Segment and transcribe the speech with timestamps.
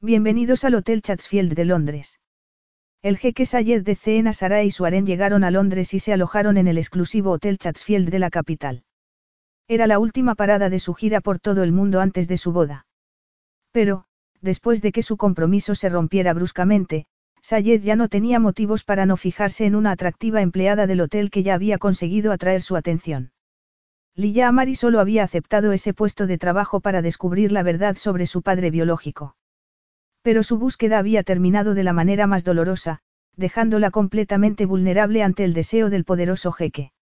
[0.00, 2.20] Bienvenidos al Hotel Chatsfield de Londres.
[3.02, 6.56] El jeque Sayed de Ceena Sara y su harén llegaron a Londres y se alojaron
[6.56, 8.84] en el exclusivo Hotel Chatsfield de la capital.
[9.66, 12.86] Era la última parada de su gira por todo el mundo antes de su boda.
[13.72, 14.04] Pero,
[14.40, 17.06] después de que su compromiso se rompiera bruscamente,
[17.42, 21.42] Sayed ya no tenía motivos para no fijarse en una atractiva empleada del hotel que
[21.42, 23.32] ya había conseguido atraer su atención.
[24.14, 28.42] Lilla Amari solo había aceptado ese puesto de trabajo para descubrir la verdad sobre su
[28.42, 29.34] padre biológico.
[30.28, 32.98] Pero su búsqueda había terminado de la manera más dolorosa,
[33.36, 36.92] dejándola completamente vulnerable ante el deseo del poderoso jeque.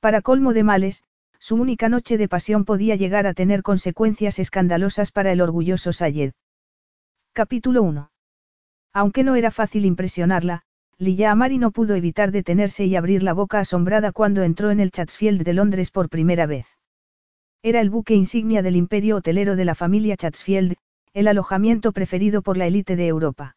[0.00, 1.04] Para colmo de males,
[1.38, 6.32] su única noche de pasión podía llegar a tener consecuencias escandalosas para el orgulloso Sayed.
[7.34, 8.10] Capítulo 1.
[8.94, 10.62] Aunque no era fácil impresionarla,
[10.98, 14.90] Lilla Amari no pudo evitar detenerse y abrir la boca asombrada cuando entró en el
[14.90, 16.66] Chatsfield de Londres por primera vez.
[17.62, 20.74] Era el buque insignia del imperio hotelero de la familia Chatsfield,
[21.12, 23.56] el alojamiento preferido por la élite de Europa.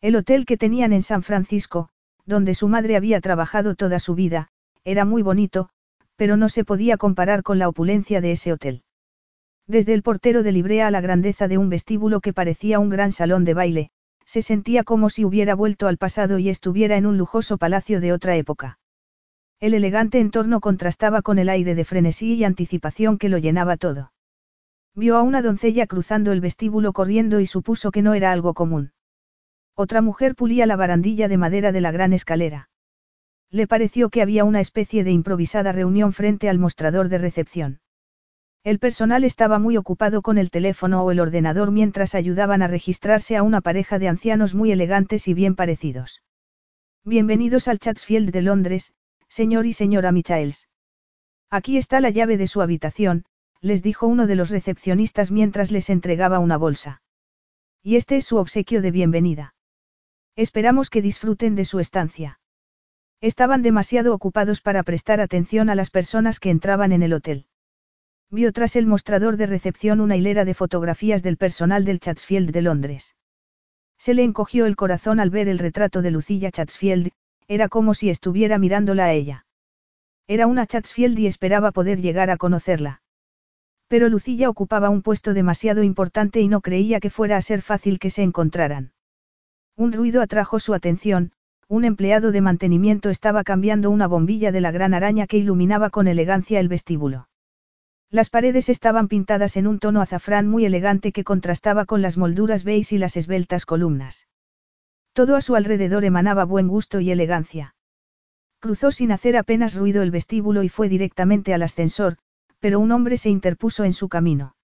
[0.00, 1.88] El hotel que tenían en San Francisco,
[2.26, 4.48] donde su madre había trabajado toda su vida,
[4.84, 5.68] era muy bonito,
[6.16, 8.82] pero no se podía comparar con la opulencia de ese hotel.
[9.66, 13.12] Desde el portero de librea a la grandeza de un vestíbulo que parecía un gran
[13.12, 13.90] salón de baile,
[14.26, 18.12] se sentía como si hubiera vuelto al pasado y estuviera en un lujoso palacio de
[18.12, 18.78] otra época.
[19.60, 24.13] El elegante entorno contrastaba con el aire de frenesí y anticipación que lo llenaba todo.
[24.96, 28.92] Vio a una doncella cruzando el vestíbulo corriendo y supuso que no era algo común.
[29.74, 32.68] Otra mujer pulía la barandilla de madera de la gran escalera.
[33.50, 37.80] Le pareció que había una especie de improvisada reunión frente al mostrador de recepción.
[38.62, 43.36] El personal estaba muy ocupado con el teléfono o el ordenador mientras ayudaban a registrarse
[43.36, 46.22] a una pareja de ancianos muy elegantes y bien parecidos.
[47.04, 48.94] Bienvenidos al Chatsfield de Londres,
[49.28, 50.68] señor y señora Michaels.
[51.50, 53.24] Aquí está la llave de su habitación,
[53.64, 57.00] les dijo uno de los recepcionistas mientras les entregaba una bolsa.
[57.82, 59.54] Y este es su obsequio de bienvenida.
[60.36, 62.40] Esperamos que disfruten de su estancia.
[63.22, 67.46] Estaban demasiado ocupados para prestar atención a las personas que entraban en el hotel.
[68.30, 72.60] Vio tras el mostrador de recepción una hilera de fotografías del personal del Chatsfield de
[72.60, 73.16] Londres.
[73.96, 77.12] Se le encogió el corazón al ver el retrato de Lucilla Chatsfield,
[77.48, 79.46] era como si estuviera mirándola a ella.
[80.26, 83.00] Era una Chatsfield y esperaba poder llegar a conocerla.
[83.94, 88.00] Pero Lucilla ocupaba un puesto demasiado importante y no creía que fuera a ser fácil
[88.00, 88.90] que se encontraran.
[89.76, 91.30] Un ruido atrajo su atención,
[91.68, 96.08] un empleado de mantenimiento estaba cambiando una bombilla de la gran araña que iluminaba con
[96.08, 97.28] elegancia el vestíbulo.
[98.10, 102.64] Las paredes estaban pintadas en un tono azafrán muy elegante que contrastaba con las molduras
[102.64, 104.26] beige y las esbeltas columnas.
[105.12, 107.76] Todo a su alrededor emanaba buen gusto y elegancia.
[108.58, 112.16] Cruzó sin hacer apenas ruido el vestíbulo y fue directamente al ascensor,
[112.64, 114.56] pero un hombre se interpuso en su camino.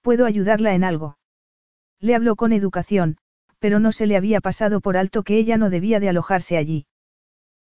[0.00, 1.18] ¿Puedo ayudarla en algo?
[2.00, 3.18] Le habló con educación,
[3.58, 6.86] pero no se le había pasado por alto que ella no debía de alojarse allí.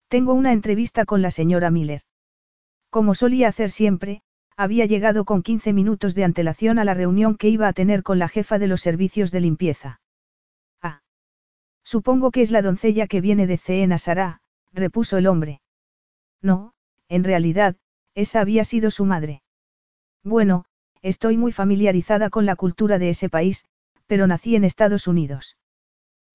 [0.08, 2.02] Tengo una entrevista con la señora Miller.
[2.90, 4.20] Como solía hacer siempre,
[4.54, 8.18] había llegado con 15 minutos de antelación a la reunión que iba a tener con
[8.18, 10.02] la jefa de los servicios de limpieza.
[10.82, 11.00] Ah.
[11.84, 14.42] Supongo que es la doncella que viene de Ceena Sará,
[14.74, 15.62] repuso el hombre.
[16.42, 16.74] No,
[17.08, 17.76] en realidad,
[18.18, 19.42] esa había sido su madre.
[20.24, 20.64] Bueno,
[21.02, 23.64] estoy muy familiarizada con la cultura de ese país,
[24.08, 25.56] pero nací en Estados Unidos.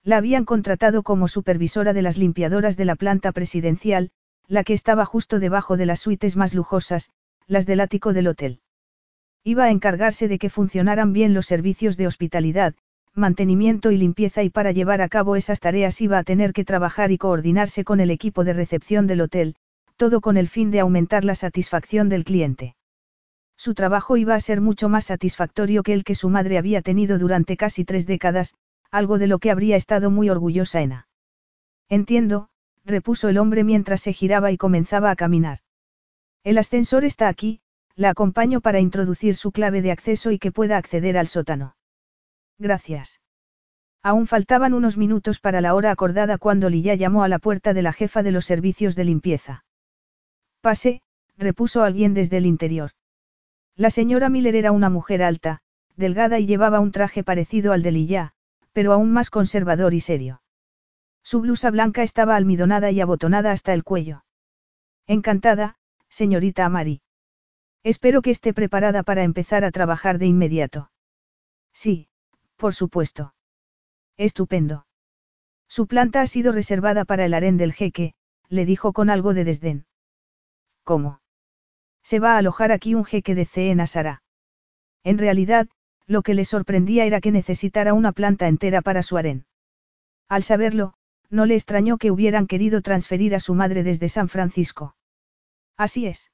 [0.02, 4.12] La habían contratado como supervisora de las limpiadoras de la planta presidencial,
[4.48, 7.10] la que estaba justo debajo de las suites más lujosas,
[7.48, 8.62] las del ático del hotel.
[9.44, 12.76] Iba a encargarse de que funcionaran bien los servicios de hospitalidad,
[13.14, 17.12] mantenimiento y limpieza y para llevar a cabo esas tareas iba a tener que trabajar
[17.12, 19.56] y coordinarse con el equipo de recepción del hotel,
[20.04, 22.76] todo con el fin de aumentar la satisfacción del cliente.
[23.56, 27.18] Su trabajo iba a ser mucho más satisfactorio que el que su madre había tenido
[27.18, 28.54] durante casi tres décadas,
[28.92, 31.08] algo de lo que habría estado muy orgullosa Ena.
[31.88, 32.50] Entiendo,
[32.84, 35.60] repuso el hombre mientras se giraba y comenzaba a caminar.
[36.44, 37.62] El ascensor está aquí,
[37.96, 41.78] la acompaño para introducir su clave de acceso y que pueda acceder al sótano.
[42.60, 43.22] Gracias.
[44.02, 47.84] Aún faltaban unos minutos para la hora acordada cuando Lilla llamó a la puerta de
[47.84, 49.64] la jefa de los servicios de limpieza.
[50.64, 51.02] Pase,
[51.38, 52.92] repuso alguien desde el interior.
[53.76, 55.60] La señora Miller era una mujer alta,
[55.98, 58.32] delgada y llevaba un traje parecido al de Lilla,
[58.72, 60.42] pero aún más conservador y serio.
[61.22, 64.24] Su blusa blanca estaba almidonada y abotonada hasta el cuello.
[65.06, 65.76] Encantada,
[66.08, 67.02] señorita Amari.
[67.84, 70.92] Espero que esté preparada para empezar a trabajar de inmediato.
[71.74, 72.08] Sí,
[72.56, 73.36] por supuesto.
[74.16, 74.88] Estupendo.
[75.68, 78.14] Su planta ha sido reservada para el harén del jeque,
[78.48, 79.86] le dijo con algo de desdén.
[80.84, 81.22] ¿Cómo?
[82.04, 84.24] Se va a alojar aquí un jeque de Ceen Sara.
[85.04, 85.68] En realidad,
[86.06, 89.46] lo que le sorprendía era que necesitara una planta entera para su harén.
[90.28, 90.94] Al saberlo,
[91.30, 94.96] no le extrañó que hubieran querido transferir a su madre desde San Francisco.
[95.78, 96.32] Así es.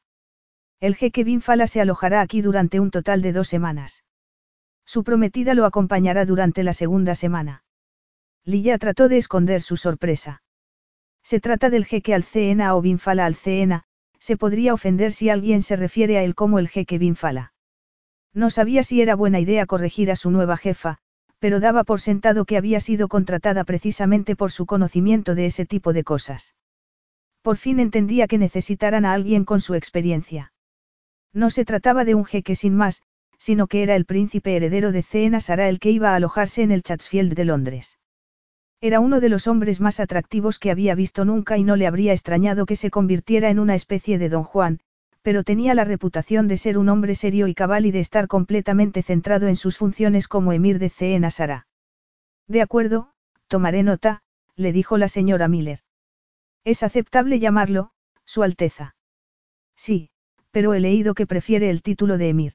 [0.80, 4.04] El jeque Binfala se alojará aquí durante un total de dos semanas.
[4.86, 7.64] Su prometida lo acompañará durante la segunda semana.
[8.44, 10.42] Lilla trató de esconder su sorpresa.
[11.22, 13.84] Se trata del jeque Alceena o Binfala Alceena,
[14.30, 17.52] se podría ofender si alguien se refiere a él como el jeque Binfala.
[18.32, 21.00] No sabía si era buena idea corregir a su nueva jefa,
[21.40, 25.94] pero daba por sentado que había sido contratada precisamente por su conocimiento de ese tipo
[25.94, 26.54] de cosas.
[27.42, 30.54] Por fin entendía que necesitaran a alguien con su experiencia.
[31.34, 33.02] No se trataba de un jeque sin más,
[33.40, 36.70] sino que era el príncipe heredero de Cena Sara el que iba a alojarse en
[36.70, 37.98] el Chatsfield de Londres.
[38.82, 42.14] Era uno de los hombres más atractivos que había visto nunca y no le habría
[42.14, 44.80] extrañado que se convirtiera en una especie de don Juan,
[45.22, 49.04] pero tenía la reputación de ser un hombre serio y cabal y de estar completamente
[49.04, 51.68] centrado en sus funciones como emir de Ceen Sara.
[52.48, 53.12] De acuerdo,
[53.48, 54.22] tomaré nota,
[54.56, 55.80] le dijo la señora Miller.
[56.64, 57.92] Es aceptable llamarlo,
[58.26, 58.96] Su Alteza.
[59.76, 60.10] Sí,
[60.52, 62.54] pero he leído que prefiere el título de emir.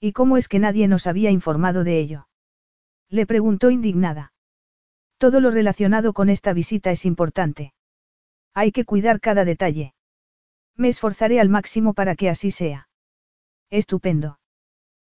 [0.00, 2.28] ¿Y cómo es que nadie nos había informado de ello?
[3.08, 4.32] Le preguntó indignada.
[5.22, 7.74] Todo lo relacionado con esta visita es importante.
[8.54, 9.94] Hay que cuidar cada detalle.
[10.76, 12.88] Me esforzaré al máximo para que así sea.
[13.70, 14.40] Estupendo.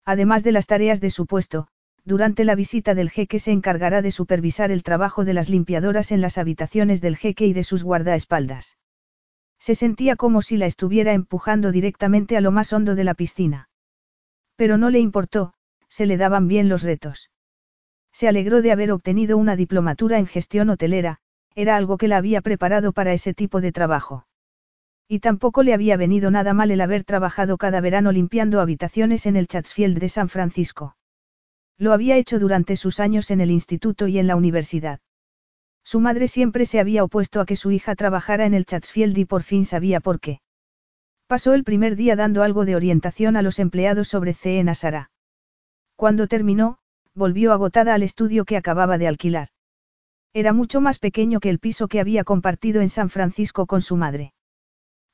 [0.05, 1.67] Además de las tareas de su puesto,
[2.05, 6.21] durante la visita del jeque se encargará de supervisar el trabajo de las limpiadoras en
[6.21, 8.79] las habitaciones del jeque y de sus guardaespaldas.
[9.59, 13.71] Se sentía como si la estuviera empujando directamente a lo más hondo de la piscina.
[14.55, 15.55] Pero no le importó,
[15.89, 17.29] se le daban bien los retos.
[18.17, 21.19] Se alegró de haber obtenido una diplomatura en gestión hotelera,
[21.55, 24.27] era algo que la había preparado para ese tipo de trabajo.
[25.07, 29.37] Y tampoco le había venido nada mal el haber trabajado cada verano limpiando habitaciones en
[29.37, 30.97] el Chatsfield de San Francisco.
[31.77, 35.01] Lo había hecho durante sus años en el instituto y en la universidad.
[35.85, 39.27] Su madre siempre se había opuesto a que su hija trabajara en el Chatsfield y
[39.27, 40.41] por fin sabía por qué.
[41.27, 44.65] Pasó el primer día dando algo de orientación a los empleados sobre C.
[44.75, 45.11] Sara.
[45.97, 46.79] Cuando terminó,
[47.17, 49.49] volvió agotada al estudio que acababa de alquilar.
[50.35, 53.97] Era mucho más pequeño que el piso que había compartido en San Francisco con su
[53.97, 54.35] madre.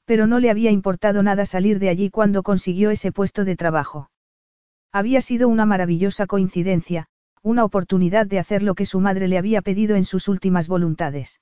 [0.04, 4.10] Pero no le había importado nada salir de allí cuando consiguió ese puesto de trabajo.
[4.90, 7.06] Había sido una maravillosa coincidencia,
[7.40, 11.40] una oportunidad de hacer lo que su madre le había pedido en sus últimas voluntades.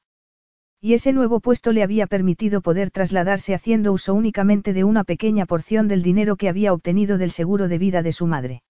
[0.79, 5.47] Y ese nuevo puesto le había permitido poder trasladarse haciendo uso únicamente de una pequeña
[5.47, 8.63] porción del dinero que había obtenido del seguro de vida de su madre.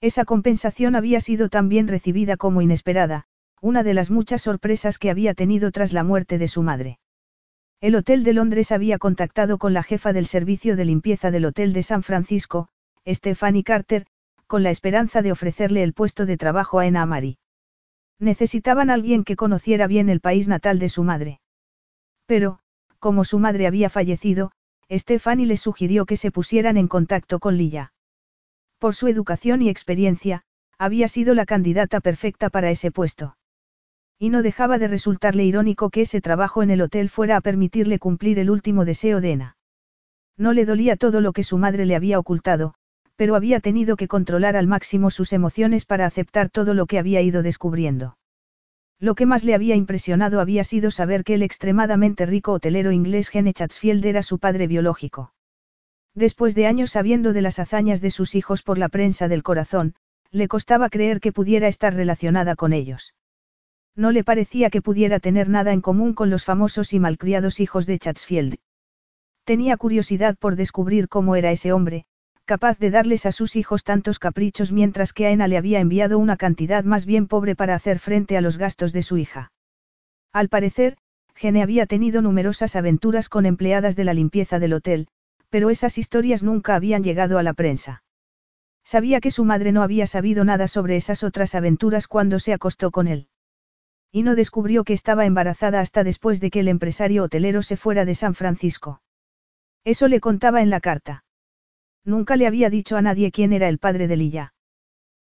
[0.00, 3.26] Esa compensación había sido tan bien recibida como inesperada,
[3.60, 6.98] una de las muchas sorpresas que había tenido tras la muerte de su madre.
[7.80, 11.72] El Hotel de Londres había contactado con la jefa del servicio de limpieza del Hotel
[11.72, 12.68] de San Francisco,
[13.06, 14.06] Stephanie Carter,
[14.46, 17.38] con la esperanza de ofrecerle el puesto de trabajo a Ena Amari.
[18.18, 21.40] Necesitaban alguien que conociera bien el país natal de su madre.
[22.26, 22.60] Pero,
[22.98, 24.52] como su madre había fallecido,
[24.90, 27.92] Stephanie le sugirió que se pusieran en contacto con Lilla.
[28.78, 30.42] Por su educación y experiencia,
[30.78, 33.36] había sido la candidata perfecta para ese puesto.
[34.18, 37.98] Y no dejaba de resultarle irónico que ese trabajo en el hotel fuera a permitirle
[37.98, 39.56] cumplir el último deseo de Ena.
[40.36, 42.74] No le dolía todo lo que su madre le había ocultado,
[43.16, 47.22] pero había tenido que controlar al máximo sus emociones para aceptar todo lo que había
[47.22, 48.18] ido descubriendo.
[48.98, 53.28] Lo que más le había impresionado había sido saber que el extremadamente rico hotelero inglés
[53.28, 55.32] Gene Chatsfield era su padre biológico.
[56.16, 59.94] Después de años sabiendo de las hazañas de sus hijos por la prensa del corazón,
[60.30, 63.14] le costaba creer que pudiera estar relacionada con ellos.
[63.94, 67.84] No le parecía que pudiera tener nada en común con los famosos y malcriados hijos
[67.84, 68.56] de Chatsfield.
[69.44, 72.06] Tenía curiosidad por descubrir cómo era ese hombre,
[72.46, 76.18] capaz de darles a sus hijos tantos caprichos mientras que a Ena le había enviado
[76.18, 79.52] una cantidad más bien pobre para hacer frente a los gastos de su hija.
[80.32, 80.96] Al parecer,
[81.34, 85.08] Gene había tenido numerosas aventuras con empleadas de la limpieza del hotel,
[85.50, 88.02] pero esas historias nunca habían llegado a la prensa.
[88.84, 92.90] Sabía que su madre no había sabido nada sobre esas otras aventuras cuando se acostó
[92.90, 93.28] con él.
[94.12, 98.04] Y no descubrió que estaba embarazada hasta después de que el empresario hotelero se fuera
[98.04, 99.02] de San Francisco.
[99.84, 101.24] Eso le contaba en la carta.
[102.04, 104.54] Nunca le había dicho a nadie quién era el padre de Lilla.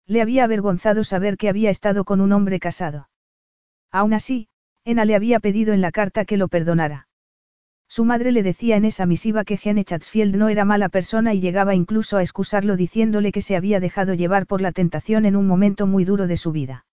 [0.07, 3.11] Le había avergonzado saber que había estado con un hombre casado.
[3.91, 4.49] Aún así,
[4.85, 7.08] Ena le había pedido en la carta que lo perdonara.
[7.89, 11.41] Su madre le decía en esa misiva que Gene Chatsfield no era mala persona y
[11.41, 15.47] llegaba incluso a excusarlo diciéndole que se había dejado llevar por la tentación en un
[15.47, 16.85] momento muy duro de su vida.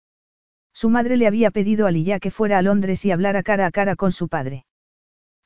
[0.73, 3.71] Su madre le había pedido a Lilla que fuera a Londres y hablara cara a
[3.71, 4.65] cara con su padre.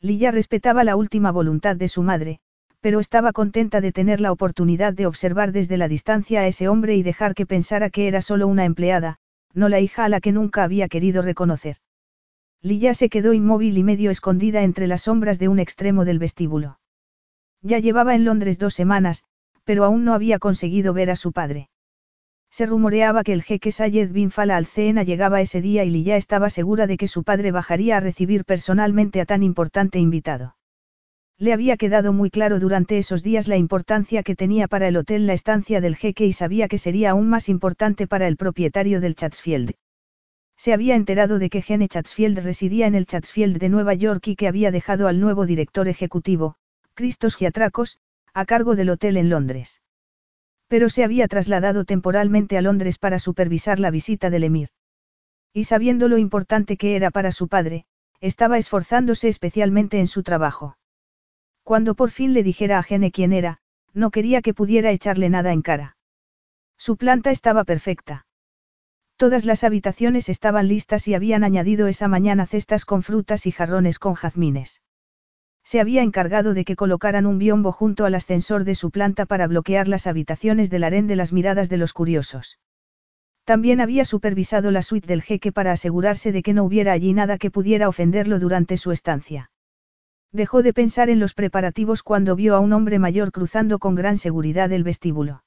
[0.01, 2.39] Lilla respetaba la última voluntad de su madre,
[2.79, 6.95] pero estaba contenta de tener la oportunidad de observar desde la distancia a ese hombre
[6.95, 9.17] y dejar que pensara que era solo una empleada,
[9.53, 11.77] no la hija a la que nunca había querido reconocer.
[12.61, 16.79] Lilla se quedó inmóvil y medio escondida entre las sombras de un extremo del vestíbulo.
[17.61, 19.23] Ya llevaba en Londres dos semanas,
[19.63, 21.69] pero aún no había conseguido ver a su padre.
[22.51, 26.17] Se rumoreaba que el jeque Sayed bin Fala al Ceena llegaba ese día y Lilla
[26.17, 30.55] estaba segura de que su padre bajaría a recibir personalmente a tan importante invitado.
[31.37, 35.27] Le había quedado muy claro durante esos días la importancia que tenía para el hotel
[35.27, 39.15] la estancia del jeque y sabía que sería aún más importante para el propietario del
[39.15, 39.75] Chatsfield.
[40.59, 44.35] Se había enterado de que Gene Chatsfield residía en el Chatsfield de Nueva York y
[44.35, 46.55] que había dejado al nuevo director ejecutivo,
[46.95, 47.97] Christos Giatracos,
[48.33, 49.81] a cargo del hotel en Londres.
[50.67, 54.67] Pero se había trasladado temporalmente a Londres para supervisar la visita del emir.
[55.53, 57.85] Y sabiendo lo importante que era para su padre,
[58.19, 60.77] estaba esforzándose especialmente en su trabajo.
[61.63, 63.59] Cuando por fin le dijera a Gene quién era,
[63.93, 65.95] no quería que pudiera echarle nada en cara.
[66.77, 68.25] Su planta estaba perfecta.
[69.19, 73.99] Todas las habitaciones estaban listas y habían añadido esa mañana cestas con frutas y jarrones
[73.99, 74.81] con jazmines
[75.69, 79.45] se había encargado de que colocaran un biombo junto al ascensor de su planta para
[79.45, 82.57] bloquear las habitaciones del harén de las miradas de los curiosos.
[83.43, 87.37] También había supervisado la suite del jeque para asegurarse de que no hubiera allí nada
[87.37, 89.51] que pudiera ofenderlo durante su estancia.
[90.31, 94.17] Dejó de pensar en los preparativos cuando vio a un hombre mayor cruzando con gran
[94.17, 95.43] seguridad el vestíbulo.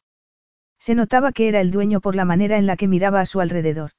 [0.82, 3.40] Se notaba que era el dueño por la manera en la que miraba a su
[3.40, 3.92] alrededor.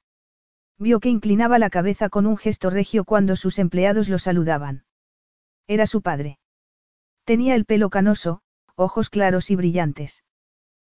[0.78, 4.84] Vio que inclinaba la cabeza con un gesto regio cuando sus empleados lo saludaban.
[5.66, 6.38] Era su padre.
[7.24, 8.42] Tenía el pelo canoso,
[8.76, 10.24] ojos claros y brillantes.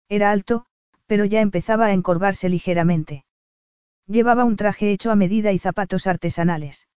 [0.10, 0.66] Era alto,
[1.06, 3.24] pero ya empezaba a encorvarse ligeramente.
[4.08, 6.90] Llevaba un traje hecho a medida y zapatos artesanales.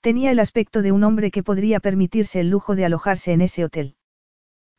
[0.00, 3.66] Tenía el aspecto de un hombre que podría permitirse el lujo de alojarse en ese
[3.66, 3.97] hotel.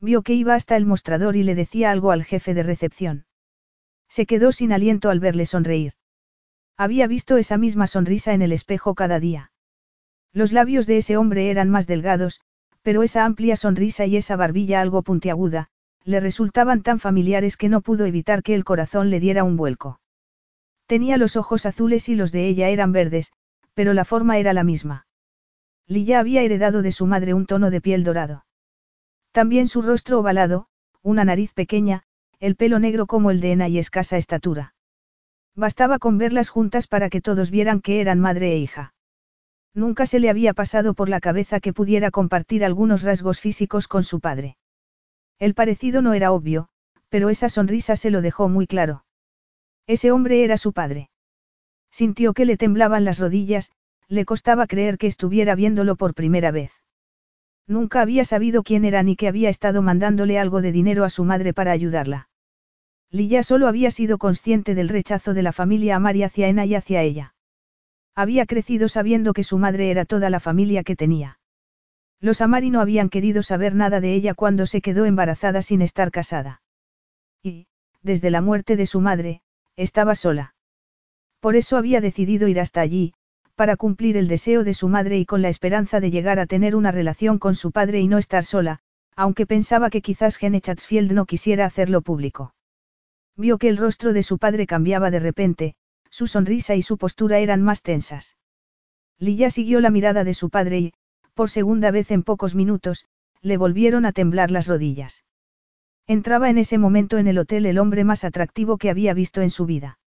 [0.02, 3.26] Vio que iba hasta el mostrador y le decía algo al jefe de recepción.
[4.08, 5.94] Se quedó sin aliento al verle sonreír.
[6.78, 9.52] Había visto esa misma sonrisa en el espejo cada día.
[10.32, 12.40] Los labios de ese hombre eran más delgados,
[12.82, 15.68] pero esa amplia sonrisa y esa barbilla algo puntiaguda,
[16.06, 20.00] le resultaban tan familiares que no pudo evitar que el corazón le diera un vuelco.
[20.86, 23.32] Tenía los ojos azules y los de ella eran verdes,
[23.74, 25.06] pero la forma era la misma.
[25.86, 28.46] Lilla había heredado de su madre un tono de piel dorado.
[29.32, 30.68] También su rostro ovalado,
[31.02, 32.04] una nariz pequeña,
[32.40, 34.74] el pelo negro como el de Ena y escasa estatura.
[35.56, 38.94] Bastaba con verlas juntas para que todos vieran que eran madre e hija.
[39.74, 44.04] Nunca se le había pasado por la cabeza que pudiera compartir algunos rasgos físicos con
[44.04, 44.58] su padre.
[45.38, 46.70] El parecido no era obvio,
[47.10, 49.06] pero esa sonrisa se lo dejó muy claro.
[49.86, 51.10] Ese hombre era su padre.
[51.92, 53.72] Sintió que le temblaban las rodillas,
[54.08, 56.72] le costaba creer que estuviera viéndolo por primera vez.
[57.70, 61.24] Nunca había sabido quién era ni que había estado mandándole algo de dinero a su
[61.24, 62.28] madre para ayudarla.
[63.12, 67.04] Lilla solo había sido consciente del rechazo de la familia Amari hacia Ena y hacia
[67.04, 67.36] ella.
[68.16, 71.40] Había crecido sabiendo que su madre era toda la familia que tenía.
[72.20, 76.10] Los Amari no habían querido saber nada de ella cuando se quedó embarazada sin estar
[76.10, 76.64] casada.
[77.44, 77.68] Y,
[78.02, 79.44] desde la muerte de su madre,
[79.76, 80.56] estaba sola.
[81.40, 83.14] Por eso había decidido ir hasta allí,
[83.60, 86.78] para cumplir el deseo de su madre y con la esperanza de llegar a tener
[86.78, 88.80] una relación con su padre y no estar sola,
[89.18, 92.56] aunque pensaba que quizás Gene Chatsfield no quisiera hacerlo público.
[93.36, 95.76] Vio que el rostro de su padre cambiaba de repente,
[96.10, 98.38] su sonrisa y su postura eran más tensas.
[99.18, 100.94] Lilla siguió la mirada de su padre y,
[101.34, 103.08] por segunda vez en pocos minutos,
[103.42, 105.26] le volvieron a temblar las rodillas.
[106.08, 109.50] Entraba en ese momento en el hotel el hombre más atractivo que había visto en
[109.50, 109.99] su vida.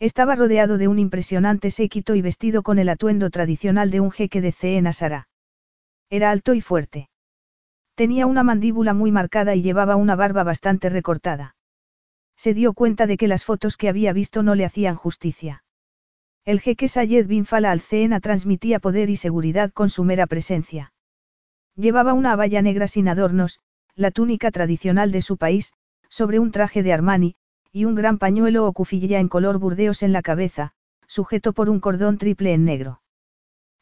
[0.00, 4.40] Estaba rodeado de un impresionante séquito y vestido con el atuendo tradicional de un jeque
[4.40, 5.28] de Ceen Sara.
[6.08, 7.08] Era alto y fuerte.
[7.96, 11.56] Tenía una mandíbula muy marcada y llevaba una barba bastante recortada.
[12.36, 15.64] Se dio cuenta de que las fotos que había visto no le hacían justicia.
[16.44, 20.92] El jeque Sayed bin Fala al Ceena transmitía poder y seguridad con su mera presencia.
[21.74, 23.58] Llevaba una abaya negra sin adornos,
[23.96, 25.72] la túnica tradicional de su país,
[26.08, 27.34] sobre un traje de Armani,
[27.78, 30.72] y un gran pañuelo o cufilla en color burdeos en la cabeza,
[31.06, 33.02] sujeto por un cordón triple en negro.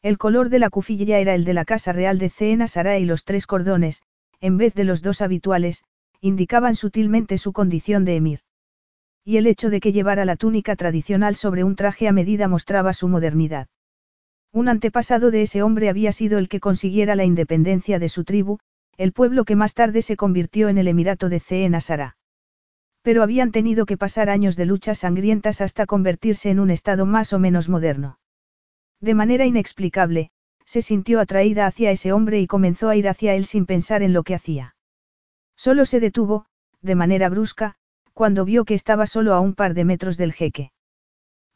[0.03, 3.05] El color de la cufilla era el de la Casa Real de Ceena Sara y
[3.05, 4.03] los tres cordones,
[4.39, 5.83] en vez de los dos habituales,
[6.21, 8.41] indicaban sutilmente su condición de emir.
[9.25, 12.93] Y el hecho de que llevara la túnica tradicional sobre un traje a medida mostraba
[12.93, 13.67] su modernidad.
[14.53, 18.59] Un antepasado de ese hombre había sido el que consiguiera la independencia de su tribu,
[18.95, 22.16] el pueblo que más tarde se convirtió en el Emirato de Ceen Asara.
[23.07, 27.31] Pero habían tenido que pasar años de luchas sangrientas hasta convertirse en un estado más
[27.31, 28.19] o menos moderno.
[28.99, 30.29] De manera inexplicable,
[30.65, 34.11] se sintió atraída hacia ese hombre y comenzó a ir hacia él sin pensar en
[34.11, 34.75] lo que hacía.
[35.55, 36.47] Solo se detuvo,
[36.81, 37.75] de manera brusca,
[38.11, 40.73] cuando vio que estaba solo a un par de metros del jeque.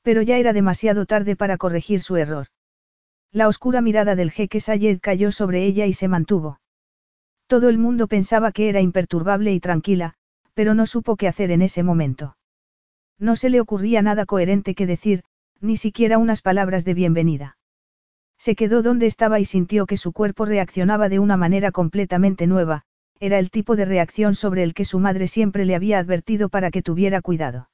[0.03, 2.47] Pero ya era demasiado tarde para corregir su error.
[3.33, 6.61] La oscura mirada del jeque Sayed cayó sobre ella y se mantuvo.
[7.47, 10.15] Todo el mundo pensaba que era imperturbable y tranquila,
[10.53, 12.37] pero no supo qué hacer en ese momento.
[13.19, 15.23] No se le ocurría nada coherente que decir,
[15.59, 17.57] ni siquiera unas palabras de bienvenida.
[18.37, 22.83] Se quedó donde estaba y sintió que su cuerpo reaccionaba de una manera completamente nueva,
[23.19, 26.71] era el tipo de reacción sobre el que su madre siempre le había advertido para
[26.71, 27.69] que tuviera cuidado.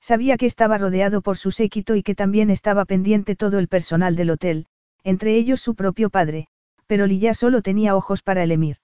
[0.00, 4.14] Sabía que estaba rodeado por su séquito y que también estaba pendiente todo el personal
[4.14, 4.66] del hotel,
[5.02, 6.46] entre ellos su propio padre,
[6.86, 8.76] pero Lilla solo tenía ojos para el emir.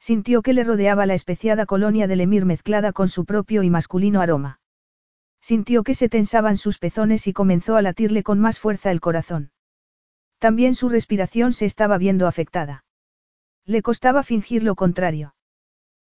[0.00, 4.20] Sintió que le rodeaba la especiada colonia del emir mezclada con su propio y masculino
[4.20, 4.60] aroma.
[5.40, 9.50] Sintió que se tensaban sus pezones y comenzó a latirle con más fuerza el corazón.
[10.38, 12.84] También su respiración se estaba viendo afectada.
[13.64, 15.34] Le costaba fingir lo contrario.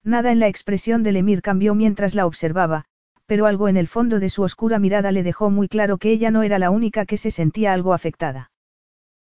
[0.04, 2.86] Nada en la expresión del emir cambió mientras la observaba,
[3.26, 6.32] pero algo en el fondo de su oscura mirada le dejó muy claro que ella
[6.32, 8.52] no era la única que se sentía algo afectada.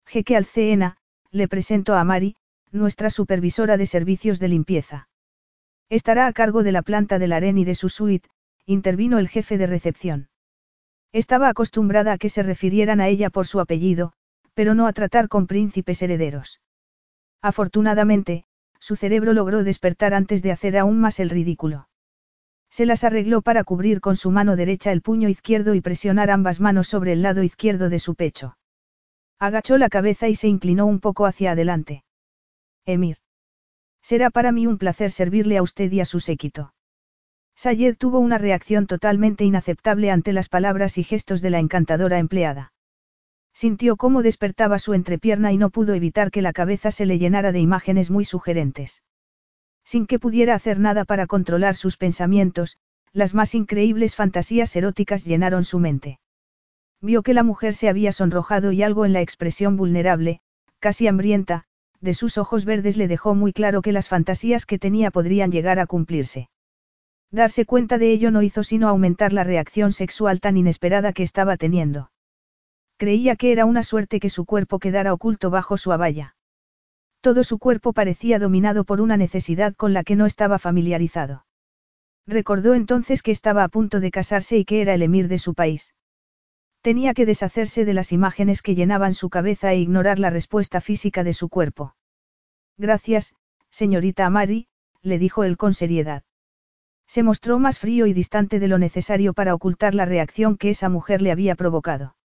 [0.07, 0.99] Jeque Alceena,
[1.31, 2.37] le presento a Mari,
[2.73, 5.09] nuestra supervisora de servicios de limpieza.
[5.89, 8.29] Estará a cargo de la planta del harén y de su suite,
[8.67, 10.29] intervino el jefe de recepción.
[11.13, 14.13] Estaba acostumbrada a que se refirieran a ella por su apellido,
[14.53, 16.61] pero no a tratar con príncipes herederos.
[17.41, 18.45] Afortunadamente,
[18.79, 21.89] su cerebro logró despertar antes de hacer aún más el ridículo.
[22.71, 26.61] Se las arregló para cubrir con su mano derecha el puño izquierdo y presionar ambas
[26.61, 28.59] manos sobre el lado izquierdo de su pecho.
[29.39, 32.05] Agachó la cabeza y se inclinó un poco hacia adelante.
[32.89, 33.19] Emir.
[34.03, 36.73] Será para mí un placer servirle a usted y a su séquito.
[37.55, 42.73] Sayed tuvo una reacción totalmente inaceptable ante las palabras y gestos de la encantadora empleada.
[43.53, 47.53] Sintió cómo despertaba su entrepierna y no pudo evitar que la cabeza se le llenara
[47.53, 49.03] de imágenes muy sugerentes.
[49.85, 52.79] Sin que pudiera hacer nada para controlar sus pensamientos,
[53.13, 56.21] las más increíbles fantasías eróticas llenaron su mente.
[57.03, 60.41] Vio que la mujer se había sonrojado y algo en la expresión vulnerable,
[60.79, 61.65] casi hambrienta,
[62.01, 65.79] de sus ojos verdes le dejó muy claro que las fantasías que tenía podrían llegar
[65.79, 66.49] a cumplirse.
[67.31, 71.57] Darse cuenta de ello no hizo sino aumentar la reacción sexual tan inesperada que estaba
[71.57, 72.11] teniendo.
[72.97, 76.37] Creía que era una suerte que su cuerpo quedara oculto bajo su abaya.
[77.21, 81.45] Todo su cuerpo parecía dominado por una necesidad con la que no estaba familiarizado.
[82.27, 85.55] Recordó entonces que estaba a punto de casarse y que era el emir de su
[85.55, 85.95] país.
[86.81, 91.25] Tenía que deshacerse de las imágenes que llenaban su cabeza e ignorar la respuesta física
[91.25, 91.97] de su cuerpo.
[92.77, 93.35] Gracias,
[93.71, 94.69] señorita Amari,
[95.03, 96.23] le dijo él con seriedad.
[97.07, 100.89] Se mostró más frío y distante de lo necesario para ocultar la reacción que esa
[100.89, 102.17] mujer le había provocado.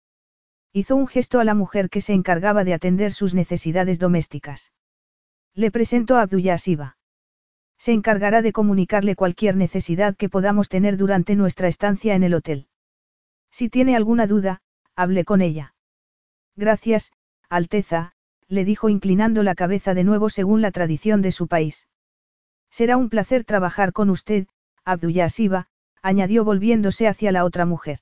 [0.72, 4.72] Hizo un gesto a la mujer que se encargaba de atender sus necesidades domésticas.
[5.54, 6.98] Le presento a Abdullah Siva.
[7.78, 12.68] Se encargará de comunicarle cualquier necesidad que podamos tener durante nuestra estancia en el hotel.
[13.54, 14.62] Si tiene alguna duda,
[14.96, 15.76] hable con ella.
[16.56, 17.12] Gracias,
[17.50, 18.14] Alteza,
[18.48, 21.88] le dijo inclinando la cabeza de nuevo según la tradición de su país.
[22.72, 24.48] Será un placer trabajar con usted,
[24.86, 25.68] Abdullah Siva,
[26.02, 28.00] añadió volviéndose hacia la otra mujer.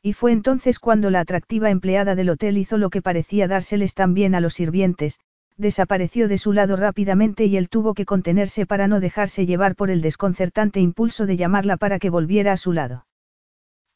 [0.00, 4.34] Y fue entonces cuando la atractiva empleada del hotel hizo lo que parecía dárseles también
[4.34, 5.20] a los sirvientes,
[5.58, 9.90] desapareció de su lado rápidamente y él tuvo que contenerse para no dejarse llevar por
[9.90, 13.04] el desconcertante impulso de llamarla para que volviera a su lado.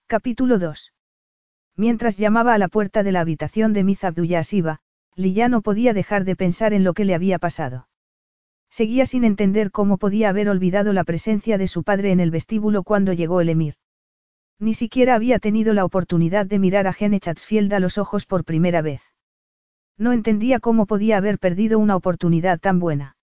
[0.08, 0.92] Capítulo 2.
[1.74, 4.44] Mientras llamaba a la puerta de la habitación de Miz Abdullah
[5.16, 7.88] Lilla no podía dejar de pensar en lo que le había pasado.
[8.70, 12.84] Seguía sin entender cómo podía haber olvidado la presencia de su padre en el vestíbulo
[12.84, 13.74] cuando llegó el emir.
[14.60, 18.44] Ni siquiera había tenido la oportunidad de mirar a Gene Chatsfield a los ojos por
[18.44, 19.02] primera vez.
[19.98, 23.16] No entendía cómo podía haber perdido una oportunidad tan buena.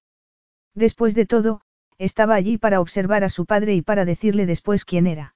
[0.76, 1.62] Después de todo,
[1.98, 5.34] estaba allí para observar a su padre y para decirle después quién era.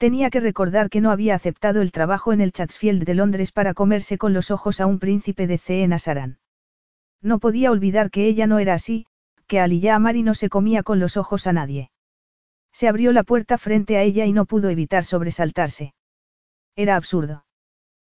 [0.00, 3.74] Tenía que recordar que no había aceptado el trabajo en el Chatsfield de Londres para
[3.74, 6.38] comerse con los ojos a un príncipe de Ceen Asaran.
[7.20, 9.04] No podía olvidar que ella no era así,
[9.46, 11.90] que Aliyah Amari no se comía con los ojos a nadie.
[12.72, 15.92] Se abrió la puerta frente a ella y no pudo evitar sobresaltarse.
[16.76, 17.44] Era absurdo.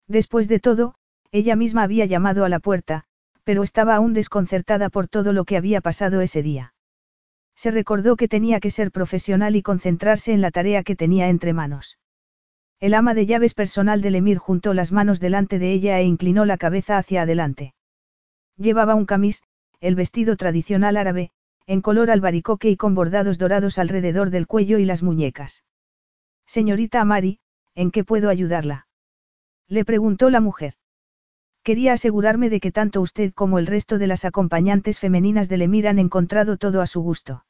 [0.07, 0.97] Después de todo,
[1.33, 3.05] ella misma había llamado a la puerta,
[3.43, 6.75] pero estaba aún desconcertada por todo lo que había pasado ese día.
[7.55, 11.53] Se recordó que tenía que ser profesional y concentrarse en la tarea que tenía entre
[11.53, 11.99] manos.
[12.81, 16.47] El ama de llaves personal del emir juntó las manos delante de ella e inclinó
[16.47, 17.75] la cabeza hacia adelante.
[18.57, 19.43] Llevaba un camis,
[19.81, 21.31] el vestido tradicional árabe,
[21.67, 25.63] en color albaricoque y con bordados dorados alrededor del cuello y las muñecas.
[26.47, 27.41] Señorita Amari,
[27.75, 28.89] ¿en qué puedo ayudarla?
[29.69, 30.75] Le preguntó la mujer.
[31.63, 35.89] Quería asegurarme de que tanto usted como el resto de las acompañantes femeninas del emir
[35.89, 37.45] han encontrado todo a su gusto.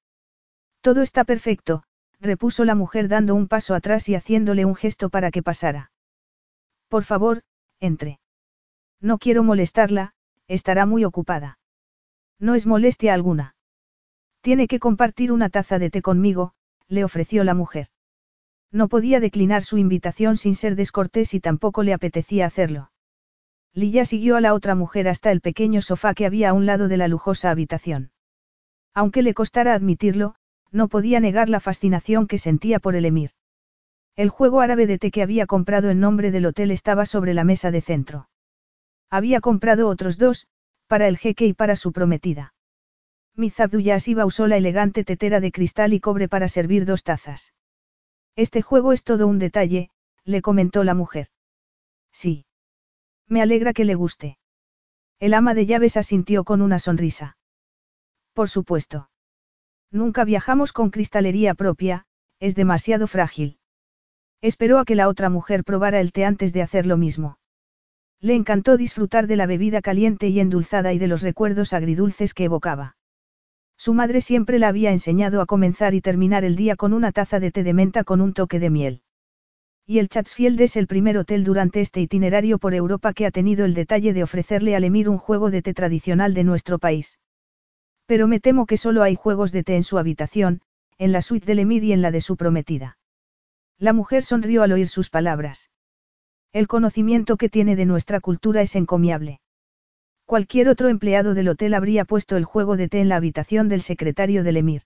[0.81, 1.85] Todo está perfecto,
[2.21, 5.93] repuso la mujer dando un paso atrás y haciéndole un gesto para que pasara.
[6.89, 7.43] Por favor,
[7.79, 8.19] entre.
[9.01, 10.15] No quiero molestarla,
[10.49, 11.59] estará muy ocupada.
[12.39, 13.55] No es molestia alguna.
[14.41, 16.53] Tiene que compartir una taza de té conmigo,
[16.89, 17.89] le ofreció la mujer.
[18.73, 22.90] No podía declinar su invitación sin ser descortés y tampoco le apetecía hacerlo.
[23.73, 26.89] Lilla siguió a la otra mujer hasta el pequeño sofá que había a un lado
[26.89, 28.11] de la lujosa habitación.
[28.95, 30.35] Aunque le costara admitirlo,
[30.73, 33.31] no podía negar la fascinación que sentía por el emir.
[34.17, 37.45] El juego árabe de té que había comprado en nombre del hotel estaba sobre la
[37.45, 38.29] mesa de centro.
[39.09, 40.49] Había comprado otros dos,
[40.87, 42.55] para el jeque y para su prometida.
[43.37, 47.53] Miss Abduyasiba usó la elegante tetera de cristal y cobre para servir dos tazas.
[48.37, 49.91] Este juego es todo un detalle,
[50.25, 51.29] le comentó la mujer.
[52.13, 52.45] Sí.
[53.31, 54.39] Me alegra que le guste.
[55.21, 57.37] El ama de llaves asintió con una sonrisa.
[58.35, 59.09] Por supuesto.
[59.93, 62.07] Nunca viajamos con cristalería propia,
[62.41, 63.59] es demasiado frágil.
[64.43, 67.39] Esperó a que la otra mujer probara el té antes de hacer lo mismo.
[68.21, 72.45] Le encantó disfrutar de la bebida caliente y endulzada y de los recuerdos agridulces que
[72.45, 72.97] evocaba.
[73.77, 77.39] Su madre siempre la había enseñado a comenzar y terminar el día con una taza
[77.39, 79.03] de té de menta con un toque de miel.
[79.91, 83.65] Y el Chatsfield es el primer hotel durante este itinerario por Europa que ha tenido
[83.65, 87.19] el detalle de ofrecerle al Emir un juego de té tradicional de nuestro país.
[88.07, 90.61] Pero me temo que solo hay juegos de té en su habitación,
[90.97, 92.99] en la suite del Emir y en la de su prometida.
[93.79, 95.71] La mujer sonrió al oír sus palabras.
[96.53, 99.41] El conocimiento que tiene de nuestra cultura es encomiable.
[100.25, 103.83] Cualquier otro empleado del hotel habría puesto el juego de té en la habitación del
[103.83, 104.83] secretario del Emir.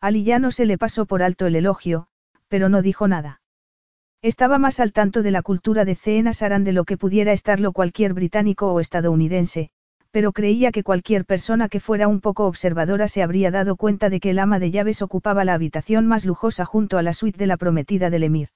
[0.00, 2.06] Ali ya no se le pasó por alto el elogio,
[2.48, 3.42] pero no dijo nada.
[4.24, 7.72] Estaba más al tanto de la cultura de Cena Saran de lo que pudiera estarlo
[7.72, 9.68] cualquier británico o estadounidense,
[10.12, 14.20] pero creía que cualquier persona que fuera un poco observadora se habría dado cuenta de
[14.20, 17.46] que el ama de llaves ocupaba la habitación más lujosa junto a la suite de
[17.46, 18.48] la prometida del emir.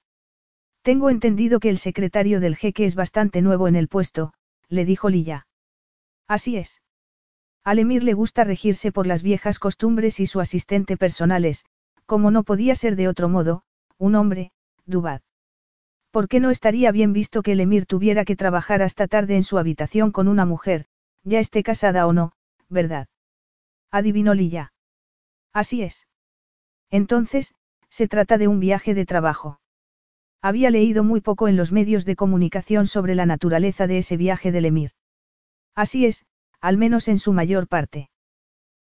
[0.81, 4.33] Tengo entendido que el secretario del jeque es bastante nuevo en el puesto,
[4.69, 5.45] le dijo Lilla.
[6.27, 6.81] Así es.
[7.63, 11.63] Al emir le gusta regirse por las viejas costumbres y su asistente personal es,
[12.07, 13.61] como no podía ser de otro modo,
[13.99, 14.51] un hombre,
[14.87, 15.21] Dubad.
[16.11, 19.43] ¿Por qué no estaría bien visto que el emir tuviera que trabajar hasta tarde en
[19.43, 20.85] su habitación con una mujer,
[21.23, 22.33] ya esté casada o no,
[22.67, 23.07] ¿verdad?
[23.91, 24.73] Adivinó Lilla.
[25.53, 26.07] Así es.
[26.89, 27.53] Entonces,
[27.89, 29.59] se trata de un viaje de trabajo.
[30.41, 34.51] Había leído muy poco en los medios de comunicación sobre la naturaleza de ese viaje
[34.51, 34.91] del Emir.
[35.75, 36.25] Así es,
[36.61, 38.09] al menos en su mayor parte.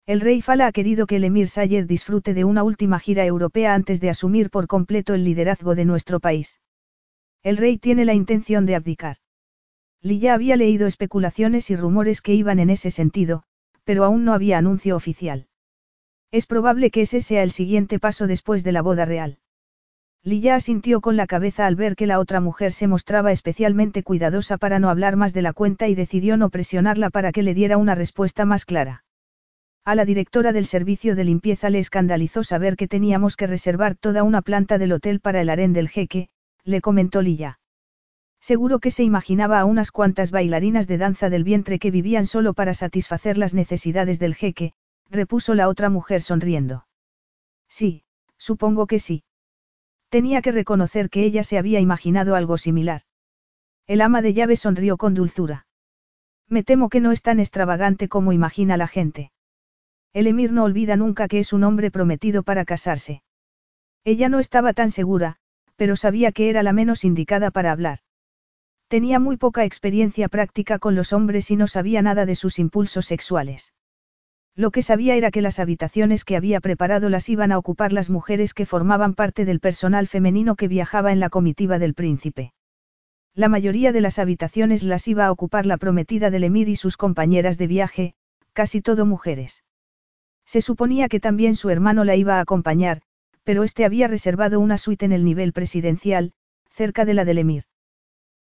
[0.07, 3.75] El rey Fala ha querido que el Emir Sayed disfrute de una última gira europea
[3.75, 6.61] antes de asumir por completo el liderazgo de nuestro país.
[7.45, 9.19] El rey tiene la intención de abdicar.
[10.01, 13.43] Lilla había leído especulaciones y rumores que iban en ese sentido,
[13.85, 15.47] pero aún no había anuncio oficial.
[16.33, 19.41] Es probable que ese sea el siguiente paso después de la boda real.
[20.23, 24.57] Lilla asintió con la cabeza al ver que la otra mujer se mostraba especialmente cuidadosa
[24.57, 27.77] para no hablar más de la cuenta y decidió no presionarla para que le diera
[27.77, 29.05] una respuesta más clara.
[29.85, 34.23] A la directora del servicio de limpieza le escandalizó saber que teníamos que reservar toda
[34.23, 36.31] una planta del hotel para el harén del jeque,
[36.65, 37.61] le comentó Lilla.
[38.41, 42.53] Seguro que se imaginaba a unas cuantas bailarinas de danza del vientre que vivían solo
[42.53, 44.75] para satisfacer las necesidades del jeque,
[45.11, 46.87] repuso la otra mujer sonriendo.
[47.69, 48.05] Sí,
[48.37, 49.25] supongo que sí.
[50.11, 53.03] Tenía que reconocer que ella se había imaginado algo similar.
[53.87, 55.67] El ama de llave sonrió con dulzura.
[56.49, 59.33] Me temo que no es tan extravagante como imagina la gente.
[60.13, 63.23] El emir no olvida nunca que es un hombre prometido para casarse.
[64.05, 65.39] Ella no estaba tan segura,
[65.77, 67.99] pero sabía que era la menos indicada para hablar.
[68.89, 73.07] Tenía muy poca experiencia práctica con los hombres y no sabía nada de sus impulsos
[73.07, 73.73] sexuales.
[74.57, 78.09] Lo que sabía era que las habitaciones que había preparado las iban a ocupar las
[78.09, 82.53] mujeres que formaban parte del personal femenino que viajaba en la comitiva del príncipe.
[83.35, 86.97] La mayoría de las habitaciones las iba a ocupar la prometida del emir y sus
[86.97, 88.15] compañeras de viaje,
[88.53, 89.65] casi todo mujeres.
[90.47, 93.03] Se suponía que también su hermano la iba a acompañar,
[93.45, 96.33] pero este había reservado una suite en el nivel presidencial,
[96.71, 97.65] cerca de la del emir.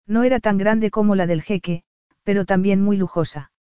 [0.07, 1.83] No era tan grande como la del jeque,
[2.23, 3.51] pero también muy lujosa.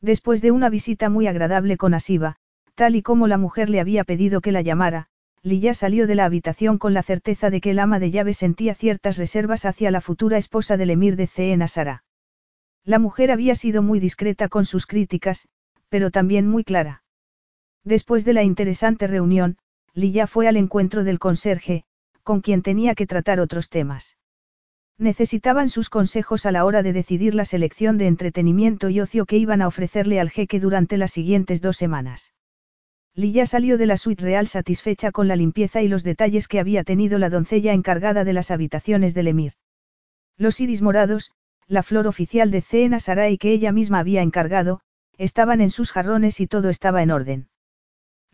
[0.00, 2.36] Después de una visita muy agradable con Asiba,
[2.74, 5.08] tal y como la mujer le había pedido que la llamara,
[5.42, 8.74] Lilla salió de la habitación con la certeza de que el ama de llave sentía
[8.74, 12.04] ciertas reservas hacia la futura esposa del emir de Ceen Asara.
[12.84, 15.48] La mujer había sido muy discreta con sus críticas,
[15.88, 17.02] pero también muy clara.
[17.84, 19.58] Después de la interesante reunión,
[19.94, 21.84] Lilla fue al encuentro del conserje,
[22.22, 24.16] con quien tenía que tratar otros temas.
[24.98, 29.36] Necesitaban sus consejos a la hora de decidir la selección de entretenimiento y ocio que
[29.36, 32.32] iban a ofrecerle al jeque durante las siguientes dos semanas.
[33.14, 36.84] Lilla salió de la suite real satisfecha con la limpieza y los detalles que había
[36.84, 39.52] tenido la doncella encargada de las habitaciones del emir.
[40.38, 41.32] Los iris morados,
[41.66, 44.80] la flor oficial de Cena Sarai que ella misma había encargado,
[45.18, 47.48] estaban en sus jarrones y todo estaba en orden.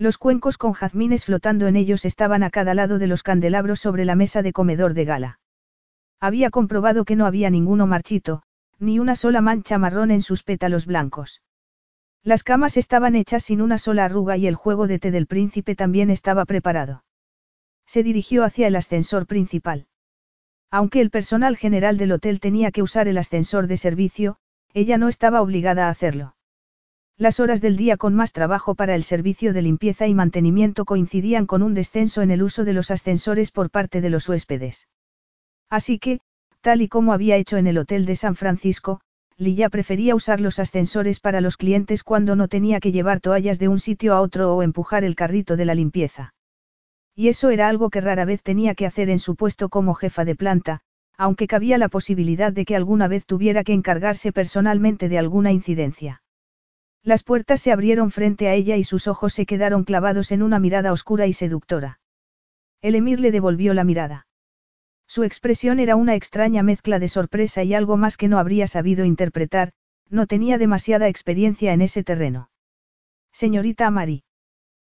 [0.00, 4.04] Los cuencos con jazmines flotando en ellos estaban a cada lado de los candelabros sobre
[4.04, 5.40] la mesa de comedor de gala.
[6.20, 8.42] Había comprobado que no había ninguno marchito,
[8.78, 11.42] ni una sola mancha marrón en sus pétalos blancos.
[12.22, 15.74] Las camas estaban hechas sin una sola arruga y el juego de té del príncipe
[15.74, 17.04] también estaba preparado.
[17.84, 19.88] Se dirigió hacia el ascensor principal.
[20.70, 24.36] Aunque el personal general del hotel tenía que usar el ascensor de servicio,
[24.74, 26.36] ella no estaba obligada a hacerlo.
[27.20, 31.46] Las horas del día con más trabajo para el servicio de limpieza y mantenimiento coincidían
[31.46, 34.86] con un descenso en el uso de los ascensores por parte de los huéspedes.
[35.68, 36.20] Así que,
[36.60, 39.00] tal y como había hecho en el Hotel de San Francisco,
[39.36, 43.66] Lilla prefería usar los ascensores para los clientes cuando no tenía que llevar toallas de
[43.66, 46.34] un sitio a otro o empujar el carrito de la limpieza.
[47.16, 50.24] Y eso era algo que rara vez tenía que hacer en su puesto como jefa
[50.24, 50.82] de planta,
[51.16, 56.22] aunque cabía la posibilidad de que alguna vez tuviera que encargarse personalmente de alguna incidencia.
[57.02, 60.58] Las puertas se abrieron frente a ella y sus ojos se quedaron clavados en una
[60.58, 62.00] mirada oscura y seductora.
[62.82, 64.26] El emir le devolvió la mirada.
[65.06, 69.04] Su expresión era una extraña mezcla de sorpresa y algo más que no habría sabido
[69.04, 69.72] interpretar,
[70.10, 72.50] no tenía demasiada experiencia en ese terreno.
[73.32, 74.24] Señorita Amari.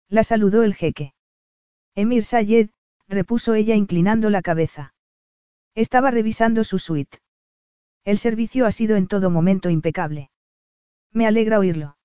[0.09, 1.15] La saludó el jeque.
[1.95, 2.71] Emir Sayed,
[3.09, 4.95] repuso ella inclinando la cabeza.
[5.75, 7.19] Estaba revisando su suite.
[8.05, 10.32] El servicio ha sido en todo momento impecable.
[11.13, 11.97] Me alegra oírlo.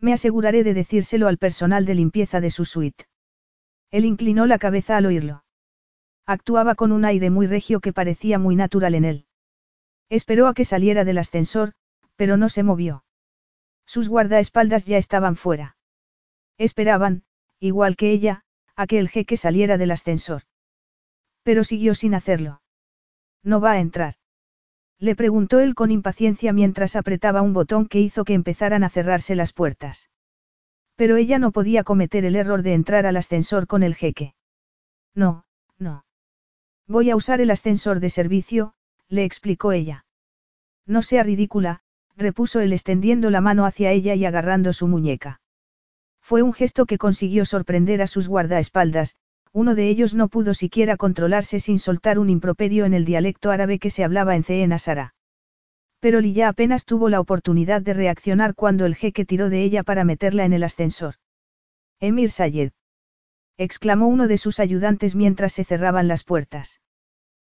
[0.00, 3.06] Me aseguraré de decírselo al personal de limpieza de su suite.
[3.90, 5.44] Él inclinó la cabeza al oírlo.
[6.26, 9.26] Actuaba con un aire muy regio que parecía muy natural en él.
[10.08, 11.72] Esperó a que saliera del ascensor,
[12.16, 13.04] pero no se movió.
[13.86, 15.76] Sus guardaespaldas ya estaban fuera.
[16.58, 17.24] Esperaban,
[17.58, 18.44] igual que ella,
[18.76, 20.42] a que el jeque saliera del ascensor.
[21.42, 22.62] Pero siguió sin hacerlo.
[23.42, 24.14] No va a entrar.
[24.98, 29.34] Le preguntó él con impaciencia mientras apretaba un botón que hizo que empezaran a cerrarse
[29.34, 30.10] las puertas.
[30.96, 34.34] Pero ella no podía cometer el error de entrar al ascensor con el jeque.
[35.14, 35.44] No,
[35.78, 36.04] no.
[36.86, 38.74] Voy a usar el ascensor de servicio,
[39.08, 40.04] le explicó ella.
[40.86, 41.80] No sea ridícula,
[42.16, 45.40] repuso él extendiendo la mano hacia ella y agarrando su muñeca.
[46.20, 49.16] Fue un gesto que consiguió sorprender a sus guardaespaldas,
[49.52, 53.78] uno de ellos no pudo siquiera controlarse sin soltar un improperio en el dialecto árabe
[53.78, 55.14] que se hablaba en Ceen Asara.
[56.00, 60.04] Pero Lilla apenas tuvo la oportunidad de reaccionar cuando el jeque tiró de ella para
[60.04, 61.14] meterla en el ascensor.
[62.00, 62.72] Emir Sayed.
[63.58, 66.80] exclamó uno de sus ayudantes mientras se cerraban las puertas.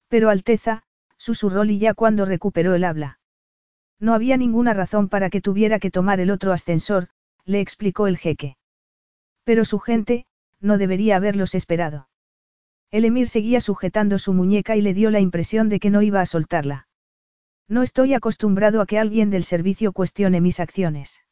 [0.10, 0.84] Pero Alteza,
[1.18, 3.20] susurró Lilla cuando recuperó el habla.
[4.00, 7.08] No había ninguna razón para que tuviera que tomar el otro ascensor,
[7.46, 8.58] le explicó el jeque.
[9.46, 10.26] Pero su gente,
[10.64, 12.08] no debería haberlos esperado.
[12.90, 16.22] El emir seguía sujetando su muñeca y le dio la impresión de que no iba
[16.22, 16.88] a soltarla.
[17.68, 21.24] No estoy acostumbrado a que alguien del servicio cuestione mis acciones.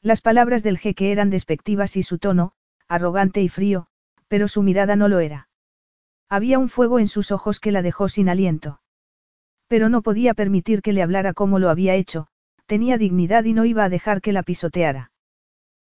[0.00, 2.52] Las palabras del jeque eran despectivas y su tono,
[2.88, 3.88] arrogante y frío,
[4.28, 5.48] pero su mirada no lo era.
[6.28, 8.80] Había un fuego en sus ojos que la dejó sin aliento.
[9.68, 12.28] Pero no podía permitir que le hablara como lo había hecho,
[12.66, 15.10] tenía dignidad y no iba a dejar que la pisoteara.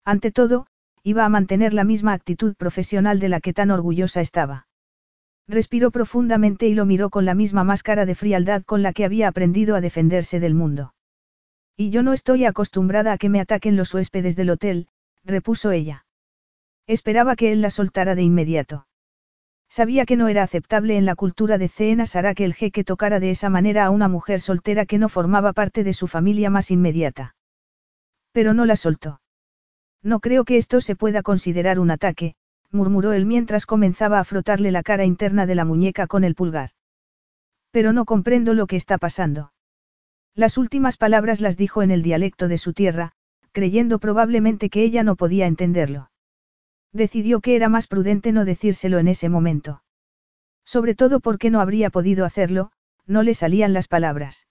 [0.04, 0.66] Ante todo,
[1.08, 4.66] iba a mantener la misma actitud profesional de la que tan orgullosa estaba.
[5.48, 9.26] Respiró profundamente y lo miró con la misma máscara de frialdad con la que había
[9.26, 10.92] aprendido a defenderse del mundo.
[11.78, 14.88] Y yo no estoy acostumbrada a que me ataquen los huéspedes del hotel,
[15.24, 16.04] repuso ella.
[16.86, 18.86] Esperaba que él la soltara de inmediato.
[19.70, 23.18] Sabía que no era aceptable en la cultura de Cena Sara que el jeque tocara
[23.18, 26.70] de esa manera a una mujer soltera que no formaba parte de su familia más
[26.70, 27.34] inmediata.
[28.32, 29.20] Pero no la soltó.
[30.02, 32.34] No creo que esto se pueda considerar un ataque,
[32.70, 36.70] murmuró él mientras comenzaba a frotarle la cara interna de la muñeca con el pulgar.
[37.70, 39.52] Pero no comprendo lo que está pasando.
[40.34, 43.12] Las últimas palabras las dijo en el dialecto de su tierra,
[43.52, 46.10] creyendo probablemente que ella no podía entenderlo.
[46.92, 49.82] Decidió que era más prudente no decírselo en ese momento.
[50.64, 52.70] Sobre todo porque no habría podido hacerlo,
[53.06, 54.46] no le salían las palabras.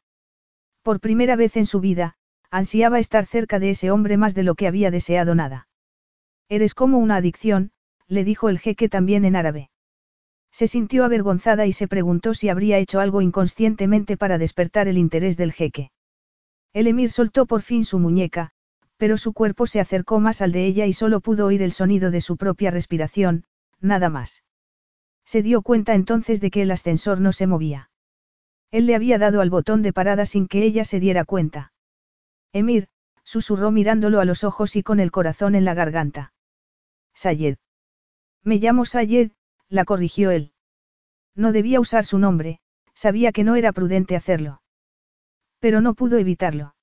[0.81, 2.15] Por primera vez en su vida,
[2.51, 5.67] ansiaba estar cerca de ese hombre más de lo que había deseado nada.
[6.49, 7.71] Eres como una adicción,
[8.07, 9.69] le dijo el jeque también en árabe.
[10.51, 15.38] Se sintió avergonzada y se preguntó si habría hecho algo inconscientemente para despertar el interés
[15.38, 15.91] del jeque.
[16.73, 18.51] El emir soltó por fin su muñeca,
[18.97, 22.12] pero su cuerpo se acercó más al de ella y solo pudo oír el sonido
[22.12, 23.43] de su propia respiración,
[23.79, 24.43] nada más.
[25.25, 27.89] Se dio cuenta entonces de que el ascensor no se movía.
[28.71, 31.71] Él le había dado al botón de parada sin que ella se diera cuenta.
[32.53, 32.88] Emir,
[33.23, 36.33] susurró mirándolo a los ojos y con el corazón en la garganta.
[37.13, 37.57] Sayed.
[38.43, 39.31] Me llamo Sayed,
[39.69, 40.53] la corrigió él.
[41.36, 42.60] No debía usar su nombre,
[42.93, 44.62] sabía que no era prudente hacerlo.
[45.60, 46.75] Pero no pudo evitarlo.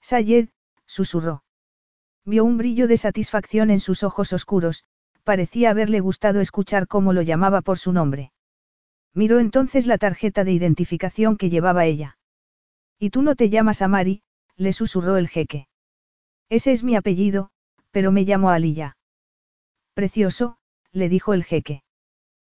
[0.00, 0.48] Sayed,
[0.86, 1.44] susurró.
[2.24, 4.84] Vio un brillo de satisfacción en sus ojos oscuros,
[5.24, 8.32] parecía haberle gustado escuchar cómo lo llamaba por su nombre.
[9.14, 12.18] Miró entonces la tarjeta de identificación que llevaba ella.
[12.98, 14.22] ¿Y tú no te llamas Amari?
[14.60, 15.68] Le susurró el jeque.
[16.50, 17.48] Ese es mi apellido,
[17.90, 18.98] pero me llamo Aliyah.
[19.94, 20.58] Precioso,
[20.92, 21.82] le dijo el jeque.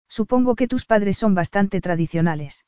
[0.06, 2.66] Supongo que tus padres son bastante tradicionales.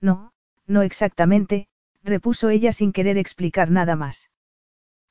[0.00, 0.32] No,
[0.66, 1.68] no exactamente,
[2.02, 4.28] repuso ella sin querer explicar nada más.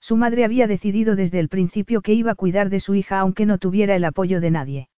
[0.02, 3.46] Su madre había decidido desde el principio que iba a cuidar de su hija aunque
[3.46, 4.90] no tuviera el apoyo de nadie.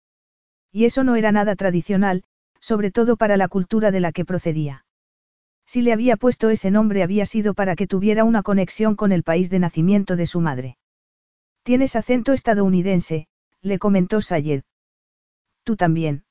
[0.72, 2.24] Y eso no era nada tradicional,
[2.60, 4.86] sobre todo para la cultura de la que procedía.
[5.68, 9.22] Si le había puesto ese nombre había sido para que tuviera una conexión con el
[9.22, 10.78] país de nacimiento de su madre.
[11.62, 13.26] Tienes acento estadounidense,
[13.60, 14.62] le comentó Sayed.
[15.64, 16.24] Tú también.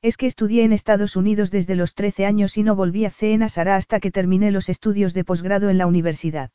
[0.00, 3.48] Es que estudié en Estados Unidos desde los 13 años y no volví a Cena
[3.48, 6.52] Sara hasta que terminé los estudios de posgrado en la universidad.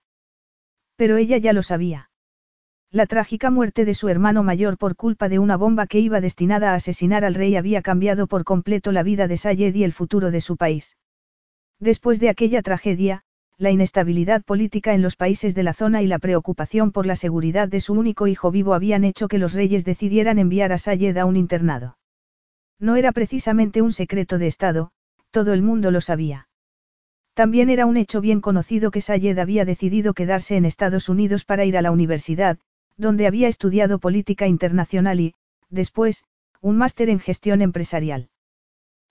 [0.96, 2.10] Pero ella ya lo sabía.
[2.90, 6.72] La trágica muerte de su hermano mayor por culpa de una bomba que iba destinada
[6.72, 10.32] a asesinar al rey había cambiado por completo la vida de Sayed y el futuro
[10.32, 10.96] de su país.
[11.80, 13.24] Después de aquella tragedia,
[13.60, 17.68] la inestabilidad política en los países de la zona y la preocupación por la seguridad
[17.68, 21.26] de su único hijo vivo habían hecho que los reyes decidieran enviar a Sayed a
[21.26, 21.98] un internado.
[22.80, 24.92] No era precisamente un secreto de Estado,
[25.32, 26.48] todo el mundo lo sabía.
[27.34, 31.66] También era un hecho bien conocido que Sayed había decidido quedarse en Estados Unidos para
[31.66, 32.58] ir a la universidad,
[32.96, 35.36] donde había estudiado política internacional y,
[35.70, 36.24] después,
[36.62, 38.30] un máster en gestión empresarial.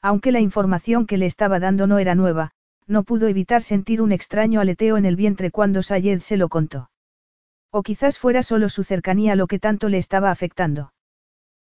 [0.02, 2.52] Aunque la información que le estaba dando no era nueva,
[2.86, 6.90] no pudo evitar sentir un extraño aleteo en el vientre cuando Sayed se lo contó.
[7.70, 10.92] O quizás fuera solo su cercanía lo que tanto le estaba afectando.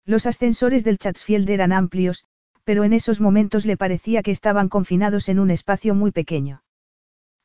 [0.05, 2.25] Los ascensores del Chatsfield eran amplios,
[2.65, 6.63] pero en esos momentos le parecía que estaban confinados en un espacio muy pequeño.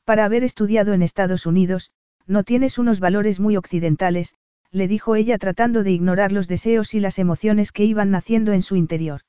[0.04, 1.92] Para haber estudiado en Estados Unidos,
[2.28, 4.36] no tienes unos valores muy occidentales,
[4.72, 8.62] le dijo ella tratando de ignorar los deseos y las emociones que iban naciendo en
[8.62, 9.22] su interior.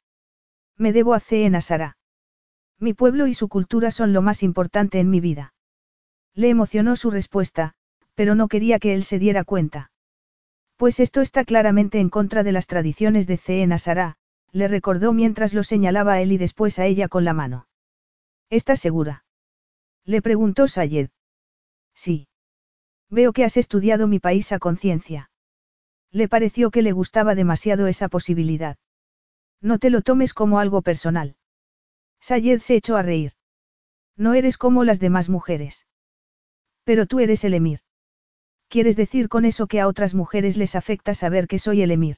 [0.77, 1.45] Me debo a C.
[1.45, 1.97] en Asara.
[2.83, 5.55] Mi pueblo y su cultura son lo más importante en mi vida.
[6.35, 7.75] Le emocionó su respuesta,
[8.17, 9.93] pero no quería que él se diera cuenta.
[10.79, 13.63] Pues esto está claramente en contra de las tradiciones de C.
[13.63, 14.17] en Asara,
[14.51, 17.69] le recordó mientras lo señalaba a él y después a ella con la mano.
[18.51, 19.25] ¿Estás segura?
[20.05, 21.11] Le preguntó Sayed.
[21.95, 22.27] Sí.
[23.09, 25.31] Veo que has estudiado mi país a conciencia.
[26.11, 28.77] Le pareció que le gustaba demasiado esa posibilidad.
[29.61, 31.37] No te lo tomes como algo personal.
[32.23, 33.33] Sayed se echó a reír.
[34.17, 35.87] No eres como las demás mujeres.
[36.85, 37.81] Pero tú eres el emir.
[38.69, 42.17] ¿Quieres decir con eso que a otras mujeres les afecta saber que soy el emir?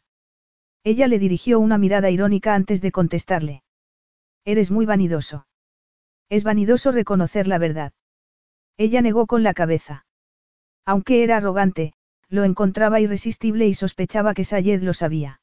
[0.85, 3.63] Ella le dirigió una mirada irónica antes de contestarle.
[4.45, 5.47] Eres muy vanidoso.
[6.29, 7.93] Es vanidoso reconocer la verdad.
[8.77, 10.05] Ella negó con la cabeza.
[10.85, 11.95] Aunque era arrogante,
[12.29, 15.41] lo encontraba irresistible y sospechaba que Sayed lo sabía.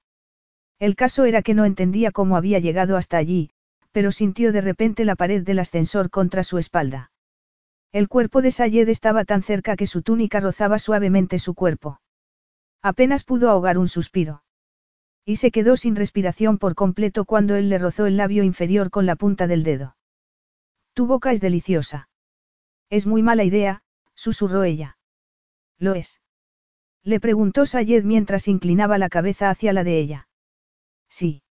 [0.77, 3.49] El caso era que no entendía cómo había llegado hasta allí,
[3.91, 7.11] pero sintió de repente la pared del ascensor contra su espalda.
[7.91, 11.99] El cuerpo de Sayed estaba tan cerca que su túnica rozaba suavemente su cuerpo.
[12.81, 14.43] Apenas pudo ahogar un suspiro.
[15.25, 19.05] Y se quedó sin respiración por completo cuando él le rozó el labio inferior con
[19.05, 19.95] la punta del dedo.
[20.93, 22.09] Tu boca es deliciosa.
[22.89, 23.83] Es muy mala idea,
[24.15, 24.97] susurró ella.
[25.77, 26.21] ¿Lo es?
[27.03, 30.27] Le preguntó Sayed mientras inclinaba la cabeza hacia la de ella.
[31.09, 31.43] Sí.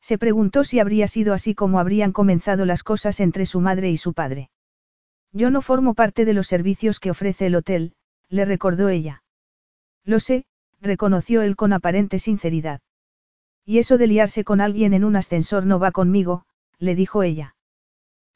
[0.00, 3.96] Se preguntó si habría sido así como habrían comenzado las cosas entre su madre y
[3.96, 4.50] su padre.
[5.32, 7.92] Yo no formo parte de los servicios que ofrece el hotel,
[8.28, 9.22] le recordó ella.
[10.04, 10.46] Lo sé,
[10.80, 12.80] reconoció él con aparente sinceridad.
[13.64, 16.46] Y eso de liarse con alguien en un ascensor no va conmigo,
[16.78, 17.56] le dijo ella.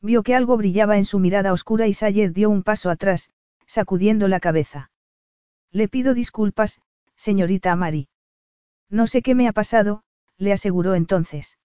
[0.03, 3.33] Vio que algo brillaba en su mirada oscura y Sayed dio un paso atrás,
[3.67, 4.91] sacudiendo la cabeza.
[5.71, 6.83] Le pido disculpas,
[7.17, 8.09] señorita Amari.
[8.91, 10.03] No sé qué me ha pasado,
[10.43, 11.57] le aseguró entonces.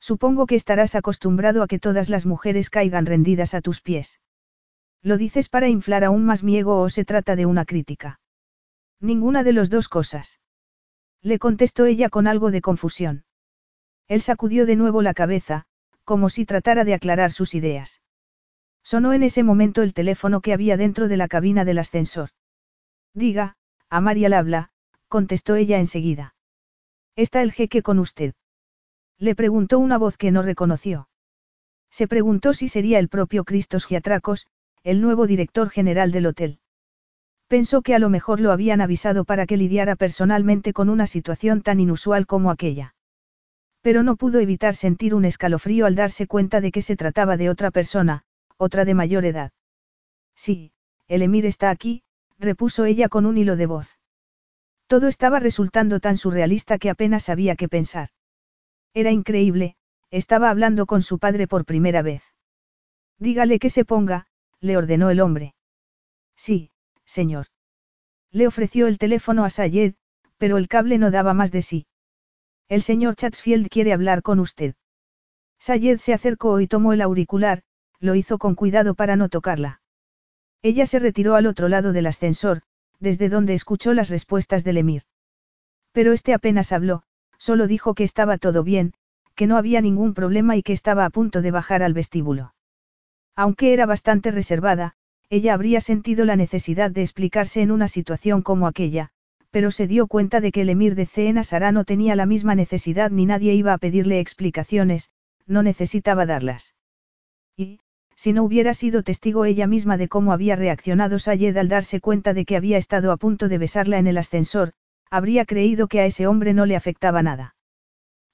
[0.00, 4.20] Supongo que estarás acostumbrado a que todas las mujeres caigan rendidas a tus pies.
[5.02, 8.20] ¿Lo dices para inflar aún más mi ego o se trata de una crítica?
[9.00, 10.40] Ninguna de las dos cosas.
[11.22, 13.24] Le contestó ella con algo de confusión.
[14.08, 15.66] Él sacudió de nuevo la cabeza,
[16.04, 18.02] como si tratara de aclarar sus ideas.
[18.82, 22.30] Sonó en ese momento el teléfono que había dentro de la cabina del ascensor.
[23.14, 23.54] Diga,
[23.88, 24.70] a María habla,
[25.06, 26.34] contestó ella enseguida.
[27.16, 28.34] ¿Está el jeque con usted?
[29.18, 31.08] Le preguntó una voz que no reconoció.
[31.90, 34.46] Se preguntó si sería el propio Cristos Giatracos,
[34.82, 36.58] el nuevo director general del hotel.
[37.48, 41.60] Pensó que a lo mejor lo habían avisado para que lidiara personalmente con una situación
[41.60, 42.94] tan inusual como aquella.
[43.82, 47.50] Pero no pudo evitar sentir un escalofrío al darse cuenta de que se trataba de
[47.50, 48.24] otra persona,
[48.56, 49.52] otra de mayor edad.
[50.34, 50.72] Sí,
[51.08, 52.04] el emir está aquí,
[52.38, 53.98] repuso ella con un hilo de voz.
[54.92, 58.10] Todo estaba resultando tan surrealista que apenas sabía qué pensar.
[58.92, 59.74] Era increíble,
[60.10, 62.22] estaba hablando con su padre por primera vez.
[63.18, 64.26] Dígale que se ponga,
[64.60, 65.54] le ordenó el hombre.
[66.36, 66.72] Sí,
[67.06, 67.46] señor.
[68.32, 69.94] Le ofreció el teléfono a Sayed,
[70.36, 71.86] pero el cable no daba más de sí.
[72.68, 74.74] El señor Chatsfield quiere hablar con usted.
[75.58, 77.62] Sayed se acercó y tomó el auricular,
[77.98, 79.80] lo hizo con cuidado para no tocarla.
[80.60, 82.64] Ella se retiró al otro lado del ascensor,
[83.02, 85.02] desde donde escuchó las respuestas del emir.
[85.92, 87.02] Pero este apenas habló,
[87.36, 88.94] solo dijo que estaba todo bien,
[89.34, 92.54] que no había ningún problema y que estaba a punto de bajar al vestíbulo.
[93.34, 94.94] Aunque era bastante reservada,
[95.30, 99.10] ella habría sentido la necesidad de explicarse en una situación como aquella,
[99.50, 102.54] pero se dio cuenta de que el emir de Cena Sara no tenía la misma
[102.54, 105.10] necesidad ni nadie iba a pedirle explicaciones,
[105.46, 106.74] no necesitaba darlas.
[107.56, 107.80] Y,
[108.16, 112.34] si no hubiera sido testigo ella misma de cómo había reaccionado Sayed al darse cuenta
[112.34, 114.72] de que había estado a punto de besarla en el ascensor,
[115.10, 117.54] habría creído que a ese hombre no le afectaba nada.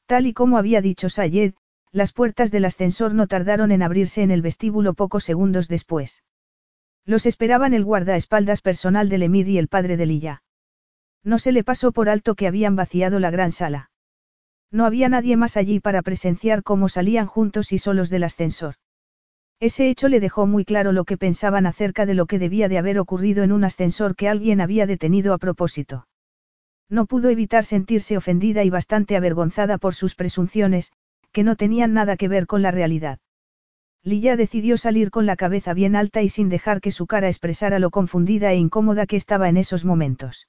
[0.07, 1.55] Tal y como había dicho Sayed,
[1.93, 6.23] las puertas del ascensor no tardaron en abrirse en el vestíbulo pocos segundos después.
[7.05, 10.43] Los esperaban el guardaespaldas personal del emir y el padre de Lilla.
[11.25, 13.91] No se le pasó por alto que habían vaciado la gran sala.
[14.71, 18.75] No había nadie más allí para presenciar cómo salían juntos y solos del ascensor.
[19.61, 22.79] Ese hecho le dejó muy claro lo que pensaban acerca de lo que debía de
[22.79, 26.07] haber ocurrido en un ascensor que alguien había detenido a propósito.
[26.89, 30.93] No pudo evitar sentirse ofendida y bastante avergonzada por sus presunciones,
[31.33, 33.19] que no tenían nada que ver con la realidad.
[34.05, 37.79] Lilla decidió salir con la cabeza bien alta y sin dejar que su cara expresara
[37.79, 40.49] lo confundida e incómoda que estaba en esos momentos.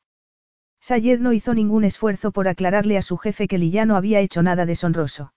[0.82, 4.44] Sayed no hizo ningún esfuerzo por aclararle a su jefe que Lilla no había hecho
[4.44, 5.34] nada deshonroso.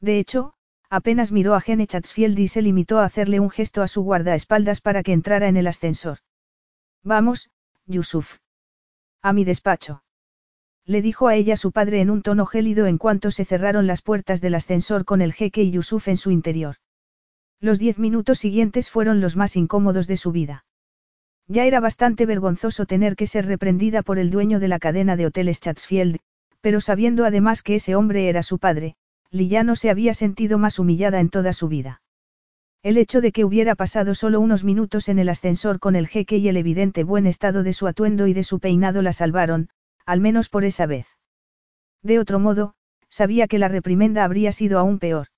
[0.00, 0.53] De hecho,
[0.94, 4.80] apenas miró a Gene Chatsfield y se limitó a hacerle un gesto a su guardaespaldas
[4.80, 6.18] para que entrara en el ascensor.
[7.02, 7.50] Vamos,
[7.86, 8.38] Yusuf.
[9.20, 10.04] A mi despacho.
[10.86, 14.02] Le dijo a ella su padre en un tono gélido en cuanto se cerraron las
[14.02, 16.76] puertas del ascensor con el jeque y Yusuf en su interior.
[17.58, 20.64] Los diez minutos siguientes fueron los más incómodos de su vida.
[21.48, 25.26] Ya era bastante vergonzoso tener que ser reprendida por el dueño de la cadena de
[25.26, 26.18] hoteles Chatsfield,
[26.60, 28.96] pero sabiendo además que ese hombre era su padre,
[29.30, 32.02] Lilla no se había sentido más humillada en toda su vida.
[32.82, 36.36] El hecho de que hubiera pasado solo unos minutos en el ascensor con el jeque
[36.36, 39.70] y el evidente buen estado de su atuendo y de su peinado la salvaron,
[40.04, 41.06] al menos por esa vez.
[42.02, 42.74] De otro modo,
[43.08, 45.28] sabía que la reprimenda habría sido aún peor.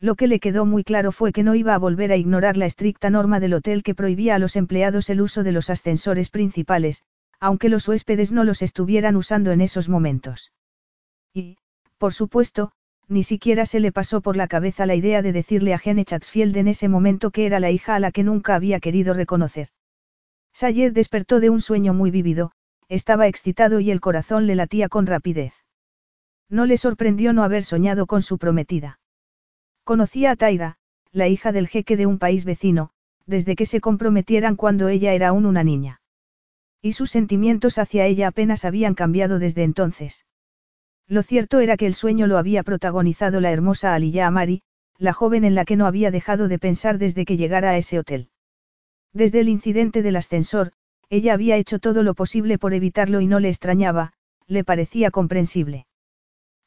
[0.00, 2.66] Lo que le quedó muy claro fue que no iba a volver a ignorar la
[2.66, 7.04] estricta norma del hotel que prohibía a los empleados el uso de los ascensores principales,
[7.38, 10.52] aunque los huéspedes no los estuvieran usando en esos momentos.
[11.34, 11.58] Y,
[11.98, 12.72] por supuesto,
[13.08, 16.56] ni siquiera se le pasó por la cabeza la idea de decirle a Gene Chatsfield
[16.56, 19.68] en ese momento que era la hija a la que nunca había querido reconocer.
[20.52, 22.52] Sayed despertó de un sueño muy vívido,
[22.88, 25.54] estaba excitado y el corazón le latía con rapidez.
[26.48, 29.00] No le sorprendió no haber soñado con su prometida.
[29.84, 30.76] Conocía a Taira,
[31.10, 32.90] la hija del jeque de un país vecino,
[33.26, 36.00] desde que se comprometieran cuando ella era aún una niña.
[36.82, 40.26] Y sus sentimientos hacia ella apenas habían cambiado desde entonces.
[41.08, 44.62] Lo cierto era que el sueño lo había protagonizado la hermosa Aliyah Amari,
[44.98, 47.98] la joven en la que no había dejado de pensar desde que llegara a ese
[47.98, 48.28] hotel.
[49.12, 50.72] Desde el incidente del ascensor,
[51.10, 54.14] ella había hecho todo lo posible por evitarlo y no le extrañaba,
[54.46, 55.86] le parecía comprensible.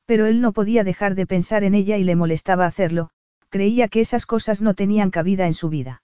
[0.05, 3.09] Pero él no podía dejar de pensar en ella y le molestaba hacerlo,
[3.49, 6.03] creía que esas cosas no tenían cabida en su vida.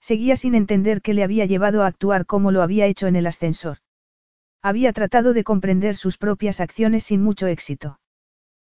[0.00, 3.26] Seguía sin entender qué le había llevado a actuar como lo había hecho en el
[3.28, 3.78] ascensor.
[4.62, 7.98] Había tratado de comprender sus propias acciones sin mucho éxito.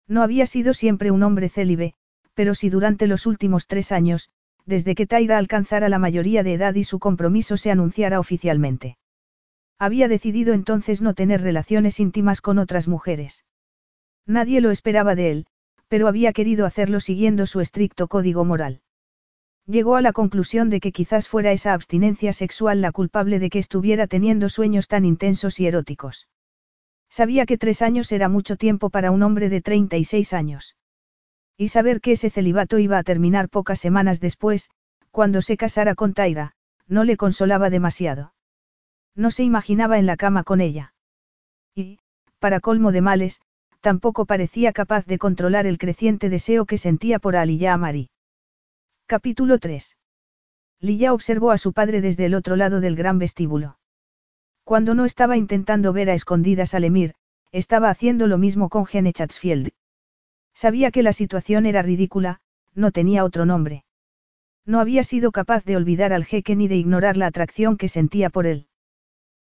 [0.06, 1.94] No había sido siempre un hombre célibe,
[2.34, 4.30] pero sí durante los últimos tres años,
[4.66, 8.98] desde que Taira alcanzara la mayoría de edad y su compromiso se anunciara oficialmente.
[9.78, 13.46] Había decidido entonces no tener relaciones íntimas con otras mujeres.
[14.26, 15.46] Nadie lo esperaba de él,
[15.88, 18.82] pero había querido hacerlo siguiendo su estricto código moral.
[19.68, 23.58] Llegó a la conclusión de que quizás fuera esa abstinencia sexual la culpable de que
[23.58, 26.26] estuviera teniendo sueños tan intensos y eróticos.
[27.10, 30.74] Sabía que tres años era mucho tiempo para un hombre de 36 años.
[31.58, 34.70] Y saber que ese celibato iba a terminar pocas semanas después,
[35.10, 36.54] cuando se casara con Taira,
[36.86, 38.32] no le consolaba demasiado.
[39.14, 40.94] No se imaginaba en la cama con ella.
[41.74, 41.98] Y,
[42.38, 43.42] para colmo de males,
[43.82, 48.08] tampoco parecía capaz de controlar el creciente deseo que sentía por Aliyah Amari.
[49.10, 49.96] Capítulo 3.
[50.80, 53.78] Lilla observó a su padre desde el otro lado del gran vestíbulo.
[54.64, 57.14] Cuando no estaba intentando ver a escondidas a Lemir,
[57.50, 59.70] estaba haciendo lo mismo con Gene Chatsfield.
[60.52, 62.40] Sabía que la situación era ridícula,
[62.74, 63.86] no tenía otro nombre.
[64.66, 68.28] No había sido capaz de olvidar al jeque ni de ignorar la atracción que sentía
[68.28, 68.66] por él.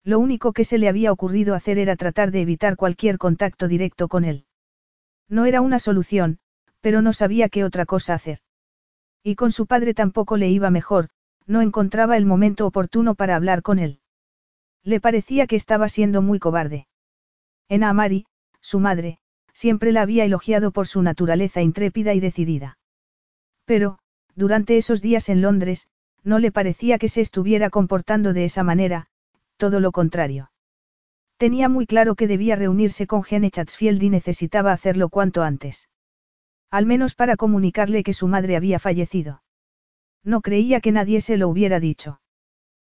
[0.04, 4.08] Lo único que se le había ocurrido hacer era tratar de evitar cualquier contacto directo
[4.08, 4.46] con él.
[5.30, 6.40] No era una solución,
[6.80, 8.40] pero no sabía qué otra cosa hacer.
[9.24, 11.10] Y con su padre tampoco le iba mejor,
[11.46, 14.00] no encontraba el momento oportuno para hablar con él.
[14.84, 16.88] Le parecía que estaba siendo muy cobarde.
[17.70, 18.26] En Amari,
[18.62, 19.20] su madre,
[19.54, 22.80] siempre la había elogiado por su naturaleza intrépida y decidida.
[23.66, 24.00] Pero,
[24.36, 25.88] durante esos días en Londres,
[26.24, 29.08] no le parecía que se estuviera comportando de esa manera,
[29.58, 30.52] todo lo contrario.
[31.38, 35.90] Tenía muy claro que debía reunirse con Gene Chatsfield y necesitaba hacerlo cuanto antes.
[36.72, 39.44] Al menos para comunicarle que su madre había fallecido.
[40.24, 42.22] No creía que nadie se lo hubiera dicho.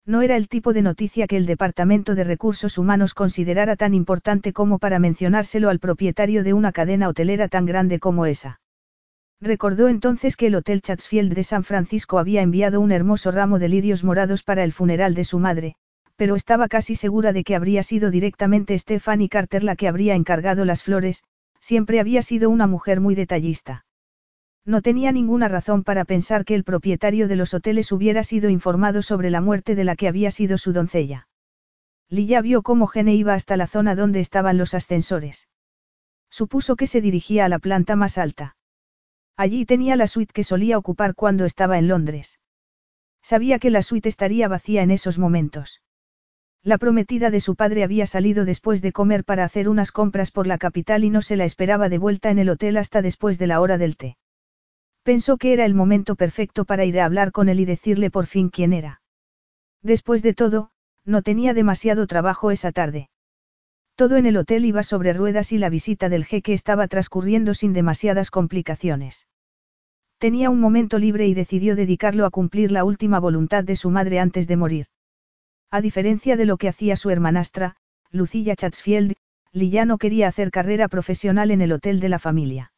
[0.06, 4.52] No era el tipo de noticia que el Departamento de Recursos Humanos considerara tan importante
[4.52, 8.60] como para mencionárselo al propietario de una cadena hotelera tan grande como esa.
[9.40, 13.68] Recordó entonces que el Hotel Chatsfield de San Francisco había enviado un hermoso ramo de
[13.68, 15.74] lirios morados para el funeral de su madre,
[16.16, 20.64] pero estaba casi segura de que habría sido directamente Stephanie Carter la que habría encargado
[20.64, 21.24] las flores,
[21.64, 23.86] siempre había sido una mujer muy detallista.
[24.66, 29.00] No tenía ninguna razón para pensar que el propietario de los hoteles hubiera sido informado
[29.00, 31.26] sobre la muerte de la que había sido su doncella.
[32.10, 35.48] Lilla vio cómo Gene iba hasta la zona donde estaban los ascensores.
[36.28, 38.56] Supuso que se dirigía a la planta más alta.
[39.34, 42.40] Allí tenía la suite que solía ocupar cuando estaba en Londres.
[43.22, 45.80] Sabía que la suite estaría vacía en esos momentos.
[46.64, 50.46] La prometida de su padre había salido después de comer para hacer unas compras por
[50.46, 53.46] la capital y no se la esperaba de vuelta en el hotel hasta después de
[53.46, 54.16] la hora del té.
[55.02, 58.24] Pensó que era el momento perfecto para ir a hablar con él y decirle por
[58.24, 59.02] fin quién era.
[59.82, 60.70] Después de todo,
[61.04, 63.10] no tenía demasiado trabajo esa tarde.
[63.94, 67.74] Todo en el hotel iba sobre ruedas y la visita del jeque estaba transcurriendo sin
[67.74, 69.28] demasiadas complicaciones.
[70.16, 74.18] Tenía un momento libre y decidió dedicarlo a cumplir la última voluntad de su madre
[74.18, 74.86] antes de morir.
[75.74, 77.74] A diferencia de lo que hacía su hermanastra,
[78.12, 79.14] Lucilla Chatsfield,
[79.50, 82.70] Lilla no quería hacer carrera profesional en el hotel de la familia.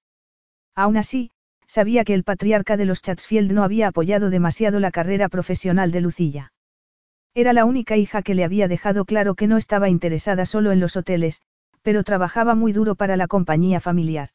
[0.74, 1.30] Aún así,
[1.66, 6.00] sabía que el patriarca de los Chatsfield no había apoyado demasiado la carrera profesional de
[6.00, 6.52] Lucilla.
[7.34, 10.80] Era la única hija que le había dejado claro que no estaba interesada solo en
[10.80, 11.42] los hoteles,
[11.82, 14.30] pero trabajaba muy duro para la compañía familiar.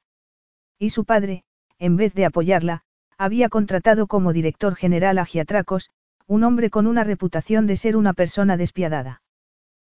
[0.78, 1.46] Y su padre,
[1.80, 2.84] en vez de apoyarla,
[3.18, 5.90] había contratado como director general a Giatracos,
[6.28, 9.22] un hombre con una reputación de ser una persona despiadada.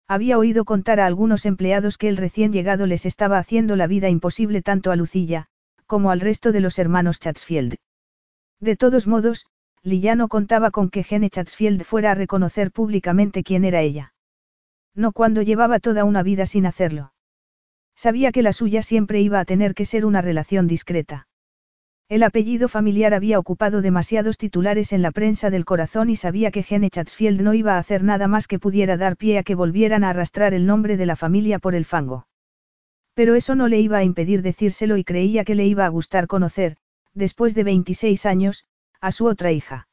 [0.09, 4.09] Había oído contar a algunos empleados que el recién llegado les estaba haciendo la vida
[4.09, 5.47] imposible tanto a Lucilla,
[5.87, 7.77] como al resto de los hermanos Chatsfield.
[8.61, 9.47] De todos modos,
[10.17, 14.15] no contaba con que Gene Chatsfield fuera a reconocer públicamente quién era ella.
[14.95, 17.13] No cuando llevaba toda una vida sin hacerlo.
[17.95, 21.29] Sabía que la suya siempre iba a tener que ser una relación discreta.
[22.09, 26.63] El apellido familiar había ocupado demasiados titulares en la prensa del corazón y sabía que
[26.63, 30.05] Gene Chatsfield no iba a hacer nada más que pudiera dar pie a que volvieran
[30.05, 32.29] a arrastrar el nombre de la familia por el fango.
[33.15, 36.29] Pero eso no le iba a impedir decírselo y creía que le iba a gustar
[36.29, 36.77] conocer,
[37.13, 38.67] después de 26 años,
[39.01, 39.89] a su otra hija.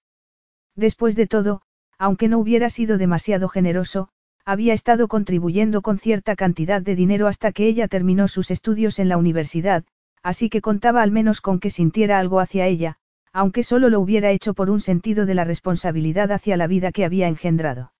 [0.76, 1.64] Después de todo,
[1.98, 4.10] aunque no hubiera sido demasiado generoso,
[4.46, 9.10] había estado contribuyendo con cierta cantidad de dinero hasta que ella terminó sus estudios en
[9.10, 9.84] la universidad,
[10.24, 12.98] así que contaba al menos con que sintiera algo hacia ella,
[13.34, 17.04] aunque solo lo hubiera hecho por un sentido de la responsabilidad hacia la vida que
[17.04, 17.94] había engendrado.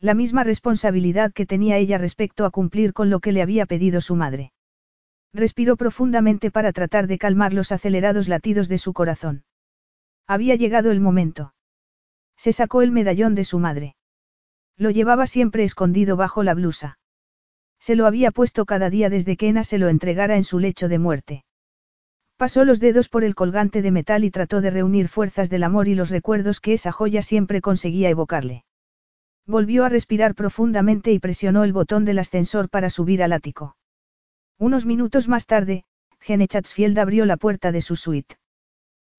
[0.00, 4.00] La misma responsabilidad que tenía ella respecto a cumplir con lo que le había pedido
[4.00, 4.52] su madre.
[5.32, 9.44] Respiró profundamente para tratar de calmar los acelerados latidos de su corazón.
[10.26, 11.54] Había llegado el momento.
[12.36, 13.96] Se sacó el medallón de su madre.
[14.76, 16.98] Lo llevaba siempre escondido bajo la blusa.
[17.80, 20.88] Se lo había puesto cada día desde que Ena se lo entregara en su lecho
[20.88, 21.44] de muerte.
[22.36, 25.88] Pasó los dedos por el colgante de metal y trató de reunir fuerzas del amor
[25.88, 28.64] y los recuerdos que esa joya siempre conseguía evocarle.
[29.44, 33.76] Volvió a respirar profundamente y presionó el botón del ascensor para subir al ático.
[34.58, 35.84] Unos minutos más tarde,
[36.20, 38.36] Gene Chatsfield abrió la puerta de su suite.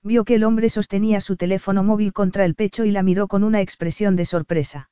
[0.01, 3.43] Vio que el hombre sostenía su teléfono móvil contra el pecho y la miró con
[3.43, 4.89] una expresión de sorpresa.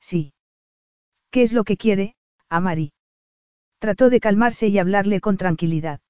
[0.00, 0.34] Sí.
[1.30, 2.16] ¿Qué es lo que quiere,
[2.50, 2.92] Amari.
[3.78, 6.00] Trató de calmarse y hablarle con tranquilidad.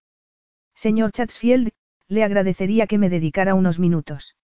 [0.75, 1.71] Señor Chatsfield,
[2.09, 4.37] le agradecería que me dedicara unos minutos.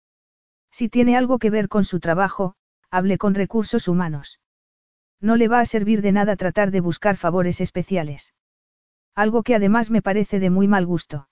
[0.70, 2.54] Si tiene algo que ver con su trabajo,
[2.90, 4.40] hable con recursos humanos.
[5.20, 8.34] No le va a servir de nada tratar de buscar favores especiales.
[9.14, 11.28] Algo que además me parece de muy mal gusto.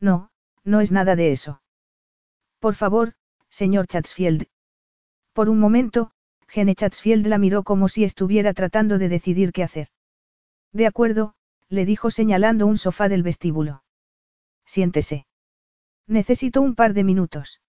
[0.00, 0.30] No,
[0.64, 1.62] no es nada de eso.
[2.58, 3.14] Por favor,
[3.50, 4.46] señor Chatsfield.
[5.32, 6.12] Por un momento,
[6.52, 9.88] Gene Chatsfield la miró como si estuviera tratando de decidir qué hacer.
[10.70, 11.34] De acuerdo,
[11.70, 13.84] le dijo señalando un sofá del vestíbulo.
[14.66, 15.26] Siéntese.
[16.06, 17.62] Necesito un par de minutos.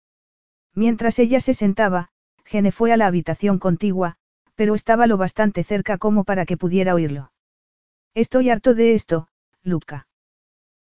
[0.75, 2.09] Mientras ella se sentaba,
[2.43, 4.17] Gene fue a la habitación contigua,
[4.55, 7.31] pero estaba lo bastante cerca como para que pudiera oírlo.
[8.13, 9.29] Estoy harto de esto,
[9.63, 10.09] Luca.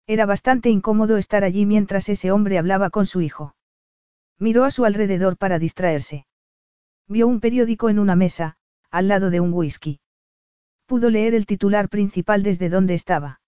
[0.07, 3.53] Era bastante incómodo estar allí mientras ese hombre hablaba con su hijo.
[4.39, 6.25] Miró a su alrededor para distraerse.
[7.07, 8.57] Vio un periódico en una mesa,
[8.89, 9.99] al lado de un whisky.
[10.85, 13.41] Pudo leer el titular principal desde donde estaba.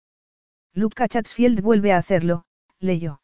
[0.74, 2.46] Luca Chatsfield vuelve a hacerlo,
[2.80, 3.22] leyó.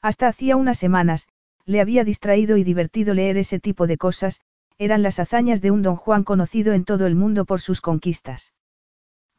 [0.00, 1.28] Hasta hacía unas semanas,
[1.64, 4.40] le había distraído y divertido leer ese tipo de cosas,
[4.78, 8.52] eran las hazañas de un don Juan conocido en todo el mundo por sus conquistas.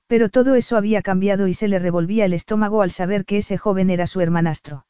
[0.07, 3.57] Pero todo eso había cambiado y se le revolvía el estómago al saber que ese
[3.57, 4.85] joven era su hermanastro.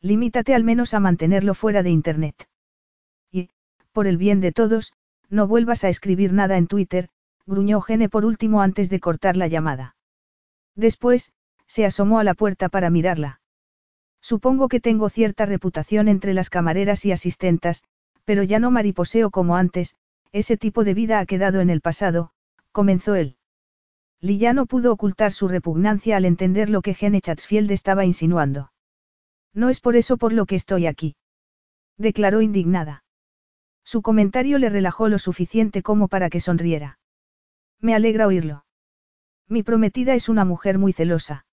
[0.00, 2.48] Limítate al menos a mantenerlo fuera de Internet.
[3.96, 4.92] Por el bien de todos,
[5.30, 7.08] no vuelvas a escribir nada en Twitter,
[7.46, 9.96] gruñó Gene por último antes de cortar la llamada.
[10.74, 11.32] Después,
[11.66, 13.40] se asomó a la puerta para mirarla.
[14.20, 17.84] Supongo que tengo cierta reputación entre las camareras y asistentas,
[18.26, 19.96] pero ya no mariposeo como antes,
[20.30, 22.32] ese tipo de vida ha quedado en el pasado,
[22.72, 23.38] comenzó él.
[24.20, 28.72] Lilla no pudo ocultar su repugnancia al entender lo que Gene Chatsfield estaba insinuando.
[29.54, 31.16] No es por eso por lo que estoy aquí.
[31.96, 33.04] Declaró indignada.
[33.86, 36.98] Su comentario le relajó lo suficiente como para que sonriera.
[37.80, 38.64] Me alegra oírlo.
[39.48, 41.46] Mi prometida es una mujer muy celosa.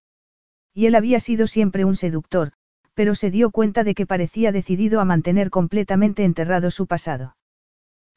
[0.73, 2.53] Y él había sido siempre un seductor,
[2.95, 7.37] pero se dio cuenta de que parecía decidido a mantener completamente enterrado su pasado.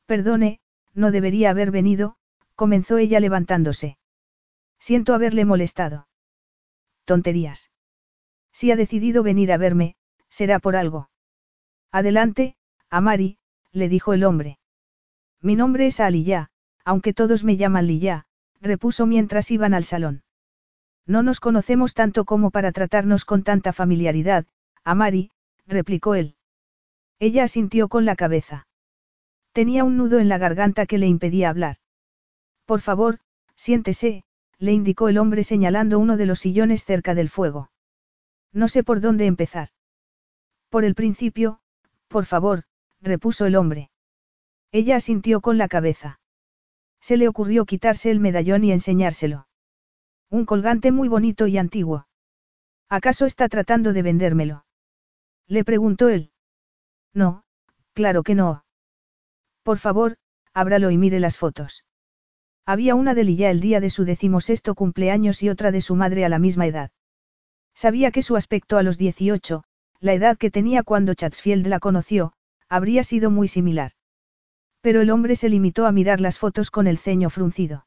[0.06, 0.60] Perdone,
[0.94, 2.16] no debería haber venido,
[2.54, 3.98] comenzó ella levantándose.
[4.78, 6.08] Siento haberle molestado.
[7.04, 7.70] Tonterías.
[8.50, 9.96] Si ha decidido venir a verme,
[10.30, 11.10] será por algo.
[11.92, 12.56] Adelante,
[12.88, 13.38] Amari,
[13.72, 14.58] le dijo el hombre.
[15.40, 16.50] Mi nombre es Aliyah,
[16.86, 18.26] aunque todos me llaman Liyá,
[18.60, 20.22] repuso mientras iban al salón.
[21.04, 24.46] No nos conocemos tanto como para tratarnos con tanta familiaridad,
[24.84, 25.30] Amari,
[25.66, 26.36] replicó él.
[27.18, 28.68] Ella asintió con la cabeza.
[29.52, 31.76] Tenía un nudo en la garganta que le impedía hablar.
[32.66, 33.18] Por favor,
[33.56, 34.24] siéntese,
[34.58, 37.70] le indicó el hombre señalando uno de los sillones cerca del fuego.
[38.52, 39.70] No sé por dónde empezar.
[40.68, 41.60] Por el principio,
[42.08, 42.64] por favor,
[43.06, 43.90] repuso el hombre.
[44.72, 46.20] Ella asintió con la cabeza.
[47.00, 49.48] Se le ocurrió quitarse el medallón y enseñárselo.
[50.28, 52.06] Un colgante muy bonito y antiguo.
[52.88, 54.66] ¿Acaso está tratando de vendérmelo?
[55.46, 56.32] Le preguntó él.
[57.14, 57.44] No,
[57.94, 58.64] claro que no.
[59.62, 60.16] Por favor,
[60.52, 61.84] ábralo y mire las fotos.
[62.64, 66.24] Había una de Lilla el día de su decimosexto cumpleaños y otra de su madre
[66.24, 66.90] a la misma edad.
[67.74, 69.62] Sabía que su aspecto a los 18,
[70.00, 72.32] la edad que tenía cuando Chatsfield la conoció,
[72.68, 73.92] habría sido muy similar.
[74.80, 77.86] Pero el hombre se limitó a mirar las fotos con el ceño fruncido.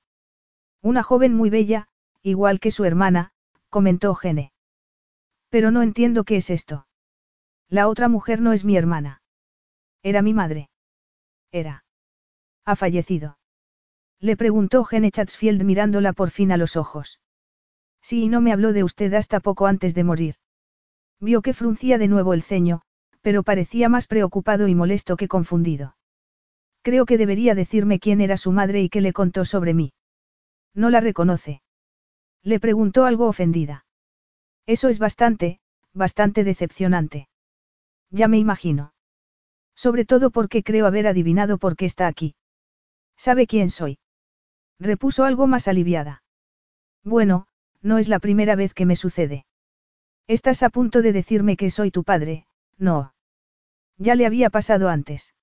[0.82, 1.88] Una joven muy bella,
[2.22, 3.32] igual que su hermana,
[3.70, 4.54] comentó Gene.
[5.50, 6.88] Pero no entiendo qué es esto.
[7.70, 9.22] La otra mujer no es mi hermana.
[10.04, 10.70] Era mi madre.
[11.52, 11.84] Era.
[12.66, 13.38] Ha fallecido.
[14.20, 17.20] Le preguntó Gene Chatsfield mirándola por fin a los ojos.
[18.02, 20.36] Sí, y no me habló de usted hasta poco antes de morir.
[21.20, 22.82] Vio que fruncía de nuevo el ceño,
[23.22, 25.96] pero parecía más preocupado y molesto que confundido.
[26.82, 29.94] Creo que debería decirme quién era su madre y qué le contó sobre mí.
[30.74, 31.62] ¿No la reconoce?
[32.44, 33.86] Le preguntó algo ofendida.
[34.66, 35.60] Eso es bastante,
[35.94, 37.28] bastante decepcionante.
[38.12, 38.94] Ya me imagino.
[39.76, 42.36] Sobre todo porque creo haber adivinado por qué está aquí.
[43.18, 44.00] ¿Sabe quién soy?
[44.80, 46.24] Repuso algo más aliviada.
[47.04, 47.48] Bueno,
[47.82, 49.46] no es la primera vez que me sucede.
[50.28, 52.46] Estás a punto de decirme que soy tu padre,
[52.80, 53.14] no.
[53.98, 55.36] Ya le había pasado antes.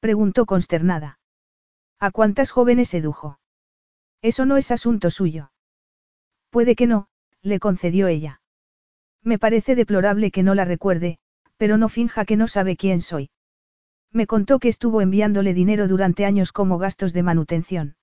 [0.00, 1.18] Preguntó consternada.
[1.98, 3.38] ¿A cuántas jóvenes sedujo?
[4.22, 5.52] Eso no es asunto suyo.
[6.50, 7.08] Puede que no,
[7.42, 8.40] le concedió ella.
[9.22, 11.18] Me parece deplorable que no la recuerde,
[11.56, 13.30] pero no finja que no sabe quién soy.
[14.12, 17.96] Me contó que estuvo enviándole dinero durante años como gastos de manutención.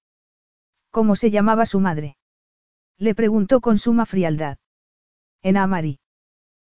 [0.92, 2.18] ¿Cómo se llamaba su madre?
[2.98, 4.58] Le preguntó con suma frialdad.
[5.42, 6.00] En Amari.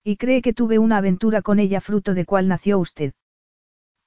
[0.09, 3.13] Y cree que tuve una aventura con ella fruto de cual nació usted.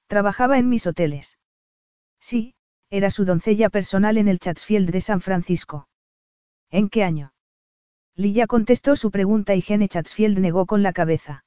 [0.06, 1.38] Trabajaba en mis hoteles.
[2.18, 2.54] Sí,
[2.88, 5.88] era su doncella personal en el Chatsfield de San Francisco.
[6.70, 7.34] ¿En qué año?
[8.16, 11.44] Lilla contestó su pregunta y Gene Chatsfield negó con la cabeza.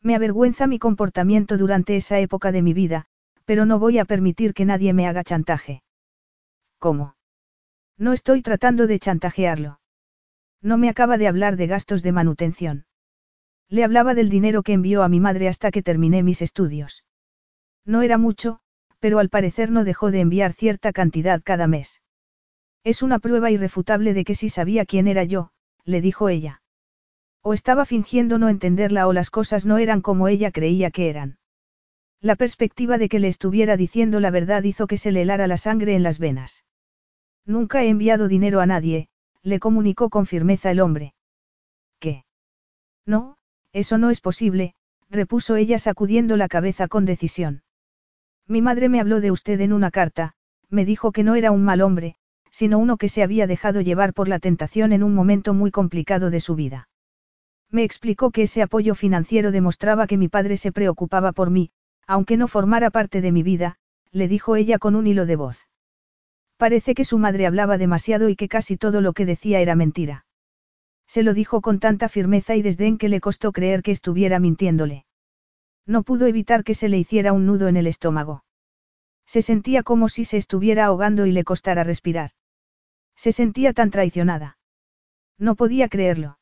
[0.00, 3.04] Me avergüenza mi comportamiento durante esa época de mi vida,
[3.44, 5.82] pero no voy a permitir que nadie me haga chantaje.
[6.78, 7.14] ¿Cómo?
[7.98, 9.80] No estoy tratando de chantajearlo.
[10.62, 12.85] No me acaba de hablar de gastos de manutención.
[13.68, 17.04] Le hablaba del dinero que envió a mi madre hasta que terminé mis estudios.
[17.84, 18.60] No era mucho,
[19.00, 22.02] pero al parecer no dejó de enviar cierta cantidad cada mes.
[22.84, 25.50] Es una prueba irrefutable de que sí sabía quién era yo,
[25.84, 26.62] le dijo ella.
[27.42, 31.38] O estaba fingiendo no entenderla o las cosas no eran como ella creía que eran.
[32.20, 35.56] La perspectiva de que le estuviera diciendo la verdad hizo que se le helara la
[35.56, 36.64] sangre en las venas.
[37.44, 39.08] Nunca he enviado dinero a nadie,
[39.42, 41.14] le comunicó con firmeza el hombre.
[42.00, 42.24] ¿Qué?
[43.04, 43.35] No,
[43.76, 44.74] eso no es posible,
[45.10, 47.62] repuso ella sacudiendo la cabeza con decisión.
[48.48, 50.32] Mi madre me habló de usted en una carta,
[50.70, 52.16] me dijo que no era un mal hombre,
[52.50, 56.30] sino uno que se había dejado llevar por la tentación en un momento muy complicado
[56.30, 56.88] de su vida.
[57.70, 61.70] Me explicó que ese apoyo financiero demostraba que mi padre se preocupaba por mí,
[62.06, 63.76] aunque no formara parte de mi vida,
[64.10, 65.68] le dijo ella con un hilo de voz.
[66.56, 70.25] Parece que su madre hablaba demasiado y que casi todo lo que decía era mentira.
[71.06, 75.06] Se lo dijo con tanta firmeza y desdén que le costó creer que estuviera mintiéndole.
[75.86, 78.44] No pudo evitar que se le hiciera un nudo en el estómago.
[79.24, 82.30] Se sentía como si se estuviera ahogando y le costara respirar.
[83.14, 84.58] Se sentía tan traicionada.
[85.38, 86.38] No podía creerlo.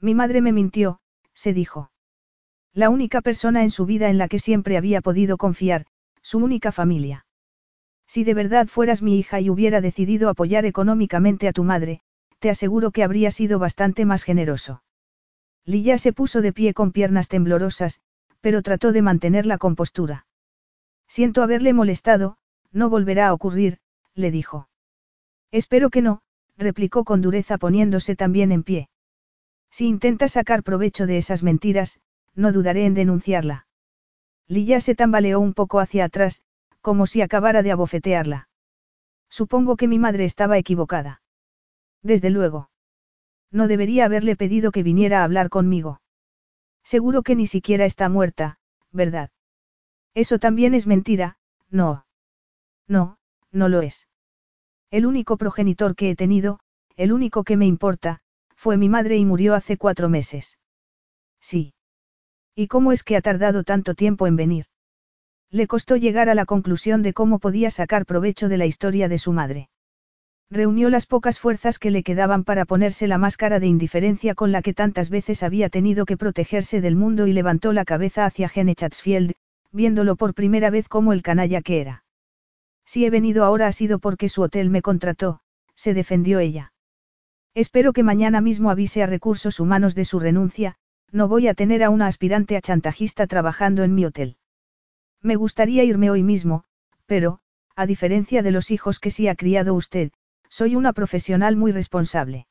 [0.00, 1.00] Mi madre me mintió,
[1.34, 1.90] se dijo.
[2.72, 5.86] La única persona en su vida en la que siempre había podido confiar,
[6.22, 7.26] su única familia.
[8.06, 12.02] Si de verdad fueras mi hija y hubiera decidido apoyar económicamente a tu madre,
[12.44, 14.82] te aseguro que habría sido bastante más generoso.
[15.64, 18.02] Lilla se puso de pie con piernas temblorosas,
[18.42, 20.26] pero trató de mantener la compostura.
[21.08, 22.36] Siento haberle molestado,
[22.70, 23.78] no volverá a ocurrir,
[24.14, 24.68] le dijo.
[25.52, 26.20] Espero que no,
[26.58, 28.90] replicó con dureza poniéndose también en pie.
[29.70, 31.98] Si intenta sacar provecho de esas mentiras,
[32.34, 33.66] no dudaré en denunciarla.
[34.48, 36.42] Lilla se tambaleó un poco hacia atrás,
[36.82, 38.50] como si acabara de abofetearla.
[39.30, 41.22] Supongo que mi madre estaba equivocada.
[42.04, 42.70] Desde luego.
[43.50, 46.00] No debería haberle pedido que viniera a hablar conmigo.
[46.84, 48.58] Seguro que ni siquiera está muerta,
[48.92, 49.30] ¿verdad?
[50.14, 51.38] Eso también es mentira,
[51.70, 52.06] no.
[52.86, 53.18] No,
[53.50, 54.06] no lo es.
[54.90, 56.60] El único progenitor que he tenido,
[56.96, 58.20] el único que me importa,
[58.54, 60.58] fue mi madre y murió hace cuatro meses.
[61.40, 61.74] Sí.
[62.54, 64.66] ¿Y cómo es que ha tardado tanto tiempo en venir?
[65.50, 69.18] Le costó llegar a la conclusión de cómo podía sacar provecho de la historia de
[69.18, 69.70] su madre.
[70.50, 74.62] Reunió las pocas fuerzas que le quedaban para ponerse la máscara de indiferencia con la
[74.62, 78.74] que tantas veces había tenido que protegerse del mundo y levantó la cabeza hacia Gene
[78.74, 79.32] Chatsfield,
[79.72, 82.04] viéndolo por primera vez como el canalla que era.
[82.84, 85.40] Si he venido ahora ha sido porque su hotel me contrató,
[85.74, 86.72] se defendió ella.
[87.54, 90.76] Espero que mañana mismo avise a recursos humanos de su renuncia,
[91.10, 94.36] no voy a tener a una aspirante a chantajista trabajando en mi hotel.
[95.22, 96.64] Me gustaría irme hoy mismo,
[97.06, 97.38] pero,
[97.76, 100.10] a diferencia de los hijos que sí ha criado usted,
[100.54, 102.46] soy una profesional muy responsable.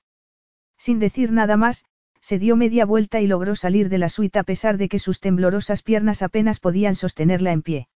[0.77, 1.85] Sin decir nada más,
[2.19, 5.21] se dio media vuelta y logró salir de la suite a pesar de que sus
[5.21, 7.87] temblorosas piernas apenas podían sostenerla en pie.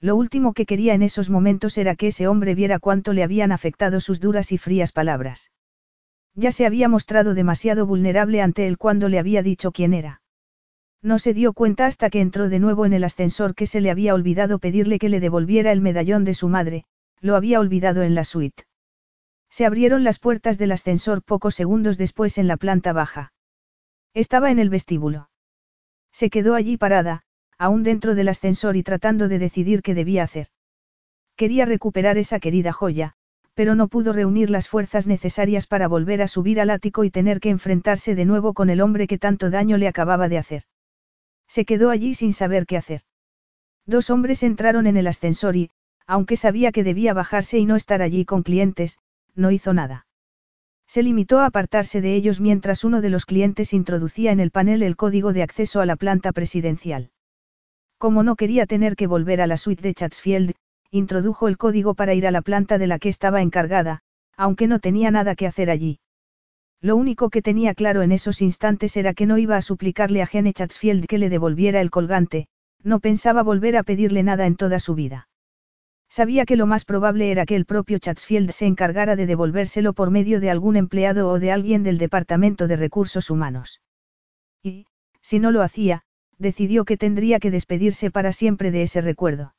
[0.00, 3.50] Lo último que quería en esos momentos era que ese hombre viera cuánto le habían
[3.50, 5.50] afectado sus duras y frías palabras.
[6.36, 10.22] Ya se había mostrado demasiado vulnerable ante él cuando le había dicho quién era.
[11.02, 13.90] No se dio cuenta hasta que entró de nuevo en el ascensor que se le
[13.90, 16.84] había olvidado pedirle que le devolviera el medallón de su madre,
[17.20, 18.62] lo había olvidado en la suite.
[19.54, 23.32] Se abrieron las puertas del ascensor pocos segundos después en la planta baja.
[24.12, 25.30] Estaba en el vestíbulo.
[26.10, 27.22] Se quedó allí parada,
[27.56, 30.48] aún dentro del ascensor y tratando de decidir qué debía hacer.
[31.36, 33.14] Quería recuperar esa querida joya,
[33.54, 37.38] pero no pudo reunir las fuerzas necesarias para volver a subir al ático y tener
[37.38, 40.64] que enfrentarse de nuevo con el hombre que tanto daño le acababa de hacer.
[41.46, 43.02] Se quedó allí sin saber qué hacer.
[43.86, 45.70] Dos hombres entraron en el ascensor y,
[46.08, 48.98] aunque sabía que debía bajarse y no estar allí con clientes,
[49.34, 50.06] no hizo nada.
[50.86, 54.82] Se limitó a apartarse de ellos mientras uno de los clientes introducía en el panel
[54.82, 57.10] el código de acceso a la planta presidencial.
[57.98, 60.54] Como no quería tener que volver a la suite de Chatsfield,
[60.90, 64.00] introdujo el código para ir a la planta de la que estaba encargada,
[64.36, 65.98] aunque no tenía nada que hacer allí.
[66.80, 70.26] Lo único que tenía claro en esos instantes era que no iba a suplicarle a
[70.26, 72.46] Gene Chatsfield que le devolviera el colgante,
[72.82, 75.28] no pensaba volver a pedirle nada en toda su vida.
[76.16, 80.12] Sabía que lo más probable era que el propio Chatsfield se encargara de devolvérselo por
[80.12, 83.80] medio de algún empleado o de alguien del Departamento de Recursos Humanos.
[84.62, 84.86] Y,
[85.22, 86.02] si no lo hacía,
[86.38, 89.56] decidió que tendría que despedirse para siempre de ese recuerdo.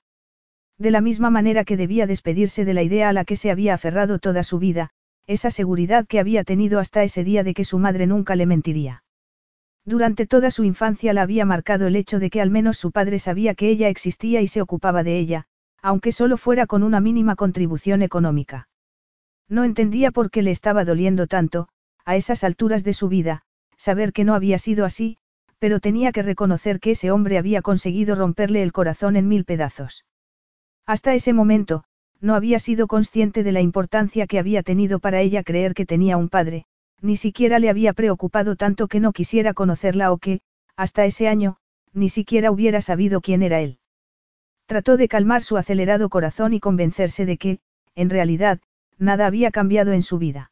[0.77, 3.73] De la misma manera que debía despedirse de la idea a la que se había
[3.73, 4.91] aferrado toda su vida,
[5.27, 9.03] esa seguridad que había tenido hasta ese día de que su madre nunca le mentiría.
[9.83, 13.19] Durante toda su infancia la había marcado el hecho de que al menos su padre
[13.19, 15.47] sabía que ella existía y se ocupaba de ella,
[15.85, 18.67] aunque solo fuera con una mínima contribución económica.
[19.47, 21.67] No entendía por qué le estaba doliendo tanto,
[22.05, 23.43] a esas alturas de su vida,
[23.77, 25.17] saber que no había sido así,
[25.59, 30.05] pero tenía que reconocer que ese hombre había conseguido romperle el corazón en mil pedazos.
[30.87, 31.83] Hasta ese momento,
[32.19, 36.17] no había sido consciente de la importancia que había tenido para ella creer que tenía
[36.17, 36.65] un padre,
[36.99, 40.41] ni siquiera le había preocupado tanto que no quisiera conocerla o que,
[40.75, 41.57] hasta ese año,
[41.93, 43.77] ni siquiera hubiera sabido quién era él.
[44.65, 47.59] Trató de calmar su acelerado corazón y convencerse de que,
[47.95, 48.59] en realidad,
[48.97, 50.51] nada había cambiado en su vida.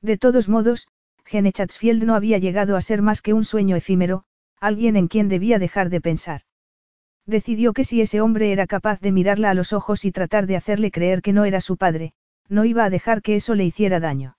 [0.00, 0.86] De todos modos,
[1.24, 4.24] Gene Chatsfield no había llegado a ser más que un sueño efímero,
[4.60, 6.42] alguien en quien debía dejar de pensar.
[7.26, 10.56] Decidió que si ese hombre era capaz de mirarla a los ojos y tratar de
[10.56, 12.12] hacerle creer que no era su padre,
[12.48, 14.36] no iba a dejar que eso le hiciera daño.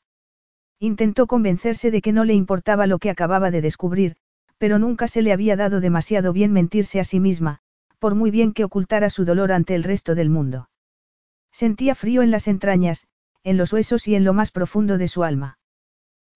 [0.79, 4.15] Intentó convencerse de que no le importaba lo que acababa de descubrir,
[4.57, 7.61] pero nunca se le había dado demasiado bien mentirse a sí misma,
[7.95, 10.69] por muy bien que ocultara su dolor ante el resto del mundo.
[11.51, 13.07] Sentía frío en las entrañas,
[13.43, 15.57] en los huesos y en lo más profundo de su alma.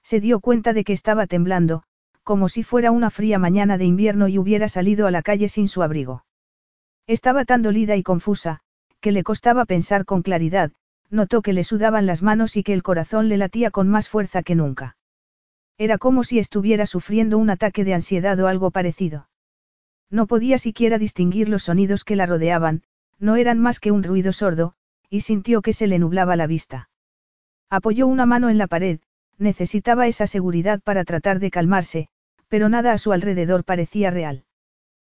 [0.03, 1.83] Se dio cuenta de que estaba temblando,
[2.23, 5.67] como si fuera una fría mañana de invierno y hubiera salido a la calle sin
[5.67, 6.25] su abrigo.
[7.07, 8.61] Estaba tan dolida y confusa,
[9.01, 10.71] que le costaba pensar con claridad,
[11.09, 14.43] notó que le sudaban las manos y que el corazón le latía con más fuerza
[14.43, 14.95] que nunca.
[15.77, 19.27] Era como si estuviera sufriendo un ataque de ansiedad o algo parecido.
[20.09, 22.83] No podía siquiera distinguir los sonidos que la rodeaban,
[23.19, 24.73] no eran más que un ruido sordo,
[25.09, 26.89] y sintió que se le nublaba la vista.
[27.69, 28.99] Apoyó una mano en la pared,
[29.37, 32.09] necesitaba esa seguridad para tratar de calmarse,
[32.47, 34.45] pero nada a su alrededor parecía real.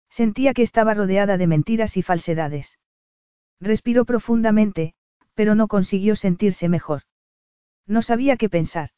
[0.09, 2.79] Sentía que estaba rodeada de mentiras y falsedades.
[3.61, 4.95] Respiró profundamente,
[5.35, 7.03] pero no consiguió sentirse mejor.
[7.87, 8.91] No sabía qué pensar.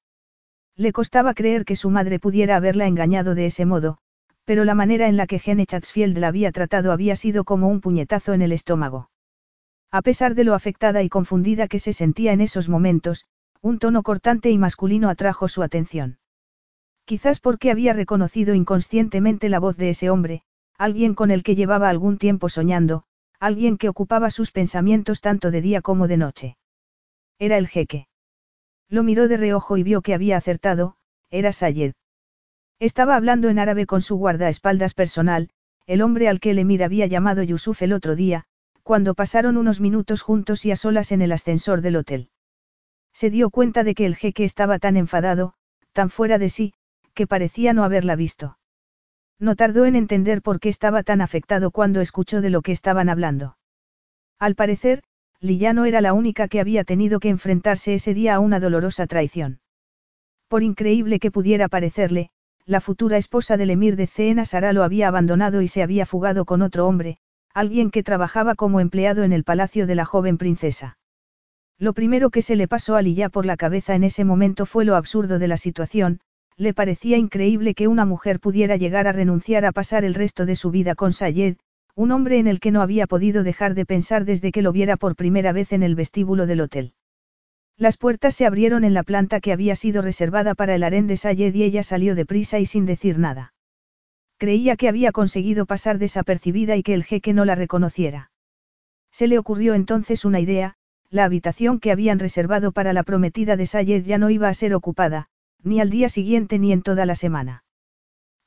[0.75, 3.99] Le costaba creer que su madre pudiera haberla engañado de ese modo,
[4.45, 7.81] pero la manera en la que Gene Chatsfield la había tratado había sido como un
[7.81, 9.11] puñetazo en el estómago.
[9.91, 13.27] A pesar de lo afectada y confundida que se sentía en esos momentos,
[13.61, 16.19] un tono cortante y masculino atrajo su atención.
[17.05, 20.43] Quizás porque había reconocido inconscientemente la voz de ese hombre,
[20.79, 23.05] alguien con el que llevaba algún tiempo soñando,
[23.39, 26.57] alguien que ocupaba sus pensamientos tanto de día como de noche.
[27.39, 28.09] Era el jeque.
[28.89, 30.97] Lo miró de reojo y vio que había acertado,
[31.31, 31.93] era Sayed.
[32.83, 35.51] Estaba hablando en árabe con su guardaespaldas personal,
[35.87, 38.43] el hombre al que el emir había llamado Yusuf el otro día,
[38.83, 42.31] cuando pasaron unos minutos juntos y a solas en el ascensor del hotel.
[43.13, 45.55] Se dio cuenta de que el jeque estaba tan enfadado,
[45.93, 46.75] tan fuera de sí,
[47.15, 48.59] que parecía no haberla visto.
[49.39, 53.09] No tardó en entender por qué estaba tan afectado cuando escuchó de lo que estaban
[53.09, 53.59] hablando.
[54.41, 55.05] Al parecer,
[55.39, 59.07] Lilla no era la única que había tenido que enfrentarse ese día a una dolorosa
[59.07, 59.61] traición.
[60.49, 62.32] Por increíble que pudiera parecerle,
[62.65, 66.45] la futura esposa del emir de Cena Sara lo había abandonado y se había fugado
[66.45, 67.19] con otro hombre,
[67.55, 70.99] alguien que trabajaba como empleado en el palacio de la joven princesa.
[71.79, 74.85] Lo primero que se le pasó a Lilla por la cabeza en ese momento fue
[74.85, 76.21] lo absurdo de la situación,
[76.57, 80.55] le parecía increíble que una mujer pudiera llegar a renunciar a pasar el resto de
[80.55, 81.57] su vida con Sayed,
[81.95, 84.97] un hombre en el que no había podido dejar de pensar desde que lo viera
[84.97, 86.95] por primera vez en el vestíbulo del hotel.
[87.83, 91.17] Las puertas se abrieron en la planta que había sido reservada para el harén de
[91.17, 93.55] Sayed y ella salió deprisa y sin decir nada.
[94.39, 98.31] Creía que había conseguido pasar desapercibida y que el jeque no la reconociera.
[99.11, 100.77] Se le ocurrió entonces una idea,
[101.11, 104.75] la habitación que habían reservado para la prometida de Sayed ya no iba a ser
[104.75, 105.27] ocupada,
[105.65, 107.65] ni al día siguiente ni en toda la semana.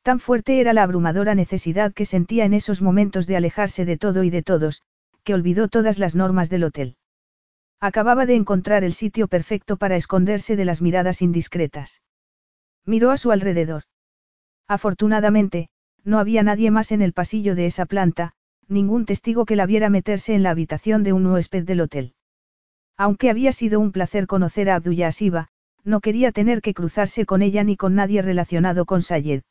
[0.02, 4.24] Tan fuerte era la abrumadora necesidad que sentía en esos momentos de alejarse de todo
[4.24, 4.84] y de todos,
[5.26, 6.96] que olvidó todas las normas del hotel.
[7.80, 12.02] Acababa de encontrar el sitio perfecto para esconderse de las miradas indiscretas.
[12.86, 13.84] Miró a su alrededor.
[14.68, 15.70] Afortunadamente,
[16.04, 18.34] no había nadie más en el pasillo de esa planta,
[18.68, 22.14] ningún testigo que la viera meterse en la habitación de un huésped del hotel.
[22.98, 25.50] Aunque había sido un placer conocer a Abdullah Asiba,
[25.84, 29.44] no quería tener que cruzarse con ella ni con nadie relacionado con Sayed.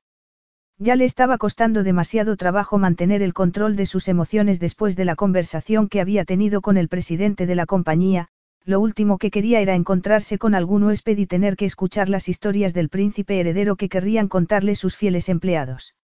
[0.78, 5.14] Ya le estaba costando demasiado trabajo mantener el control de sus emociones después de la
[5.14, 8.28] conversación que había tenido con el presidente de la compañía,
[8.64, 12.74] lo último que quería era encontrarse con algún huésped y tener que escuchar las historias
[12.74, 15.94] del príncipe heredero que querrían contarle sus fieles empleados.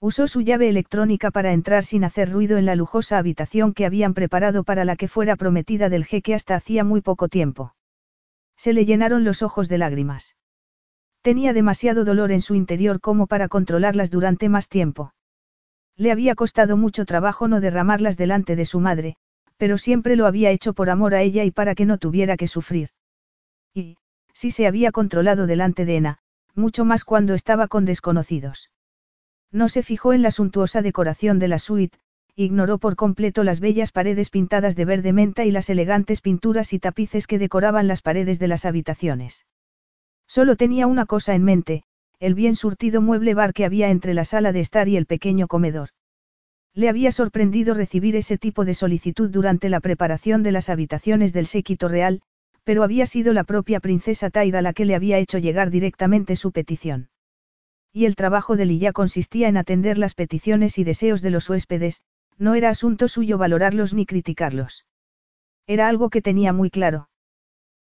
[0.00, 4.14] Usó su llave electrónica para entrar sin hacer ruido en la lujosa habitación que habían
[4.14, 7.74] preparado para la que fuera prometida del jeque hasta hacía muy poco tiempo.
[8.56, 10.36] Se le llenaron los ojos de lágrimas.
[11.22, 15.12] Tenía demasiado dolor en su interior como para controlarlas durante más tiempo.
[15.96, 19.16] Le había costado mucho trabajo no derramarlas delante de su madre,
[19.56, 22.46] pero siempre lo había hecho por amor a ella y para que no tuviera que
[22.46, 22.90] sufrir.
[23.74, 23.96] Y,
[24.40, 26.18] Sí se había controlado delante de Ena,
[26.54, 28.70] mucho más cuando estaba con desconocidos.
[29.50, 31.98] No se fijó en la suntuosa decoración de la suite,
[32.36, 36.78] ignoró por completo las bellas paredes pintadas de verde menta y las elegantes pinturas y
[36.78, 39.44] tapices que decoraban las paredes de las habitaciones.
[40.28, 41.82] Solo tenía una cosa en mente,
[42.20, 45.48] el bien surtido mueble bar que había entre la sala de estar y el pequeño
[45.48, 45.88] comedor.
[46.74, 51.46] Le había sorprendido recibir ese tipo de solicitud durante la preparación de las habitaciones del
[51.46, 52.20] séquito real,
[52.62, 56.52] pero había sido la propia princesa Taira la que le había hecho llegar directamente su
[56.52, 57.08] petición.
[57.92, 62.02] Y el trabajo de Lilla consistía en atender las peticiones y deseos de los huéspedes,
[62.36, 64.84] no era asunto suyo valorarlos ni criticarlos.
[65.66, 67.08] Era algo que tenía muy claro.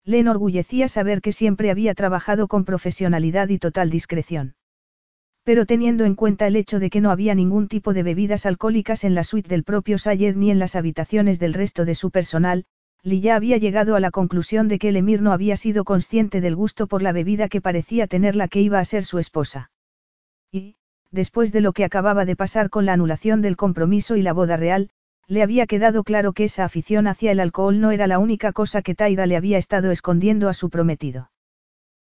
[0.04, 4.56] Le enorgullecía saber que siempre había trabajado con profesionalidad y total discreción.
[5.44, 9.04] Pero teniendo en cuenta el hecho de que no había ningún tipo de bebidas alcohólicas
[9.04, 12.66] en la suite del propio Sayed ni en las habitaciones del resto de su personal,
[13.04, 16.56] Lilla había llegado a la conclusión de que el emir no había sido consciente del
[16.56, 19.72] gusto por la bebida que parecía tener la que iba a ser su esposa.
[20.52, 20.76] Y,
[21.10, 24.58] después de lo que acababa de pasar con la anulación del compromiso y la boda
[24.58, 24.92] real,
[25.32, 28.82] le había quedado claro que esa afición hacia el alcohol no era la única cosa
[28.82, 31.32] que Taira le había estado escondiendo a su prometido.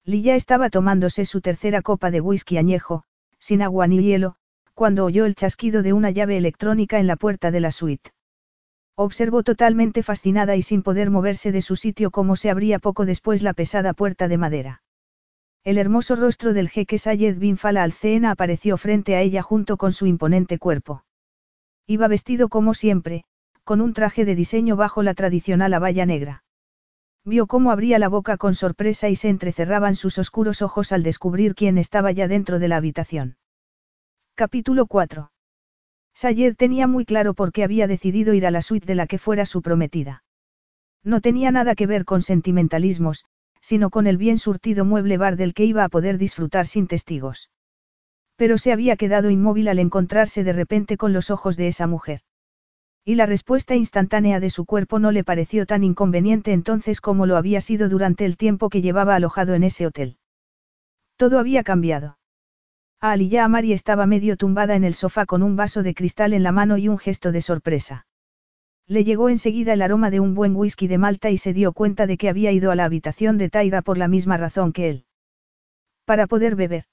[0.03, 3.05] Lilla estaba tomándose su tercera copa de whisky añejo,
[3.39, 4.36] sin agua ni hielo,
[4.74, 8.11] cuando oyó el chasquido de una llave electrónica en la puerta de la suite.
[8.93, 13.41] Observó totalmente fascinada y sin poder moverse de su sitio cómo se abría poco después
[13.41, 14.84] la pesada puerta de madera.
[15.63, 17.93] El hermoso rostro del jeque Sayed bin Fala al
[18.26, 21.05] apareció frente a ella junto con su imponente cuerpo.
[21.88, 23.25] Iba vestido como siempre,
[23.63, 26.43] con un traje de diseño bajo la tradicional abaya negra.
[27.25, 31.55] Vio cómo abría la boca con sorpresa y se entrecerraban sus oscuros ojos al descubrir
[31.55, 33.38] quién estaba ya dentro de la habitación.
[34.36, 35.31] Capítulo 4.
[36.13, 39.17] Sayed tenía muy claro por qué había decidido ir a la suite de la que
[39.17, 40.23] fuera su prometida.
[41.03, 43.25] No tenía nada que ver con sentimentalismos,
[43.61, 47.49] sino con el bien surtido mueble bar del que iba a poder disfrutar sin testigos.
[48.36, 52.21] Pero se había quedado inmóvil al encontrarse de repente con los ojos de esa mujer.
[53.05, 57.36] Y la respuesta instantánea de su cuerpo no le pareció tan inconveniente entonces como lo
[57.36, 60.17] había sido durante el tiempo que llevaba alojado en ese hotel.
[61.17, 62.17] Todo había cambiado.
[63.01, 66.43] A Aliyah Amari estaba medio tumbada en el sofá con un vaso de cristal en
[66.43, 68.07] la mano y un gesto de sorpresa.
[68.88, 72.07] Le llegó enseguida el aroma de un buen whisky de Malta y se dio cuenta
[72.07, 75.05] de que había ido a la habitación de Taira por la misma razón que él.
[76.05, 76.86] Para poder beber.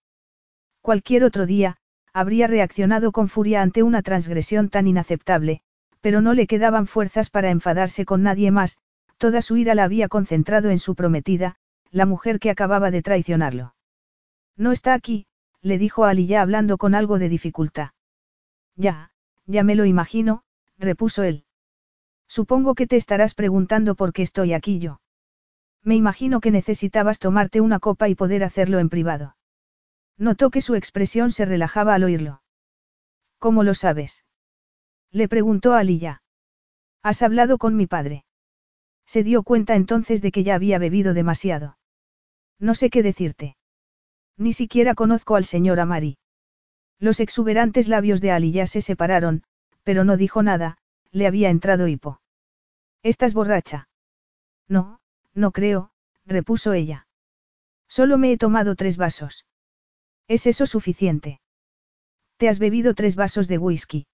[0.83, 1.77] Cualquier otro día,
[2.13, 5.61] habría reaccionado con furia ante una transgresión tan inaceptable,
[6.01, 8.79] pero no le quedaban fuerzas para enfadarse con nadie más,
[9.19, 11.57] toda su ira la había concentrado en su prometida,
[11.91, 13.75] la mujer que acababa de traicionarlo.
[14.57, 15.27] No está aquí,
[15.61, 17.91] le dijo a ya hablando con algo de dificultad.
[18.77, 19.11] Ya,
[19.47, 20.43] ya me lo imagino,
[20.79, 21.45] repuso él.
[22.29, 25.01] Supongo que te estarás preguntando por qué estoy aquí yo.
[25.83, 29.37] Me imagino que necesitabas tomarte una copa y poder hacerlo en privado.
[30.21, 32.43] Notó que su expresión se relajaba al oírlo.
[33.39, 34.23] ¿Cómo lo sabes?
[35.11, 36.23] Le preguntó a Aliyah.
[37.03, 38.27] ¿Has hablado con mi padre?
[39.07, 41.79] Se dio cuenta entonces de que ya había bebido demasiado.
[42.59, 43.57] No sé qué decirte.
[44.37, 46.19] Ni siquiera conozco al señor Amari.
[46.99, 49.43] Los exuberantes labios de Aliyah se separaron,
[49.85, 50.77] pero no dijo nada,
[51.13, 52.21] le había entrado hipo.
[53.03, 53.89] ¿Estás borracha?
[54.69, 55.01] No,
[55.33, 55.93] no creo,
[56.27, 57.07] repuso ella.
[57.89, 59.47] Solo me he tomado tres vasos.
[60.31, 61.41] ¿Es eso suficiente?
[62.37, 64.07] ¿Te has bebido tres vasos de whisky?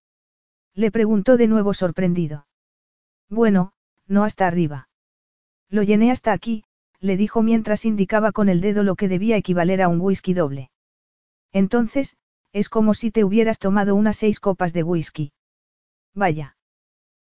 [0.74, 2.46] Le preguntó de nuevo sorprendido.
[3.28, 3.74] Bueno,
[4.06, 4.88] no hasta arriba.
[5.68, 6.64] Lo llené hasta aquí,
[7.00, 10.70] le dijo mientras indicaba con el dedo lo que debía equivaler a un whisky doble.
[11.52, 12.16] Entonces,
[12.50, 15.34] es como si te hubieras tomado unas seis copas de whisky.
[16.14, 16.56] Vaya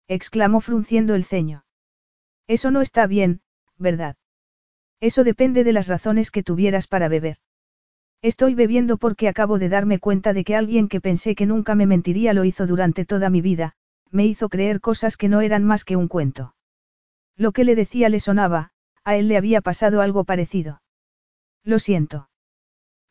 [0.07, 1.64] exclamó frunciendo el ceño.
[2.47, 3.41] Eso no está bien,
[3.76, 4.14] ¿verdad?
[5.01, 7.39] Eso depende de las razones que tuvieras para beber.
[8.22, 11.86] Estoy bebiendo porque acabo de darme cuenta de que alguien que pensé que nunca me
[11.86, 13.74] mentiría lo hizo durante toda mi vida,
[14.10, 16.54] me hizo creer cosas que no eran más que un cuento.
[17.36, 18.70] Lo que le decía le sonaba,
[19.04, 20.80] a él le había pasado algo parecido.
[21.62, 22.28] Lo siento.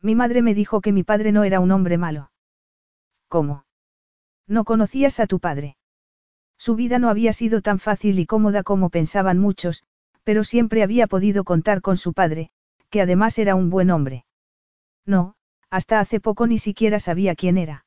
[0.01, 2.31] Mi madre me dijo que mi padre no era un hombre malo.
[3.27, 3.65] ¿Cómo?
[4.47, 5.77] ¿No conocías a tu padre?
[6.57, 9.83] Su vida no había sido tan fácil y cómoda como pensaban muchos,
[10.23, 12.49] pero siempre había podido contar con su padre,
[12.89, 14.24] que además era un buen hombre.
[15.05, 15.35] No,
[15.69, 17.85] hasta hace poco ni siquiera sabía quién era.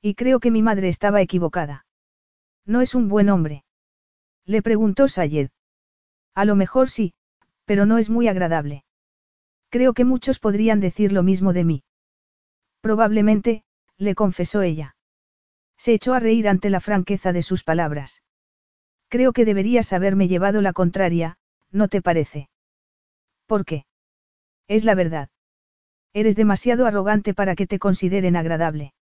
[0.00, 1.84] Y creo que mi madre estaba equivocada.
[2.64, 3.64] No es un buen hombre.
[4.46, 5.50] Le preguntó Sayed.
[6.34, 7.12] A lo mejor sí,
[7.64, 8.84] pero no es muy agradable.
[9.68, 11.84] Creo que muchos podrían decir lo mismo de mí.
[12.80, 13.62] Probablemente,
[13.98, 14.96] le confesó ella.
[15.76, 18.22] Se echó a reír ante la franqueza de sus palabras.
[19.08, 21.36] Creo que deberías haberme llevado la contraria,
[21.70, 22.48] ¿no te parece?
[23.46, 23.84] ¿Por qué?
[24.68, 25.28] Es la verdad.
[26.12, 28.94] Eres demasiado arrogante para que te consideren agradable.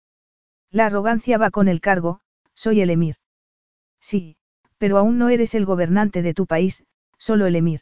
[0.71, 2.21] La arrogancia va con el cargo,
[2.55, 3.17] soy el emir.
[4.01, 4.37] Sí,
[4.79, 6.85] pero aún no eres el gobernante de tu país,
[7.19, 7.81] solo el emir.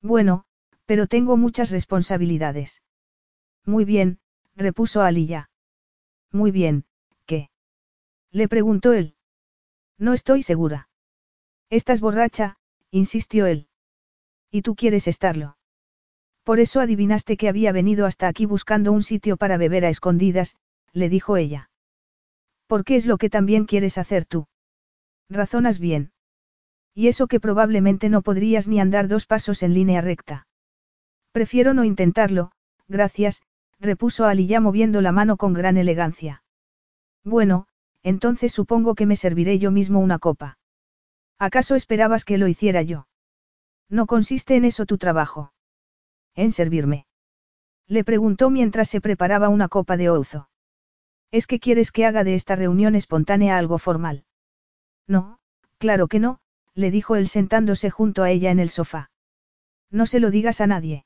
[0.00, 0.44] Bueno,
[0.86, 2.82] pero tengo muchas responsabilidades.
[3.64, 4.18] Muy bien,
[4.56, 5.48] repuso Aliyah.
[6.32, 6.84] Muy bien,
[7.26, 7.50] ¿qué?
[8.30, 9.14] Le preguntó él.
[9.98, 10.88] No estoy segura.
[11.70, 12.58] Estás borracha,
[12.90, 13.68] insistió él.
[14.50, 15.56] Y tú quieres estarlo.
[16.44, 20.56] Por eso adivinaste que había venido hasta aquí buscando un sitio para beber a escondidas,
[20.92, 21.70] le dijo ella.
[22.66, 24.46] ¿Por qué es lo que también quieres hacer tú?
[25.28, 26.12] Razonas bien.
[26.94, 30.46] Y eso que probablemente no podrías ni andar dos pasos en línea recta.
[31.32, 32.52] Prefiero no intentarlo,
[32.88, 33.42] gracias,
[33.80, 36.42] repuso ya moviendo la mano con gran elegancia.
[37.24, 37.66] Bueno,
[38.02, 40.58] entonces supongo que me serviré yo mismo una copa.
[41.38, 43.06] ¿Acaso esperabas que lo hiciera yo?
[43.88, 45.52] No consiste en eso tu trabajo.
[46.34, 47.06] En servirme.
[47.88, 50.48] Le preguntó mientras se preparaba una copa de ouzo.
[51.30, 54.24] ¿Es que quieres que haga de esta reunión espontánea algo formal?
[55.06, 55.38] No,
[55.78, 56.40] claro que no,
[56.74, 59.10] le dijo él sentándose junto a ella en el sofá.
[59.90, 61.04] No se lo digas a nadie.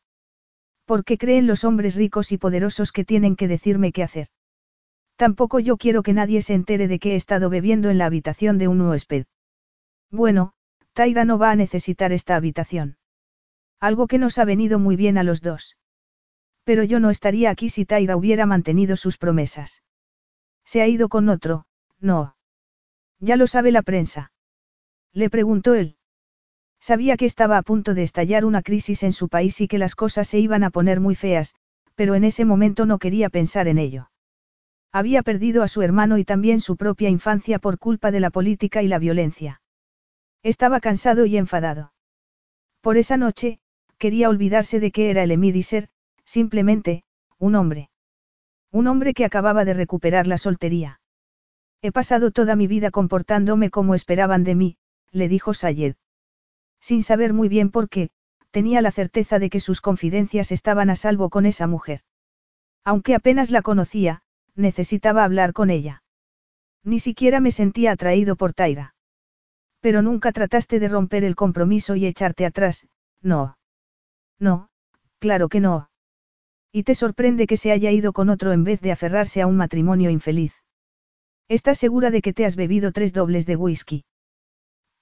[0.84, 4.28] Porque creen los hombres ricos y poderosos que tienen que decirme qué hacer.
[5.16, 8.58] Tampoco yo quiero que nadie se entere de que he estado bebiendo en la habitación
[8.58, 9.26] de un huésped.
[10.10, 10.52] Bueno,
[10.92, 12.96] Taira no va a necesitar esta habitación.
[13.80, 15.76] Algo que nos ha venido muy bien a los dos.
[16.64, 19.82] Pero yo no estaría aquí si Taira hubiera mantenido sus promesas.
[20.64, 21.66] Se ha ido con otro,
[22.00, 22.36] no.
[23.20, 24.32] Ya lo sabe la prensa.
[25.12, 25.96] Le preguntó él.
[26.80, 29.94] Sabía que estaba a punto de estallar una crisis en su país y que las
[29.94, 31.54] cosas se iban a poner muy feas,
[31.94, 34.10] pero en ese momento no quería pensar en ello.
[34.92, 38.82] Había perdido a su hermano y también su propia infancia por culpa de la política
[38.82, 39.60] y la violencia.
[40.42, 41.92] Estaba cansado y enfadado.
[42.80, 43.58] Por esa noche,
[43.98, 45.88] quería olvidarse de que era el emir y ser,
[46.24, 47.04] simplemente,
[47.38, 47.90] un hombre.
[48.70, 51.00] Un hombre que acababa de recuperar la soltería.
[51.82, 54.76] He pasado toda mi vida comportándome como esperaban de mí,
[55.12, 55.96] le dijo Sayed.
[56.80, 58.10] Sin saber muy bien por qué,
[58.50, 62.00] tenía la certeza de que sus confidencias estaban a salvo con esa mujer.
[62.84, 64.22] Aunque apenas la conocía,
[64.54, 66.02] necesitaba hablar con ella.
[66.82, 68.94] Ni siquiera me sentía atraído por Taira.
[69.80, 72.86] Pero nunca trataste de romper el compromiso y echarte atrás,
[73.20, 73.56] no.
[74.38, 74.68] No,
[75.18, 75.88] claro que no.
[76.72, 79.56] Y te sorprende que se haya ido con otro en vez de aferrarse a un
[79.56, 80.52] matrimonio infeliz.
[81.48, 84.04] ¿Estás segura de que te has bebido tres dobles de whisky?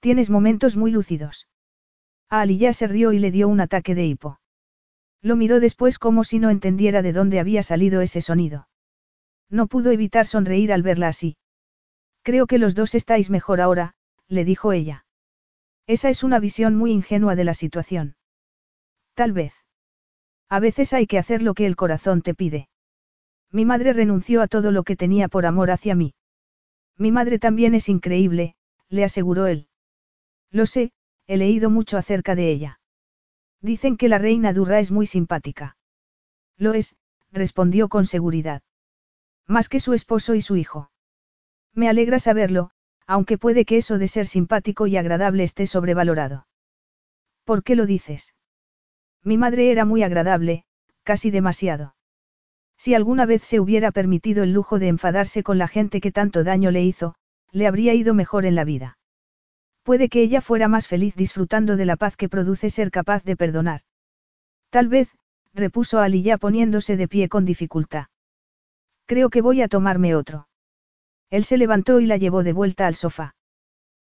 [0.01, 1.49] Tienes momentos muy lúcidos.
[2.29, 4.41] Ali ya se rió y le dio un ataque de hipo.
[5.23, 8.69] Lo miró después como si no entendiera de dónde había salido ese sonido.
[9.49, 11.37] No pudo evitar sonreír al verla así.
[12.23, 13.95] Creo que los dos estáis mejor ahora,
[14.29, 15.07] le dijo ella.
[15.87, 18.17] Esa es una visión muy ingenua de la situación.
[19.15, 19.55] Tal vez.
[20.49, 22.69] A veces hay que hacer lo que el corazón te pide.
[23.51, 26.15] Mi madre renunció a todo lo que tenía por amor hacia mí.
[26.99, 28.57] Mi madre también es increíble,
[28.89, 29.69] le aseguró él.
[30.51, 30.93] Lo sé,
[31.27, 32.81] he leído mucho acerca de ella.
[33.61, 35.77] Dicen que la reina Durra es muy simpática.
[36.57, 36.97] Lo es,
[37.33, 38.63] respondió con seguridad.
[39.47, 40.91] Más que su esposo y su hijo.
[41.73, 42.71] Me alegra saberlo,
[43.07, 46.47] aunque puede que eso de ser simpático y agradable esté sobrevalorado.
[47.45, 48.35] ¿Por qué lo dices?
[49.25, 50.65] Mi madre era muy agradable,
[51.03, 51.95] casi demasiado.
[52.77, 56.45] Si alguna vez se hubiera permitido el lujo de enfadarse con la gente que tanto
[56.45, 57.15] daño le hizo,
[57.51, 58.99] le habría ido mejor en la vida.
[59.83, 63.37] Puede que ella fuera más feliz disfrutando de la paz que produce ser capaz de
[63.37, 63.81] perdonar.
[64.69, 65.09] Tal vez,
[65.55, 68.07] repuso Ali ya poniéndose de pie con dificultad.
[69.07, 70.49] Creo que voy a tomarme otro.
[71.31, 73.35] Él se levantó y la llevó de vuelta al sofá.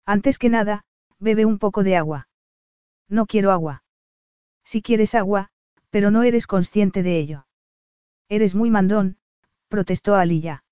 [0.06, 0.84] Antes que nada,
[1.20, 2.28] bebe un poco de agua.
[3.08, 3.83] No quiero agua.
[4.64, 5.50] Si quieres agua,
[5.90, 7.46] pero no eres consciente de ello.
[8.28, 9.18] Eres muy mandón,
[9.68, 10.64] protestó Ali ya.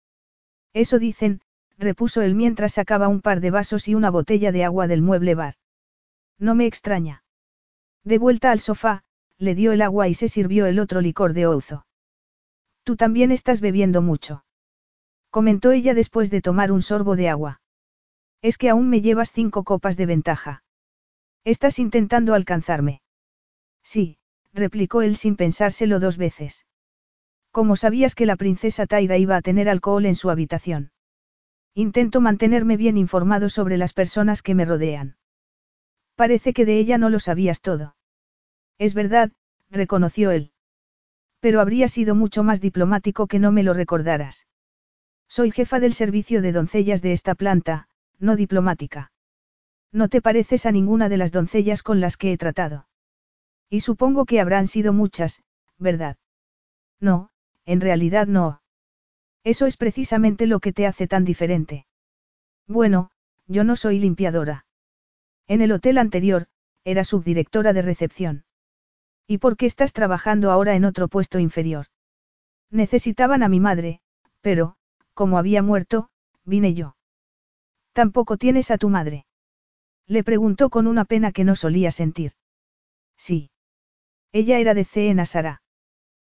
[0.72, 1.42] Eso dicen,
[1.78, 5.34] repuso él mientras sacaba un par de vasos y una botella de agua del mueble
[5.34, 5.54] bar.
[6.38, 7.24] No me extraña.
[8.04, 9.04] De vuelta al sofá,
[9.38, 11.86] le dio el agua y se sirvió el otro licor de ouzo.
[12.84, 14.44] Tú también estás bebiendo mucho.
[15.30, 17.60] Comentó ella después de tomar un sorbo de agua.
[18.40, 20.64] Es que aún me llevas cinco copas de ventaja.
[21.44, 23.01] Estás intentando alcanzarme.
[23.82, 24.18] Sí,
[24.52, 26.66] replicó él sin pensárselo dos veces.
[27.50, 30.92] ¿Cómo sabías que la princesa Taira iba a tener alcohol en su habitación?
[31.74, 35.16] Intento mantenerme bien informado sobre las personas que me rodean.
[36.16, 37.96] Parece que de ella no lo sabías todo.
[38.78, 39.32] Es verdad,
[39.70, 40.52] reconoció él.
[41.40, 44.46] Pero habría sido mucho más diplomático que no me lo recordaras.
[45.28, 47.88] Soy jefa del servicio de doncellas de esta planta,
[48.18, 49.12] no diplomática.
[49.90, 52.86] No te pareces a ninguna de las doncellas con las que he tratado.
[53.72, 55.42] Y supongo que habrán sido muchas,
[55.78, 56.18] ¿verdad?
[57.00, 57.30] No,
[57.64, 58.60] en realidad no.
[59.44, 61.86] Eso es precisamente lo que te hace tan diferente.
[62.68, 63.10] Bueno,
[63.46, 64.66] yo no soy limpiadora.
[65.48, 66.48] En el hotel anterior,
[66.84, 68.44] era subdirectora de recepción.
[69.26, 71.86] ¿Y por qué estás trabajando ahora en otro puesto inferior?
[72.70, 74.02] Necesitaban a mi madre,
[74.42, 74.76] pero,
[75.14, 76.10] como había muerto,
[76.44, 76.94] vine yo.
[77.94, 79.24] ¿Tampoco tienes a tu madre?
[80.06, 82.32] Le preguntó con una pena que no solía sentir.
[83.16, 83.48] Sí.
[84.32, 85.62] Ella era de C en Asara.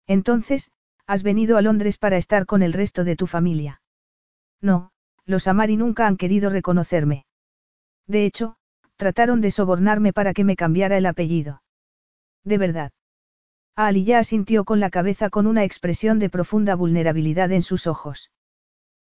[0.06, 0.70] Entonces,
[1.06, 3.80] has venido a Londres para estar con el resto de tu familia.
[4.60, 4.90] No,
[5.24, 7.26] los Amari nunca han querido reconocerme.
[8.06, 8.56] De hecho,
[8.96, 11.62] trataron de sobornarme para que me cambiara el apellido.
[12.44, 12.92] De verdad.
[13.74, 18.30] Ali ya asintió con la cabeza con una expresión de profunda vulnerabilidad en sus ojos.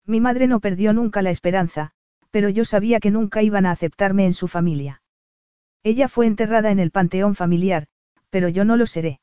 [0.05, 1.93] Mi madre no perdió nunca la esperanza,
[2.31, 5.03] pero yo sabía que nunca iban a aceptarme en su familia.
[5.83, 7.87] Ella fue enterrada en el panteón familiar,
[8.31, 9.21] pero yo no lo seré.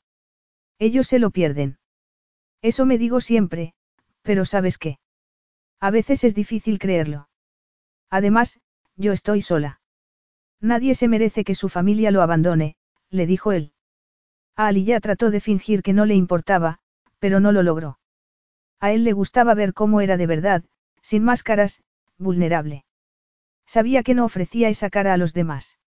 [0.79, 1.77] Ellos se lo pierden.
[2.61, 3.73] Eso me digo siempre,
[4.21, 4.99] pero ¿sabes qué?
[5.79, 7.29] A veces es difícil creerlo.
[8.09, 8.59] Además,
[8.95, 9.81] yo estoy sola.
[10.61, 12.75] Nadie se merece que su familia lo abandone,
[13.09, 13.73] le dijo él.
[14.55, 16.79] A Ali ya trató de fingir que no le importaba,
[17.19, 17.99] pero no lo logró.
[18.79, 20.63] A él le gustaba ver cómo era de verdad,
[21.01, 21.83] sin máscaras,
[22.17, 22.85] vulnerable.
[23.65, 25.77] Sabía que no ofrecía esa cara a los demás.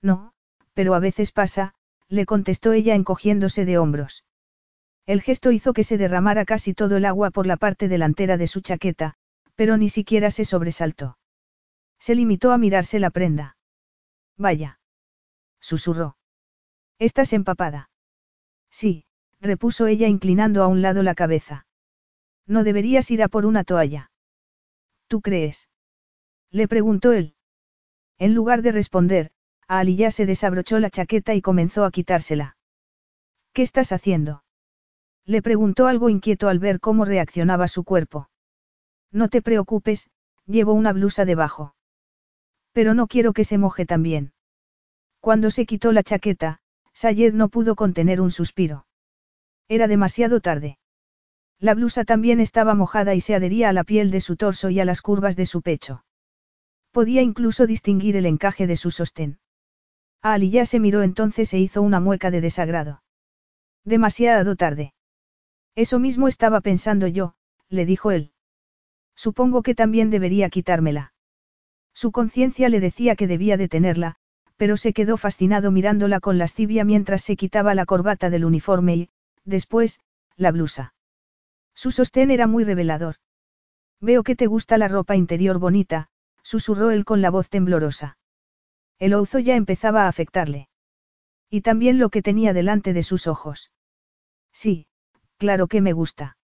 [0.00, 0.32] No,
[0.74, 1.74] pero a veces pasa,
[2.08, 4.24] le contestó ella encogiéndose de hombros.
[5.06, 8.46] El gesto hizo que se derramara casi todo el agua por la parte delantera de
[8.46, 9.14] su chaqueta,
[9.54, 11.18] pero ni siquiera se sobresaltó.
[11.98, 13.56] Se limitó a mirarse la prenda.
[14.36, 14.80] Vaya.
[15.60, 16.16] Susurró.
[16.98, 17.90] ¿Estás empapada?
[18.70, 19.04] Sí,
[19.40, 21.66] repuso ella inclinando a un lado la cabeza.
[22.46, 24.10] No deberías ir a por una toalla.
[25.06, 25.68] ¿Tú crees?
[26.50, 27.34] Le preguntó él.
[28.18, 29.30] En lugar de responder,
[29.68, 32.56] a Ali ya se desabrochó la chaqueta y comenzó a quitársela.
[33.52, 34.42] ¿Qué estás haciendo?
[35.26, 38.30] Le preguntó algo inquieto al ver cómo reaccionaba su cuerpo.
[39.12, 40.08] No te preocupes,
[40.46, 41.74] llevo una blusa debajo.
[42.72, 44.32] Pero no quiero que se moje también.
[45.20, 46.60] Cuando se quitó la chaqueta,
[46.94, 48.86] Sayed no pudo contener un suspiro.
[49.68, 50.78] Era demasiado tarde.
[51.58, 54.80] La blusa también estaba mojada y se adhería a la piel de su torso y
[54.80, 56.04] a las curvas de su pecho.
[56.90, 59.38] Podía incluso distinguir el encaje de su sostén.
[60.22, 63.02] Ali ya se miró entonces e hizo una mueca de desagrado.
[63.84, 64.92] Demasiado tarde.
[65.74, 67.34] Eso mismo estaba pensando yo,
[67.68, 68.32] le dijo él.
[69.14, 71.12] Supongo que también debería quitármela.
[71.94, 74.16] Su conciencia le decía que debía detenerla,
[74.56, 79.08] pero se quedó fascinado mirándola con lascivia mientras se quitaba la corbata del uniforme y,
[79.44, 80.00] después,
[80.36, 80.94] la blusa.
[81.74, 83.16] Su sostén era muy revelador.
[84.00, 86.08] Veo que te gusta la ropa interior bonita,
[86.42, 88.17] susurró él con la voz temblorosa.
[88.98, 90.68] El ouzo ya empezaba a afectarle.
[91.50, 93.70] Y también lo que tenía delante de sus ojos.
[94.52, 94.86] Sí,
[95.36, 96.36] claro que me gusta.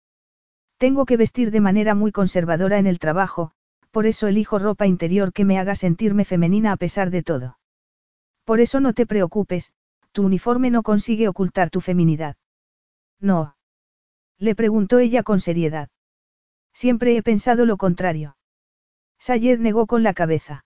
[0.79, 3.53] Tengo que vestir de manera muy conservadora en el trabajo,
[3.91, 7.59] por eso elijo ropa interior que me haga sentirme femenina a pesar de todo.
[8.45, 9.73] Por eso no te preocupes,
[10.13, 12.37] tu uniforme no consigue ocultar tu feminidad.
[13.21, 13.57] No.
[14.39, 15.89] Le preguntó ella con seriedad.
[16.73, 18.37] Siempre he pensado lo contrario.
[19.19, 20.64] Sayed negó con la cabeza.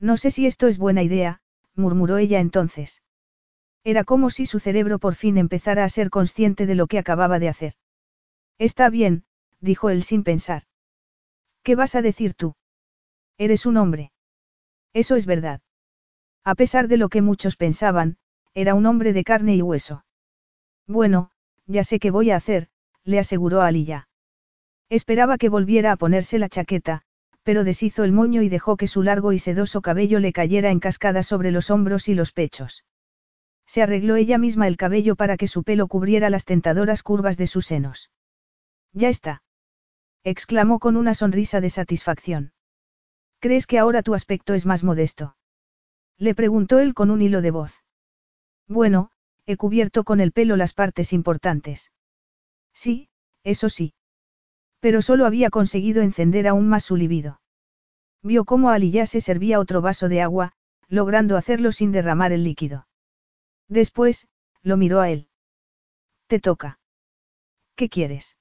[0.00, 1.40] No sé si esto es buena idea,
[1.74, 3.02] murmuró ella entonces.
[3.84, 7.38] Era como si su cerebro por fin empezara a ser consciente de lo que acababa
[7.38, 7.74] de hacer.
[8.58, 9.24] Está bien,
[9.60, 10.64] dijo él sin pensar.
[11.62, 12.54] ¿Qué vas a decir tú?
[13.38, 14.12] Eres un hombre.
[14.92, 15.60] Eso es verdad.
[16.44, 18.18] A pesar de lo que muchos pensaban,
[18.54, 20.04] era un hombre de carne y hueso.
[20.86, 21.30] Bueno,
[21.66, 22.68] ya sé qué voy a hacer,
[23.04, 23.70] le aseguró a.
[24.88, 27.02] Esperaba que volviera a ponerse la chaqueta,
[27.48, 30.80] pero deshizo el moño y dejó que su largo y sedoso cabello le cayera en
[30.80, 32.84] cascada sobre los hombros y los pechos.
[33.66, 37.46] Se arregló ella misma el cabello para que su pelo cubriera las tentadoras curvas de
[37.46, 38.10] sus senos.
[38.92, 39.42] Ya está.
[40.24, 42.52] exclamó con una sonrisa de satisfacción.
[43.38, 45.34] ¿Crees que ahora tu aspecto es más modesto?
[46.18, 47.82] Le preguntó él con un hilo de voz.
[48.66, 49.10] Bueno,
[49.46, 51.92] he cubierto con el pelo las partes importantes.
[52.74, 53.08] Sí,
[53.42, 53.94] eso sí.
[54.80, 57.37] Pero solo había conseguido encender aún más su libido.
[58.22, 60.52] Vio cómo Ali ya se servía otro vaso de agua,
[60.88, 62.86] logrando hacerlo sin derramar el líquido.
[63.68, 64.28] Después,
[64.62, 65.28] lo miró a él.
[66.26, 66.78] Te toca.
[67.76, 68.36] ¿Qué quieres?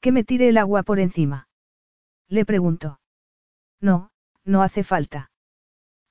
[0.00, 1.48] Que me tire el agua por encima.
[2.28, 3.00] Le preguntó.
[3.80, 4.10] No,
[4.44, 5.30] no hace falta.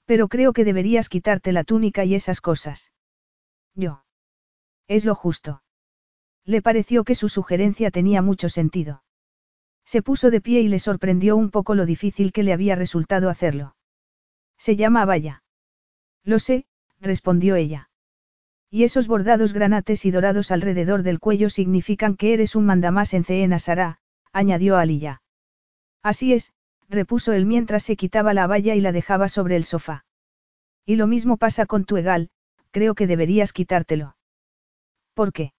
[0.06, 2.92] Pero creo que deberías quitarte la túnica y esas cosas.
[3.76, 4.04] Yo.
[4.88, 5.64] Es lo justo.
[6.44, 9.04] Le pareció que su sugerencia tenía mucho sentido.
[9.86, 13.30] Se puso de pie y le sorprendió un poco lo difícil que le había resultado
[13.30, 13.76] hacerlo.
[14.58, 15.44] Se llama Vaya.
[16.24, 16.66] Lo sé,
[17.00, 17.90] respondió ella.
[18.70, 23.24] Y esos bordados granates y dorados alrededor del cuello significan que eres un mandamás en
[23.24, 24.00] Ceena Sara,
[24.32, 25.22] añadió Aliyah.
[26.02, 26.54] Así es,
[26.90, 30.06] repuso él mientras se quitaba la valla y la dejaba sobre el sofá.
[30.86, 32.30] Y lo mismo pasa con tu egal,
[32.72, 34.18] creo que deberías quitártelo.
[35.14, 35.54] ¿Por qué?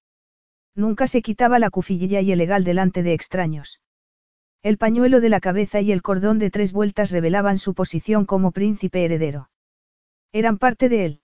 [0.75, 3.81] Nunca se quitaba la cufillilla y el egal delante de extraños.
[4.65, 8.51] El pañuelo de la cabeza y el cordón de tres vueltas revelaban su posición como
[8.51, 9.51] príncipe heredero.
[10.33, 11.21] Eran parte de él.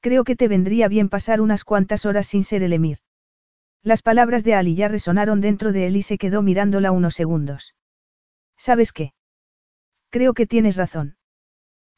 [0.00, 3.00] Creo que te vendría bien pasar unas cuantas horas sin ser el emir.
[3.82, 7.74] Las palabras de Ali ya resonaron dentro de él y se quedó mirándola unos segundos.
[8.56, 9.12] ¿Sabes qué?
[10.08, 11.18] Creo que tienes razón.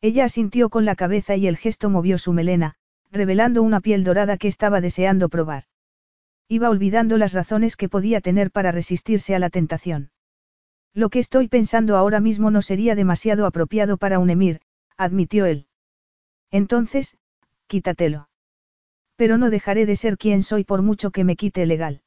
[0.01, 2.75] Ella asintió con la cabeza y el gesto movió su melena,
[3.13, 5.63] revelando una piel dorada que estaba deseando probar.
[6.49, 10.11] Iba olvidando las razones que podía tener para resistirse a la tentación.
[10.99, 14.61] Lo que estoy pensando ahora mismo no sería demasiado apropiado para un emir,
[14.97, 15.69] admitió él.
[16.51, 17.17] Entonces,
[17.69, 18.29] quítatelo.
[19.15, 22.03] Pero no dejaré de ser quien soy por mucho que me quite legal.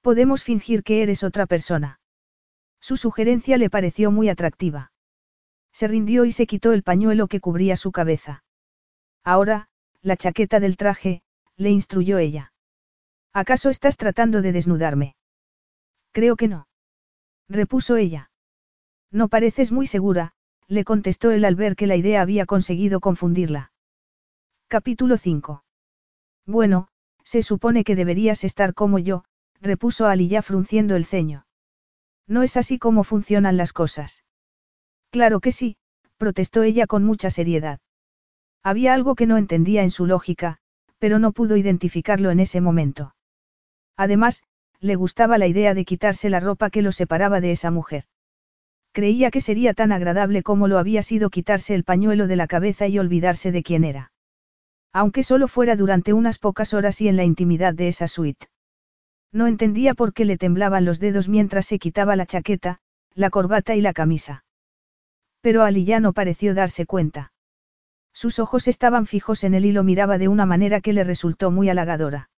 [0.00, 1.98] Podemos fingir que eres otra persona.
[2.80, 4.92] Su sugerencia le pareció muy atractiva.
[5.72, 8.44] Se rindió y se quitó el pañuelo que cubría su cabeza.
[9.24, 9.70] Ahora,
[10.02, 11.22] la chaqueta del traje,
[11.56, 12.52] le instruyó ella.
[13.32, 15.16] ¿Acaso estás tratando de desnudarme?
[16.12, 16.67] Creo que no.
[17.48, 18.30] Repuso ella.
[19.10, 20.32] No pareces muy segura,
[20.66, 23.72] le contestó él al ver que la idea había conseguido confundirla.
[24.68, 25.64] Capítulo 5.
[26.46, 26.88] Bueno,
[27.24, 29.24] se supone que deberías estar como yo,
[29.60, 31.46] repuso Ali ya frunciendo el ceño.
[32.26, 34.24] No es así como funcionan las cosas.
[35.10, 35.78] Claro que sí,
[36.18, 37.80] protestó ella con mucha seriedad.
[38.62, 40.58] Había algo que no entendía en su lógica,
[40.98, 43.14] pero no pudo identificarlo en ese momento.
[43.96, 44.44] Además,
[44.80, 48.04] le gustaba la idea de quitarse la ropa que lo separaba de esa mujer.
[48.92, 52.86] Creía que sería tan agradable como lo había sido quitarse el pañuelo de la cabeza
[52.86, 54.12] y olvidarse de quién era.
[54.92, 58.48] Aunque solo fuera durante unas pocas horas y en la intimidad de esa suite.
[59.32, 62.80] No entendía por qué le temblaban los dedos mientras se quitaba la chaqueta,
[63.14, 64.44] la corbata y la camisa.
[65.40, 67.32] Pero Ali ya no pareció darse cuenta.
[68.12, 71.50] Sus ojos estaban fijos en él y lo miraba de una manera que le resultó
[71.50, 72.30] muy halagadora.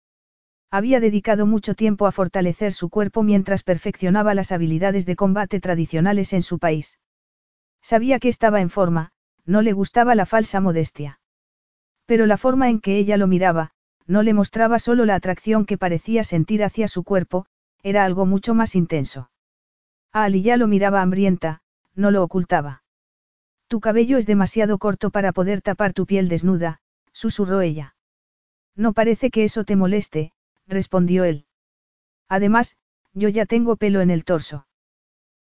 [0.71, 6.33] Había dedicado mucho tiempo a fortalecer su cuerpo mientras perfeccionaba las habilidades de combate tradicionales
[6.35, 6.99] en su país.
[7.81, 9.13] Sabía que estaba en forma,
[9.47, 11.21] no le gustaba la falsa modestia.
[12.05, 13.71] Pero la forma en que ella lo miraba,
[14.07, 17.47] no le mostraba solo la atracción que parecía sentir hacia su cuerpo,
[17.83, 19.31] era algo mucho más intenso.
[20.13, 21.61] A Ali ya lo miraba hambrienta,
[21.95, 22.83] no lo ocultaba.
[23.69, 26.81] Tu cabello es demasiado corto para poder tapar tu piel desnuda,
[27.13, 27.95] susurró ella.
[28.75, 30.33] No parece que eso te moleste,
[30.69, 31.47] respondió él.
[32.29, 32.77] Además,
[33.15, 34.67] yo ya tengo pelo en el torso.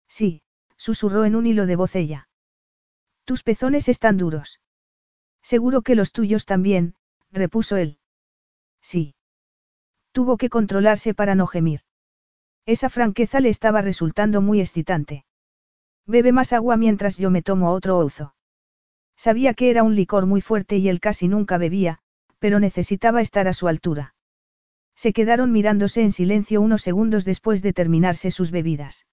[0.08, 0.42] Sí,
[0.78, 2.30] susurró en un hilo de voz ella.
[3.26, 4.62] Tus pezones están duros.
[5.42, 6.96] Seguro que los tuyos también,
[7.32, 8.00] repuso él.
[8.82, 9.16] Sí.
[10.12, 11.82] Tuvo que controlarse para no gemir.
[12.66, 15.26] Esa franqueza le estaba resultando muy excitante.
[16.06, 18.34] Bebe más agua mientras yo me tomo otro ouzo.
[19.16, 22.00] Sabía que era un licor muy fuerte y él casi nunca bebía,
[22.40, 24.16] pero necesitaba estar a su altura.
[24.98, 29.06] Se quedaron mirándose en silencio unos segundos después de terminarse sus bebidas.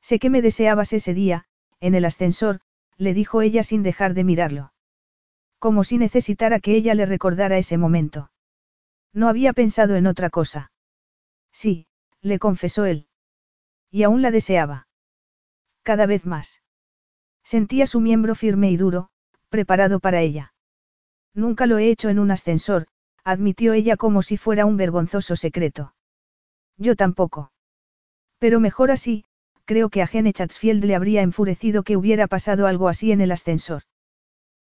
[0.00, 1.46] Sé que me deseabas ese día,
[1.80, 2.60] en el ascensor,
[2.96, 4.72] le dijo ella sin dejar de mirarlo.
[5.58, 8.30] Como si necesitara que ella le recordara ese momento.
[9.12, 10.70] No había pensado en otra cosa.
[11.50, 11.88] Sí,
[12.20, 13.08] le confesó él.
[13.90, 14.86] Y aún la deseaba.
[15.82, 16.62] Cada vez más.
[17.42, 19.10] Sentía su miembro firme y duro,
[19.48, 20.54] preparado para ella.
[21.34, 22.86] Nunca lo he hecho en un ascensor,
[23.24, 25.94] admitió ella como si fuera un vergonzoso secreto.
[26.76, 27.52] Yo tampoco.
[28.38, 29.24] Pero mejor así,
[29.64, 33.32] creo que a Gene Chatsfield le habría enfurecido que hubiera pasado algo así en el
[33.32, 33.82] ascensor.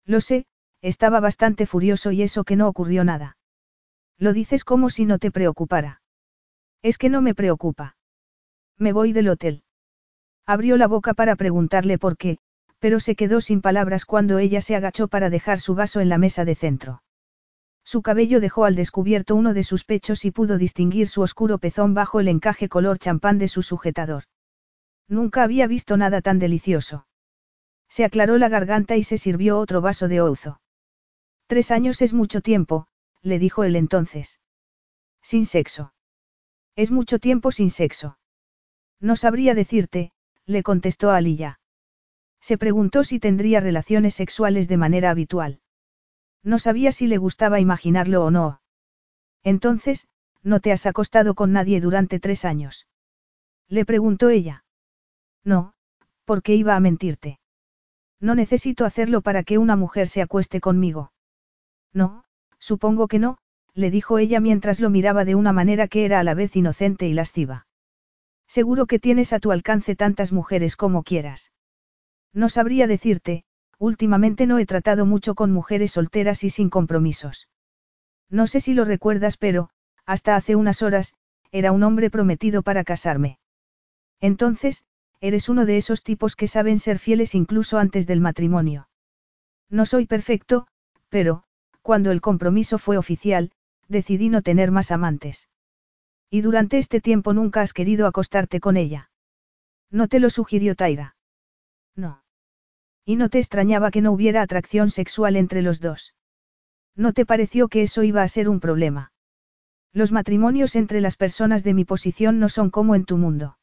[0.05, 0.47] Lo sé,
[0.83, 3.37] estaba bastante furioso y eso que no ocurrió nada.
[4.19, 6.03] Lo dices como si no te preocupara.
[6.83, 7.97] Es que no me preocupa.
[8.77, 9.63] Me voy del hotel.
[10.47, 12.39] Abrió la boca para preguntarle por qué,
[12.79, 16.19] pero se quedó sin palabras cuando ella se agachó para dejar su vaso en la
[16.19, 17.03] mesa de centro.
[17.89, 21.95] Su cabello dejó al descubierto uno de sus pechos y pudo distinguir su oscuro pezón
[21.95, 24.25] bajo el encaje color champán de su sujetador.
[25.09, 27.07] Nunca había visto nada tan delicioso.
[27.89, 30.61] Se aclaró la garganta y se sirvió otro vaso de ouzo.
[31.47, 32.89] Tres años es mucho tiempo,
[33.23, 34.39] le dijo él entonces.
[35.23, 35.95] Sin sexo.
[36.77, 38.19] Es mucho tiempo sin sexo.
[39.01, 40.13] No sabría decirte,
[40.45, 41.59] le contestó Aliyah.
[42.39, 45.63] Se preguntó si tendría relaciones sexuales de manera habitual.
[46.43, 48.61] No sabía si le gustaba imaginarlo o no.
[49.43, 50.07] Entonces,
[50.43, 52.87] ¿no te has acostado con nadie durante tres años?
[53.69, 54.65] Le preguntó ella.
[55.45, 55.75] No,
[56.25, 57.39] porque iba a mentirte.
[58.21, 61.13] No necesito hacerlo para que una mujer se acueste conmigo.
[61.93, 62.25] No,
[62.59, 63.39] supongo que no,
[63.75, 67.09] le dijo ella mientras lo miraba de una manera que era a la vez inocente
[67.09, 67.67] y lasciva.
[68.47, 71.53] Seguro que tienes a tu alcance tantas mujeres como quieras.
[72.33, 73.45] No sabría decirte,
[73.79, 77.49] últimamente no he tratado mucho con mujeres solteras y sin compromisos.
[78.31, 79.71] No sé si lo recuerdas, pero,
[80.05, 81.15] hasta hace unas horas,
[81.51, 83.39] era un hombre prometido para casarme.
[84.21, 84.85] Entonces,
[85.21, 88.89] eres uno de esos tipos que saben ser fieles incluso antes del matrimonio.
[89.71, 90.67] No soy perfecto,
[91.09, 91.45] pero,
[91.83, 93.51] cuando el compromiso fue oficial,
[93.89, 95.49] decidí no tener más amantes.
[96.31, 99.11] Y durante este tiempo nunca has querido acostarte con ella.
[99.91, 101.17] ¿No te lo sugirió Taira?
[101.97, 102.23] No.
[103.09, 106.15] Y no te extrañaba que no hubiera atracción sexual entre los dos.
[106.95, 109.13] ¿No te pareció que eso iba a ser un problema?
[109.95, 113.57] Los matrimonios entre las personas de mi posición no son como en tu mundo.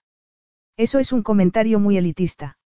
[0.77, 2.57] Eso es un comentario muy elitista.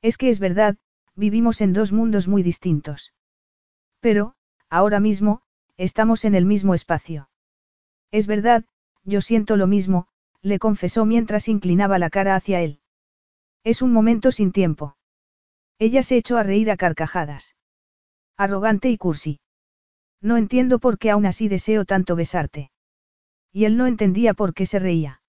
[0.00, 0.78] Es que es verdad,
[1.14, 3.12] vivimos en dos mundos muy distintos.
[4.00, 4.34] Pero,
[4.70, 5.42] ahora mismo,
[5.76, 7.28] estamos en el mismo espacio.
[8.10, 8.64] Es verdad,
[9.04, 10.06] yo siento lo mismo,
[10.40, 12.80] le confesó mientras inclinaba la cara hacia él.
[13.62, 14.94] Es un momento sin tiempo.
[15.78, 17.54] Ella se echó a reír a carcajadas.
[18.36, 19.40] Arrogante y cursi.
[20.20, 22.70] No entiendo por qué aún así deseo tanto besarte.
[23.52, 25.22] Y él no entendía por qué se reía.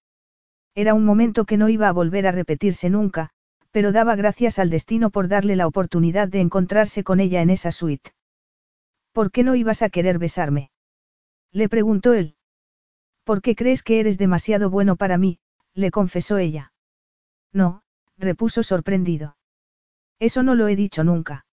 [0.74, 3.30] Era un momento que no iba a volver a repetirse nunca,
[3.70, 7.72] pero daba gracias al destino por darle la oportunidad de encontrarse con ella en esa
[7.72, 8.12] suite.
[9.12, 10.70] ¿Por qué no ibas a querer besarme?
[11.52, 12.36] Le preguntó él.
[13.24, 15.38] ¿Por qué crees que eres demasiado bueno para mí?
[15.74, 16.72] le confesó ella.
[17.52, 17.82] No,
[18.18, 19.36] repuso sorprendido.
[20.20, 21.46] Eso no lo he dicho nunca.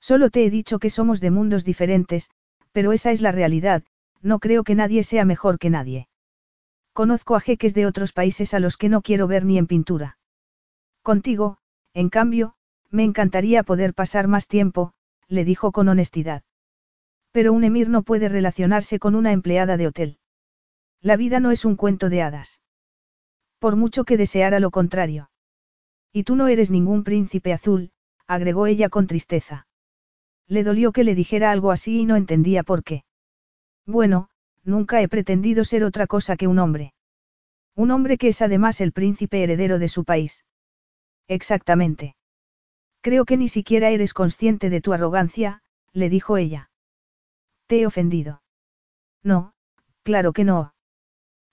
[0.00, 2.28] Solo te he dicho que somos de mundos diferentes,
[2.72, 3.84] pero esa es la realidad,
[4.20, 6.08] no creo que nadie sea mejor que nadie.
[6.92, 10.18] Conozco a jeques de otros países a los que no quiero ver ni en pintura.
[11.02, 11.58] Contigo,
[11.94, 12.54] en cambio,
[12.90, 14.92] me encantaría poder pasar más tiempo,
[15.28, 16.42] le dijo con honestidad.
[17.30, 20.18] Pero un emir no puede relacionarse con una empleada de hotel.
[21.00, 22.60] La vida no es un cuento de hadas.
[23.58, 25.30] Por mucho que deseara lo contrario.
[26.16, 27.90] Y tú no eres ningún príncipe azul,
[28.28, 29.66] agregó ella con tristeza.
[30.46, 33.02] Le dolió que le dijera algo así y no entendía por qué.
[33.84, 34.28] Bueno,
[34.62, 36.94] nunca he pretendido ser otra cosa que un hombre.
[37.74, 40.44] Un hombre que es además el príncipe heredero de su país.
[41.26, 42.14] Exactamente.
[43.00, 45.62] Creo que ni siquiera eres consciente de tu arrogancia,
[45.92, 46.70] le dijo ella.
[47.66, 48.40] Te he ofendido.
[49.24, 49.52] No,
[50.04, 50.74] claro que no.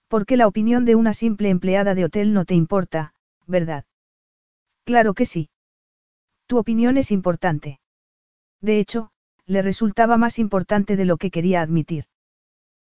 [0.08, 3.16] Porque la opinión de una simple empleada de hotel no te importa,
[3.48, 3.86] ¿verdad?
[4.84, 5.50] Claro que sí.
[6.48, 7.80] Tu opinión es importante.
[8.62, 9.12] De hecho,
[9.46, 12.06] le resultaba más importante de lo que quería admitir.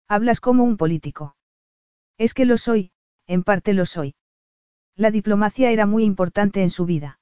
[0.09, 1.37] Hablas como un político.
[2.19, 2.93] Es que lo soy,
[3.27, 4.15] en parte lo soy.
[4.97, 7.19] La diplomacia era muy importante en su vida.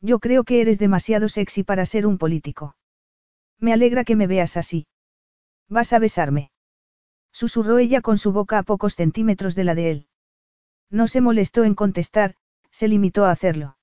[0.00, 2.76] Yo creo que eres demasiado sexy para ser un político.
[3.58, 4.86] Me alegra que me veas así.
[5.68, 6.50] ¿Vas a besarme?
[7.32, 10.06] Susurró ella con su boca a pocos centímetros de la de él.
[10.90, 12.34] No se molestó en contestar,
[12.70, 13.76] se limitó a hacerlo.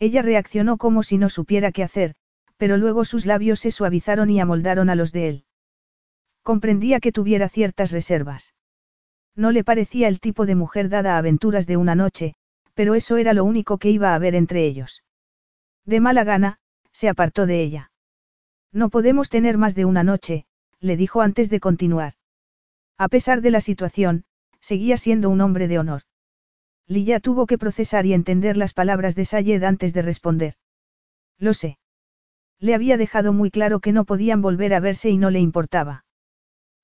[0.00, 2.14] Ella reaccionó como si no supiera qué hacer,
[2.56, 5.44] pero luego sus labios se suavizaron y amoldaron a los de él.
[6.42, 8.54] Comprendía que tuviera ciertas reservas.
[9.36, 12.34] No le parecía el tipo de mujer dada a aventuras de una noche,
[12.74, 15.04] pero eso era lo único que iba a haber entre ellos.
[15.84, 16.58] De mala gana,
[16.92, 17.92] se apartó de ella.
[18.72, 20.46] No podemos tener más de una noche,
[20.80, 22.14] le dijo antes de continuar.
[22.96, 24.24] A pesar de la situación,
[24.60, 26.02] seguía siendo un hombre de honor.
[26.86, 30.54] Lilla tuvo que procesar y entender las palabras de Sayed antes de responder.
[31.38, 31.78] Lo sé.
[32.58, 36.04] Le había dejado muy claro que no podían volver a verse y no le importaba.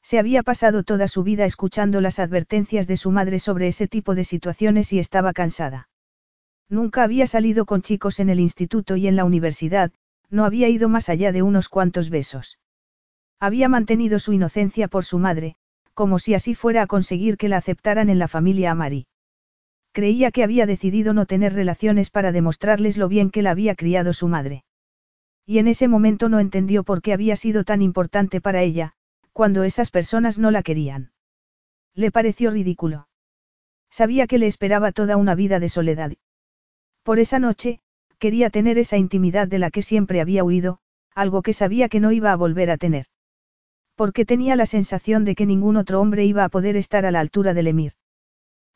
[0.03, 4.15] Se había pasado toda su vida escuchando las advertencias de su madre sobre ese tipo
[4.15, 5.89] de situaciones y estaba cansada.
[6.69, 9.93] Nunca había salido con chicos en el instituto y en la universidad,
[10.31, 12.59] no había ido más allá de unos cuantos besos.
[13.39, 15.57] Había mantenido su inocencia por su madre,
[15.93, 19.07] como si así fuera a conseguir que la aceptaran en la familia Amari.
[19.97, 24.13] Creía que había decidido no tener relaciones para demostrarles lo bien que la había criado
[24.13, 24.63] su madre.
[25.47, 28.93] Y en ese momento no entendió por qué había sido tan importante para ella,
[29.33, 31.13] cuando esas personas no la querían.
[31.95, 33.09] Le pareció ridículo.
[33.89, 36.13] Sabía que le esperaba toda una vida de soledad.
[37.03, 37.81] Por esa noche,
[38.19, 40.79] quería tener esa intimidad de la que siempre había huido,
[41.15, 43.07] algo que sabía que no iba a volver a tener.
[43.95, 47.21] Porque tenía la sensación de que ningún otro hombre iba a poder estar a la
[47.21, 47.95] altura del emir.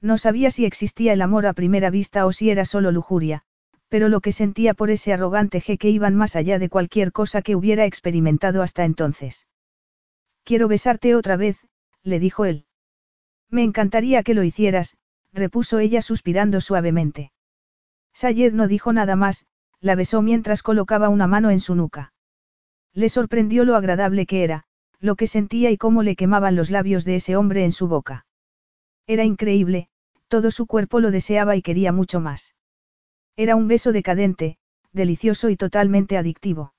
[0.01, 3.43] No sabía si existía el amor a primera vista o si era solo lujuria,
[3.89, 7.55] pero lo que sentía por ese arrogante jeque iban más allá de cualquier cosa que
[7.55, 9.47] hubiera experimentado hasta entonces.
[10.45, 11.59] Quiero besarte otra vez,
[12.03, 12.65] le dijo él.
[13.51, 14.97] Me encantaría que lo hicieras,
[15.33, 17.33] repuso ella suspirando suavemente.
[18.15, 19.47] Sayed no dijo nada más,
[19.81, 22.13] la besó mientras colocaba una mano en su nuca.
[22.95, 24.65] Le sorprendió lo agradable que era,
[24.99, 28.27] lo que sentía y cómo le quemaban los labios de ese hombre en su boca.
[29.07, 29.89] Era increíble,
[30.31, 32.55] todo su cuerpo lo deseaba y quería mucho más.
[33.37, 34.57] Era un beso decadente,
[34.93, 36.73] delicioso y totalmente adictivo.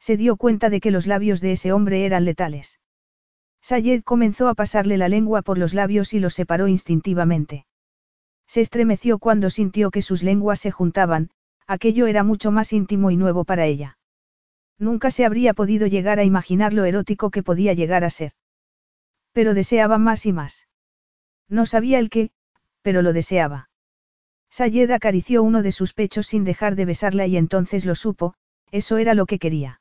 [0.00, 2.80] Se dio cuenta de que los labios de ese hombre eran letales.
[3.62, 7.64] Sayed comenzó a pasarle la lengua por los labios y los separó instintivamente.
[8.46, 11.30] Se estremeció cuando sintió que sus lenguas se juntaban,
[11.66, 13.98] aquello era mucho más íntimo y nuevo para ella.
[14.78, 18.32] Nunca se habría podido llegar a imaginar lo erótico que podía llegar a ser.
[19.32, 20.66] Pero deseaba más y más.
[21.48, 22.30] No sabía el qué,
[22.84, 23.70] pero lo deseaba.
[24.50, 28.34] Sayed acarició uno de sus pechos sin dejar de besarla y entonces lo supo,
[28.70, 29.80] eso era lo que quería.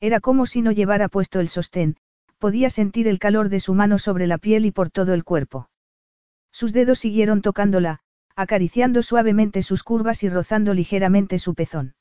[0.00, 1.96] Era como si no llevara puesto el sostén,
[2.38, 5.68] podía sentir el calor de su mano sobre la piel y por todo el cuerpo.
[6.52, 7.98] Sus dedos siguieron tocándola,
[8.36, 11.94] acariciando suavemente sus curvas y rozando ligeramente su pezón.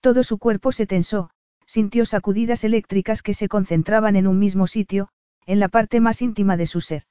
[0.00, 1.30] Todo su cuerpo se tensó,
[1.64, 5.08] sintió sacudidas eléctricas que se concentraban en un mismo sitio,
[5.46, 7.04] en la parte más íntima de su ser.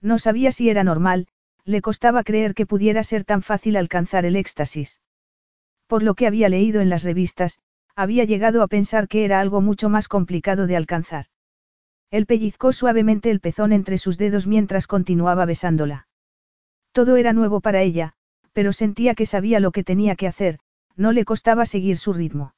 [0.00, 1.28] No sabía si era normal,
[1.64, 5.00] le costaba creer que pudiera ser tan fácil alcanzar el éxtasis.
[5.86, 7.58] Por lo que había leído en las revistas,
[7.96, 11.26] había llegado a pensar que era algo mucho más complicado de alcanzar.
[12.10, 16.06] Él pellizcó suavemente el pezón entre sus dedos mientras continuaba besándola.
[16.92, 18.14] Todo era nuevo para ella,
[18.52, 20.58] pero sentía que sabía lo que tenía que hacer,
[20.96, 22.54] no le costaba seguir su ritmo.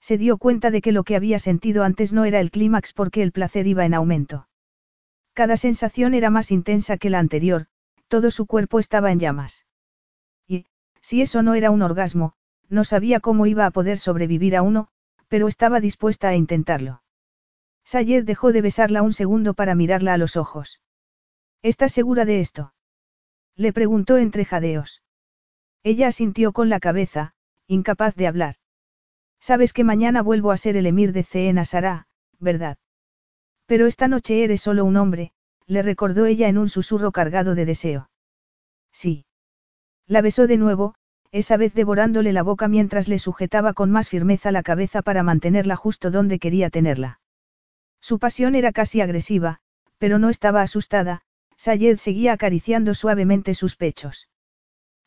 [0.00, 3.22] Se dio cuenta de que lo que había sentido antes no era el clímax porque
[3.22, 4.48] el placer iba en aumento.
[5.32, 7.66] Cada sensación era más intensa que la anterior,
[8.08, 9.66] todo su cuerpo estaba en llamas.
[10.46, 10.66] Y,
[11.00, 12.34] si eso no era un orgasmo,
[12.68, 14.88] no sabía cómo iba a poder sobrevivir a uno,
[15.28, 17.02] pero estaba dispuesta a intentarlo.
[17.84, 20.80] Sayed dejó de besarla un segundo para mirarla a los ojos.
[21.62, 22.74] ¿Estás segura de esto?
[23.56, 25.02] Le preguntó entre jadeos.
[25.82, 27.34] Ella asintió con la cabeza,
[27.66, 28.56] incapaz de hablar.
[29.40, 32.08] Sabes que mañana vuelvo a ser el emir de Ceen Asara,
[32.38, 32.78] ¿verdad?
[33.66, 35.32] Pero esta noche eres solo un hombre,
[35.68, 38.10] le recordó ella en un susurro cargado de deseo.
[38.90, 39.26] Sí.
[40.06, 40.94] La besó de nuevo,
[41.30, 45.76] esa vez devorándole la boca mientras le sujetaba con más firmeza la cabeza para mantenerla
[45.76, 47.20] justo donde quería tenerla.
[48.00, 49.58] Su pasión era casi agresiva,
[49.98, 51.20] pero no estaba asustada,
[51.56, 54.28] Sayed seguía acariciando suavemente sus pechos.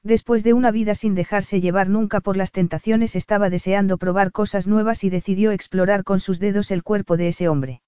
[0.03, 4.67] Después de una vida sin dejarse llevar nunca por las tentaciones estaba deseando probar cosas
[4.67, 7.81] nuevas y decidió explorar con sus dedos el cuerpo de ese hombre.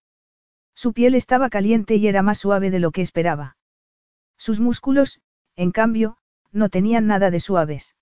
[0.75, 3.57] Su piel estaba caliente y era más suave de lo que esperaba.
[4.37, 5.21] Sus músculos,
[5.55, 6.17] en cambio,
[6.51, 7.95] no tenían nada de suaves.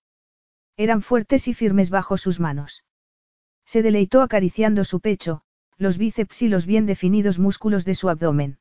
[0.76, 2.84] Eran fuertes y firmes bajo sus manos.
[3.64, 5.42] Se deleitó acariciando su pecho,
[5.76, 8.58] los bíceps y los bien definidos músculos de su abdomen.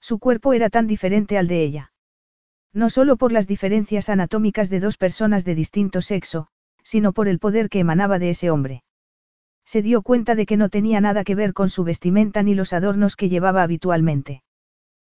[0.00, 1.92] Su cuerpo era tan diferente al de ella.
[2.72, 6.48] No solo por las diferencias anatómicas de dos personas de distinto sexo,
[6.82, 8.84] sino por el poder que emanaba de ese hombre.
[9.72, 12.72] Se dio cuenta de que no tenía nada que ver con su vestimenta ni los
[12.72, 14.42] adornos que llevaba habitualmente.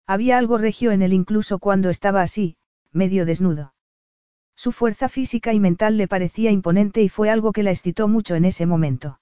[0.05, 2.55] Había algo regio en él incluso cuando estaba así,
[2.91, 3.73] medio desnudo.
[4.55, 8.35] Su fuerza física y mental le parecía imponente y fue algo que la excitó mucho
[8.35, 9.19] en ese momento.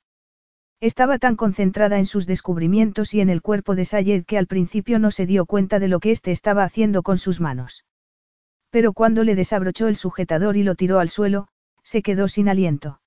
[0.81, 4.99] Estaba tan concentrada en sus descubrimientos y en el cuerpo de Sayed que al principio
[4.99, 7.85] no se dio cuenta de lo que éste estaba haciendo con sus manos.
[8.69, 11.47] Pero cuando le desabrochó el sujetador y lo tiró al suelo,
[11.83, 13.00] se quedó sin aliento.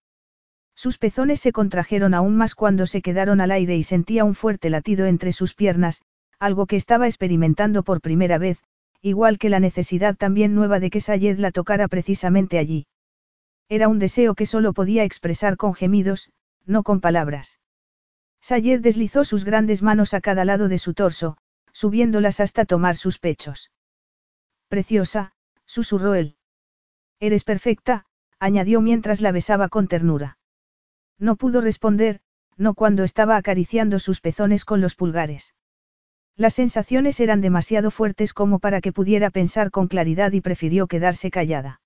[0.75, 4.71] Sus pezones se contrajeron aún más cuando se quedaron al aire y sentía un fuerte
[4.71, 6.03] latido entre sus piernas,
[6.39, 8.63] algo que estaba experimentando por primera vez,
[9.01, 12.87] igual que la necesidad también nueva de que Sayed la tocara precisamente allí.
[13.69, 16.31] Era un deseo que solo podía expresar con gemidos,
[16.67, 17.59] no con palabras.
[18.41, 21.39] Sayed deslizó sus grandes manos a cada lado de su torso,
[21.73, 23.71] subiéndolas hasta tomar sus pechos.
[24.69, 25.33] Preciosa,
[25.65, 26.37] susurró él.
[27.21, 28.07] Eres perfecta,
[28.39, 30.37] añadió mientras la besaba con ternura.
[31.19, 32.21] No pudo responder,
[32.57, 35.55] no cuando estaba acariciando sus pezones con los pulgares.
[36.37, 41.31] Las sensaciones eran demasiado fuertes como para que pudiera pensar con claridad y prefirió quedarse
[41.31, 41.81] callada.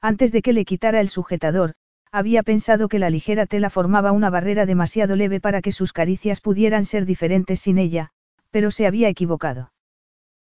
[0.00, 1.74] Antes de que le quitara el sujetador,
[2.12, 6.40] había pensado que la ligera tela formaba una barrera demasiado leve para que sus caricias
[6.40, 8.10] pudieran ser diferentes sin ella,
[8.50, 9.72] pero se había equivocado.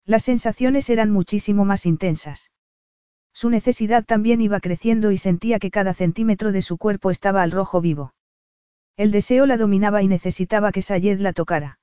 [0.06, 2.52] Las sensaciones eran muchísimo más intensas.
[3.36, 7.52] Su necesidad también iba creciendo y sentía que cada centímetro de su cuerpo estaba al
[7.52, 8.14] rojo vivo.
[8.96, 11.78] El deseo la dominaba y necesitaba que Sayed la tocara.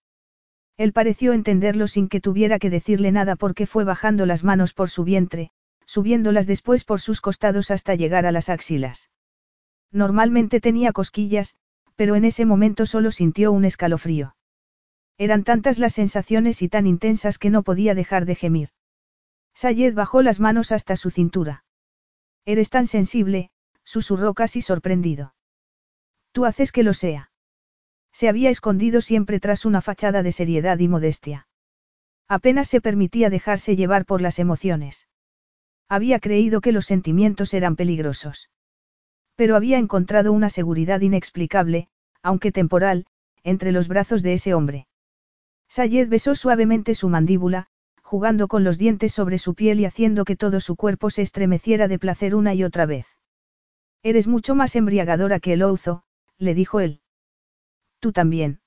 [0.79, 4.89] Él pareció entenderlo sin que tuviera que decirle nada porque fue bajando las manos por
[4.89, 5.51] su vientre,
[5.85, 9.11] subiéndolas después por sus costados hasta llegar a las axilas.
[9.91, 11.57] Normalmente tenía cosquillas,
[11.97, 14.37] pero en ese momento solo sintió un escalofrío.
[15.19, 18.71] Eran tantas las sensaciones y tan intensas que no podía dejar de gemir.
[19.55, 21.65] Sayed bajó las manos hasta su cintura.
[22.45, 23.51] Eres tan sensible,
[23.85, 25.35] susurró casi sorprendido.
[26.33, 27.31] Tú haces que lo sea.
[28.13, 31.47] Se había escondido siempre tras una fachada de seriedad y modestia.
[32.29, 35.09] Apenas se permitía dejarse llevar por las emociones.
[35.89, 38.49] Había creído que los sentimientos eran peligrosos.
[39.35, 41.89] Pero había encontrado una seguridad inexplicable,
[42.23, 43.07] aunque temporal,
[43.45, 44.87] entre los brazos de ese hombre.
[45.69, 47.69] Sayed besó suavemente su mandíbula,
[48.13, 51.89] jugando con los dientes sobre su piel y haciendo que todo su cuerpo se estremeciera
[51.89, 53.07] de placer una y otra vez.
[54.03, 56.03] Eres mucho más embriagadora que el ouzo,
[56.37, 57.01] le dijo él.
[58.01, 58.61] Tú también.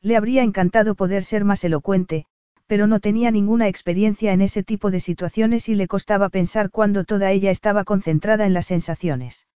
[0.00, 2.26] Le habría encantado poder ser más elocuente,
[2.68, 7.02] pero no tenía ninguna experiencia en ese tipo de situaciones y le costaba pensar cuando
[7.02, 9.48] toda ella estaba concentrada en las sensaciones.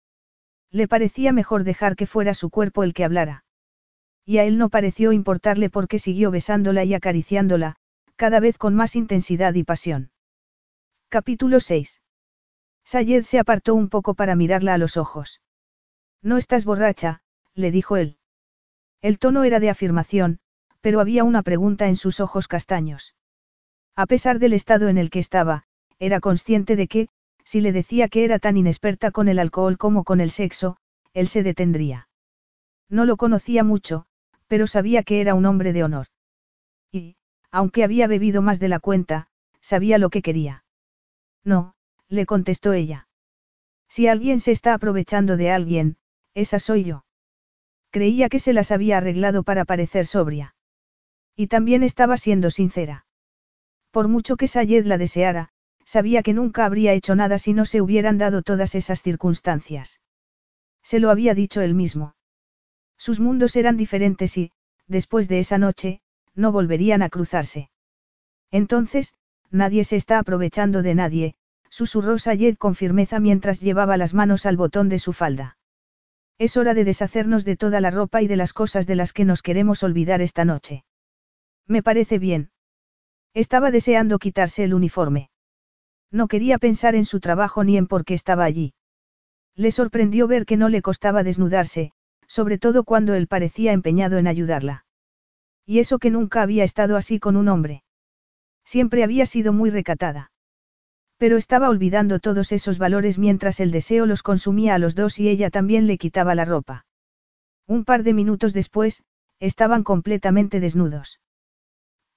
[0.72, 3.45] Le parecía mejor dejar que fuera su cuerpo el que hablara.
[4.26, 7.76] Y a él no pareció importarle porque siguió besándola y acariciándola,
[8.15, 10.11] cada vez con más intensidad y pasión.
[11.10, 12.02] Capítulo 6.
[12.85, 15.41] Sayed se apartó un poco para mirarla a los ojos.
[16.22, 17.22] No estás borracha,
[17.53, 18.18] le dijo él.
[19.02, 20.40] El tono era de afirmación,
[20.81, 23.15] pero había una pregunta en sus ojos castaños.
[23.95, 25.64] A pesar del estado en el que estaba,
[25.99, 27.10] era consciente de que,
[27.44, 30.77] si le decía que era tan inexperta con el alcohol como con el sexo,
[31.14, 32.07] él se detendría.
[32.90, 34.06] No lo conocía mucho,
[34.48, 36.07] pero sabía que era un hombre de honor.
[37.53, 39.27] Aunque había bebido más de la cuenta,
[39.61, 40.65] sabía lo que quería.
[41.43, 41.75] No,
[42.09, 43.07] le contestó ella.
[43.88, 45.97] Si alguien se está aprovechando de alguien,
[46.34, 47.05] esa soy yo.
[47.91, 50.55] Creía que se las había arreglado para parecer sobria.
[51.35, 53.05] Y también estaba siendo sincera.
[53.91, 55.49] Por mucho que Sayed la deseara,
[55.85, 59.99] sabía que nunca habría hecho nada si no se hubieran dado todas esas circunstancias.
[60.81, 62.15] Se lo había dicho él mismo.
[62.97, 64.51] Sus mundos eran diferentes y,
[64.88, 66.01] después de esa noche,
[66.35, 67.69] no volverían a cruzarse.
[68.51, 69.14] Entonces,
[69.49, 71.35] nadie se está aprovechando de nadie,
[71.69, 75.57] susurró Sayed con firmeza mientras llevaba las manos al botón de su falda.
[76.38, 79.26] Es hora de deshacernos de toda la ropa y de las cosas de las que
[79.26, 80.84] nos queremos olvidar esta noche.
[81.68, 82.51] Me parece bien.
[83.34, 85.30] Estaba deseando quitarse el uniforme.
[86.11, 88.73] No quería pensar en su trabajo ni en por qué estaba allí.
[89.55, 91.91] Le sorprendió ver que no le costaba desnudarse,
[92.27, 94.82] sobre todo cuando él parecía empeñado en ayudarla.
[95.65, 97.84] Y eso que nunca había estado así con un hombre.
[98.65, 100.31] Siempre había sido muy recatada.
[101.18, 105.30] Pero estaba olvidando todos esos valores mientras el deseo los consumía a los dos y
[105.30, 106.85] ella también le quitaba la ropa.
[107.68, 109.03] Un par de minutos después,
[109.40, 111.19] estaban completamente desnudos.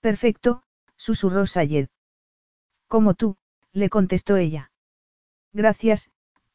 [0.00, 0.62] Perfecto,
[0.96, 1.88] susurró Sayed.
[2.88, 3.36] Como tú,
[3.72, 4.70] le contestó ella.
[5.52, 6.10] Gracias,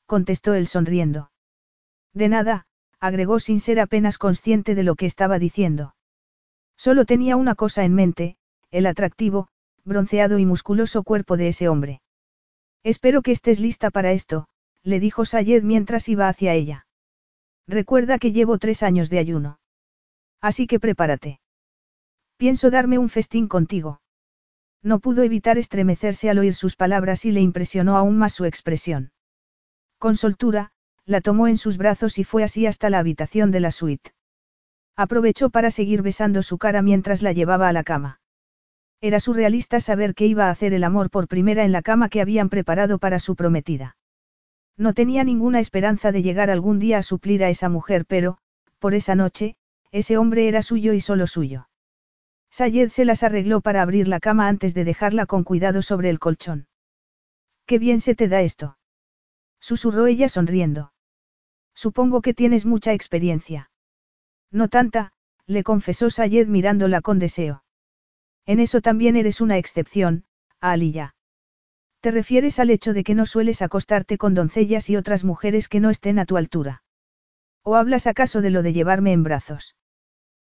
[0.06, 1.32] contestó él sonriendo.
[2.14, 2.66] De nada,
[3.00, 5.96] agregó sin ser apenas consciente de lo que estaba diciendo.
[6.86, 8.38] Solo tenía una cosa en mente,
[8.72, 9.50] el atractivo,
[9.86, 12.02] bronceado y musculoso cuerpo de ese hombre.
[12.82, 14.48] Espero que estés lista para esto,
[14.82, 16.88] le dijo Sayed mientras iba hacia ella.
[17.68, 19.60] Recuerda que llevo tres años de ayuno.
[20.42, 21.40] Así que prepárate.
[22.38, 24.02] Pienso darme un festín contigo.
[24.82, 29.12] No pudo evitar estremecerse al oír sus palabras y le impresionó aún más su expresión.
[30.00, 30.72] Con soltura,
[31.06, 34.14] la tomó en sus brazos y fue así hasta la habitación de la suite.
[34.96, 38.20] Aprovechó para seguir besando su cara mientras la llevaba a la cama.
[39.02, 42.22] Era surrealista saber que iba a hacer el amor por primera en la cama que
[42.22, 43.98] habían preparado para su prometida.
[44.78, 48.38] No tenía ninguna esperanza de llegar algún día a suplir a esa mujer, pero,
[48.80, 49.56] por esa noche,
[49.92, 51.68] ese hombre era suyo y solo suyo.
[52.52, 56.20] Sayed se las arregló para abrir la cama antes de dejarla con cuidado sobre el
[56.20, 56.68] colchón.
[57.66, 58.78] Qué bien se te da esto.
[59.60, 60.94] Susurró ella sonriendo.
[61.74, 63.71] Supongo que tienes mucha experiencia.
[64.52, 65.14] No tanta,
[65.48, 67.64] le confesó Sayed mirándola con deseo.
[68.46, 70.26] En eso también eres una excepción,
[70.60, 71.16] Aliyah.
[72.02, 75.80] ¿Te refieres al hecho de que no sueles acostarte con doncellas y otras mujeres que
[75.80, 76.84] no estén a tu altura?
[77.64, 79.76] ¿O hablas acaso de lo de llevarme en brazos?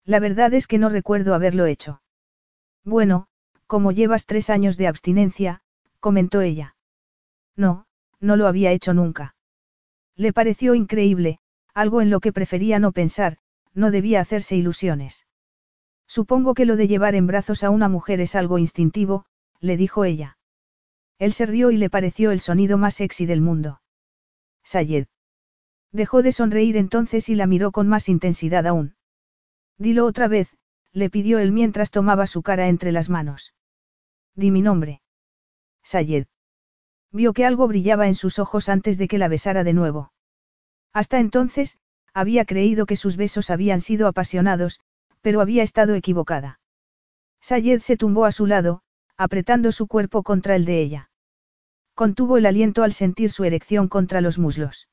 [0.05, 2.01] La verdad es que no recuerdo haberlo hecho.
[2.83, 3.27] Bueno,
[3.65, 5.61] como llevas tres años de abstinencia,
[5.99, 6.75] comentó ella.
[7.55, 7.85] No,
[8.19, 9.35] no lo había hecho nunca.
[10.15, 11.39] Le pareció increíble,
[11.73, 13.37] algo en lo que prefería no pensar,
[13.73, 15.25] no debía hacerse ilusiones.
[16.07, 19.25] Supongo que lo de llevar en brazos a una mujer es algo instintivo,
[19.59, 20.37] le dijo ella.
[21.19, 23.81] Él se rió y le pareció el sonido más sexy del mundo.
[24.63, 25.07] Sayed.
[25.91, 28.95] Dejó de sonreír entonces y la miró con más intensidad aún.
[29.77, 30.55] Dilo otra vez,
[30.91, 33.53] le pidió él mientras tomaba su cara entre las manos.
[34.35, 35.01] Di mi nombre.
[35.83, 36.27] Sayed.
[37.11, 40.13] Vio que algo brillaba en sus ojos antes de que la besara de nuevo.
[40.93, 41.79] Hasta entonces,
[42.13, 44.79] había creído que sus besos habían sido apasionados,
[45.21, 46.59] pero había estado equivocada.
[47.41, 48.81] Sayed se tumbó a su lado,
[49.17, 51.09] apretando su cuerpo contra el de ella.
[51.93, 54.87] Contuvo el aliento al sentir su erección contra los muslos.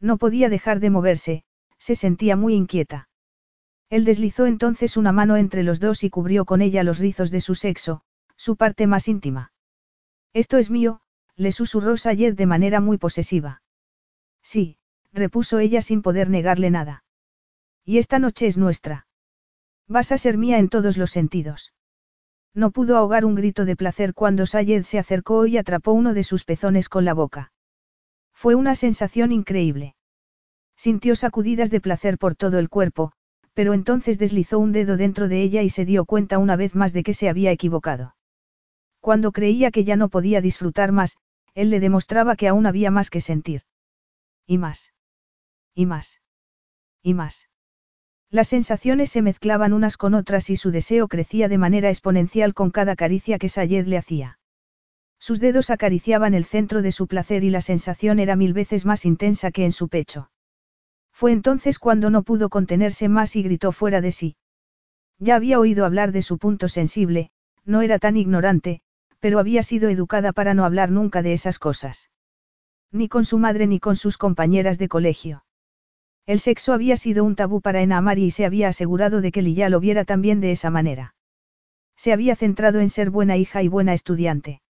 [0.00, 1.44] No podía dejar de moverse,
[1.78, 3.08] se sentía muy inquieta.
[3.88, 7.40] Él deslizó entonces una mano entre los dos y cubrió con ella los rizos de
[7.40, 8.02] su sexo,
[8.36, 9.52] su parte más íntima.
[10.32, 11.00] Esto es mío,
[11.34, 13.62] le susurró Sayed de manera muy posesiva.
[14.42, 14.78] Sí,
[15.12, 17.04] repuso ella sin poder negarle nada.
[17.84, 19.06] Y esta noche es nuestra.
[19.88, 21.72] Vas a ser mía en todos los sentidos.
[22.54, 26.24] No pudo ahogar un grito de placer cuando Sayed se acercó y atrapó uno de
[26.24, 27.52] sus pezones con la boca.
[28.32, 29.94] Fue una sensación increíble.
[30.76, 33.12] Sintió sacudidas de placer por todo el cuerpo,
[33.52, 36.92] pero entonces deslizó un dedo dentro de ella y se dio cuenta una vez más
[36.92, 38.16] de que se había equivocado.
[39.00, 41.16] Cuando creía que ya no podía disfrutar más,
[41.54, 43.62] él le demostraba que aún había más que sentir.
[44.46, 44.92] Y más.
[45.74, 46.20] Y más.
[47.02, 47.48] Y más.
[48.30, 52.70] Las sensaciones se mezclaban unas con otras y su deseo crecía de manera exponencial con
[52.70, 54.38] cada caricia que Sayed le hacía.
[55.18, 59.04] Sus dedos acariciaban el centro de su placer y la sensación era mil veces más
[59.04, 60.30] intensa que en su pecho.
[61.12, 64.36] Fue entonces cuando no pudo contenerse más y gritó fuera de sí.
[65.18, 67.30] Ya había oído hablar de su punto sensible,
[67.64, 68.80] no era tan ignorante,
[69.18, 72.10] pero había sido educada para no hablar nunca de esas cosas.
[72.90, 75.44] Ni con su madre ni con sus compañeras de colegio.
[76.26, 79.68] El sexo había sido un tabú para Enamari y se había asegurado de que Lilla
[79.68, 81.14] lo viera también de esa manera.
[81.96, 84.62] Se había centrado en ser buena hija y buena estudiante.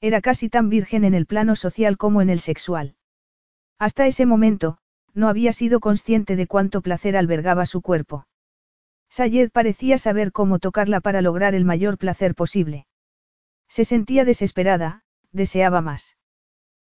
[0.00, 2.96] Era casi tan virgen en el plano social como en el sexual.
[3.78, 4.78] Hasta ese momento,
[5.14, 8.26] no había sido consciente de cuánto placer albergaba su cuerpo.
[9.10, 12.86] Sayed parecía saber cómo tocarla para lograr el mayor placer posible.
[13.68, 15.02] Se sentía desesperada,
[15.32, 16.16] deseaba más.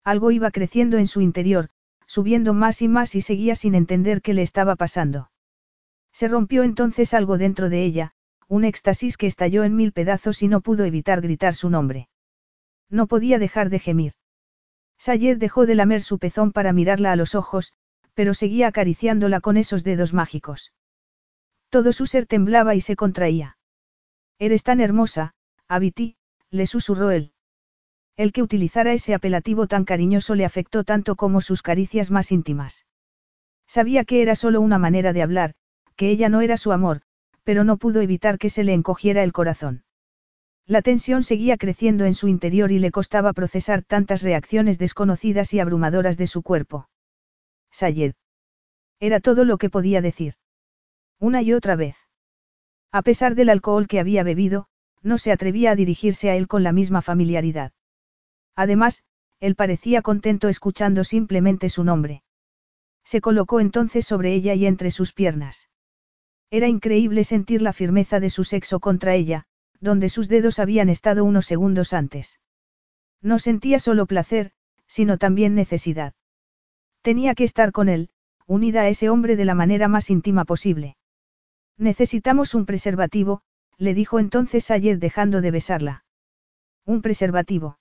[0.04, 1.70] Algo iba creciendo en su interior,
[2.14, 5.32] subiendo más y más y seguía sin entender qué le estaba pasando.
[6.12, 8.12] Se rompió entonces algo dentro de ella,
[8.46, 12.08] un éxtasis que estalló en mil pedazos y no pudo evitar gritar su nombre.
[12.88, 14.12] No podía dejar de gemir.
[14.96, 17.72] Sayed dejó de lamer su pezón para mirarla a los ojos,
[18.14, 20.72] pero seguía acariciándola con esos dedos mágicos.
[21.68, 23.58] Todo su ser temblaba y se contraía.
[24.38, 25.34] Eres tan hermosa,
[25.66, 26.14] Abiti,
[26.48, 27.33] le susurró él.
[28.16, 32.86] El que utilizara ese apelativo tan cariñoso le afectó tanto como sus caricias más íntimas.
[33.66, 35.54] Sabía que era solo una manera de hablar,
[35.96, 37.02] que ella no era su amor,
[37.42, 39.84] pero no pudo evitar que se le encogiera el corazón.
[40.66, 45.60] La tensión seguía creciendo en su interior y le costaba procesar tantas reacciones desconocidas y
[45.60, 46.88] abrumadoras de su cuerpo.
[47.70, 48.14] Sayed.
[49.00, 50.34] Era todo lo que podía decir.
[51.18, 51.96] Una y otra vez.
[52.92, 54.68] A pesar del alcohol que había bebido,
[55.02, 57.72] no se atrevía a dirigirse a él con la misma familiaridad.
[58.56, 59.04] Además,
[59.40, 62.22] él parecía contento escuchando simplemente su nombre.
[63.04, 65.68] Se colocó entonces sobre ella y entre sus piernas.
[66.50, 69.44] Era increíble sentir la firmeza de su sexo contra ella,
[69.80, 72.40] donde sus dedos habían estado unos segundos antes.
[73.20, 74.52] No sentía solo placer,
[74.86, 76.14] sino también necesidad.
[77.02, 78.10] Tenía que estar con él,
[78.46, 80.96] unida a ese hombre de la manera más íntima posible.
[81.76, 83.42] Necesitamos un preservativo,
[83.76, 86.04] le dijo entonces Sayed dejando de besarla.
[86.86, 87.78] ¿Un preservativo?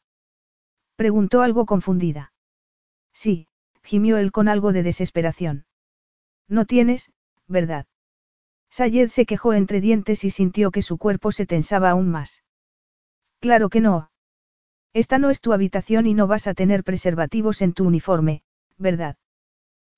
[1.04, 2.32] Preguntó algo confundida.
[3.12, 3.50] Sí,
[3.84, 5.66] gimió él con algo de desesperación.
[6.48, 7.12] No tienes,
[7.46, 7.88] ¿verdad?
[8.70, 12.46] Sayed se quejó entre dientes y sintió que su cuerpo se tensaba aún más.
[13.42, 14.12] Claro que no.
[14.94, 18.42] Esta no es tu habitación y no vas a tener preservativos en tu uniforme,
[18.78, 19.18] ¿verdad?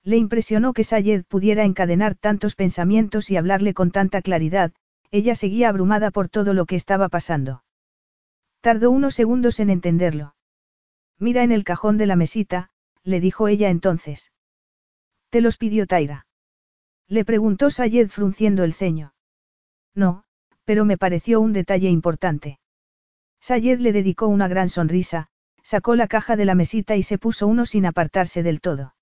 [0.02, 4.72] Le impresionó que Sayed pudiera encadenar tantos pensamientos y hablarle con tanta claridad,
[5.12, 7.62] ella seguía abrumada por todo lo que estaba pasando.
[8.60, 10.35] Tardó unos segundos en entenderlo.
[11.18, 12.70] Mira en el cajón de la mesita,
[13.02, 14.32] le dijo ella entonces.
[15.30, 16.26] ¿Te los pidió Taira?
[17.08, 19.14] Le preguntó Sayed frunciendo el ceño.
[19.94, 20.24] No,
[20.64, 22.58] pero me pareció un detalle importante.
[23.40, 25.28] Sayed le dedicó una gran sonrisa,
[25.62, 28.94] sacó la caja de la mesita y se puso uno sin apartarse del todo.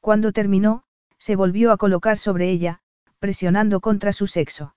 [0.00, 0.84] Cuando terminó,
[1.18, 2.80] se volvió a colocar sobre ella,
[3.18, 4.76] presionando contra su sexo.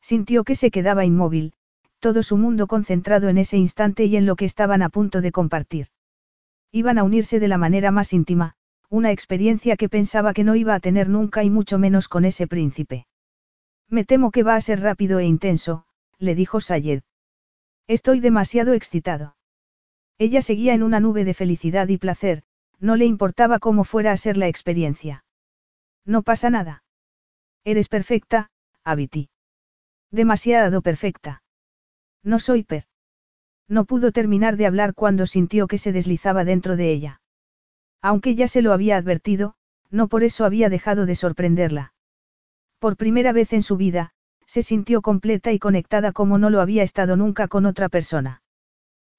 [0.00, 1.52] Sintió que se quedaba inmóvil,
[2.00, 5.30] todo su mundo concentrado en ese instante y en lo que estaban a punto de
[5.30, 5.88] compartir.
[6.72, 8.54] Iban a unirse de la manera más íntima,
[8.88, 12.46] una experiencia que pensaba que no iba a tener nunca y mucho menos con ese
[12.46, 13.06] príncipe.
[13.88, 15.84] Me temo que va a ser rápido e intenso,
[16.18, 17.02] le dijo Sayed.
[17.86, 19.36] Estoy demasiado excitado.
[20.18, 22.42] Ella seguía en una nube de felicidad y placer,
[22.78, 25.24] no le importaba cómo fuera a ser la experiencia.
[26.04, 26.82] No pasa nada.
[27.64, 28.50] Eres perfecta,
[28.84, 29.28] Abiti.
[30.10, 31.42] Demasiado perfecta.
[32.22, 32.84] No soy per.
[33.68, 37.20] No pudo terminar de hablar cuando sintió que se deslizaba dentro de ella.
[38.02, 39.54] Aunque ya se lo había advertido,
[39.90, 41.94] no por eso había dejado de sorprenderla.
[42.78, 44.12] Por primera vez en su vida,
[44.46, 48.42] se sintió completa y conectada como no lo había estado nunca con otra persona.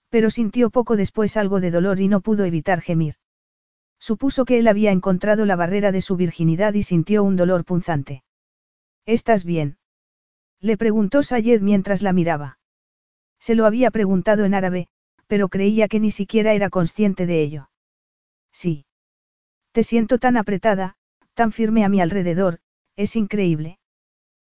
[0.10, 3.16] Pero sintió poco después algo de dolor y no pudo evitar gemir.
[4.00, 8.24] Supuso que él había encontrado la barrera de su virginidad y sintió un dolor punzante.
[9.06, 9.78] ¿Estás bien?
[10.60, 12.58] Le preguntó Sayed mientras la miraba.
[13.42, 14.88] Se lo había preguntado en árabe,
[15.28, 17.70] pero creía que ni siquiera era consciente de ello.
[18.54, 18.86] Sí.
[19.72, 20.96] Te siento tan apretada,
[21.34, 22.60] tan firme a mi alrededor,
[22.96, 23.80] es increíble.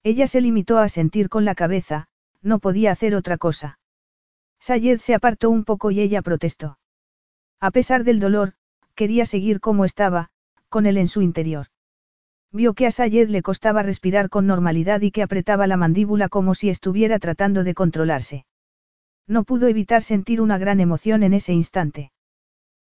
[0.03, 2.09] Ella se limitó a sentir con la cabeza,
[2.43, 3.79] no podía hacer otra cosa.
[4.61, 6.79] Sayed se apartó un poco y ella protestó.
[7.61, 8.53] A pesar del dolor,
[8.95, 10.31] quería seguir como estaba,
[10.69, 11.69] con él en su interior.
[12.53, 16.55] Vio que a Sayed le costaba respirar con normalidad y que apretaba la mandíbula como
[16.55, 18.45] si estuviera tratando de controlarse.
[19.27, 22.13] No pudo evitar sentir una gran emoción en ese instante.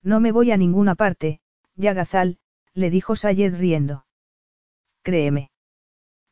[0.02, 1.40] No me voy a ninguna parte,
[1.76, 2.38] Yagazal,
[2.74, 4.04] le dijo Sayed riendo.
[5.02, 5.50] Créeme.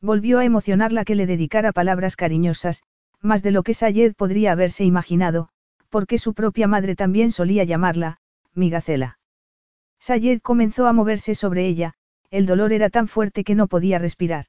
[0.01, 2.83] Volvió a emocionarla que le dedicara palabras cariñosas,
[3.21, 5.49] más de lo que Sayed podría haberse imaginado,
[5.89, 8.17] porque su propia madre también solía llamarla,
[8.53, 9.19] mi gacela.
[9.99, 11.93] Sayed comenzó a moverse sobre ella,
[12.29, 14.47] el dolor era tan fuerte que no podía respirar.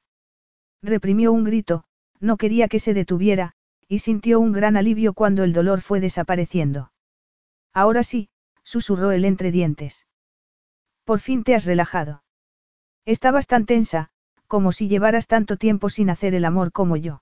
[0.81, 1.85] Reprimió un grito,
[2.19, 3.53] no quería que se detuviera,
[3.87, 6.91] y sintió un gran alivio cuando el dolor fue desapareciendo.
[7.73, 8.29] Ahora sí,
[8.63, 10.05] susurró él entre dientes.
[11.03, 12.23] Por fin te has relajado.
[13.05, 14.09] Estabas tan tensa,
[14.47, 17.21] como si llevaras tanto tiempo sin hacer el amor como yo.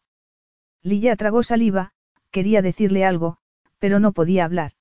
[0.82, 1.92] Lilla tragó saliva,
[2.32, 3.38] quería decirle algo,
[3.80, 4.72] pero no podía hablar.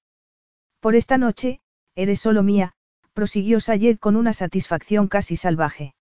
[0.81, 1.61] Por esta noche,
[1.95, 2.75] eres solo mía,
[3.13, 5.95] prosiguió Sayed con una satisfacción casi salvaje.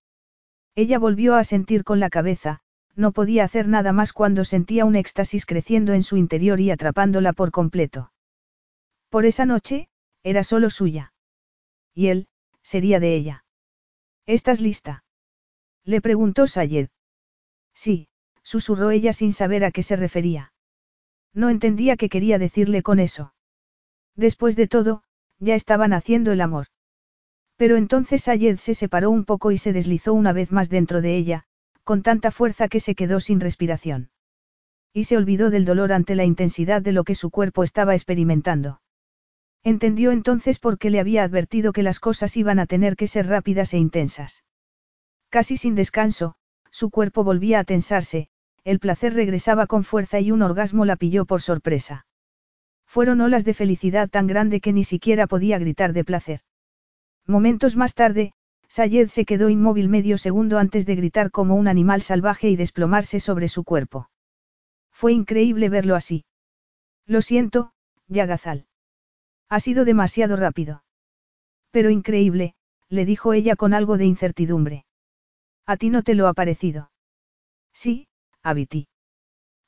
[0.76, 2.62] Ella volvió a sentir con la cabeza,
[2.96, 7.34] no podía hacer nada más cuando sentía un éxtasis creciendo en su interior y atrapándola
[7.34, 8.12] por completo.
[9.10, 9.90] Por esa noche,
[10.24, 11.14] era solo suya.
[11.94, 12.28] Y él,
[12.62, 13.46] sería de ella.
[14.26, 15.04] ¿Estás lista?
[15.84, 16.90] Le preguntó Sayed.
[17.74, 18.08] Sí,
[18.44, 20.54] susurró ella sin saber a qué se refería.
[21.34, 23.34] No entendía qué quería decirle con eso.
[24.16, 25.04] Después de todo,
[25.40, 26.68] ya estaban haciendo el amor.
[27.56, 31.16] Pero entonces Sayed se separó un poco y se deslizó una vez más dentro de
[31.16, 31.46] ella,
[31.84, 34.10] con tanta fuerza que se quedó sin respiración.
[34.94, 38.82] Y se olvidó del dolor ante la intensidad de lo que su cuerpo estaba experimentando.
[39.64, 43.28] Entendió entonces por qué le había advertido que las cosas iban a tener que ser
[43.28, 44.44] rápidas e intensas.
[45.30, 46.36] Casi sin descanso,
[46.72, 48.28] su cuerpo volvía a tensarse,
[48.64, 52.06] el placer regresaba con fuerza y un orgasmo la pilló por sorpresa.
[52.86, 56.42] Fueron olas de felicidad tan grande que ni siquiera podía gritar de placer.
[57.26, 58.34] Momentos más tarde,
[58.74, 63.20] Sayed se quedó inmóvil medio segundo antes de gritar como un animal salvaje y desplomarse
[63.20, 64.10] sobre su cuerpo.
[64.94, 66.24] Fue increíble verlo así.
[67.06, 67.74] Lo siento,
[68.08, 68.68] Yagazal.
[69.50, 70.86] Ha sido demasiado rápido.
[71.72, 72.56] Pero increíble,
[72.88, 74.86] le dijo ella con algo de incertidumbre.
[75.66, 76.92] ¿A ti no te lo ha parecido?
[77.74, 78.08] Sí,
[78.42, 78.88] Abiti.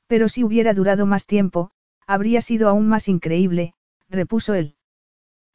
[0.06, 1.72] Pero si hubiera durado más tiempo,
[2.06, 3.74] habría sido aún más increíble,
[4.08, 4.76] repuso él.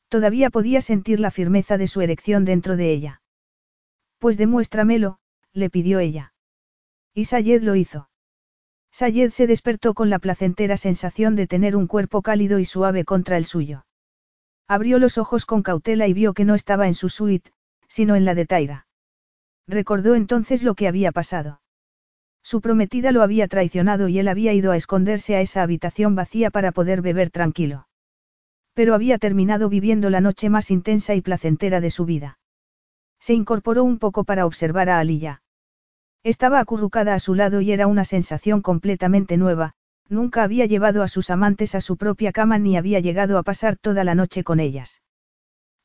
[0.07, 3.21] Todavía podía sentir la firmeza de su erección dentro de ella.
[4.19, 5.19] Pues demuéstramelo,
[5.53, 6.33] le pidió ella.
[7.13, 8.09] Y Sayed lo hizo.
[8.91, 13.37] Sayed se despertó con la placentera sensación de tener un cuerpo cálido y suave contra
[13.37, 13.85] el suyo.
[14.67, 17.51] Abrió los ojos con cautela y vio que no estaba en su suite,
[17.87, 18.87] sino en la de Taira.
[19.67, 21.61] Recordó entonces lo que había pasado.
[22.43, 26.49] Su prometida lo había traicionado y él había ido a esconderse a esa habitación vacía
[26.49, 27.87] para poder beber tranquilo.
[28.73, 32.39] Pero había terminado viviendo la noche más intensa y placentera de su vida.
[33.19, 35.41] Se incorporó un poco para observar a Aliyah.
[36.23, 39.73] Estaba acurrucada a su lado y era una sensación completamente nueva,
[40.09, 43.77] nunca había llevado a sus amantes a su propia cama ni había llegado a pasar
[43.77, 45.01] toda la noche con ellas.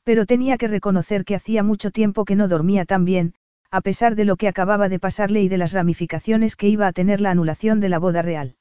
[0.03, 3.35] Pero tenía que reconocer que hacía mucho tiempo que no dormía tan bien,
[3.71, 6.93] a pesar de lo que acababa de pasarle y de las ramificaciones que iba a
[6.93, 8.57] tener la anulación de la boda real.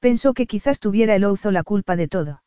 [0.00, 2.42] Pensó que quizás tuviera el Ouzo la culpa de todo.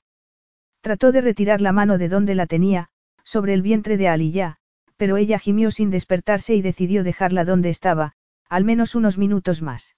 [0.82, 2.90] Trató de retirar la mano de donde la tenía,
[3.24, 4.58] sobre el vientre de Aliyah,
[5.02, 8.14] pero ella gimió sin despertarse y decidió dejarla donde estaba,
[8.50, 9.96] al menos unos minutos más.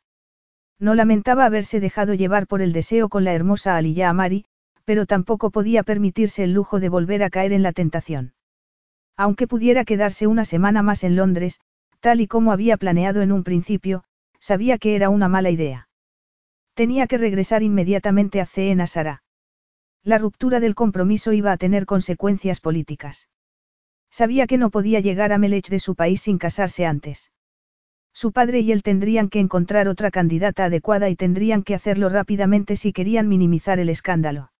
[0.79, 4.45] No lamentaba haberse dejado llevar por el deseo con la hermosa Aliyah Amari,
[4.85, 8.33] pero tampoco podía permitirse el lujo de volver a caer en la tentación.
[9.17, 11.59] Aunque pudiera quedarse una semana más en Londres,
[11.99, 14.05] Tal y como había planeado en un principio,
[14.39, 15.89] sabía que era una mala idea.
[16.75, 19.21] Tenía que regresar inmediatamente a CE Nasara.
[20.01, 23.27] La ruptura del compromiso iba a tener consecuencias políticas.
[24.13, 27.31] Sabía que no podía llegar a Melech de su país sin casarse antes.
[28.13, 32.75] Su padre y él tendrían que encontrar otra candidata adecuada y tendrían que hacerlo rápidamente
[32.75, 34.51] si querían minimizar el escándalo.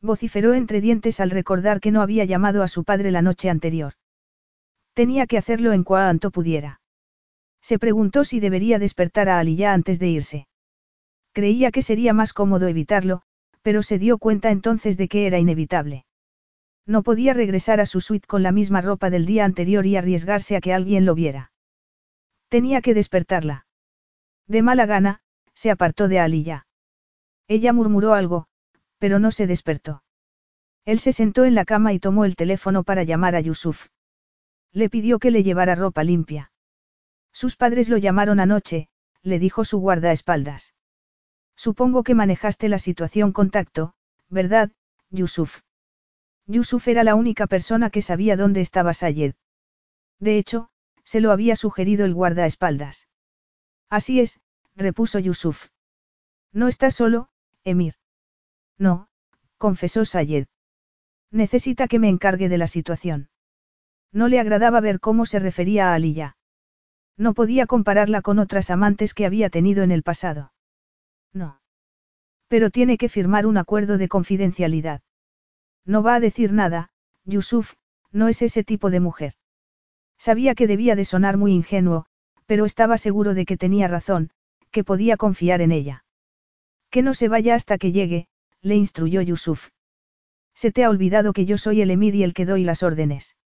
[0.00, 3.92] Vociferó entre dientes al recordar que no había llamado a su padre la noche anterior.
[4.94, 6.80] Tenía que hacerlo en cuanto pudiera.
[7.60, 10.48] Se preguntó si debería despertar a Aliyah antes de irse.
[11.32, 13.20] Creía que sería más cómodo evitarlo,
[13.60, 16.06] pero se dio cuenta entonces de que era inevitable.
[16.86, 20.56] No podía regresar a su suite con la misma ropa del día anterior y arriesgarse
[20.56, 21.52] a que alguien lo viera.
[22.48, 23.66] Tenía que despertarla.
[24.46, 25.20] De mala gana,
[25.54, 26.66] se apartó de Aliyah.
[27.46, 28.46] Ella murmuró algo,
[28.98, 30.02] pero no se despertó.
[30.84, 33.86] Él se sentó en la cama y tomó el teléfono para llamar a Yusuf.
[34.72, 36.52] Le pidió que le llevara ropa limpia.
[37.32, 38.88] Sus padres lo llamaron anoche,
[39.22, 40.74] le dijo su guardaespaldas.
[41.56, 43.94] Supongo que manejaste la situación con tacto,
[44.28, 44.70] ¿verdad,
[45.10, 45.60] Yusuf?
[46.50, 49.34] Yusuf era la única persona que sabía dónde estaba Sayed.
[50.18, 50.68] De hecho,
[51.04, 53.06] se lo había sugerido el guardaespaldas.
[53.88, 54.40] Así es,
[54.74, 55.68] repuso Yusuf.
[56.52, 57.28] No estás solo,
[57.62, 57.94] Emir.
[58.78, 59.08] No,
[59.58, 60.46] confesó Sayed.
[61.30, 63.28] Necesita que me encargue de la situación.
[64.12, 66.36] No le agradaba ver cómo se refería a Aliyah.
[67.16, 70.52] No podía compararla con otras amantes que había tenido en el pasado.
[71.32, 71.60] No.
[72.48, 75.02] Pero tiene que firmar un acuerdo de confidencialidad.
[75.94, 76.90] No va a decir nada,
[77.24, 77.74] Yusuf,
[78.12, 79.34] no es ese tipo de mujer.
[80.18, 82.06] Sabía que debía de sonar muy ingenuo,
[82.46, 84.30] pero estaba seguro de que tenía razón,
[84.70, 86.04] que podía confiar en ella.
[86.90, 88.28] Que no se vaya hasta que llegue,
[88.62, 89.70] le instruyó Yusuf.
[90.54, 93.36] Se te ha olvidado que yo soy el emir y el que doy las órdenes.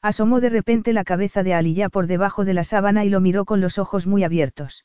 [0.00, 3.44] Asomó de repente la cabeza de Aliyah por debajo de la sábana y lo miró
[3.44, 4.84] con los ojos muy abiertos.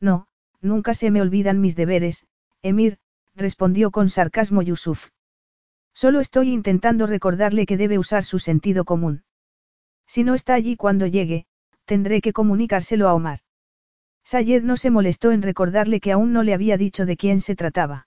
[0.00, 0.26] No,
[0.62, 2.24] nunca se me olvidan mis deberes,
[2.62, 2.96] Emir,
[3.34, 5.10] respondió con sarcasmo Yusuf.
[6.02, 9.24] Solo estoy intentando recordarle que debe usar su sentido común.
[10.06, 11.46] Si no está allí cuando llegue,
[11.86, 13.40] tendré que comunicárselo a Omar.
[14.22, 17.56] Sayed no se molestó en recordarle que aún no le había dicho de quién se
[17.56, 18.06] trataba.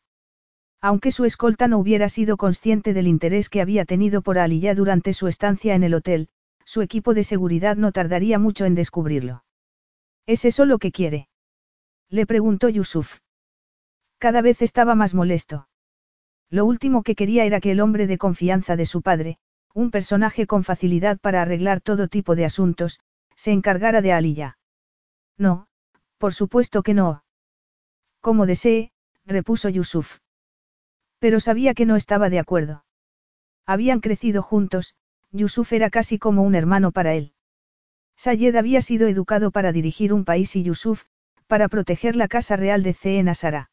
[0.79, 5.11] Aunque su escolta no hubiera sido consciente del interés que había tenido por Aliyah durante
[5.11, 6.29] su estancia en el hotel,
[6.63, 9.43] su equipo de seguridad no tardaría mucho en descubrirlo.
[10.25, 11.27] ¿Es eso lo que quiere?
[12.07, 13.17] Le preguntó Yusuf.
[14.17, 15.67] Cada vez estaba más molesto.
[16.51, 19.37] Lo último que quería era que el hombre de confianza de su padre,
[19.73, 22.99] un personaje con facilidad para arreglar todo tipo de asuntos,
[23.35, 24.57] se encargara de Aliyah.
[25.37, 25.67] No,
[26.17, 27.23] por supuesto que no.
[28.19, 28.91] Como desee,
[29.25, 30.19] repuso Yusuf.
[31.19, 32.83] Pero sabía que no estaba de acuerdo.
[33.65, 34.95] Habían crecido juntos,
[35.31, 37.33] Yusuf era casi como un hermano para él.
[38.17, 41.05] Sayed había sido educado para dirigir un país y Yusuf,
[41.47, 43.19] para proteger la casa real de C.
[43.27, 43.70] Asara.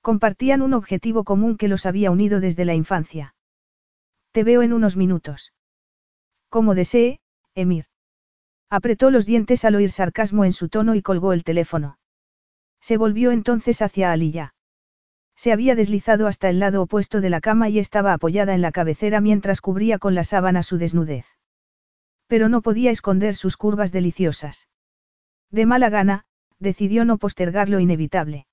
[0.00, 3.34] Compartían un objetivo común que los había unido desde la infancia.
[4.32, 5.52] Te veo en unos minutos.
[6.48, 7.20] Como desee,
[7.54, 7.86] Emir.
[8.70, 11.98] Apretó los dientes al oír sarcasmo en su tono y colgó el teléfono.
[12.80, 14.54] Se volvió entonces hacia Aliyah.
[15.38, 18.72] Se había deslizado hasta el lado opuesto de la cama y estaba apoyada en la
[18.72, 21.26] cabecera mientras cubría con la sábana su desnudez.
[22.26, 24.68] Pero no podía esconder sus curvas deliciosas.
[25.50, 26.24] De mala gana,
[26.58, 28.47] decidió no postergar lo inevitable.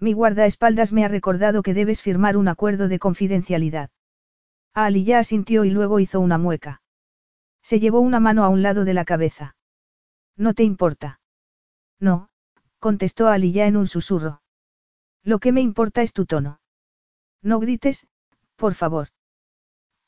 [0.00, 3.90] Mi guardaespaldas me ha recordado que debes firmar un acuerdo de confidencialidad.
[4.72, 6.82] Ali ya asintió y luego hizo una mueca.
[7.62, 9.56] Se llevó una mano a un lado de la cabeza.
[10.36, 11.20] ¿No te importa?
[11.98, 12.28] No,
[12.78, 14.40] contestó Ali ya en un susurro.
[15.24, 16.60] Lo que me importa es tu tono.
[17.42, 18.06] No grites,
[18.56, 19.08] por favor.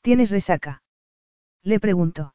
[0.01, 0.83] ¿Tienes resaca?
[1.63, 2.33] Le preguntó.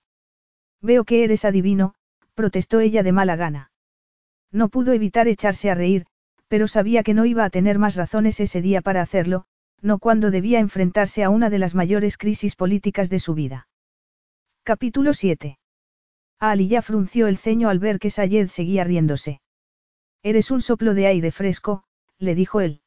[0.83, 1.95] Veo que eres adivino,
[2.35, 3.73] protestó ella de mala gana.
[4.53, 6.07] No pudo evitar echarse a reír,
[6.49, 9.45] pero sabía que no iba a tener más razones ese día para hacerlo,
[9.83, 13.69] no cuando debía enfrentarse a una de las mayores crisis políticas de su vida.
[14.63, 15.59] Capítulo 7.
[16.39, 19.41] Ali ya frunció el ceño al ver que Sayed seguía riéndose.
[20.23, 21.85] Eres un soplo de aire fresco,
[22.19, 22.81] le dijo él.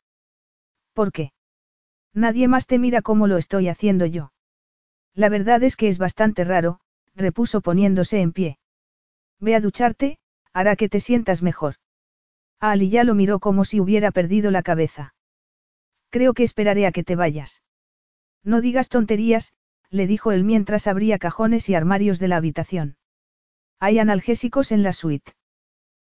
[0.94, 1.32] ¿Por qué?
[2.14, 4.32] Nadie más te mira como lo estoy haciendo yo.
[5.14, 6.80] La verdad es que es bastante raro,
[7.16, 8.60] repuso poniéndose en pie.
[9.40, 10.18] Ve a ducharte,
[10.54, 11.76] hará que te sientas mejor.
[12.60, 15.14] Ali ya lo miró como si hubiera perdido la cabeza.
[16.10, 17.62] Creo que esperaré a que te vayas.
[18.44, 19.54] No digas tonterías,
[19.90, 22.98] le dijo él mientras abría cajones y armarios de la habitación.
[23.80, 25.34] Hay analgésicos en la suite.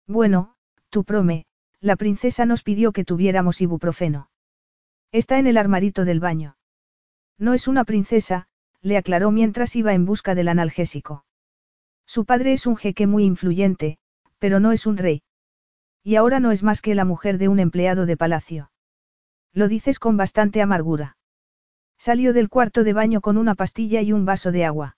[0.07, 0.55] Bueno,
[0.89, 1.47] tú prome,
[1.81, 4.31] la princesa nos pidió que tuviéramos ibuprofeno.
[5.13, 6.57] Está en el armarito del baño.
[7.39, 8.49] No es una princesa,
[8.81, 11.25] le aclaró mientras iba en busca del analgésico.
[12.07, 13.99] Su padre es un jeque muy influyente,
[14.39, 15.23] pero no es un rey.
[16.03, 18.71] Y ahora no es más que la mujer de un empleado de palacio.
[19.53, 21.17] Lo dices con bastante amargura.
[21.99, 24.97] Salió del cuarto de baño con una pastilla y un vaso de agua.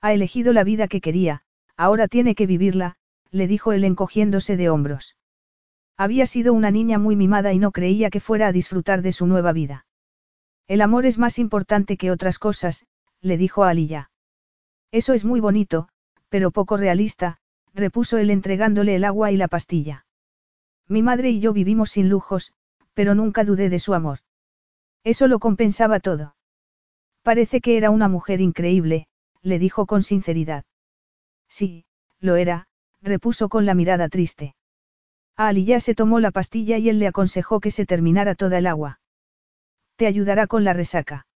[0.00, 1.42] Ha elegido la vida que quería,
[1.76, 2.96] ahora tiene que vivirla,
[3.30, 5.16] le dijo él encogiéndose de hombros.
[5.96, 9.26] Había sido una niña muy mimada y no creía que fuera a disfrutar de su
[9.26, 9.86] nueva vida.
[10.68, 12.86] El amor es más importante que otras cosas,
[13.20, 13.74] le dijo a.
[14.90, 15.88] Eso es muy bonito,
[16.28, 17.38] pero poco realista,
[17.74, 20.06] repuso él entregándole el agua y la pastilla.
[20.88, 22.52] Mi madre y yo vivimos sin lujos,
[22.94, 24.20] pero nunca dudé de su amor.
[25.04, 26.36] Eso lo compensaba todo.
[27.22, 29.06] Parece que era una mujer increíble,
[29.42, 30.64] le dijo con sinceridad.
[31.48, 31.84] Sí,
[32.20, 32.66] lo era,
[33.00, 34.54] repuso con la mirada triste.
[35.36, 38.66] Ali ya se tomó la pastilla y él le aconsejó que se terminara toda el
[38.66, 39.00] agua.
[39.96, 41.26] Te ayudará con la resaca.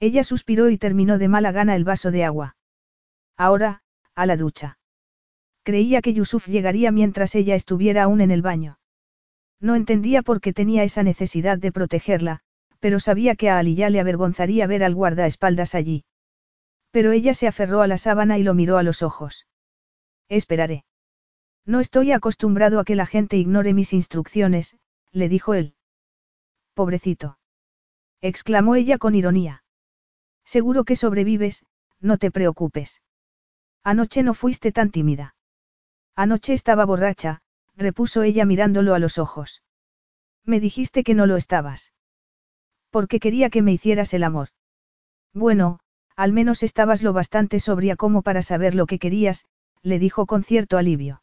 [0.00, 2.56] Ella suspiró y terminó de mala gana el vaso de agua.
[3.36, 3.82] Ahora,
[4.14, 4.78] a la ducha.
[5.64, 8.78] Creía que Yusuf llegaría mientras ella estuviera aún en el baño.
[9.60, 12.40] No entendía por qué tenía esa necesidad de protegerla,
[12.80, 16.04] pero sabía que a Ali ya le avergonzaría ver al guardaespaldas allí.
[16.90, 19.46] Pero ella se aferró a la sábana y lo miró a los ojos.
[20.28, 20.84] Esperaré.
[21.64, 24.76] No estoy acostumbrado a que la gente ignore mis instrucciones,
[25.12, 25.74] le dijo él.
[26.74, 27.38] Pobrecito.
[28.20, 29.64] exclamó ella con ironía.
[30.44, 31.64] Seguro que sobrevives,
[32.00, 33.00] no te preocupes.
[33.82, 35.33] Anoche no fuiste tan tímida.
[36.16, 37.40] Anoche estaba borracha,
[37.76, 39.62] repuso ella mirándolo a los ojos.
[40.44, 41.92] Me dijiste que no lo estabas.
[42.90, 44.48] Porque quería que me hicieras el amor.
[45.32, 45.80] Bueno,
[46.16, 49.46] al menos estabas lo bastante sobria como para saber lo que querías,
[49.82, 51.22] le dijo con cierto alivio.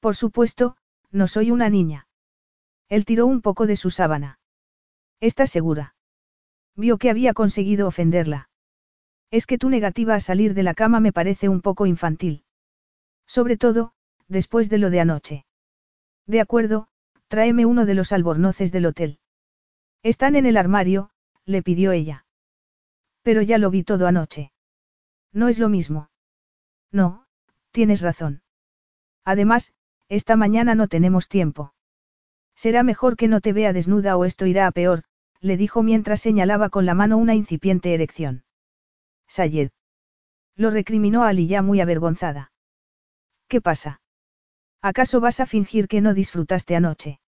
[0.00, 0.76] Por supuesto,
[1.10, 2.08] no soy una niña.
[2.88, 4.40] Él tiró un poco de su sábana.
[5.20, 5.94] ¿Estás segura?
[6.76, 8.50] Vio que había conseguido ofenderla.
[9.30, 12.44] Es que tu negativa a salir de la cama me parece un poco infantil.
[13.26, 13.92] Sobre todo,
[14.28, 15.46] después de lo de anoche.
[16.26, 16.88] De acuerdo,
[17.28, 19.18] tráeme uno de los albornoces del hotel.
[20.02, 21.10] Están en el armario,
[21.44, 22.26] le pidió ella.
[23.22, 24.52] Pero ya lo vi todo anoche.
[25.32, 26.10] No es lo mismo.
[26.92, 27.26] No,
[27.72, 28.42] tienes razón.
[29.24, 29.72] Además,
[30.08, 31.74] esta mañana no tenemos tiempo.
[32.54, 35.04] Será mejor que no te vea desnuda o esto irá a peor,
[35.40, 38.44] le dijo mientras señalaba con la mano una incipiente erección.
[39.26, 39.70] Sayed.
[40.56, 42.52] Lo recriminó a Ali ya muy avergonzada.
[43.54, 44.00] ¿Qué pasa?
[44.82, 47.20] ¿Acaso vas a fingir que no disfrutaste anoche?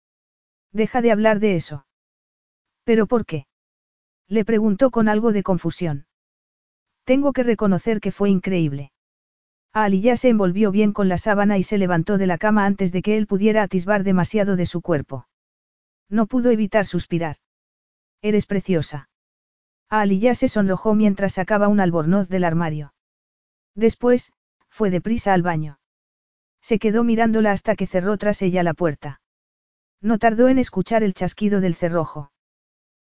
[0.72, 1.86] Deja de hablar de eso.
[2.84, 3.46] ¿Pero por qué?
[4.28, 6.08] Le preguntó con algo de confusión.
[7.04, 8.92] Tengo que reconocer que fue increíble.
[9.72, 12.92] Ali ya se envolvió bien con la sábana y se levantó de la cama antes
[12.92, 15.28] de que él pudiera atisbar demasiado de su cuerpo.
[16.10, 17.36] No pudo evitar suspirar.
[18.24, 19.12] Eres preciosa.
[19.92, 22.96] Ali ya se sonrojó mientras sacaba un albornoz del armario.
[23.76, 24.34] Después,
[24.70, 25.78] fue deprisa al baño.
[26.66, 29.22] Se quedó mirándola hasta que cerró tras ella la puerta.
[30.02, 32.32] No tardó en escuchar el chasquido del cerrojo.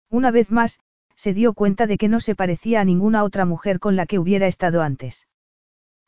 [0.09, 0.79] Una vez más,
[1.15, 4.17] se dio cuenta de que no se parecía a ninguna otra mujer con la que
[4.17, 5.27] hubiera estado antes.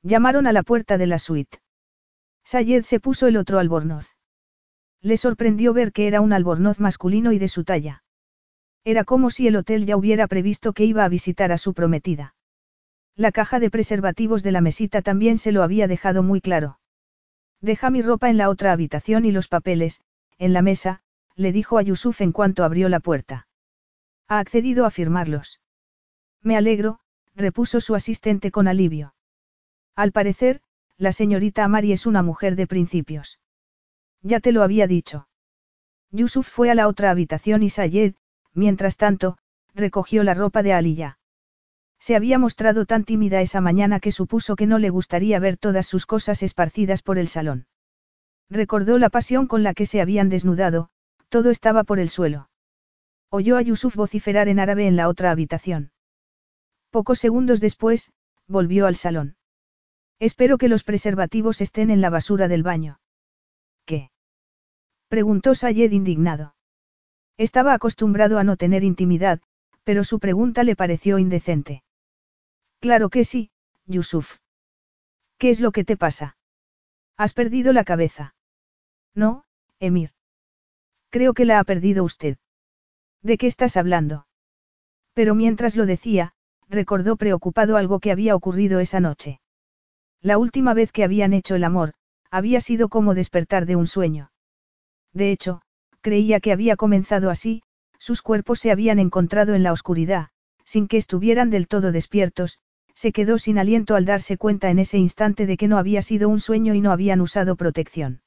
[0.01, 1.59] Llamaron a la puerta de la suite.
[2.43, 4.17] Sayed se puso el otro albornoz.
[4.99, 8.03] Le sorprendió ver que era un albornoz masculino y de su talla.
[8.83, 12.33] Era como si el hotel ya hubiera previsto que iba a visitar a su prometida.
[13.15, 16.79] La caja de preservativos de la mesita también se lo había dejado muy claro.
[17.63, 20.01] Deja mi ropa en la otra habitación y los papeles,
[20.37, 21.01] en la mesa,
[21.37, 23.47] le dijo a Yusuf en cuanto abrió la puerta.
[24.27, 25.61] Ha accedido a firmarlos.
[26.41, 26.99] Me alegro,
[27.35, 29.15] repuso su asistente con alivio.
[29.95, 30.59] Al parecer,
[30.97, 33.39] la señorita Amari es una mujer de principios.
[34.21, 35.29] Ya te lo había dicho.
[36.11, 38.15] Yusuf fue a la otra habitación y Sayed,
[38.53, 39.37] mientras tanto,
[39.73, 41.17] recogió la ropa de Aliyah.
[42.03, 45.87] Se había mostrado tan tímida esa mañana que supuso que no le gustaría ver todas
[45.87, 47.65] sus cosas esparcidas por el salón.
[48.49, 50.89] Recordó la pasión con la que se habían desnudado,
[51.29, 52.49] todo estaba por el suelo.
[53.29, 55.93] Oyó a Yusuf vociferar en árabe en la otra habitación.
[56.89, 58.11] Pocos segundos después,
[58.49, 59.37] volvió al salón.
[60.19, 62.99] Espero que los preservativos estén en la basura del baño.
[63.85, 64.11] ¿Qué?
[65.07, 66.53] preguntó Sayed indignado.
[67.37, 69.39] Estaba acostumbrado a no tener intimidad,
[69.85, 71.82] pero su pregunta le pareció indecente.
[72.83, 73.49] Claro que sí,
[73.85, 74.39] Yusuf.
[75.37, 76.35] ¿Qué es lo que te pasa?
[77.15, 78.35] ¿Has perdido la cabeza?
[79.15, 79.45] No,
[79.79, 80.09] Emir.
[81.09, 82.35] Creo que la ha perdido usted.
[83.21, 84.27] ¿De qué estás hablando?
[85.13, 86.33] Pero mientras lo decía,
[86.67, 89.39] recordó preocupado algo que había ocurrido esa noche.
[90.19, 91.93] La última vez que habían hecho el amor,
[92.31, 94.33] había sido como despertar de un sueño.
[95.13, 95.61] De hecho,
[96.01, 97.63] creía que había comenzado así,
[97.97, 100.31] sus cuerpos se habían encontrado en la oscuridad,
[100.65, 102.59] sin que estuvieran del todo despiertos,
[102.93, 106.29] se quedó sin aliento al darse cuenta en ese instante de que no había sido
[106.29, 108.21] un sueño y no habían usado protección.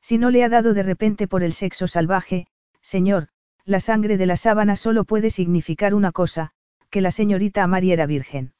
[0.00, 2.46] Si no le ha dado de repente por el sexo salvaje,
[2.80, 3.28] señor,
[3.64, 6.52] la sangre de la sábana solo puede significar una cosa,
[6.88, 8.52] que la señorita Amari era virgen.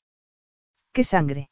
[0.92, 1.50] ¿Qué sangre?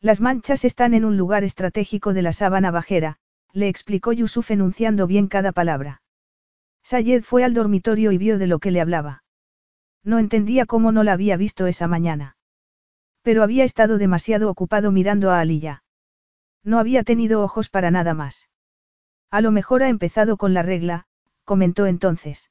[0.00, 3.18] Las manchas están en un lugar estratégico de la sábana bajera,
[3.52, 6.02] le explicó Yusuf enunciando bien cada palabra.
[6.82, 9.22] Sayed fue al dormitorio y vio de lo que le hablaba.
[10.02, 12.36] No entendía cómo no la había visto esa mañana.
[13.22, 15.82] Pero había estado demasiado ocupado mirando a Aliyah.
[16.64, 18.48] No había tenido ojos para nada más.
[19.30, 21.06] A lo mejor ha empezado con la regla,
[21.44, 22.50] comentó entonces.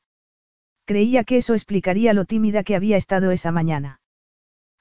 [0.85, 4.01] Creía que eso explicaría lo tímida que había estado esa mañana.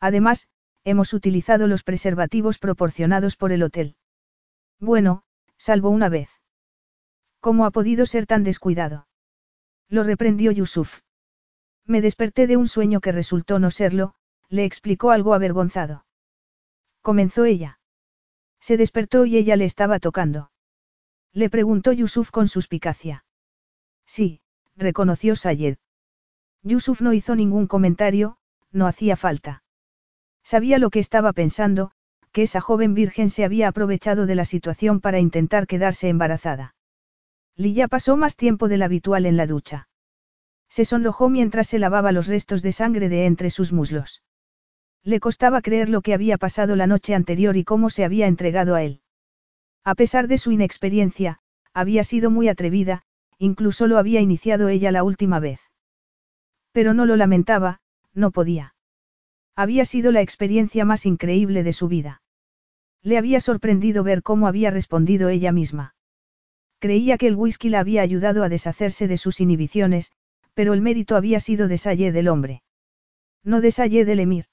[0.00, 0.48] Además,
[0.84, 3.96] hemos utilizado los preservativos proporcionados por el hotel.
[4.80, 5.22] Bueno,
[5.56, 6.30] salvo una vez.
[7.40, 9.06] ¿Cómo ha podido ser tan descuidado?
[9.88, 11.00] Lo reprendió Yusuf.
[11.84, 14.14] Me desperté de un sueño que resultó no serlo,
[14.48, 16.04] le explicó algo avergonzado.
[17.02, 17.78] Comenzó ella.
[18.60, 20.50] Se despertó y ella le estaba tocando.
[21.32, 23.24] Le preguntó Yusuf con suspicacia.
[24.06, 24.40] Sí,
[24.76, 25.76] reconoció Sayed.
[26.62, 28.38] Yusuf no hizo ningún comentario,
[28.72, 29.62] no hacía falta.
[30.42, 31.92] Sabía lo que estaba pensando,
[32.32, 36.74] que esa joven virgen se había aprovechado de la situación para intentar quedarse embarazada.
[37.54, 39.88] Lilla pasó más tiempo del habitual en la ducha.
[40.68, 44.22] Se sonrojó mientras se lavaba los restos de sangre de entre sus muslos.
[45.04, 48.74] Le costaba creer lo que había pasado la noche anterior y cómo se había entregado
[48.74, 49.00] a él.
[49.84, 51.40] A pesar de su inexperiencia,
[51.72, 53.02] había sido muy atrevida,
[53.38, 55.60] incluso lo había iniciado ella la última vez.
[56.72, 57.80] Pero no lo lamentaba,
[58.12, 58.74] no podía.
[59.56, 62.22] Había sido la experiencia más increíble de su vida.
[63.02, 65.94] Le había sorprendido ver cómo había respondido ella misma.
[66.80, 70.12] Creía que el whisky la había ayudado a deshacerse de sus inhibiciones,
[70.54, 72.62] pero el mérito había sido de Sayed del hombre.
[73.42, 73.70] No de
[74.04, 74.46] del emir.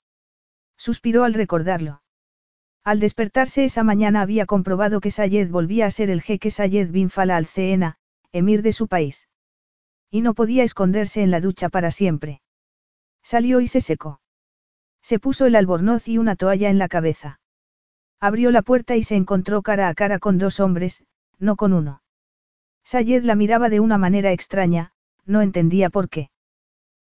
[0.77, 2.01] Suspiró al recordarlo.
[2.83, 7.09] Al despertarse esa mañana había comprobado que Sayed volvía a ser el jeque Sayed bin
[7.09, 7.97] Fala al-Ceena,
[8.31, 9.27] emir de su país.
[10.11, 12.41] Y no podía esconderse en la ducha para siempre.
[13.23, 14.21] Salió y se secó.
[15.01, 17.39] Se puso el albornoz y una toalla en la cabeza.
[18.19, 21.03] Abrió la puerta y se encontró cara a cara con dos hombres,
[21.39, 22.01] no con uno.
[22.83, 24.93] Sayed la miraba de una manera extraña,
[25.25, 26.29] no entendía por qué.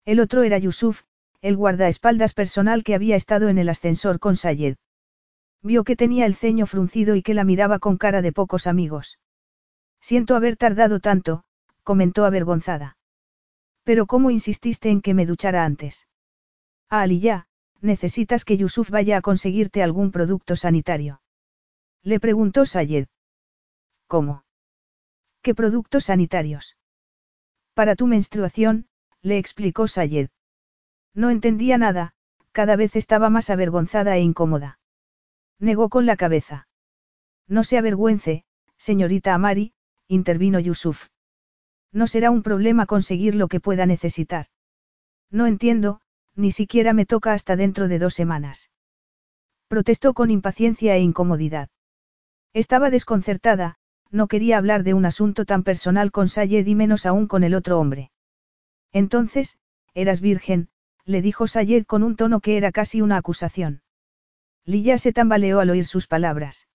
[0.04, 1.02] El otro era Yusuf,
[1.40, 4.76] el guardaespaldas personal que había estado en el ascensor con Sayed.
[5.62, 9.18] Vio que tenía el ceño fruncido y que la miraba con cara de pocos amigos.
[10.00, 11.44] Siento haber tardado tanto,
[11.82, 12.96] comentó avergonzada.
[13.84, 16.06] Pero ¿cómo insististe en que me duchara antes?
[16.88, 17.46] Ah, ya,
[17.80, 21.20] necesitas que Yusuf vaya a conseguirte algún producto sanitario.
[22.02, 23.06] Le preguntó Sayed.
[24.06, 24.44] ¿Cómo?
[25.42, 26.76] ¿Qué productos sanitarios?
[27.74, 28.88] Para tu menstruación,
[29.22, 30.30] le explicó Sayed.
[31.14, 32.12] No entendía nada,
[32.52, 34.78] cada vez estaba más avergonzada e incómoda.
[35.58, 36.68] Negó con la cabeza.
[37.46, 38.44] No se avergüence,
[38.76, 39.72] señorita Amari,
[40.06, 41.08] intervino Yusuf.
[41.92, 44.46] No será un problema conseguir lo que pueda necesitar.
[45.30, 46.00] No entiendo,
[46.34, 48.70] ni siquiera me toca hasta dentro de dos semanas.
[49.68, 51.68] Protestó con impaciencia e incomodidad.
[52.54, 53.76] Estaba desconcertada,
[54.10, 57.54] no quería hablar de un asunto tan personal con Sayed y menos aún con el
[57.54, 58.10] otro hombre.
[58.92, 59.58] Entonces,
[59.94, 60.68] eras virgen,
[61.08, 63.80] le dijo Sayed con un tono que era casi una acusación.
[64.66, 66.68] Lilla se tambaleó al oír sus palabras.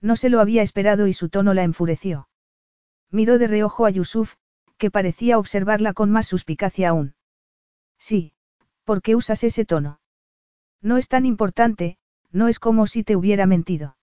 [0.00, 2.30] No se lo había esperado y su tono la enfureció.
[3.10, 4.36] Miró de reojo a Yusuf,
[4.78, 7.14] que parecía observarla con más suspicacia aún.
[7.98, 8.32] Sí,
[8.84, 10.00] ¿por qué usas ese tono?
[10.80, 11.98] No es tan importante,
[12.32, 13.98] no es como si te hubiera mentido.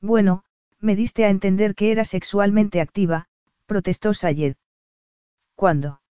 [0.00, 0.42] Bueno,
[0.80, 3.28] me diste a entender que era sexualmente activa,
[3.66, 4.56] protestó Sayed.
[5.54, 6.01] ¿Cuándo?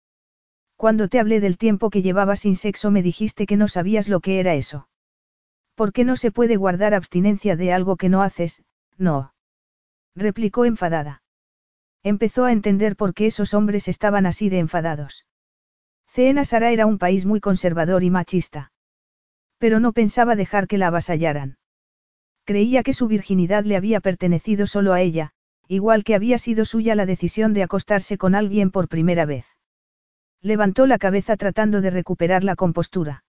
[0.82, 4.20] Cuando te hablé del tiempo que llevaba sin sexo me dijiste que no sabías lo
[4.20, 4.88] que era eso.
[5.76, 8.64] ¿Por qué no se puede guardar abstinencia de algo que no haces?
[8.98, 9.36] No.
[10.16, 11.22] Replicó enfadada.
[12.02, 15.28] Empezó a entender por qué esos hombres estaban así de enfadados.
[16.08, 18.72] Ceena Sara era un país muy conservador y machista.
[19.60, 21.60] Pero no pensaba dejar que la avasallaran.
[22.44, 25.30] Creía que su virginidad le había pertenecido solo a ella,
[25.68, 29.46] igual que había sido suya la decisión de acostarse con alguien por primera vez.
[30.42, 33.24] Levantó la cabeza tratando de recuperar la compostura.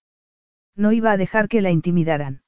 [0.74, 2.42] No iba a dejar que la intimidaran.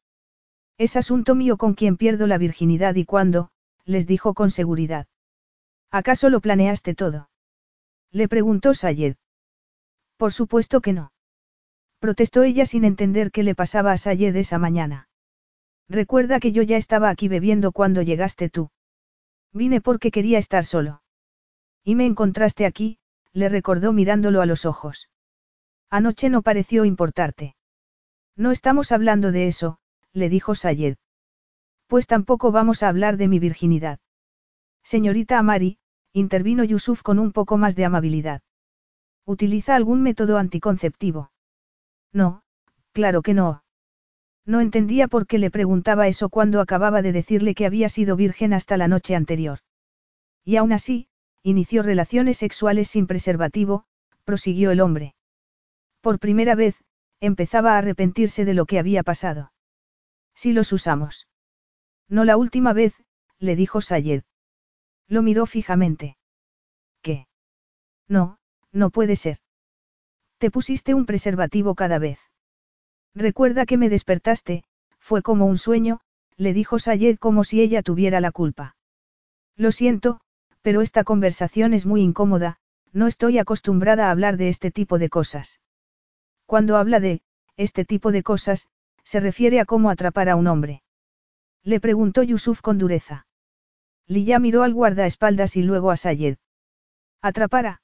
[0.79, 3.51] Es asunto mío con quien pierdo la virginidad y cuándo,
[3.85, 5.07] les dijo con seguridad.
[5.91, 7.29] ¿Acaso lo planeaste todo?
[8.11, 9.17] Le preguntó Sayed.
[10.17, 11.13] Por supuesto que no.
[11.99, 15.09] Protestó ella sin entender qué le pasaba a Sayed esa mañana.
[15.89, 18.71] Recuerda que yo ya estaba aquí bebiendo cuando llegaste tú.
[19.53, 21.03] Vine porque quería estar solo.
[21.85, 22.99] Y me encontraste aquí,
[23.35, 25.11] le recordó mirándolo a los ojos.
[25.91, 27.57] Anoche no pareció importarte.
[28.37, 29.79] No estamos hablando de eso,
[30.13, 30.97] le dijo Sayed.
[31.87, 33.99] Pues tampoco vamos a hablar de mi virginidad.
[34.83, 35.79] Señorita Amari,
[36.13, 38.43] intervino Yusuf con un poco más de amabilidad.
[39.27, 41.33] ¿Utiliza algún método anticonceptivo?
[42.13, 42.43] No,
[42.93, 43.65] claro que no.
[44.47, 48.53] No entendía por qué le preguntaba eso cuando acababa de decirle que había sido virgen
[48.53, 49.61] hasta la noche anterior.
[50.45, 51.09] Y aún así,
[51.45, 53.85] inició relaciones sexuales sin preservativo,
[54.25, 55.15] prosiguió el hombre.
[56.01, 56.83] Por primera vez,
[57.21, 59.53] empezaba a arrepentirse de lo que había pasado.
[60.35, 61.29] Si los usamos.
[62.09, 62.95] No la última vez,
[63.39, 64.25] le dijo Sayed.
[65.07, 66.17] Lo miró fijamente.
[67.03, 67.29] ¿Qué?
[68.09, 68.39] No,
[68.73, 69.39] no puede ser.
[70.39, 72.19] Te pusiste un preservativo cada vez.
[73.15, 74.65] Recuerda que me despertaste,
[74.99, 76.01] fue como un sueño,
[76.37, 78.77] le dijo Sayed como si ella tuviera la culpa.
[79.57, 80.21] Lo siento,
[80.65, 82.57] Pero esta conversación es muy incómoda,
[82.91, 85.61] no estoy acostumbrada a hablar de este tipo de cosas.
[86.47, 87.21] Cuando habla de,
[87.59, 88.69] este tipo de cosas,
[89.03, 90.83] se refiere a cómo atrapar a un hombre.
[91.65, 93.27] Le preguntó Yusuf con dureza.
[94.07, 96.39] Liya miró al guardaespaldas y luego a Sayed.
[97.21, 97.83] ¿Atrapara?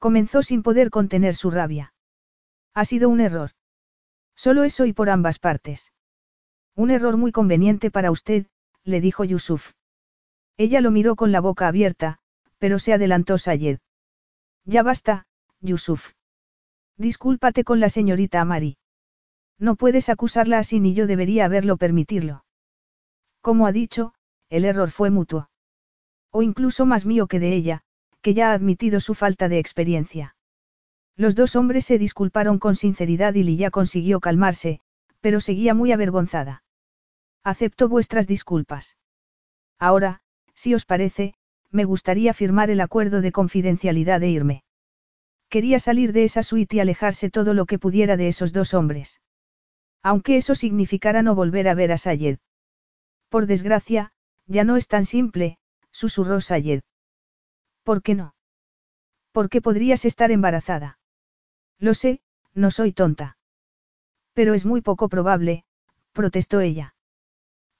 [0.00, 1.94] Comenzó sin poder contener su rabia.
[2.74, 3.52] Ha sido un error.
[4.34, 5.92] Solo eso y por ambas partes.
[6.74, 8.46] Un error muy conveniente para usted,
[8.82, 9.75] le dijo Yusuf.
[10.56, 12.18] Ella lo miró con la boca abierta,
[12.58, 13.78] pero se adelantó Sayed.
[14.64, 15.26] Ya basta,
[15.60, 16.12] Yusuf.
[16.96, 18.78] Discúlpate con la señorita Amari.
[19.58, 22.44] No puedes acusarla así ni yo debería haberlo permitirlo.
[23.40, 24.14] Como ha dicho,
[24.48, 25.50] el error fue mutuo.
[26.30, 27.82] O incluso más mío que de ella,
[28.22, 30.36] que ya ha admitido su falta de experiencia.
[31.16, 34.80] Los dos hombres se disculparon con sinceridad y Lilla consiguió calmarse,
[35.20, 36.62] pero seguía muy avergonzada.
[37.42, 38.96] Acepto vuestras disculpas.
[39.78, 40.20] Ahora,
[40.56, 41.34] si os parece,
[41.70, 44.64] me gustaría firmar el acuerdo de confidencialidad e irme.
[45.48, 49.20] Quería salir de esa suite y alejarse todo lo que pudiera de esos dos hombres.
[50.02, 52.38] Aunque eso significara no volver a ver a Sayed.
[53.28, 54.12] Por desgracia,
[54.46, 55.58] ya no es tan simple,
[55.92, 56.82] susurró Sayed.
[57.82, 58.34] ¿Por qué no?
[59.32, 60.98] ¿Por qué podrías estar embarazada?
[61.78, 62.20] Lo sé,
[62.54, 63.36] no soy tonta.
[64.32, 65.64] Pero es muy poco probable,
[66.12, 66.94] protestó ella.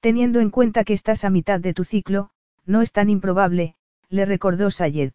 [0.00, 2.30] Teniendo en cuenta que estás a mitad de tu ciclo,
[2.66, 3.76] no es tan improbable,
[4.08, 5.12] le recordó Sayed.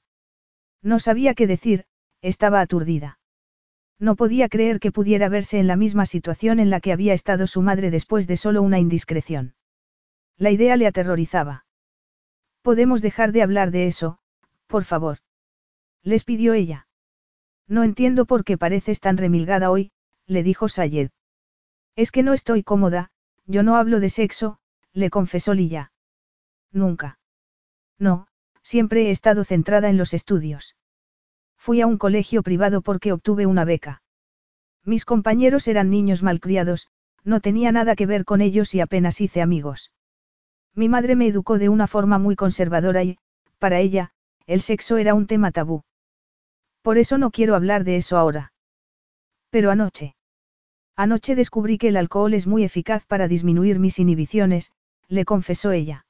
[0.82, 1.86] No sabía qué decir,
[2.22, 3.19] estaba aturdida.
[3.99, 7.45] No podía creer que pudiera verse en la misma situación en la que había estado
[7.45, 9.53] su madre después de solo una indiscreción.
[10.38, 11.65] La idea le aterrorizaba.
[12.64, 14.18] Podemos dejar de hablar de eso,
[14.65, 15.19] por favor.
[16.02, 16.88] Les pidió ella.
[17.68, 19.91] No entiendo por qué pareces tan remilgada hoy,
[20.26, 21.11] le dijo Sayed.
[21.95, 23.11] Es que no estoy cómoda,
[23.45, 24.60] yo no hablo de sexo,
[24.94, 25.91] le confesó Lilla.
[26.72, 27.19] Nunca.
[28.02, 28.26] No,
[28.64, 30.76] siempre he estado centrada en los estudios.
[31.56, 34.02] Fui a un colegio privado porque obtuve una beca.
[34.84, 36.88] Mis compañeros eran niños malcriados,
[37.23, 39.91] no tenía nada que ver con ellos y apenas hice amigos.
[40.73, 43.19] Mi madre me educó de una forma muy conservadora y,
[43.60, 44.10] para ella,
[44.48, 45.84] el sexo era un tema tabú.
[46.82, 48.52] Por eso no quiero hablar de eso ahora.
[49.52, 50.15] Pero anoche.
[50.95, 54.72] Anoche descubrí que el alcohol es muy eficaz para disminuir mis inhibiciones,
[55.07, 56.07] le confesó ella.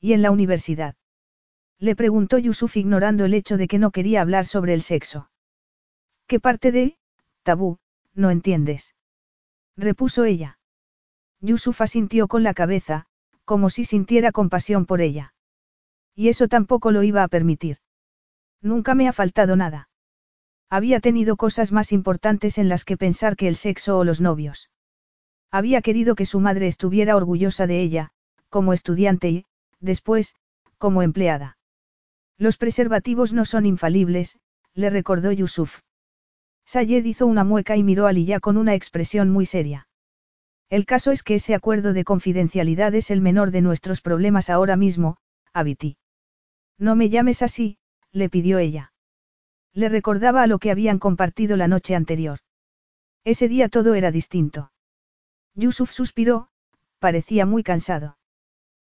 [0.00, 0.96] ¿Y en la universidad?
[1.80, 5.30] Le preguntó Yusuf ignorando el hecho de que no quería hablar sobre el sexo.
[6.26, 6.96] ¿Qué parte de,
[7.42, 7.78] tabú,
[8.14, 8.94] no entiendes?
[9.76, 10.58] repuso ella.
[11.40, 13.06] Yusuf asintió con la cabeza,
[13.44, 15.34] como si sintiera compasión por ella.
[16.14, 17.78] Y eso tampoco lo iba a permitir.
[18.62, 19.88] Nunca me ha faltado nada.
[20.70, 24.70] Había tenido cosas más importantes en las que pensar que el sexo o los novios.
[25.50, 28.12] Había querido que su madre estuviera orgullosa de ella,
[28.48, 29.46] como estudiante y,
[29.80, 30.34] después,
[30.78, 31.58] como empleada.
[32.38, 34.38] Los preservativos no son infalibles,
[34.74, 35.80] le recordó Yusuf.
[36.66, 39.86] Sayed hizo una mueca y miró a Lilla con una expresión muy seria.
[40.70, 44.76] El caso es que ese acuerdo de confidencialidad es el menor de nuestros problemas ahora
[44.76, 45.18] mismo,
[45.52, 45.98] Abiti.
[46.78, 47.78] No me llames así,
[48.10, 48.92] le pidió ella.
[49.72, 52.40] Le recordaba a lo que habían compartido la noche anterior.
[53.24, 54.72] Ese día todo era distinto.
[55.54, 56.48] Yusuf suspiró,
[56.98, 58.18] parecía muy cansado.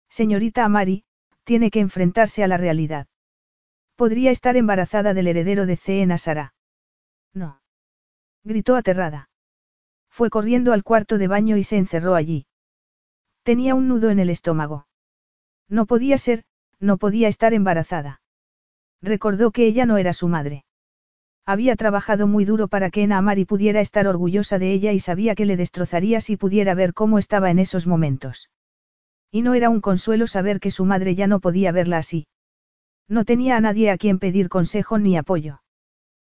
[0.10, 1.04] Señorita Amari,
[1.44, 3.08] tiene que enfrentarse a la realidad.
[3.96, 6.04] Podría estar embarazada del heredero de C.
[6.12, 6.54] Asara.
[7.34, 7.62] No.
[8.44, 9.30] Gritó aterrada.
[10.10, 12.46] Fue corriendo al cuarto de baño y se encerró allí.
[13.44, 14.88] Tenía un nudo en el estómago.
[15.70, 16.44] No podía ser,
[16.80, 18.22] no podía estar embarazada.
[19.02, 20.66] Recordó que ella no era su madre.
[21.46, 25.36] Había trabajado muy duro para que Ena Amari pudiera estar orgullosa de ella y sabía
[25.36, 28.50] que le destrozaría si pudiera ver cómo estaba en esos momentos.
[29.30, 32.28] Y no era un consuelo saber que su madre ya no podía verla así.
[33.08, 35.62] No tenía a nadie a quien pedir consejo ni apoyo.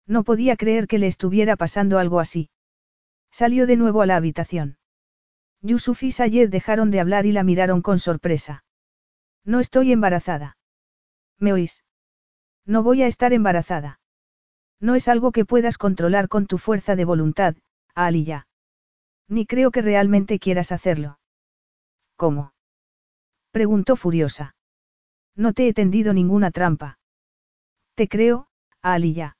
[0.06, 2.50] No podía creer que le estuviera pasando algo así.
[3.30, 4.78] Salió de nuevo a la habitación.
[5.62, 8.64] Yusuf y Sayed dejaron de hablar y la miraron con sorpresa.
[9.44, 10.56] No estoy embarazada.
[11.38, 11.84] ¿Me oís?
[12.64, 14.00] No voy a estar embarazada.
[14.80, 17.56] No es algo que puedas controlar con tu fuerza de voluntad,
[17.94, 18.46] Aliyah.
[19.28, 21.18] Ni creo que realmente quieras hacerlo.
[22.16, 22.52] ¿Cómo?
[23.50, 24.55] Preguntó furiosa.
[25.36, 26.98] No te he tendido ninguna trampa.
[27.94, 28.48] Te creo,
[28.82, 29.36] Aliyah.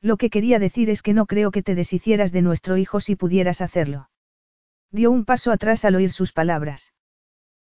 [0.00, 3.16] Lo que quería decir es que no creo que te deshicieras de nuestro hijo si
[3.16, 4.08] pudieras hacerlo.
[4.90, 6.94] Dio un paso atrás al oír sus palabras.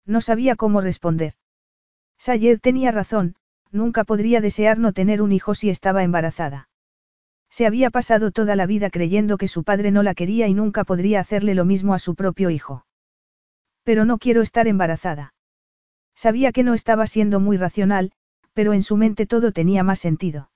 [0.06, 1.34] No sabía cómo responder.
[2.18, 3.36] Sayed tenía razón,
[3.72, 6.70] nunca podría desear no tener un hijo si estaba embarazada.
[7.50, 10.86] Se había pasado toda la vida creyendo que su padre no la quería y nunca
[10.86, 12.86] podría hacerle lo mismo a su propio hijo.
[13.84, 15.34] Pero no quiero estar embarazada.
[16.22, 18.12] Sabía que no estaba siendo muy racional,
[18.54, 20.52] pero en su mente todo tenía más sentido.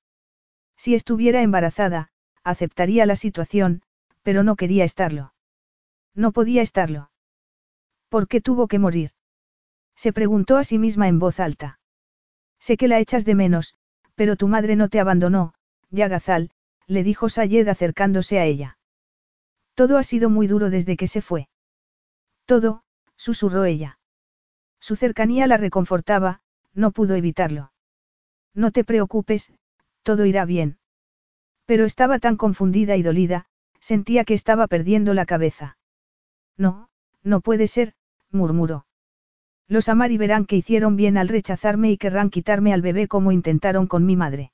[0.77, 2.09] Si estuviera embarazada,
[2.43, 3.81] aceptaría la situación,
[4.21, 5.33] pero no quería estarlo.
[6.13, 7.09] No podía estarlo.
[8.09, 9.09] ¿Por qué tuvo que morir?
[9.95, 11.79] Se preguntó a sí misma en voz alta.
[12.59, 13.73] Sé que la echas de menos,
[14.13, 15.55] pero tu madre no te abandonó,
[15.89, 16.51] Yagazal,
[16.85, 18.77] le dijo Sayed acercándose a ella.
[19.73, 21.49] Todo ha sido muy duro desde que se fue.
[22.45, 22.83] Todo,
[23.15, 23.97] susurró ella.
[24.85, 26.41] Su cercanía la reconfortaba,
[26.75, 27.71] no pudo evitarlo.
[28.53, 29.51] No te preocupes,
[30.03, 30.77] todo irá bien.
[31.65, 33.47] Pero estaba tan confundida y dolida,
[33.79, 35.79] sentía que estaba perdiendo la cabeza.
[36.55, 36.89] No,
[37.23, 37.95] no puede ser,
[38.29, 38.85] murmuró.
[39.67, 43.87] Los Amari verán que hicieron bien al rechazarme y querrán quitarme al bebé como intentaron
[43.87, 44.51] con mi madre.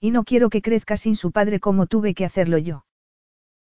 [0.00, 2.86] Y no quiero que crezca sin su padre como tuve que hacerlo yo.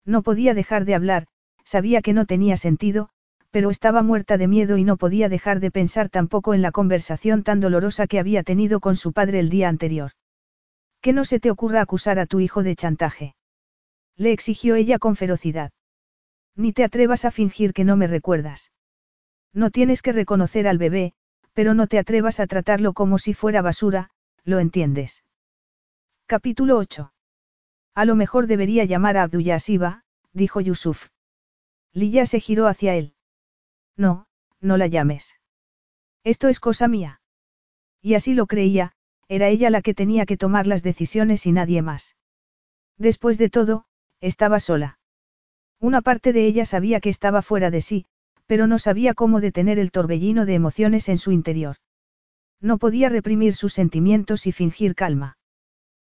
[0.05, 1.27] No podía dejar de hablar,
[1.65, 3.09] sabía que no tenía sentido,
[3.51, 7.43] pero estaba muerta de miedo y no podía dejar de pensar tampoco en la conversación
[7.43, 10.11] tan dolorosa que había tenido con su padre el día anterior.
[11.01, 13.35] Que no se te ocurra acusar a tu hijo de chantaje.
[14.15, 15.71] Le exigió ella con ferocidad.
[16.55, 18.71] Ni te atrevas a fingir que no me recuerdas.
[19.53, 21.13] No tienes que reconocer al bebé,
[21.53, 24.11] pero no te atrevas a tratarlo como si fuera basura,
[24.45, 25.23] ¿lo entiendes?
[26.25, 27.11] Capítulo 8.
[27.93, 31.09] A lo mejor debería llamar a Abduyasiba, dijo Yusuf.
[31.93, 33.15] Lilla se giró hacia él.
[34.01, 34.25] No,
[34.59, 35.39] no la llames.
[36.23, 37.21] Esto es cosa mía.
[38.01, 38.93] Y así lo creía,
[39.27, 42.15] era ella la que tenía que tomar las decisiones y nadie más.
[42.97, 43.85] Después de todo,
[44.19, 44.97] estaba sola.
[45.79, 48.05] Una parte de ella sabía que estaba fuera de sí,
[48.47, 51.75] pero no sabía cómo detener el torbellino de emociones en su interior.
[52.59, 55.37] No podía reprimir sus sentimientos y fingir calma.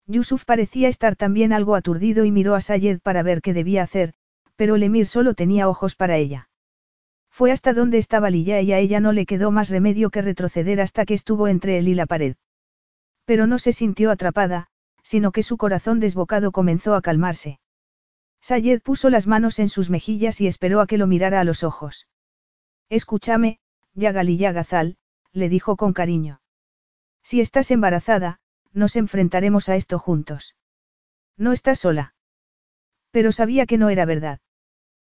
[0.06, 4.12] Yusuf parecía estar también algo aturdido y miró a Sayed para ver qué debía hacer,
[4.56, 6.50] pero el emir solo tenía ojos para ella.
[7.38, 10.80] Fue hasta donde estaba Lilla y a ella no le quedó más remedio que retroceder
[10.80, 12.34] hasta que estuvo entre él y la pared.
[13.26, 14.66] Pero no se sintió atrapada,
[15.04, 17.60] sino que su corazón desbocado comenzó a calmarse.
[18.40, 21.62] Sayed puso las manos en sus mejillas y esperó a que lo mirara a los
[21.62, 22.08] ojos.
[22.88, 23.60] Escúchame,
[23.94, 24.96] Yagali Yagazal,
[25.30, 26.40] le dijo con cariño.
[27.22, 28.40] Si estás embarazada,
[28.72, 30.56] nos enfrentaremos a esto juntos.
[31.36, 32.14] No estás sola.
[33.12, 34.40] Pero sabía que no era verdad.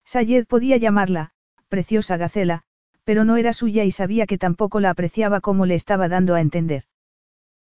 [0.03, 1.31] Sayed podía llamarla,
[1.69, 2.63] preciosa Gacela,
[3.05, 6.41] pero no era suya y sabía que tampoco la apreciaba como le estaba dando a
[6.41, 6.83] entender.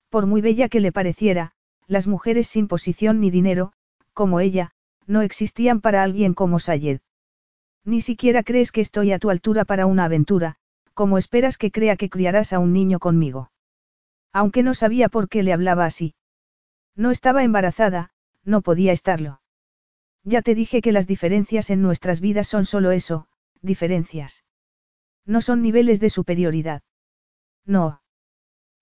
[0.09, 1.51] Por muy bella que le pareciera,
[1.87, 3.73] las mujeres sin posición ni dinero,
[4.13, 4.71] como ella,
[5.05, 6.99] no existían para alguien como Sayed.
[7.85, 10.55] Ni siquiera crees que estoy a tu altura para una aventura,
[10.93, 13.51] como esperas que crea que criarás a un niño conmigo.
[14.33, 16.15] Aunque no sabía por qué le hablaba así.
[16.95, 18.09] No estaba embarazada,
[18.43, 19.39] no podía estarlo.
[20.23, 23.27] Ya te dije que las diferencias en nuestras vidas son solo eso,
[23.61, 24.43] diferencias.
[25.25, 26.81] No son niveles de superioridad.
[27.65, 28.01] No.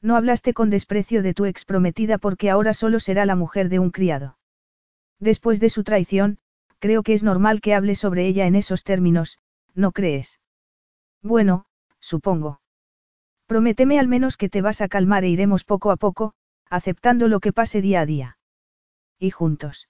[0.02, 3.80] No hablaste con desprecio de tu ex prometida porque ahora solo será la mujer de
[3.80, 4.38] un criado.
[5.20, 6.38] Después de su traición,
[6.80, 9.40] creo que es normal que hable sobre ella en esos términos,
[9.74, 10.40] ¿no crees?
[11.24, 11.66] Bueno,
[12.00, 12.62] supongo.
[13.48, 16.34] Prométeme al menos que te vas a calmar e iremos poco a poco,
[16.70, 18.38] aceptando lo que pase día a día.
[19.20, 19.90] Y juntos.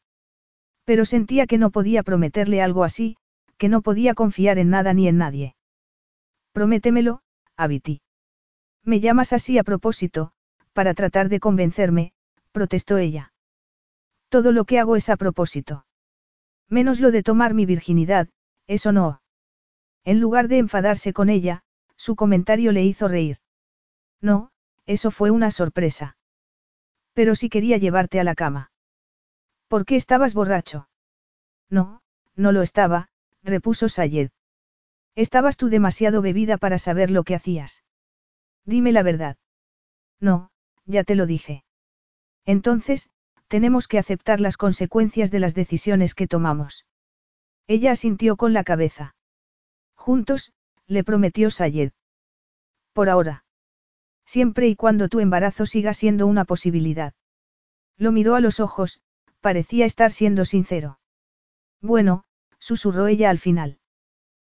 [0.86, 3.18] Pero sentía que no podía prometerle algo así,
[3.58, 5.56] que no podía confiar en nada ni en nadie.
[6.52, 7.22] Prométemelo,
[7.56, 8.02] Abiti.
[8.84, 10.32] Me llamas así a propósito,
[10.74, 12.14] para tratar de convencerme,
[12.52, 13.34] protestó ella.
[14.30, 15.86] Todo lo que hago es a propósito.
[16.70, 18.30] Menos lo de tomar mi virginidad,
[18.68, 19.22] eso no.
[20.04, 21.64] En lugar de enfadarse con ella,
[21.96, 23.38] su comentario le hizo reír.
[24.22, 24.52] No,
[24.86, 26.18] eso fue una sorpresa.
[27.14, 28.72] Pero si quería llevarte a la cama.
[29.68, 30.90] ¿Por qué estabas borracho?
[31.70, 32.02] No,
[32.36, 33.10] no lo estaba,
[33.46, 34.32] repuso Sayed.
[35.16, 37.84] Estabas tú demasiado bebida para saber lo que hacías.
[38.66, 39.38] Dime la verdad.
[40.20, 40.52] No,
[40.86, 41.64] ya te lo dije.
[42.46, 43.10] Entonces,
[43.48, 46.86] tenemos que aceptar las consecuencias de las decisiones que tomamos.
[47.68, 49.16] Ella asintió con la cabeza.
[49.96, 50.52] Juntos,
[50.88, 51.92] le prometió Sayed.
[52.94, 53.46] Por ahora.
[54.26, 57.14] Siempre y cuando tu embarazo siga siendo una posibilidad.
[57.98, 59.00] Lo miró a los ojos,
[59.40, 61.00] parecía estar siendo sincero.
[61.82, 62.25] Bueno,
[62.66, 63.78] susurró ella al final.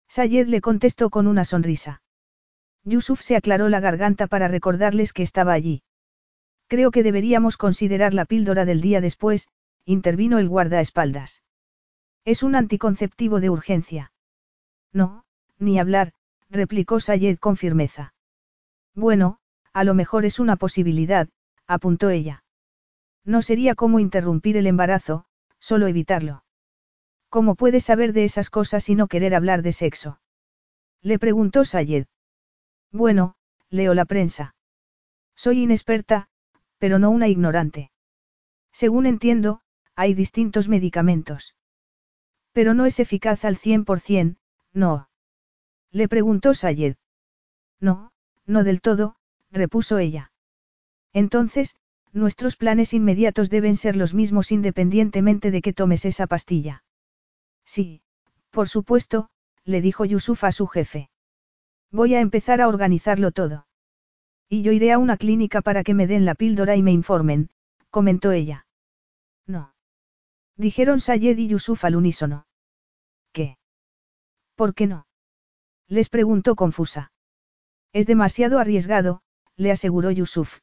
[0.09, 2.01] Sayed le contestó con una sonrisa.
[2.83, 5.83] Yusuf se aclaró la garganta para recordarles que estaba allí.
[6.67, 9.47] Creo que deberíamos considerar la píldora del día después,
[9.85, 11.41] intervino el guardaespaldas.
[12.25, 14.11] Es un anticonceptivo de urgencia.
[14.91, 15.23] No,
[15.57, 16.11] ni hablar,
[16.49, 18.13] replicó Sayed con firmeza.
[18.93, 19.39] Bueno,
[19.71, 21.29] a lo mejor es una posibilidad,
[21.65, 22.43] apuntó ella.
[23.23, 25.23] No sería como interrumpir el embarazo,
[25.59, 26.43] solo evitarlo.
[27.31, 30.19] ¿Cómo puedes saber de esas cosas y no querer hablar de sexo?
[31.01, 32.07] Le preguntó Sayed.
[32.91, 33.35] Bueno,
[33.69, 34.53] leo la prensa.
[35.33, 36.27] Soy inexperta,
[36.77, 37.89] pero no una ignorante.
[38.73, 39.61] Según entiendo,
[39.95, 41.55] hay distintos medicamentos.
[42.51, 44.35] Pero no es eficaz al 100%,
[44.73, 45.07] no.
[45.89, 46.97] Le preguntó Sayed.
[47.79, 48.11] No,
[48.45, 49.15] no del todo,
[49.51, 50.33] repuso ella.
[51.13, 51.77] Entonces,
[52.11, 56.83] nuestros planes inmediatos deben ser los mismos independientemente de que tomes esa pastilla.
[57.71, 58.01] Sí,
[58.49, 59.29] por supuesto,
[59.63, 61.09] le dijo Yusuf a su jefe.
[61.89, 63.65] Voy a empezar a organizarlo todo.
[64.49, 67.49] Y yo iré a una clínica para que me den la píldora y me informen,
[67.89, 68.65] comentó ella.
[69.47, 69.73] No.
[70.57, 72.45] Dijeron Sayed y Yusuf al unísono.
[73.31, 73.57] ¿Qué?
[74.55, 75.07] ¿Por qué no?
[75.87, 77.13] Les preguntó confusa.
[77.93, 79.21] Es demasiado arriesgado,
[79.55, 80.59] le aseguró Yusuf.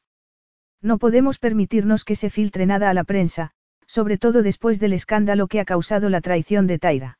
[0.79, 3.55] No podemos permitirnos que se filtre nada a la prensa,
[3.89, 7.17] sobre todo después del escándalo que ha causado la traición de Taira.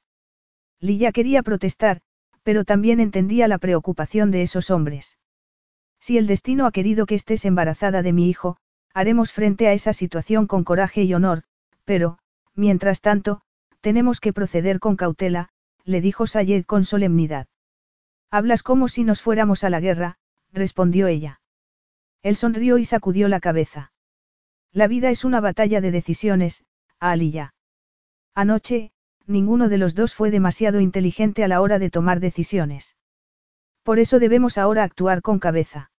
[0.80, 2.02] Lilla quería protestar,
[2.44, 5.18] pero también entendía la preocupación de esos hombres.
[6.00, 8.58] Si el destino ha querido que estés embarazada de mi hijo,
[8.94, 11.42] haremos frente a esa situación con coraje y honor,
[11.86, 12.20] pero,
[12.54, 13.42] mientras tanto,
[13.82, 15.50] tenemos que proceder con cautela,
[15.86, 17.48] le dijo Sayed con solemnidad.
[18.30, 20.20] Hablas como si nos fuéramos a la guerra,
[20.54, 21.42] respondió ella.
[22.22, 23.92] Él sonrió y sacudió la cabeza.
[24.72, 26.64] La vida es una batalla de decisiones,
[27.00, 27.54] Aliyah.
[28.36, 28.92] Anoche,
[29.26, 32.96] ninguno de los dos fue demasiado inteligente a la hora de tomar decisiones.
[33.84, 35.92] Por eso debemos ahora actuar con cabeza.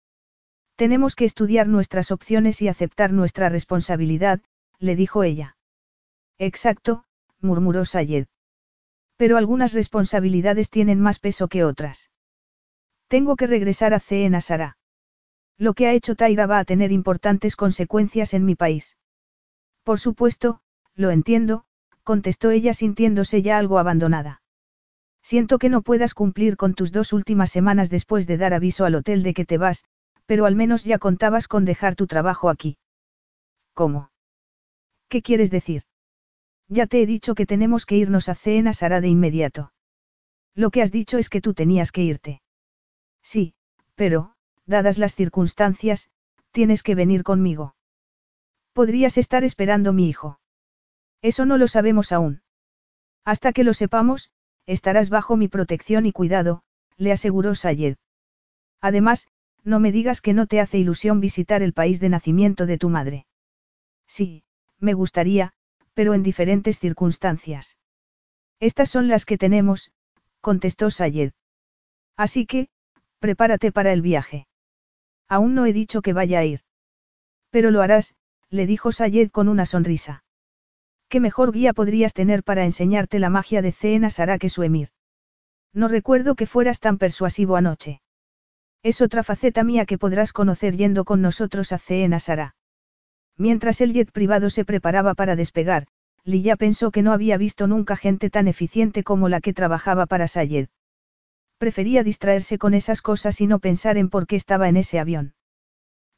[0.76, 4.42] Tenemos que estudiar nuestras opciones y aceptar nuestra responsabilidad,
[4.78, 5.58] le dijo ella.
[6.38, 7.04] Exacto,
[7.42, 8.28] murmuró Sayed.
[9.18, 12.10] Pero algunas responsabilidades tienen más peso que otras.
[13.10, 14.78] Tengo que regresar a Ceen Sara.
[15.60, 18.96] Lo que ha hecho Taira va a tener importantes consecuencias en mi país.
[19.84, 20.62] Por supuesto,
[20.96, 21.66] lo entiendo,
[22.04, 24.42] contestó ella sintiéndose ya algo abandonada.
[25.22, 28.96] Siento que no puedas cumplir con tus dos últimas semanas después de dar aviso al
[28.96, 29.84] hotel de que te vas,
[30.26, 32.78] pero al menos ya contabas con dejar tu trabajo aquí.
[33.74, 34.12] ¿Cómo?
[35.10, 35.84] ¿Qué quieres decir?
[36.70, 39.74] Ya te he dicho que tenemos que irnos a Cena Sara de inmediato.
[40.56, 42.42] Lo que has dicho es que tú tenías que irte.
[43.22, 43.56] Sí,
[43.96, 44.36] pero,
[44.70, 46.10] dadas las circunstancias,
[46.52, 47.76] tienes que venir conmigo.
[48.74, 50.40] Podrías estar esperando mi hijo.
[51.22, 52.42] Eso no lo sabemos aún.
[53.26, 54.32] Hasta que lo sepamos,
[54.66, 56.64] estarás bajo mi protección y cuidado,
[56.98, 57.98] le aseguró Sayed.
[58.80, 59.28] Además,
[59.64, 62.90] no me digas que no te hace ilusión visitar el país de nacimiento de tu
[62.90, 63.26] madre.
[64.08, 64.44] Sí,
[64.80, 65.54] me gustaría,
[65.94, 67.78] pero en diferentes circunstancias.
[68.60, 69.92] Estas son las que tenemos,
[70.42, 71.34] contestó Sayed.
[72.16, 72.70] Así que,
[73.20, 74.48] prepárate para el viaje.
[75.30, 76.62] Aún no he dicho que vaya a ir.
[77.52, 78.16] Pero lo harás,
[78.50, 80.24] le dijo Sayed con una sonrisa.
[81.08, 84.90] ¿Qué mejor guía podrías tener para enseñarte la magia de Cena Sara que su emir?
[85.74, 88.02] No recuerdo que fueras tan persuasivo anoche.
[88.82, 92.56] Es otra faceta mía que podrás conocer yendo con nosotros a Cena Sara.
[93.38, 95.88] Mientras el jet privado se preparaba para despegar,
[96.24, 100.28] Lilla pensó que no había visto nunca gente tan eficiente como la que trabajaba para
[100.28, 100.70] Sayed.
[101.60, 105.34] Prefería distraerse con esas cosas y no pensar en por qué estaba en ese avión.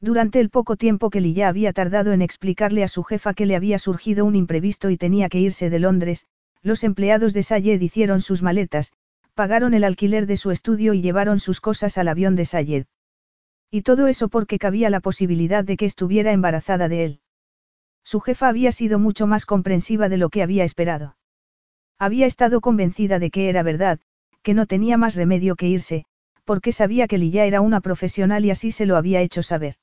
[0.00, 3.56] Durante el poco tiempo que Lilla había tardado en explicarle a su jefa que le
[3.56, 6.26] había surgido un imprevisto y tenía que irse de Londres,
[6.62, 8.92] los empleados de Sayed hicieron sus maletas,
[9.34, 12.86] pagaron el alquiler de su estudio y llevaron sus cosas al avión de Sayed.
[13.68, 17.20] Y todo eso porque cabía la posibilidad de que estuviera embarazada de él.
[18.04, 21.16] Su jefa había sido mucho más comprensiva de lo que había esperado.
[21.98, 23.98] Había estado convencida de que era verdad,
[24.42, 26.04] que no tenía más remedio que irse,
[26.44, 29.76] porque sabía que Lilla era una profesional y así se lo había hecho saber.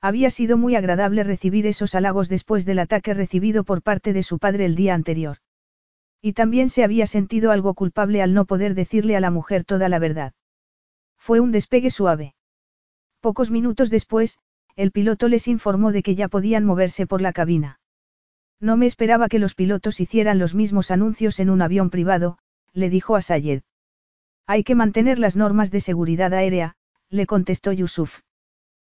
[0.00, 4.38] Había sido muy agradable recibir esos halagos después del ataque recibido por parte de su
[4.38, 5.38] padre el día anterior.
[6.20, 9.88] Y también se había sentido algo culpable al no poder decirle a la mujer toda
[9.88, 10.32] la verdad.
[11.16, 12.34] Fue un despegue suave.
[13.20, 14.38] Pocos minutos después,
[14.76, 17.80] el piloto les informó de que ya podían moverse por la cabina.
[18.60, 22.38] No me esperaba que los pilotos hicieran los mismos anuncios en un avión privado,
[22.72, 23.62] le dijo a Sayed.
[24.46, 26.76] Hay que mantener las normas de seguridad aérea,
[27.08, 28.20] le contestó Yusuf.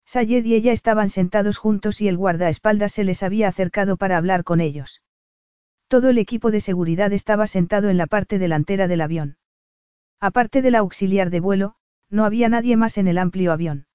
[0.06, 4.44] Sayed y ella estaban sentados juntos y el guardaespaldas se les había acercado para hablar
[4.44, 5.02] con ellos.
[5.88, 9.36] Todo el equipo de seguridad estaba sentado en la parte delantera del avión.
[10.20, 11.74] Aparte del auxiliar de vuelo,
[12.10, 13.86] no había nadie más en el amplio avión.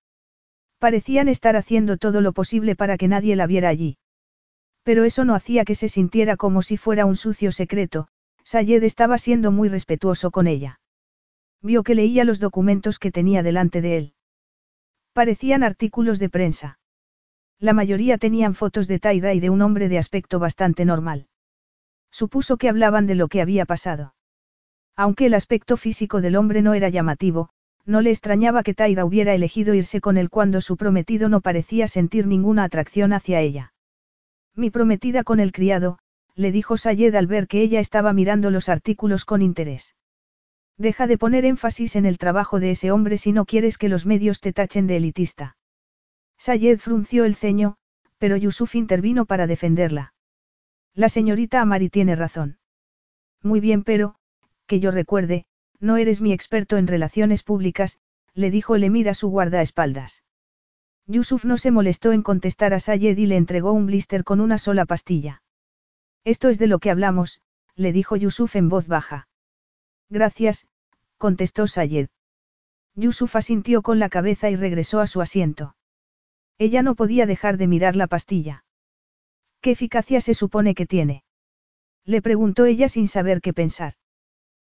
[0.78, 3.98] Parecían estar haciendo todo lo posible para que nadie la viera allí.
[4.84, 8.08] Pero eso no hacía que se sintiera como si fuera un sucio secreto,
[8.44, 10.80] Sayed estaba siendo muy respetuoso con ella.
[11.62, 14.14] Vio que leía los documentos que tenía delante de él.
[15.14, 16.80] Parecían artículos de prensa.
[17.60, 21.28] La mayoría tenían fotos de Tyra y de un hombre de aspecto bastante normal.
[22.12, 24.16] Supuso que hablaban de lo que había pasado.
[24.96, 27.50] Aunque el aspecto físico del hombre no era llamativo,
[27.86, 31.88] No le extrañaba que Taira hubiera elegido irse con él cuando su prometido no parecía
[31.88, 33.74] sentir ninguna atracción hacia ella.
[34.56, 35.98] Mi prometida con el criado,
[36.36, 39.96] le dijo Sayed al ver que ella estaba mirando los artículos con interés.
[40.80, 44.06] Deja de poner énfasis en el trabajo de ese hombre si no quieres que los
[44.06, 45.58] medios te tachen de elitista.
[46.38, 47.76] Sayed frunció el ceño,
[48.18, 50.14] pero Yusuf intervino para defenderla.
[50.96, 52.60] La señorita Amari tiene razón.
[53.44, 54.16] Muy bien, pero,
[54.68, 55.46] que yo recuerde,
[55.82, 58.00] no eres mi experto en relaciones públicas,
[58.34, 60.24] le dijo el emir a su guardaespaldas.
[61.08, 64.58] Yusuf no se molestó en contestar a Sayed y le entregó un blister con una
[64.58, 65.42] sola pastilla.
[66.24, 67.42] Esto es de lo que hablamos,
[67.76, 69.29] le dijo Yusuf en voz baja.
[70.10, 70.66] Gracias,
[71.18, 72.10] contestó Sayed.
[72.96, 75.76] Yusuf asintió con la cabeza y regresó a su asiento.
[76.58, 78.66] Ella no podía dejar de mirar la pastilla.
[79.62, 81.24] ¿Qué eficacia se supone que tiene?
[82.06, 83.94] Le preguntó ella sin saber qué pensar.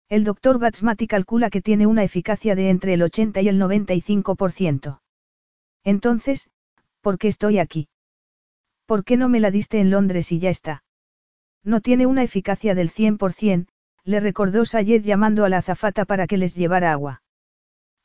[0.10, 5.02] El doctor Batsmati calcula que tiene una eficacia de entre el 80 y el 95%.
[5.84, 6.50] Entonces,
[7.02, 7.88] ¿por qué estoy aquí?
[8.86, 10.84] ¿Por qué no me la diste en Londres y ya está?
[11.64, 13.68] No tiene una eficacia del 100%,
[14.10, 17.22] le recordó Sayed llamando a la azafata para que les llevara agua.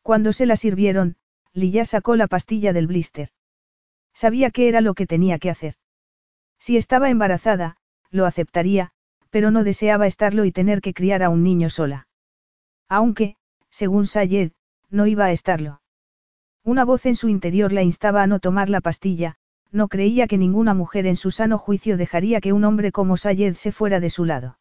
[0.02, 1.16] Cuando se la sirvieron,
[1.54, 3.30] Lilla sacó la pastilla del blister.
[4.12, 5.76] Sabía qué era lo que tenía que hacer.
[6.58, 7.78] Si estaba embarazada,
[8.10, 8.90] lo aceptaría,
[9.30, 12.06] pero no deseaba estarlo y tener que criar a un niño sola.
[12.86, 13.36] Aunque,
[13.70, 14.52] según Sayed,
[14.90, 15.80] no iba a estarlo.
[16.64, 19.36] Una voz en su interior la instaba a no tomar la pastilla,
[19.72, 23.54] no creía que ninguna mujer en su sano juicio dejaría que un hombre como Sayed
[23.54, 24.58] se fuera de su lado.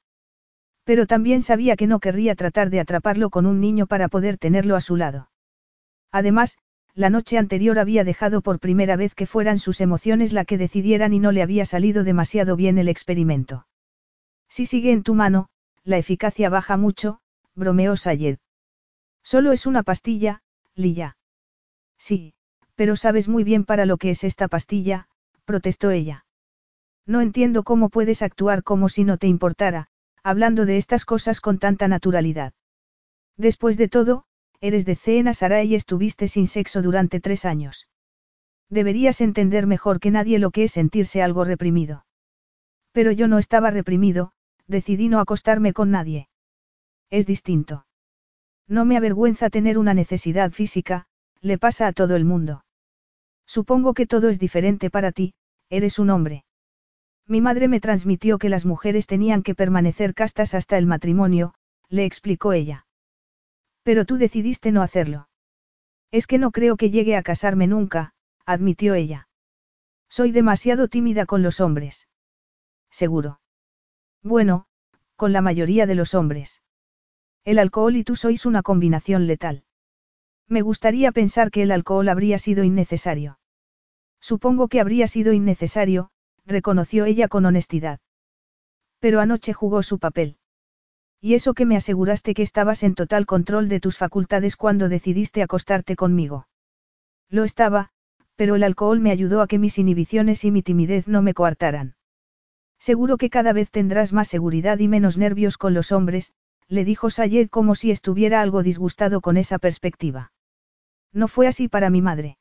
[0.83, 4.75] Pero también sabía que no querría tratar de atraparlo con un niño para poder tenerlo
[4.75, 5.29] a su lado.
[6.11, 6.57] Además,
[6.93, 11.13] la noche anterior había dejado por primera vez que fueran sus emociones la que decidieran
[11.13, 13.65] y no le había salido demasiado bien el experimento.
[14.47, 15.47] Si sigue en tu mano,
[15.83, 17.19] la eficacia baja mucho,
[17.55, 18.37] bromeó Sayed.
[19.23, 20.43] Solo es una pastilla,
[20.75, 21.17] Lilla.
[21.97, 22.33] Sí,
[22.75, 25.07] pero sabes muy bien para lo que es esta pastilla,
[25.45, 26.25] protestó ella.
[27.05, 29.87] No entiendo cómo puedes actuar como si no te importara,
[30.23, 32.53] hablando de estas cosas con tanta naturalidad.
[33.37, 34.25] Después de todo,
[34.61, 37.87] eres de Cena Sara y estuviste sin sexo durante tres años.
[38.69, 42.05] Deberías entender mejor que nadie lo que es sentirse algo reprimido.
[42.93, 44.31] Pero yo no estaba reprimido,
[44.67, 46.29] decidí no acostarme con nadie.
[47.09, 47.85] Es distinto.
[48.67, 51.05] No me avergüenza tener una necesidad física,
[51.41, 52.63] le pasa a todo el mundo.
[53.45, 55.33] Supongo que todo es diferente para ti,
[55.69, 56.42] eres un hombre.
[57.27, 61.53] Mi madre me transmitió que las mujeres tenían que permanecer castas hasta el matrimonio,
[61.89, 62.85] le explicó ella.
[63.83, 65.29] Pero tú decidiste no hacerlo.
[66.11, 68.13] Es que no creo que llegue a casarme nunca,
[68.45, 69.27] admitió ella.
[70.09, 72.07] Soy demasiado tímida con los hombres.
[72.91, 73.39] Seguro.
[74.21, 74.67] Bueno,
[75.15, 76.61] con la mayoría de los hombres.
[77.45, 79.63] El alcohol y tú sois una combinación letal.
[80.47, 83.39] Me gustaría pensar que el alcohol habría sido innecesario.
[84.19, 86.11] Supongo que habría sido innecesario,
[86.45, 87.99] reconoció ella con honestidad.
[88.99, 90.37] Pero anoche jugó su papel.
[91.21, 95.41] Y eso que me aseguraste que estabas en total control de tus facultades cuando decidiste
[95.41, 96.47] acostarte conmigo.
[97.29, 97.89] Lo estaba,
[98.35, 101.95] pero el alcohol me ayudó a que mis inhibiciones y mi timidez no me coartaran.
[102.77, 106.33] Seguro que cada vez tendrás más seguridad y menos nervios con los hombres,
[106.67, 110.33] le dijo Sayed como si estuviera algo disgustado con esa perspectiva.
[111.13, 112.37] No fue así para mi madre.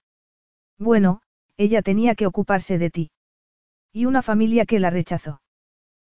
[0.78, 1.22] Bueno,
[1.56, 3.10] ella tenía que ocuparse de ti.
[3.92, 5.42] Y una familia que la rechazó.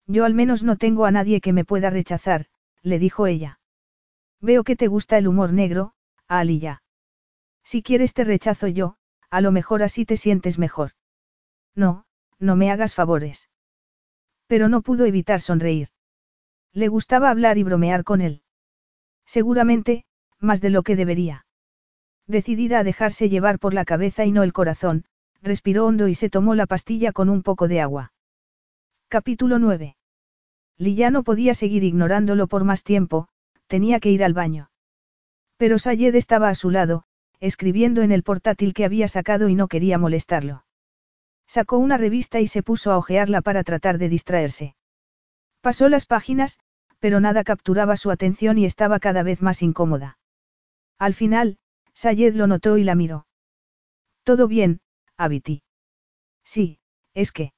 [0.07, 2.47] Yo al menos no tengo a nadie que me pueda rechazar,
[2.83, 3.59] le dijo ella.
[4.41, 5.95] Veo que te gusta el humor negro,
[6.29, 6.83] Aliyah.
[7.65, 8.97] Si quieres te rechazo yo,
[9.31, 10.93] a lo mejor así te sientes mejor.
[11.75, 12.05] No,
[12.39, 13.49] no me hagas favores.
[14.47, 15.89] Pero no pudo evitar sonreír.
[16.73, 18.43] Le gustaba hablar y bromear con él.
[19.25, 20.05] Seguramente,
[20.39, 21.47] más de lo que debería.
[22.27, 25.05] Decidida a dejarse llevar por la cabeza y no el corazón,
[25.45, 28.13] respiró hondo y se tomó la pastilla con un poco de agua.
[29.09, 29.97] Capítulo 9.
[30.79, 33.29] Lilla no podía seguir ignorándolo por más tiempo,
[33.67, 34.71] tenía que ir al baño.
[35.57, 37.05] Pero Sayed estaba a su lado,
[37.41, 40.65] escribiendo en el portátil que había sacado y no quería molestarlo.
[41.47, 44.75] Sacó una revista y se puso a hojearla para tratar de distraerse.
[45.61, 46.59] Pasó las páginas,
[46.99, 50.19] pero nada capturaba su atención y estaba cada vez más incómoda.
[50.99, 51.59] Al final,
[51.93, 53.27] Sayed lo notó y la miró.
[54.25, 54.81] Todo bien,
[55.17, 55.63] Abiti.
[56.45, 56.79] Sí,
[57.15, 57.53] es que.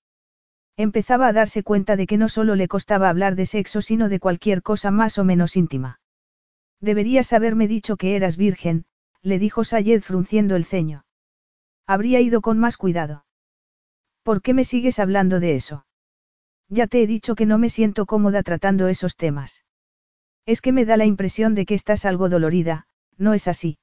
[0.77, 4.21] Empezaba a darse cuenta de que no solo le costaba hablar de sexo, sino de
[4.21, 6.01] cualquier cosa más o menos íntima.
[6.81, 8.85] Deberías haberme dicho que eras virgen,
[9.23, 11.07] le dijo Sayed frunciendo el ceño.
[11.87, 13.25] Habría ido con más cuidado.
[14.23, 15.87] ¿Por qué me sigues hablando de eso?
[16.69, 19.65] Ya te he dicho que no me siento cómoda tratando esos temas.
[20.45, 22.87] Es que me da la impresión de que estás algo dolorida,
[23.17, 23.79] ¿no es así?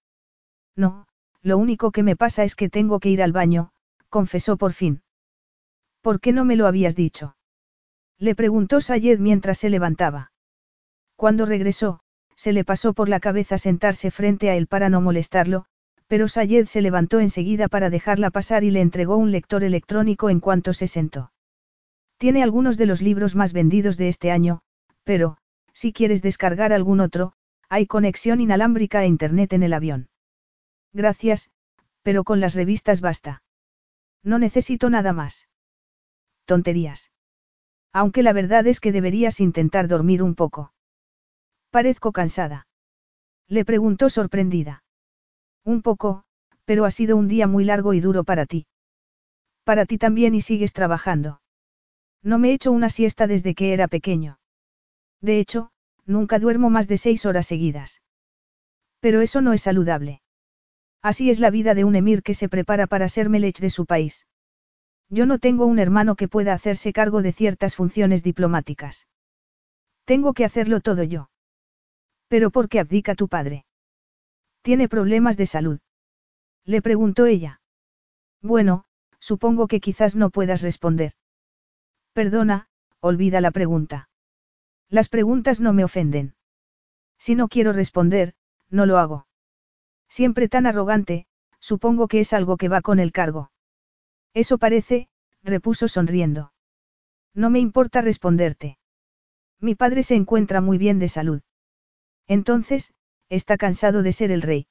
[0.76, 1.08] No,
[1.44, 3.72] lo único que me pasa es que tengo que ir al baño,
[4.10, 5.02] confesó por fin.
[6.02, 7.36] ¿Por qué no me lo habías dicho?
[8.18, 10.32] Le preguntó Sayed mientras se levantaba.
[11.18, 12.00] Cuando regresó,
[12.36, 15.66] se le pasó por la cabeza sentarse frente a él para no molestarlo,
[16.08, 20.40] pero Sayed se levantó enseguida para dejarla pasar y le entregó un lector electrónico en
[20.40, 21.32] cuanto se sentó.
[22.18, 24.62] Tiene algunos de los libros más vendidos de este año,
[25.04, 25.38] pero,
[25.74, 27.34] si quieres descargar algún otro,
[27.68, 30.08] hay conexión inalámbrica a Internet en el avión.
[30.94, 31.50] Gracias,
[32.04, 33.44] pero con las revistas basta.
[34.24, 35.50] No necesito nada más.
[36.46, 37.12] Tonterías.
[37.92, 40.74] Aunque la verdad es que deberías intentar dormir un poco.
[41.70, 42.68] Parezco cansada.
[43.48, 44.84] Le preguntó sorprendida.
[45.64, 46.24] Un poco,
[46.66, 48.68] pero ha sido un día muy largo y duro para ti.
[49.64, 51.42] Para ti también y sigues trabajando.
[52.22, 54.40] No me he hecho una siesta desde que era pequeño.
[55.22, 55.72] De hecho,
[56.06, 58.02] nunca duermo más de seis horas seguidas.
[59.00, 60.23] Pero eso no es saludable.
[61.04, 63.86] Así es la vida de un emir que se prepara para ser melech de su
[63.86, 64.26] país.
[65.10, 69.08] Yo no tengo un hermano que pueda hacerse cargo de ciertas funciones diplomáticas.
[70.06, 71.30] Tengo que hacerlo todo yo.
[72.30, 73.66] Pero ¿por qué abdica tu padre?
[74.62, 75.80] ¿Tiene problemas de salud?
[76.64, 77.62] Le preguntó ella.
[78.42, 78.86] Bueno,
[79.20, 81.12] supongo que quizás no puedas responder.
[82.14, 82.70] Perdona,
[83.02, 84.10] olvida la pregunta.
[84.90, 86.36] Las preguntas no me ofenden.
[87.18, 88.36] Si no quiero responder,
[88.70, 89.28] no lo hago.
[90.18, 91.26] Siempre tan arrogante,
[91.60, 93.50] supongo que es algo que va con el cargo.
[94.36, 95.08] Eso parece,
[95.42, 96.54] repuso sonriendo.
[97.34, 98.78] No me importa responderte.
[99.60, 101.42] Mi padre se encuentra muy bien de salud.
[102.28, 102.94] Entonces,
[103.28, 104.68] está cansado de ser el rey.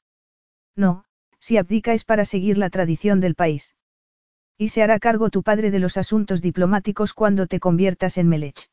[0.77, 1.07] No,
[1.41, 3.75] si abdica es para seguir la tradición del país.
[4.57, 8.69] Y se hará cargo tu padre de los asuntos diplomáticos cuando te conviertas en Melech.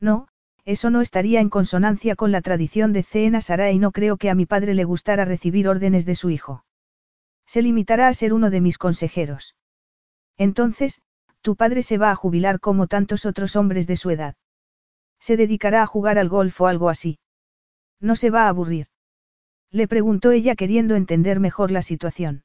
[0.00, 0.28] No,
[0.64, 4.30] eso no estaría en consonancia con la tradición de Cena Sara y no creo que
[4.30, 6.64] a mi padre le gustara recibir órdenes de su hijo.
[7.46, 9.56] Se limitará a ser uno de mis consejeros.
[10.38, 11.00] Entonces,
[11.40, 14.36] tu padre se va a jubilar como tantos otros hombres de su edad.
[15.18, 17.18] Se dedicará a jugar al golf o algo así.
[18.00, 18.86] No se va a aburrir.
[19.70, 22.44] Le preguntó ella queriendo entender mejor la situación.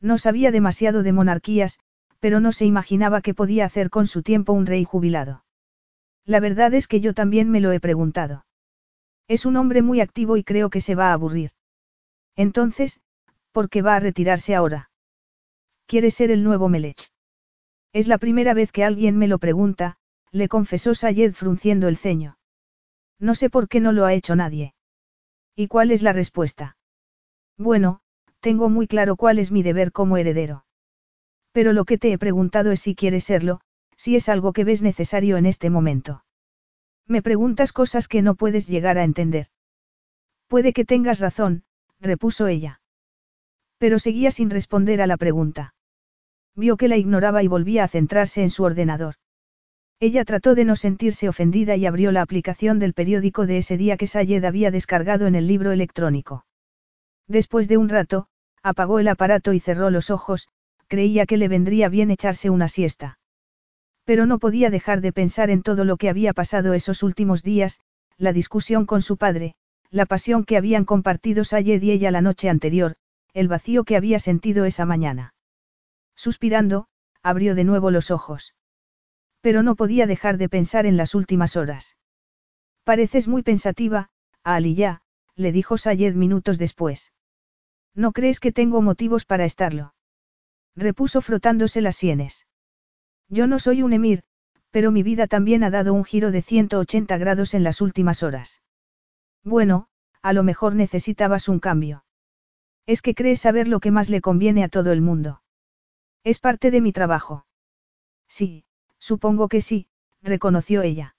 [0.00, 1.78] No sabía demasiado de monarquías,
[2.20, 5.45] pero no se imaginaba qué podía hacer con su tiempo un rey jubilado.
[6.26, 8.44] La verdad es que yo también me lo he preguntado.
[9.28, 11.52] Es un hombre muy activo y creo que se va a aburrir.
[12.34, 13.00] Entonces,
[13.52, 14.90] ¿por qué va a retirarse ahora?
[15.86, 17.10] Quiere ser el nuevo Melech.
[17.92, 19.96] Es la primera vez que alguien me lo pregunta,
[20.32, 22.36] le confesó Sayed frunciendo el ceño.
[23.18, 24.74] No sé por qué no lo ha hecho nadie.
[25.54, 26.76] ¿Y cuál es la respuesta?
[27.56, 28.00] Bueno,
[28.40, 30.66] tengo muy claro cuál es mi deber como heredero.
[31.52, 33.60] Pero lo que te he preguntado es si quieres serlo,
[34.06, 36.22] si es algo que ves necesario en este momento.
[37.08, 39.48] Me preguntas cosas que no puedes llegar a entender.
[40.46, 41.64] Puede que tengas razón,
[41.98, 42.80] repuso ella.
[43.78, 45.74] Pero seguía sin responder a la pregunta.
[46.54, 49.16] Vio que la ignoraba y volvía a centrarse en su ordenador.
[49.98, 53.96] Ella trató de no sentirse ofendida y abrió la aplicación del periódico de ese día
[53.96, 56.46] que Sayed había descargado en el libro electrónico.
[57.26, 58.28] Después de un rato,
[58.62, 60.46] apagó el aparato y cerró los ojos,
[60.86, 63.18] creía que le vendría bien echarse una siesta.
[64.06, 67.80] Pero no podía dejar de pensar en todo lo que había pasado esos últimos días,
[68.16, 69.56] la discusión con su padre,
[69.90, 72.94] la pasión que habían compartido Sayed y ella la noche anterior,
[73.34, 75.34] el vacío que había sentido esa mañana.
[76.14, 76.86] Suspirando,
[77.20, 78.54] abrió de nuevo los ojos.
[79.40, 81.96] Pero no podía dejar de pensar en las últimas horas.
[82.84, 84.08] Pareces muy pensativa,
[84.44, 85.02] ya,
[85.34, 87.12] le dijo Sayed minutos después.
[87.92, 89.94] ¿No crees que tengo motivos para estarlo?
[90.76, 92.46] Repuso frotándose las sienes.
[93.28, 94.22] Yo no soy un emir,
[94.70, 98.62] pero mi vida también ha dado un giro de 180 grados en las últimas horas.
[99.42, 99.88] Bueno,
[100.22, 102.04] a lo mejor necesitabas un cambio.
[102.86, 105.42] Es que crees saber lo que más le conviene a todo el mundo.
[106.24, 107.46] Es parte de mi trabajo.
[108.28, 108.66] Sí,
[108.98, 109.88] Supongo que sí,
[110.22, 111.14] reconoció ella.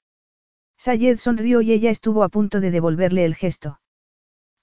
[0.77, 3.79] Sayed sonrió y ella estuvo a punto de devolverle el gesto.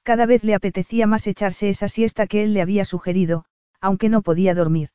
[0.02, 3.46] Cada vez le apetecía más echarse esa siesta que él le había sugerido,
[3.80, 4.90] aunque no podía dormir.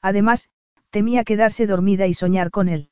[0.00, 0.50] Además,
[0.92, 2.90] temía quedarse dormida y soñar con él.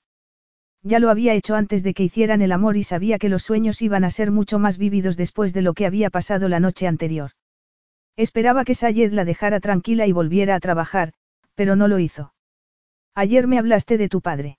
[0.83, 3.83] Ya lo había hecho antes de que hicieran el amor y sabía que los sueños
[3.83, 7.33] iban a ser mucho más vívidos después de lo que había pasado la noche anterior.
[8.17, 11.13] Esperaba que Sayed la dejara tranquila y volviera a trabajar,
[11.55, 12.33] pero no lo hizo.
[13.15, 14.59] Ayer me hablaste de tu padre.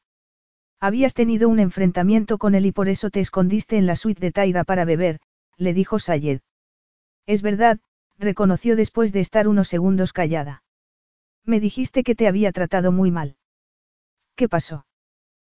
[0.79, 4.31] Habías tenido un enfrentamiento con él y por eso te escondiste en la suite de
[4.31, 5.19] Taira para beber,
[5.57, 6.41] le dijo Sayed.
[7.25, 7.79] Es verdad,
[8.19, 10.63] reconoció después de estar unos segundos callada.
[11.45, 13.35] Me dijiste que te había tratado muy mal.
[14.35, 14.85] ¿Qué pasó?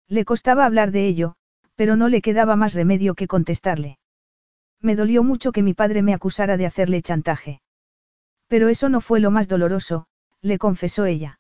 [0.08, 1.35] Le costaba hablar de ello,
[1.76, 3.98] pero no le quedaba más remedio que contestarle.
[4.82, 7.61] Me dolió mucho que mi padre me acusara de hacerle chantaje.
[8.48, 10.06] Pero eso no fue lo más doloroso,
[10.42, 11.40] le confesó ella.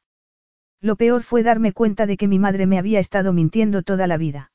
[0.79, 4.17] Lo peor fue darme cuenta de que mi madre me había estado mintiendo toda la
[4.17, 4.51] vida.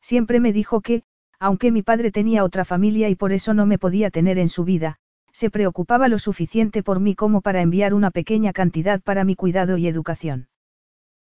[0.00, 1.02] Siempre me dijo que,
[1.38, 4.64] aunque mi padre tenía otra familia y por eso no me podía tener en su
[4.64, 4.98] vida,
[5.32, 9.76] se preocupaba lo suficiente por mí como para enviar una pequeña cantidad para mi cuidado
[9.76, 10.48] y educación.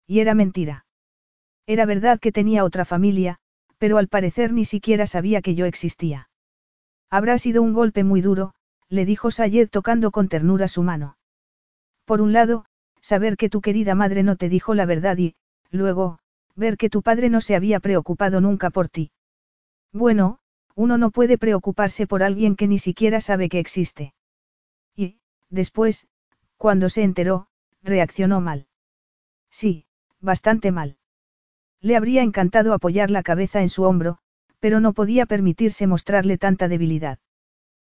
[0.08, 0.86] Y era mentira.
[1.68, 3.38] Era verdad que tenía otra familia,
[3.78, 6.30] pero al parecer ni siquiera sabía que yo existía.
[7.10, 8.54] Habrá sido un golpe muy duro,
[8.90, 11.18] le dijo Sayed tocando con ternura su mano.
[12.06, 12.66] Por un lado,
[13.02, 15.36] saber que tu querida madre no te dijo la verdad y,
[15.72, 16.20] luego,
[16.56, 19.12] ver que tu padre no se había preocupado nunca por ti.
[19.92, 20.40] Bueno,
[20.76, 24.14] uno no puede preocuparse por alguien que ni siquiera sabe que existe.
[24.96, 25.18] Y,
[25.50, 26.08] después,
[26.58, 27.48] cuando se enteró,
[27.82, 28.68] reaccionó mal.
[29.50, 29.86] Sí,
[30.20, 30.98] bastante mal.
[31.82, 34.18] Le habría encantado apoyar la cabeza en su hombro,
[34.60, 37.20] pero no podía permitirse mostrarle tanta debilidad.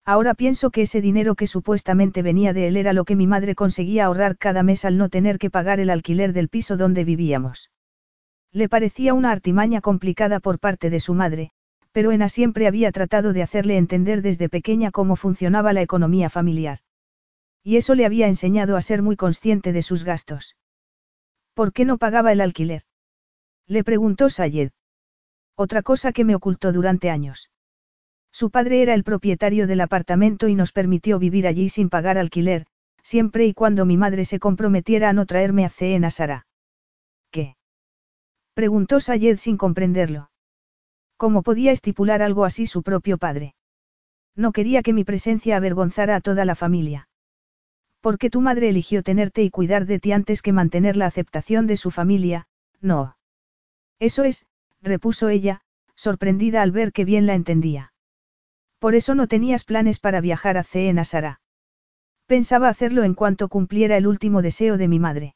[0.05, 3.55] Ahora pienso que ese dinero que supuestamente venía de él era lo que mi madre
[3.55, 7.71] conseguía ahorrar cada mes al no tener que pagar el alquiler del piso donde vivíamos.
[8.51, 11.51] Le parecía una artimaña complicada por parte de su madre,
[11.97, 16.77] pero Ena siempre había tratado de hacerle entender desde pequeña cómo funcionaba la economía familiar.
[17.63, 20.55] Y eso le había enseñado a ser muy consciente de sus gastos.
[21.55, 22.83] ¿Por qué no pagaba el alquiler?
[23.65, 24.69] Le preguntó Sayed.
[25.55, 27.49] Otra cosa que me ocultó durante años.
[28.31, 32.67] Su padre era el propietario del apartamento y nos permitió vivir allí sin pagar alquiler,
[33.01, 36.45] siempre y cuando mi madre se comprometiera a no traerme a Ceen a Sara.
[37.31, 37.55] ¿Qué?
[38.53, 40.29] Preguntó Sayed sin comprenderlo.
[41.17, 43.55] ¿Cómo podía estipular algo así su propio padre?
[44.35, 47.09] No quería que mi presencia avergonzara a toda la familia.
[48.01, 51.65] ¿Por qué tu madre eligió tenerte y cuidar de ti antes que mantener la aceptación
[51.65, 52.47] de su familia?
[52.79, 53.17] No.
[53.99, 54.45] Eso es,
[54.81, 55.61] repuso ella,
[55.95, 57.93] sorprendida al ver que bien la entendía.
[58.77, 61.41] Por eso no tenías planes para viajar a Ceen Sara.
[62.27, 65.35] Pensaba hacerlo en cuanto cumpliera el último deseo de mi madre.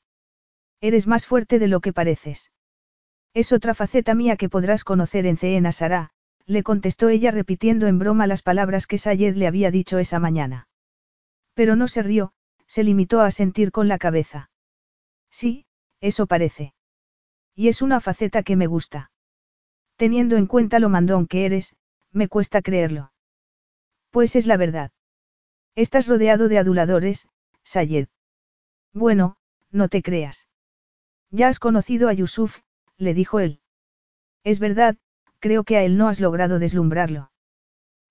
[0.80, 2.52] Eres más fuerte de lo que pareces.
[3.34, 6.12] Es otra faceta mía que podrás conocer en Ceena Sara,
[6.46, 10.68] le contestó ella repitiendo en broma las palabras que Sayed le había dicho esa mañana.
[11.54, 12.34] Pero no se rió,
[12.68, 14.50] se limitó a sentir con la cabeza.
[15.30, 15.66] Sí,
[16.02, 16.74] eso parece.
[17.56, 19.12] Y es una faceta que me gusta.
[19.96, 21.76] Teniendo en cuenta lo mandón que eres,
[22.12, 23.14] me cuesta creerlo.
[24.10, 24.92] Pues es la verdad.
[25.76, 27.30] Estás rodeado de aduladores,
[27.64, 28.08] Sayed.
[28.94, 29.38] Bueno,
[29.72, 30.50] no te creas.
[31.30, 32.60] Ya has conocido a Yusuf,
[33.02, 33.60] le dijo él.
[34.44, 34.98] Es verdad,
[35.40, 37.32] creo que a él no has logrado deslumbrarlo.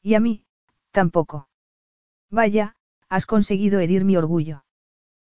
[0.03, 0.45] Y a mí,
[0.91, 1.49] tampoco.
[2.31, 2.77] Vaya,
[3.09, 4.65] has conseguido herir mi orgullo.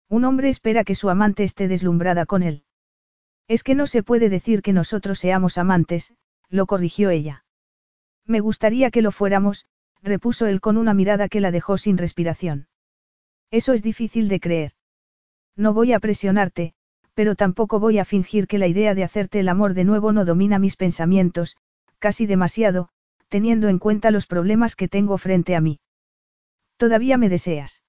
[0.08, 2.64] Un hombre espera que su amante esté deslumbrada con él.
[3.48, 6.14] Es que no se puede decir que nosotros seamos amantes,
[6.48, 7.44] lo corrigió ella.
[8.26, 9.66] Me gustaría que lo fuéramos,
[10.02, 12.68] repuso él con una mirada que la dejó sin respiración.
[13.50, 14.72] Eso es difícil de creer.
[15.56, 16.74] No voy a presionarte,
[17.15, 20.24] pero tampoco voy a fingir que la idea de hacerte el amor de nuevo no
[20.24, 21.57] domina mis pensamientos,
[21.99, 22.89] casi demasiado,
[23.28, 25.81] teniendo en cuenta los problemas que tengo frente a mí.
[26.76, 27.82] Todavía me deseas.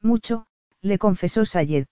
[0.00, 0.46] Mucho,
[0.80, 1.86] le confesó Sayed.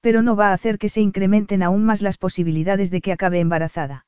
[0.00, 3.40] Pero no va a hacer que se incrementen aún más las posibilidades de que acabe
[3.40, 4.06] embarazada.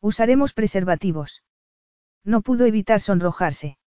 [0.00, 1.42] Usaremos preservativos.
[2.24, 3.78] No pudo evitar sonrojarse.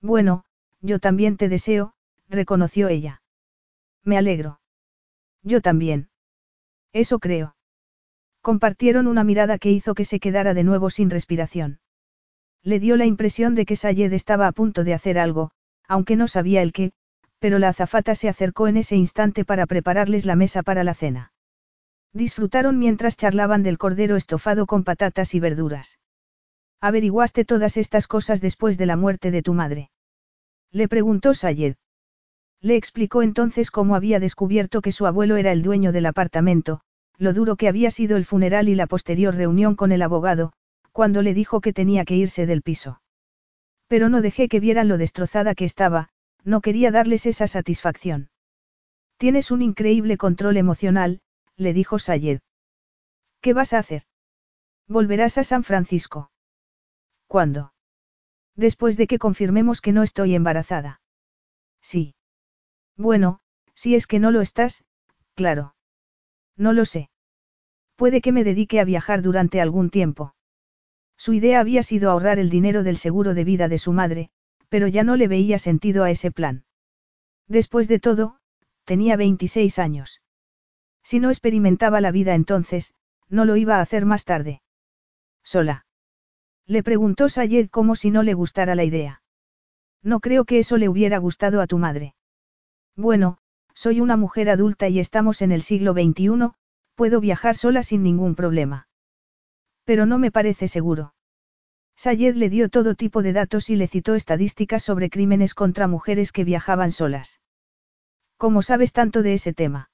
[0.00, 0.44] Bueno,
[0.80, 1.94] yo también te deseo,
[2.28, 3.22] reconoció ella.
[4.04, 4.60] Me alegro.
[5.42, 6.08] Yo también.
[6.92, 7.56] Eso creo.
[8.40, 11.80] Compartieron una mirada que hizo que se quedara de nuevo sin respiración.
[12.62, 15.50] Le dio la impresión de que Sayed estaba a punto de hacer algo,
[15.86, 16.92] aunque no sabía el qué,
[17.38, 21.32] pero la azafata se acercó en ese instante para prepararles la mesa para la cena.
[22.12, 25.98] Disfrutaron mientras charlaban del cordero estofado con patatas y verduras.
[26.80, 29.90] ¿Averiguaste todas estas cosas después de la muerte de tu madre?
[30.70, 31.76] Le preguntó Sayed.
[32.60, 36.80] Le explicó entonces cómo había descubierto que su abuelo era el dueño del apartamento,
[37.16, 40.52] lo duro que había sido el funeral y la posterior reunión con el abogado,
[40.92, 43.00] cuando le dijo que tenía que irse del piso.
[43.86, 46.08] Pero no dejé que vieran lo destrozada que estaba,
[46.44, 48.30] no quería darles esa satisfacción.
[49.16, 51.20] Tienes un increíble control emocional,
[51.56, 52.40] le dijo Sayed.
[53.40, 54.02] ¿Qué vas a hacer?
[54.88, 56.30] Volverás a San Francisco.
[57.26, 57.72] ¿Cuándo?
[58.56, 61.00] Después de que confirmemos que no estoy embarazada.
[61.80, 62.14] Sí.
[62.98, 63.38] Bueno,
[63.74, 64.84] si es que no lo estás,
[65.34, 65.74] claro.
[66.56, 67.10] No lo sé.
[67.96, 70.34] Puede que me dedique a viajar durante algún tiempo.
[71.16, 74.30] Su idea había sido ahorrar el dinero del seguro de vida de su madre,
[74.68, 76.64] pero ya no le veía sentido a ese plan.
[77.46, 78.38] Después de todo,
[78.84, 80.20] tenía 26 años.
[81.02, 82.92] Si no experimentaba la vida entonces,
[83.28, 84.60] no lo iba a hacer más tarde.
[85.42, 85.86] Sola.
[86.66, 89.22] Le preguntó Sayed como si no le gustara la idea.
[90.02, 92.14] No creo que eso le hubiera gustado a tu madre.
[92.98, 93.38] Bueno,
[93.74, 96.50] soy una mujer adulta y estamos en el siglo XXI,
[96.96, 98.88] puedo viajar sola sin ningún problema.
[99.84, 101.14] Pero no me parece seguro.
[101.94, 106.32] Sayed le dio todo tipo de datos y le citó estadísticas sobre crímenes contra mujeres
[106.32, 107.40] que viajaban solas.
[108.36, 109.90] ¿Cómo sabes tanto de ese tema?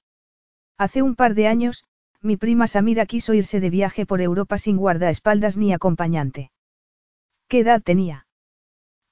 [0.75, 1.85] Hace un par de años,
[2.21, 6.49] mi prima Samira quiso irse de viaje por Europa sin guardaespaldas ni acompañante.
[7.49, 8.25] ¿Qué edad tenía?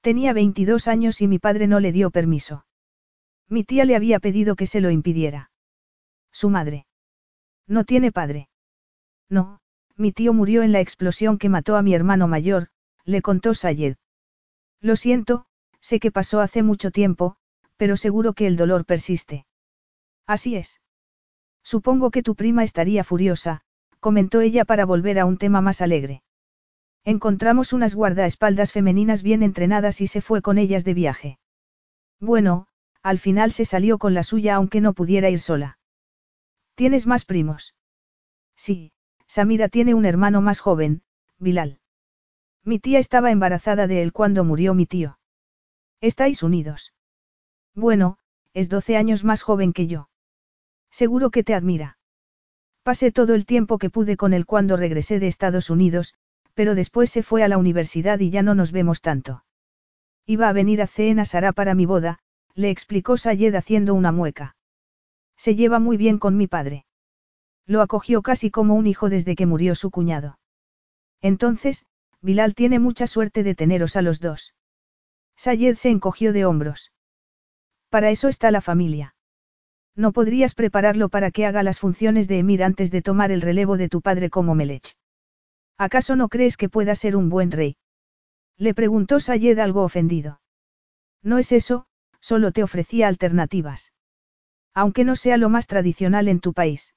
[0.00, 2.64] Tenía 22 años y mi padre no le dio permiso.
[3.48, 5.50] Mi tía le había pedido que se lo impidiera.
[6.32, 6.86] Su madre.
[7.66, 8.48] No tiene padre.
[9.28, 9.60] No,
[9.96, 12.68] mi tío murió en la explosión que mató a mi hermano mayor,
[13.04, 13.96] le contó Sayed.
[14.80, 15.46] Lo siento,
[15.80, 17.36] sé que pasó hace mucho tiempo,
[17.76, 19.46] pero seguro que el dolor persiste.
[20.26, 20.80] Así es.
[21.62, 23.62] Supongo que tu prima estaría furiosa,
[24.00, 26.22] comentó ella para volver a un tema más alegre.
[27.04, 31.38] Encontramos unas guardaespaldas femeninas bien entrenadas y se fue con ellas de viaje.
[32.20, 32.66] Bueno,
[33.04, 35.78] al final se salió con la suya aunque no pudiera ir sola.
[36.74, 37.74] ¿Tienes más primos?
[38.56, 38.92] Sí,
[39.26, 41.02] Samira tiene un hermano más joven,
[41.38, 41.80] Bilal.
[42.64, 45.18] Mi tía estaba embarazada de él cuando murió mi tío.
[46.00, 46.94] ¿Estáis unidos?
[47.74, 48.16] Bueno,
[48.54, 50.08] es 12 años más joven que yo.
[50.90, 51.98] Seguro que te admira.
[52.82, 56.14] Pasé todo el tiempo que pude con él cuando regresé de Estados Unidos,
[56.54, 59.44] pero después se fue a la universidad y ya no nos vemos tanto.
[60.24, 62.20] Iba a venir a Cena Sara para mi boda,
[62.54, 64.56] le explicó Sayed haciendo una mueca.
[65.36, 66.86] Se lleva muy bien con mi padre.
[67.66, 70.38] Lo acogió casi como un hijo desde que murió su cuñado.
[71.20, 71.86] Entonces,
[72.20, 74.54] Bilal tiene mucha suerte de teneros a los dos.
[75.36, 76.92] Sayed se encogió de hombros.
[77.88, 79.14] Para eso está la familia.
[79.96, 83.76] No podrías prepararlo para que haga las funciones de emir antes de tomar el relevo
[83.76, 84.96] de tu padre como Melech.
[85.78, 87.76] ¿Acaso no crees que pueda ser un buen rey?
[88.56, 90.40] Le preguntó Sayed algo ofendido.
[91.22, 91.86] No es eso,
[92.24, 93.92] solo te ofrecía alternativas.
[94.72, 96.94] Aunque no sea lo más tradicional en tu país.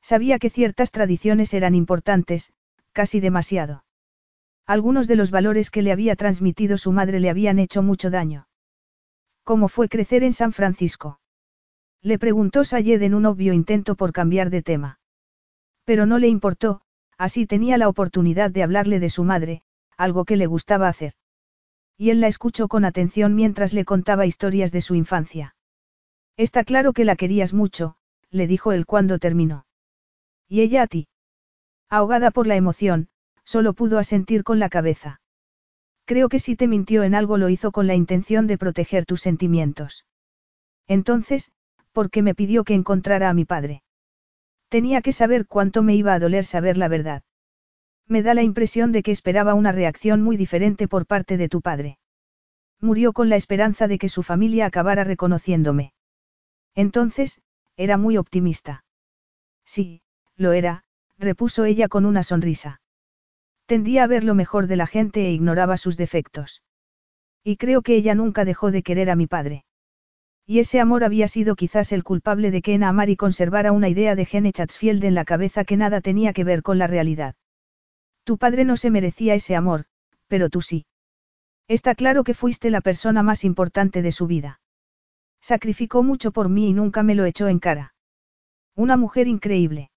[0.00, 2.54] Sabía que ciertas tradiciones eran importantes,
[2.92, 3.84] casi demasiado.
[4.66, 8.48] Algunos de los valores que le había transmitido su madre le habían hecho mucho daño.
[9.44, 11.20] ¿Cómo fue crecer en San Francisco?
[12.00, 14.98] Le preguntó Sayed en un obvio intento por cambiar de tema.
[15.84, 16.80] Pero no le importó,
[17.18, 19.60] así tenía la oportunidad de hablarle de su madre,
[19.98, 21.12] algo que le gustaba hacer
[21.98, 25.56] y él la escuchó con atención mientras le contaba historias de su infancia.
[26.36, 27.96] Está claro que la querías mucho,
[28.30, 29.66] le dijo él cuando terminó.
[30.48, 31.08] ¿Y ella a ti?
[31.90, 33.08] Ahogada por la emoción,
[33.44, 35.20] solo pudo asentir con la cabeza.
[36.04, 39.20] Creo que si te mintió en algo lo hizo con la intención de proteger tus
[39.20, 40.06] sentimientos.
[40.86, 41.50] Entonces,
[41.92, 43.82] ¿por qué me pidió que encontrara a mi padre?
[44.68, 47.22] Tenía que saber cuánto me iba a doler saber la verdad.
[48.08, 51.60] Me da la impresión de que esperaba una reacción muy diferente por parte de tu
[51.60, 51.98] padre.
[52.80, 55.92] Murió con la esperanza de que su familia acabara reconociéndome.
[56.74, 57.42] Entonces,
[57.76, 58.84] era muy optimista.
[59.64, 60.00] Sí,
[60.36, 60.84] lo era,
[61.18, 62.80] repuso ella con una sonrisa.
[63.66, 66.62] Tendía a ver lo mejor de la gente e ignoraba sus defectos.
[67.44, 69.64] Y creo que ella nunca dejó de querer a mi padre.
[70.46, 74.14] Y ese amor había sido quizás el culpable de que Ena Amari conservara una idea
[74.14, 77.34] de Gene Chatsfield en la cabeza que nada tenía que ver con la realidad.
[78.28, 79.86] Tu padre no se merecía ese amor,
[80.26, 80.84] pero tú sí.
[81.66, 84.60] Está claro que fuiste la persona más importante de su vida.
[85.40, 87.94] Sacrificó mucho por mí y nunca me lo echó en cara.
[88.74, 89.90] Una mujer increíble.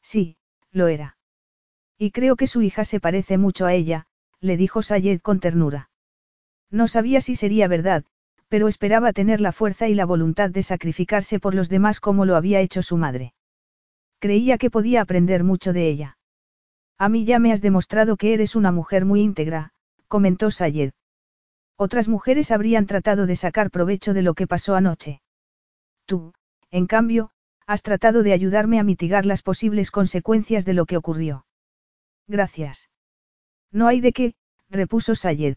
[0.00, 0.36] Sí,
[0.70, 1.16] lo era.
[1.98, 4.06] Y creo que su hija se parece mucho a ella,
[4.38, 5.90] le dijo Sayed con ternura.
[6.70, 8.04] No sabía si sería verdad,
[8.46, 12.36] pero esperaba tener la fuerza y la voluntad de sacrificarse por los demás como lo
[12.36, 13.34] había hecho su madre.
[14.20, 16.17] Creía que podía aprender mucho de ella.
[16.98, 19.72] A mí ya me has demostrado que eres una mujer muy íntegra,
[20.08, 20.92] comentó Sayed.
[21.76, 25.22] Otras mujeres habrían tratado de sacar provecho de lo que pasó anoche.
[26.06, 26.32] Tú,
[26.70, 27.30] en cambio,
[27.66, 31.46] has tratado de ayudarme a mitigar las posibles consecuencias de lo que ocurrió.
[32.26, 32.90] Gracias.
[33.70, 34.34] No hay de qué,
[34.68, 35.56] repuso Sayed.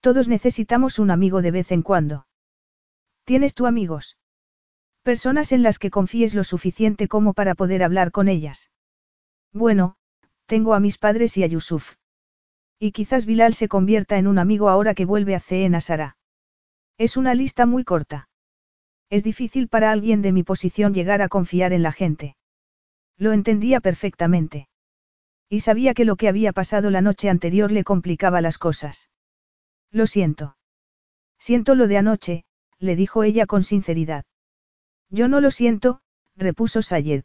[0.00, 2.26] Todos necesitamos un amigo de vez en cuando.
[3.24, 4.18] ¿Tienes tú amigos?
[5.02, 8.70] Personas en las que confíes lo suficiente como para poder hablar con ellas.
[9.52, 9.96] Bueno,
[10.46, 11.94] tengo a mis padres y a Yusuf.
[12.78, 16.16] Y quizás Bilal se convierta en un amigo ahora que vuelve a Ceen Sara.
[16.98, 18.28] Es una lista muy corta.
[19.08, 22.36] Es difícil para alguien de mi posición llegar a confiar en la gente.
[23.16, 24.68] Lo entendía perfectamente.
[25.48, 29.10] Y sabía que lo que había pasado la noche anterior le complicaba las cosas.
[29.90, 30.56] Lo siento.
[31.38, 32.44] Siento lo de anoche,
[32.78, 34.24] le dijo ella con sinceridad.
[35.10, 36.00] Yo no lo siento,
[36.34, 37.24] repuso Sayed.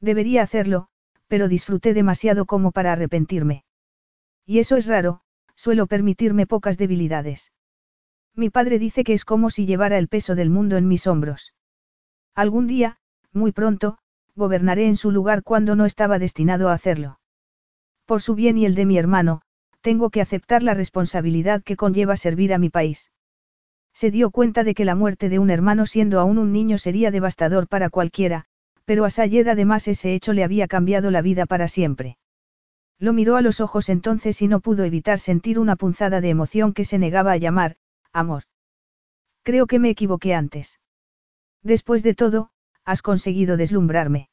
[0.00, 0.88] Debería hacerlo,
[1.28, 3.64] pero disfruté demasiado como para arrepentirme.
[4.46, 5.20] Y eso es raro,
[5.56, 7.52] suelo permitirme pocas debilidades.
[8.34, 11.54] Mi padre dice que es como si llevara el peso del mundo en mis hombros.
[12.34, 12.98] Algún día,
[13.32, 13.98] muy pronto,
[14.34, 17.20] gobernaré en su lugar cuando no estaba destinado a hacerlo.
[18.06, 19.42] Por su bien y el de mi hermano,
[19.80, 23.12] tengo que aceptar la responsabilidad que conlleva servir a mi país.
[23.92, 27.12] Se dio cuenta de que la muerte de un hermano siendo aún un niño sería
[27.12, 28.46] devastador para cualquiera,
[28.84, 32.18] pero a Sayed además ese hecho le había cambiado la vida para siempre.
[32.98, 36.72] Lo miró a los ojos entonces y no pudo evitar sentir una punzada de emoción
[36.72, 37.76] que se negaba a llamar,
[38.12, 38.44] amor.
[39.42, 40.80] Creo que me equivoqué antes.
[41.62, 42.50] Después de todo,
[42.84, 44.28] has conseguido deslumbrarme.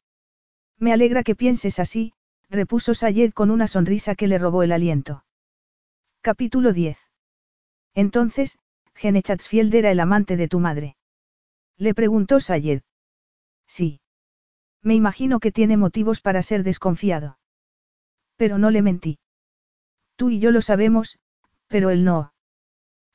[0.77, 2.13] Me alegra que pienses así,
[2.49, 5.23] repuso Sayed con una sonrisa que le robó el aliento.
[6.21, 6.97] Capítulo 10.
[7.93, 8.57] Entonces,
[8.93, 10.95] Gene Chatsfield era el amante de tu madre.
[11.77, 12.81] Le preguntó Sayed.
[13.67, 14.00] Sí.
[14.83, 17.37] Me imagino que tiene motivos para ser desconfiado.
[18.35, 19.19] Pero no le mentí.
[20.15, 21.19] Tú y yo lo sabemos,
[21.67, 22.33] pero él no.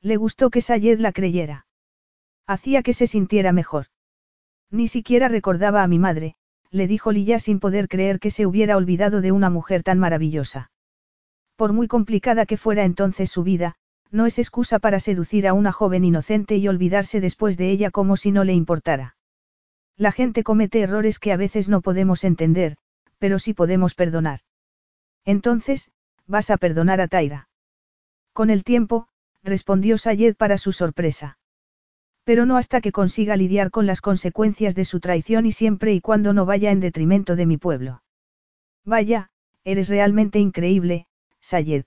[0.01, 1.67] Le gustó que Sayed la creyera.
[2.45, 3.87] Hacía que se sintiera mejor.
[4.71, 6.35] Ni siquiera recordaba a mi madre,
[6.71, 10.71] le dijo Lilla sin poder creer que se hubiera olvidado de una mujer tan maravillosa.
[11.57, 13.75] Por muy complicada que fuera entonces su vida,
[14.11, 18.15] no es excusa para seducir a una joven inocente y olvidarse después de ella como
[18.15, 19.16] si no le importara.
[19.97, 22.77] La gente comete errores que a veces no podemos entender,
[23.17, 24.41] pero sí podemos perdonar.
[25.25, 25.91] Entonces,
[26.27, 27.49] vas a perdonar a Taira.
[28.31, 29.07] Con el tiempo,
[29.43, 31.39] respondió Sayed para su sorpresa.
[32.23, 36.01] Pero no hasta que consiga lidiar con las consecuencias de su traición y siempre y
[36.01, 38.03] cuando no vaya en detrimento de mi pueblo.
[38.85, 39.31] Vaya,
[39.63, 41.07] eres realmente increíble,
[41.39, 41.85] Sayed.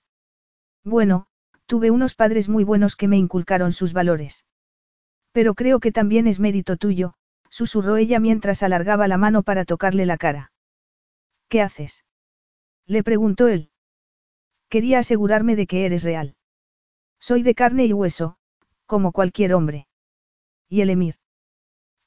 [0.83, 1.27] Bueno,
[1.65, 4.45] tuve unos padres muy buenos que me inculcaron sus valores.
[5.31, 7.13] Pero creo que también es mérito tuyo,
[7.51, 10.51] susurró ella mientras alargaba la mano para tocarle la cara.
[11.49, 12.05] ¿Qué haces?
[12.87, 13.69] Le preguntó él.
[14.69, 16.35] Quería asegurarme de que eres real.
[17.19, 18.37] Soy de carne y hueso,
[18.85, 19.87] como cualquier hombre.
[20.69, 21.15] ¿Y el emir?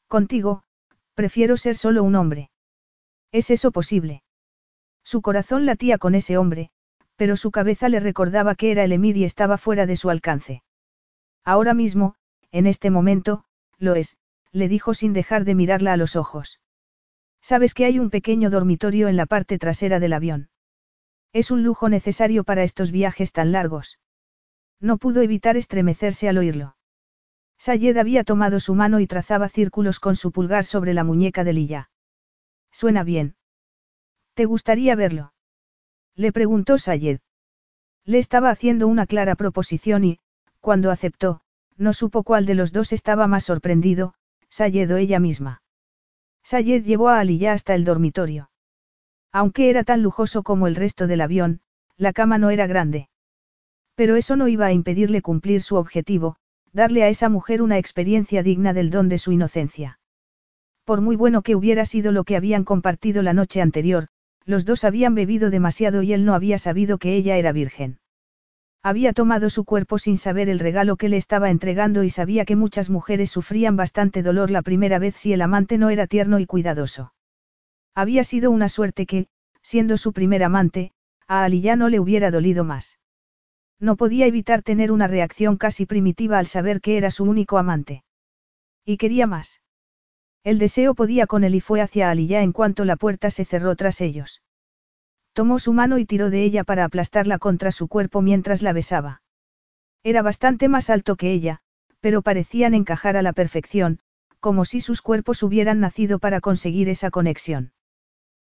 [0.09, 0.65] Contigo,
[1.13, 2.51] prefiero ser solo un hombre.
[3.31, 4.23] ¿Es eso posible?
[5.05, 6.71] Su corazón latía con ese hombre,
[7.17, 10.63] pero su cabeza le recordaba que era el emir y estaba fuera de su alcance.
[11.45, 12.15] Ahora mismo,
[12.51, 13.45] en este momento,
[13.79, 14.17] lo es,
[14.55, 16.61] le dijo sin dejar de mirarla a los ojos.
[17.43, 20.49] Sabes que hay un pequeño dormitorio en la parte trasera del avión.
[21.33, 23.99] Es un lujo necesario para estos viajes tan largos.
[24.81, 26.77] No pudo evitar estremecerse al oírlo.
[27.59, 31.53] Sayed había tomado su mano y trazaba círculos con su pulgar sobre la muñeca de
[31.53, 31.91] Lilla.
[32.71, 33.35] Suena bien.
[34.35, 35.33] ¿Te gustaría verlo?
[36.15, 37.19] Le preguntó Sayed.
[38.05, 40.21] Le estaba haciendo una clara proposición y,
[40.61, 41.41] cuando aceptó,
[41.77, 44.15] no supo cuál de los dos estaba más sorprendido,
[44.57, 45.63] Sayed o ella misma.
[46.45, 48.51] Sayed llevó a Aliyah hasta el dormitorio.
[49.33, 51.61] Aunque era tan lujoso como el resto del avión,
[51.97, 53.09] la cama no era grande.
[53.97, 56.37] Pero eso no iba a impedirle cumplir su objetivo,
[56.73, 59.99] darle a esa mujer una experiencia digna del don de su inocencia.
[60.85, 64.07] Por muy bueno que hubiera sido lo que habían compartido la noche anterior,
[64.45, 67.99] los dos habían bebido demasiado y él no había sabido que ella era virgen.
[68.87, 72.55] Había tomado su cuerpo sin saber el regalo que le estaba entregando y sabía que
[72.55, 76.45] muchas mujeres sufrían bastante dolor la primera vez si el amante no era tierno y
[76.45, 77.15] cuidadoso.
[77.95, 79.29] Había sido una suerte que,
[79.63, 80.93] siendo su primer amante,
[81.27, 82.99] a Ali ya no le hubiera dolido más.
[83.81, 88.05] No podía evitar tener una reacción casi primitiva al saber que era su único amante.
[88.85, 89.63] Y quería más.
[90.43, 93.77] El deseo podía con él y fue hacia Aliyah en cuanto la puerta se cerró
[93.77, 94.43] tras ellos.
[95.35, 99.21] Tomó su mano y tiró de ella para aplastarla contra su cuerpo mientras la besaba.
[100.05, 101.61] Era bastante más alto que ella,
[102.01, 103.99] pero parecían encajar a la perfección,
[104.39, 107.73] como si sus cuerpos hubieran nacido para conseguir esa conexión.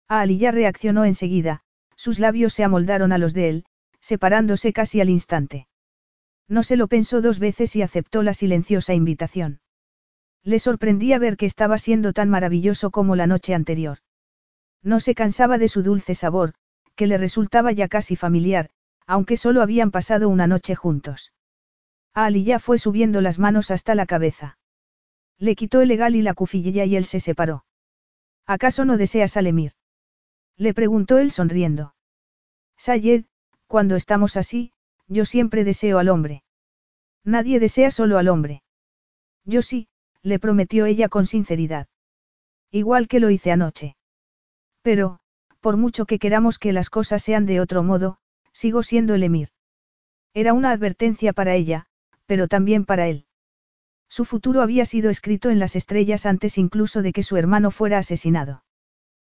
[0.07, 1.61] A Aliyah reaccionó enseguida,
[1.97, 3.65] sus labios se amoldaron a los de él,
[3.99, 5.67] separándose casi al instante.
[6.47, 9.59] No se lo pensó dos veces y aceptó la silenciosa invitación.
[10.41, 13.97] Le sorprendía ver que estaba siendo tan maravilloso como la noche anterior.
[14.81, 16.53] No se cansaba de su dulce sabor,
[16.97, 18.69] que le resultaba ya casi familiar,
[19.05, 21.31] aunque solo habían pasado una noche juntos.
[22.13, 24.57] Ali ya fue subiendo las manos hasta la cabeza.
[25.37, 27.63] Le quitó el legal y la cufillilla y él se separó.
[28.47, 29.73] ¿Acaso no deseas al emir?
[30.57, 31.93] Le preguntó él sonriendo.
[32.77, 33.25] Sayed,
[33.67, 34.73] cuando estamos así,
[35.07, 36.43] yo siempre deseo al hombre.
[37.23, 38.63] Nadie desea solo al hombre.
[39.45, 39.87] Yo sí,
[40.23, 41.87] le prometió ella con sinceridad.
[42.71, 43.95] Igual que lo hice anoche.
[44.81, 45.19] Pero,
[45.59, 48.17] por mucho que queramos que las cosas sean de otro modo,
[48.53, 49.49] sigo siendo el emir.
[50.33, 51.87] Era una advertencia para ella,
[52.25, 53.25] pero también para él.
[54.09, 57.97] Su futuro había sido escrito en las estrellas antes incluso de que su hermano fuera
[57.97, 58.63] asesinado.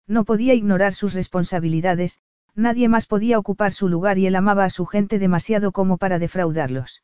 [0.07, 2.21] No podía ignorar sus responsabilidades,
[2.55, 6.19] Nadie más podía ocupar su lugar y él amaba a su gente demasiado como para
[6.19, 7.03] defraudarlos.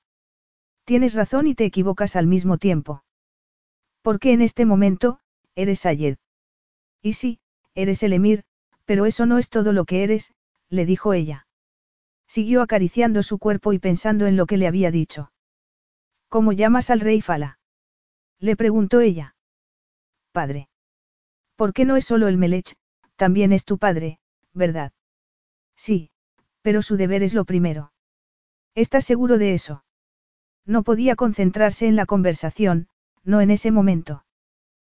[0.84, 3.04] Tienes razón y te equivocas al mismo tiempo.
[4.02, 5.20] Porque en este momento,
[5.56, 6.18] eres Ayed.
[7.02, 7.40] Y sí,
[7.74, 8.44] eres el emir,
[8.86, 10.34] pero eso no es todo lo que eres,
[10.70, 11.48] le dijo ella.
[12.28, 15.32] Siguió acariciando su cuerpo y pensando en lo que le había dicho.
[16.30, 17.60] ¿Cómo llamas al rey Fala?
[18.40, 19.36] Le preguntó ella.
[20.32, 20.70] Padre.
[21.56, 22.76] ¿Por qué no es solo el Melech,
[23.16, 24.20] también es tu padre,
[24.54, 24.92] verdad?
[25.76, 26.10] Sí,
[26.62, 27.94] pero su deber es lo primero.
[28.74, 29.86] ¿Estás seguro de eso?
[30.66, 32.90] No podía concentrarse en la conversación,
[33.24, 34.25] no en ese momento.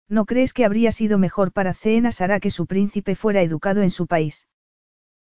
[0.09, 3.91] ¿No crees que habría sido mejor para Cena Sara que su príncipe fuera educado en
[3.91, 4.47] su país?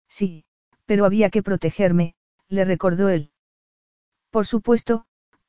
[0.09, 0.45] Sí,
[0.85, 2.15] pero había que protegerme,
[2.49, 3.33] le recordó él.
[4.31, 5.07] Por supuesto,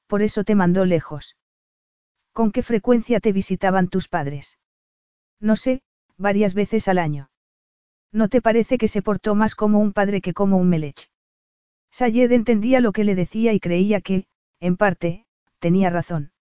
[0.07, 1.37] por eso te mandó lejos.
[2.33, 4.57] ¿Con qué frecuencia te visitaban tus padres?
[5.39, 5.81] No sé,
[6.17, 7.29] varias veces al año.
[8.11, 11.09] ¿No te parece que se portó más como un padre que como un melech?
[11.91, 14.27] Sayed entendía lo que le decía y creía que,
[14.59, 15.25] en parte,
[15.59, 16.31] tenía razón.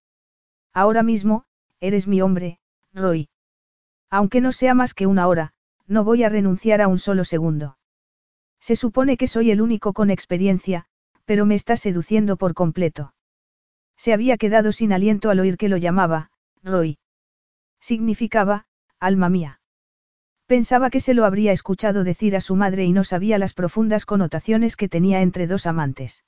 [0.73, 1.45] Ahora mismo,
[1.81, 2.59] eres mi hombre,
[2.97, 3.29] Roy.
[4.11, 5.53] Aunque no sea más que una hora,
[5.87, 7.77] no voy a renunciar a un solo segundo.
[8.59, 10.87] Se supone que soy el único con experiencia,
[11.27, 13.15] pero me está seduciendo por completo.
[13.97, 16.31] Se había quedado sin aliento al oír que lo llamaba,
[16.63, 16.99] Roy.
[17.81, 18.67] Significaba,
[18.99, 19.61] alma mía.
[20.47, 24.07] Pensaba que se lo habría escuchado decir a su madre y no sabía las profundas
[24.07, 26.25] connotaciones que tenía entre dos amantes.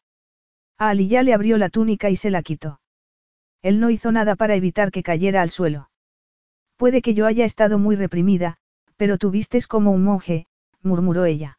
[0.77, 2.81] A Ali ya le abrió la túnica y se la quitó.
[3.63, 5.89] Él no hizo nada para evitar que cayera al suelo.
[6.79, 8.57] Puede que yo haya estado muy reprimida,
[8.97, 10.47] pero tú vistes como un monje,
[10.81, 11.59] murmuró ella.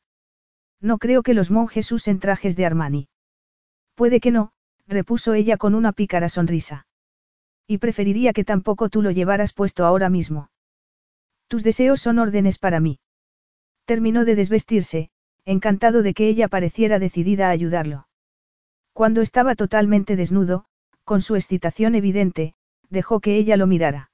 [0.80, 3.10] No creo que los monjes usen trajes de Armani.
[3.96, 4.54] Puede que no,
[4.88, 6.88] repuso ella con una pícara sonrisa.
[7.68, 10.52] Y preferiría que tampoco tú lo llevaras puesto ahora mismo.
[11.50, 13.02] Tus deseos son órdenes para mí.
[13.84, 15.10] Terminó de desvestirse,
[15.44, 18.08] encantado de que ella pareciera decidida a ayudarlo.
[18.94, 20.64] Cuando estaba totalmente desnudo,
[21.04, 22.54] con su excitación evidente,
[22.90, 24.12] dejó que ella lo mirara.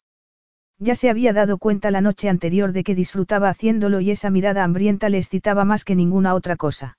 [0.78, 4.64] Ya se había dado cuenta la noche anterior de que disfrutaba haciéndolo y esa mirada
[4.64, 6.98] hambrienta le excitaba más que ninguna otra cosa.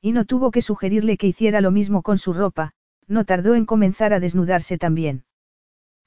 [0.00, 2.72] Y no tuvo que sugerirle que hiciera lo mismo con su ropa,
[3.06, 5.24] no tardó en comenzar a desnudarse también.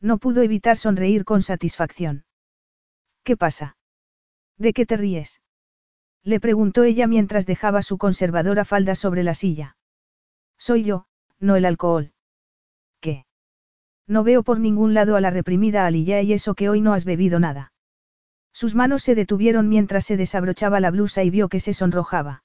[0.02, 2.26] No pudo evitar sonreír con satisfacción.
[3.24, 3.78] ¿Qué pasa?
[4.58, 5.42] ¿De qué te ríes?
[6.24, 9.78] Le preguntó ella mientras dejaba su conservadora falda sobre la silla.
[10.58, 11.06] Soy yo,
[11.40, 12.12] no el alcohol.
[14.12, 17.06] No veo por ningún lado a la reprimida Aliyah y eso que hoy no has
[17.06, 17.72] bebido nada.
[18.52, 22.44] Sus manos se detuvieron mientras se desabrochaba la blusa y vio que se sonrojaba.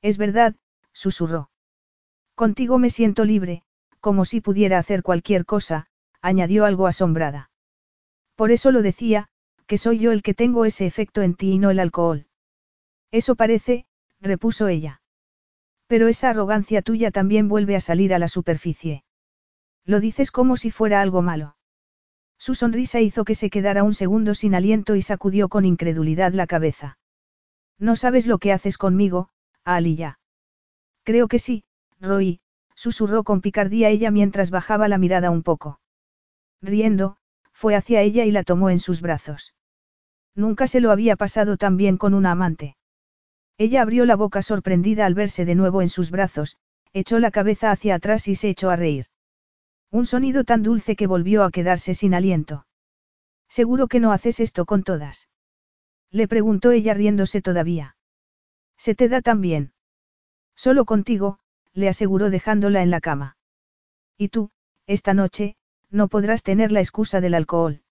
[0.00, 0.56] Es verdad,
[0.94, 1.50] susurró.
[2.34, 3.64] Contigo me siento libre,
[4.00, 5.88] como si pudiera hacer cualquier cosa,
[6.22, 7.50] añadió algo asombrada.
[8.34, 9.28] Por eso lo decía,
[9.66, 12.28] que soy yo el que tengo ese efecto en ti y no el alcohol.
[13.10, 13.84] Eso parece,
[14.22, 15.02] repuso ella.
[15.86, 19.04] Pero esa arrogancia tuya también vuelve a salir a la superficie.
[19.88, 21.56] Lo dices como si fuera algo malo.
[22.38, 26.46] Su sonrisa hizo que se quedara un segundo sin aliento y sacudió con incredulidad la
[26.46, 26.98] cabeza.
[27.78, 29.30] No sabes lo que haces conmigo,
[29.64, 30.18] Ali ya.
[31.04, 31.64] Creo que sí,
[32.00, 32.40] Roy,
[32.74, 35.80] susurró con picardía ella mientras bajaba la mirada un poco.
[36.60, 37.16] Riendo,
[37.54, 39.54] fue hacia ella y la tomó en sus brazos.
[40.34, 42.76] Nunca se lo había pasado tan bien con una amante.
[43.56, 46.58] Ella abrió la boca sorprendida al verse de nuevo en sus brazos,
[46.92, 49.06] echó la cabeza hacia atrás y se echó a reír.
[49.90, 52.66] Un sonido tan dulce que volvió a quedarse sin aliento.
[53.48, 55.28] Seguro que no haces esto con todas.
[56.10, 57.96] Le preguntó ella riéndose todavía.
[58.76, 59.72] Se te da tan bien.
[60.54, 61.38] Solo contigo,
[61.72, 63.36] le aseguró dejándola en la cama.
[64.16, 64.50] Y tú,
[64.86, 65.56] esta noche,
[65.90, 67.82] no podrás tener la excusa del alcohol.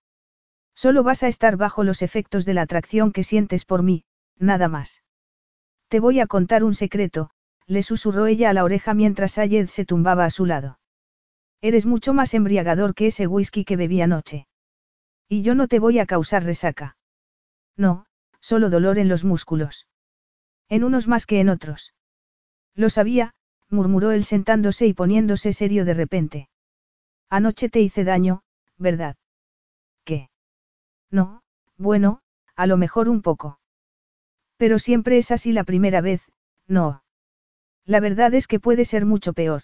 [0.76, 4.04] Solo vas a estar bajo los efectos de la atracción que sientes por mí,
[4.38, 5.02] nada más.
[5.88, 7.32] Te voy a contar un secreto,
[7.66, 10.80] le susurró ella a la oreja mientras Ayed se tumbaba a su lado.
[11.62, 14.48] Eres mucho más embriagador que ese whisky que bebí anoche.
[15.28, 16.98] Y yo no te voy a causar resaca.
[17.76, 18.06] No,
[18.40, 19.88] solo dolor en los músculos.
[20.70, 21.94] En unos más que en otros.
[22.76, 23.34] Lo sabía,
[23.70, 26.50] murmuró él sentándose y poniéndose serio de repente.
[27.30, 28.44] Anoche te hice daño,
[28.78, 29.16] ¿verdad?
[30.06, 30.30] ¿Qué?
[31.12, 31.42] No,
[31.78, 32.22] bueno,
[32.56, 33.60] a lo mejor un poco.
[34.58, 36.22] Pero siempre es así la primera vez,
[36.68, 37.04] no.
[37.86, 39.64] La verdad es que puede ser mucho peor.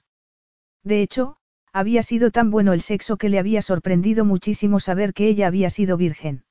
[0.83, 1.37] De hecho,
[1.73, 5.71] había sido tan bueno el sexo que le había sorprendido muchísimo saber que ella había
[5.71, 6.45] sido virgen.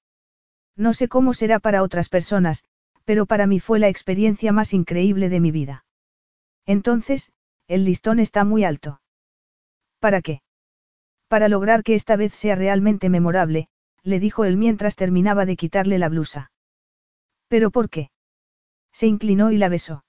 [0.77, 2.65] No sé cómo será para otras personas,
[3.05, 5.85] pero para mí fue la experiencia más increíble de mi vida.
[6.67, 7.31] Entonces,
[7.69, 9.01] el listón está muy alto.
[10.01, 10.43] ¿Para qué?
[11.29, 13.69] Para lograr que esta vez sea realmente memorable,
[14.03, 16.51] le dijo él mientras terminaba de quitarle la blusa.
[17.49, 18.11] ¿Pero por qué?
[18.93, 20.05] Se inclinó y la besó.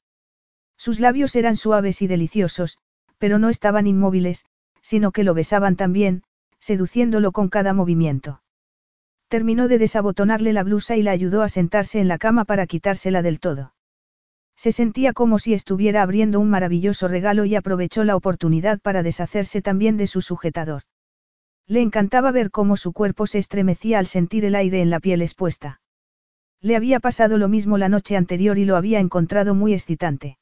[0.78, 2.80] Sus labios eran suaves y deliciosos,
[3.20, 4.46] pero no estaban inmóviles,
[4.84, 6.22] sino que lo besaban también,
[6.60, 8.44] seduciéndolo con cada movimiento.
[9.30, 13.24] Terminó de desabotonarle la blusa y la ayudó a sentarse en la cama para quitársela
[13.24, 13.74] del todo.
[14.56, 19.64] Se sentía como si estuviera abriendo un maravilloso regalo y aprovechó la oportunidad para deshacerse
[19.64, 20.84] también de su sujetador.
[21.66, 25.22] Le encantaba ver cómo su cuerpo se estremecía al sentir el aire en la piel
[25.22, 25.82] expuesta.
[26.62, 30.38] Le había pasado lo mismo la noche anterior y lo había encontrado muy excitante.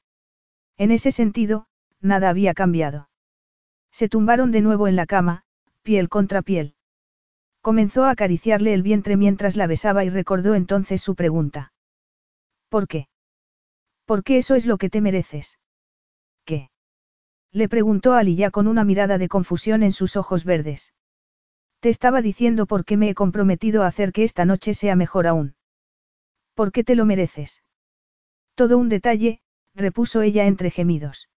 [0.77, 1.67] En ese sentido,
[2.01, 3.10] nada había cambiado.
[3.91, 5.43] Se tumbaron de nuevo en la cama,
[5.81, 6.75] piel contra piel.
[7.61, 11.73] Comenzó a acariciarle el vientre mientras la besaba y recordó entonces su pregunta.
[12.69, 13.07] ¿Por qué?
[14.05, 15.59] Porque eso es lo que te mereces.
[16.45, 16.69] ¿Qué?
[17.51, 20.93] Le preguntó Ali ya con una mirada de confusión en sus ojos verdes.
[21.81, 25.27] Te estaba diciendo por qué me he comprometido a hacer que esta noche sea mejor
[25.27, 25.55] aún.
[26.53, 27.63] ¿Por qué te lo mereces?
[28.55, 29.41] Todo un detalle,
[29.75, 31.29] repuso ella entre gemidos.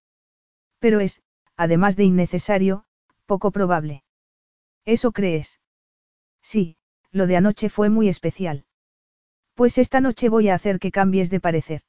[0.79, 1.23] Pero es,
[1.57, 2.85] además de innecesario,
[3.27, 4.05] poco probable.
[4.85, 5.61] ¿Eso crees?
[6.43, 6.77] Sí,
[7.11, 8.65] lo de anoche fue muy especial.
[9.55, 11.83] Pues esta noche voy a hacer que cambies de parecer.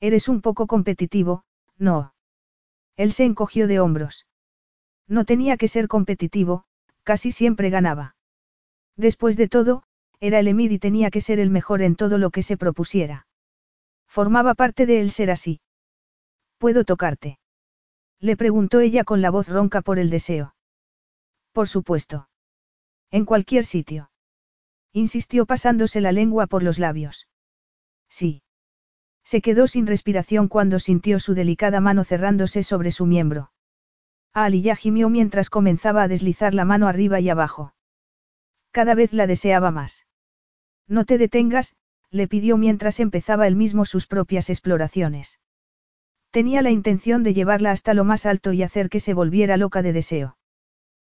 [0.00, 1.44] Eres un poco competitivo,
[1.76, 2.14] no.
[2.96, 4.26] Él se encogió de hombros.
[5.06, 6.64] No tenía que ser competitivo,
[7.02, 8.16] casi siempre ganaba.
[8.96, 9.84] Después de todo,
[10.20, 13.26] era el emir y tenía que ser el mejor en todo lo que se propusiera.
[14.08, 15.60] Formaba parte de él ser así.
[16.58, 17.38] ¿Puedo tocarte?
[18.20, 20.54] Le preguntó ella con la voz ronca por el deseo.
[21.52, 22.28] Por supuesto.
[23.10, 24.10] En cualquier sitio.
[24.92, 27.28] Insistió pasándose la lengua por los labios.
[28.08, 28.42] Sí.
[29.24, 33.52] Se quedó sin respiración cuando sintió su delicada mano cerrándose sobre su miembro.
[34.32, 37.74] Ali ya gimió mientras comenzaba a deslizar la mano arriba y abajo.
[38.70, 40.06] Cada vez la deseaba más.
[40.86, 41.74] No te detengas,
[42.10, 45.38] le pidió mientras empezaba él mismo sus propias exploraciones.
[46.30, 49.82] Tenía la intención de llevarla hasta lo más alto y hacer que se volviera loca
[49.82, 50.36] de deseo.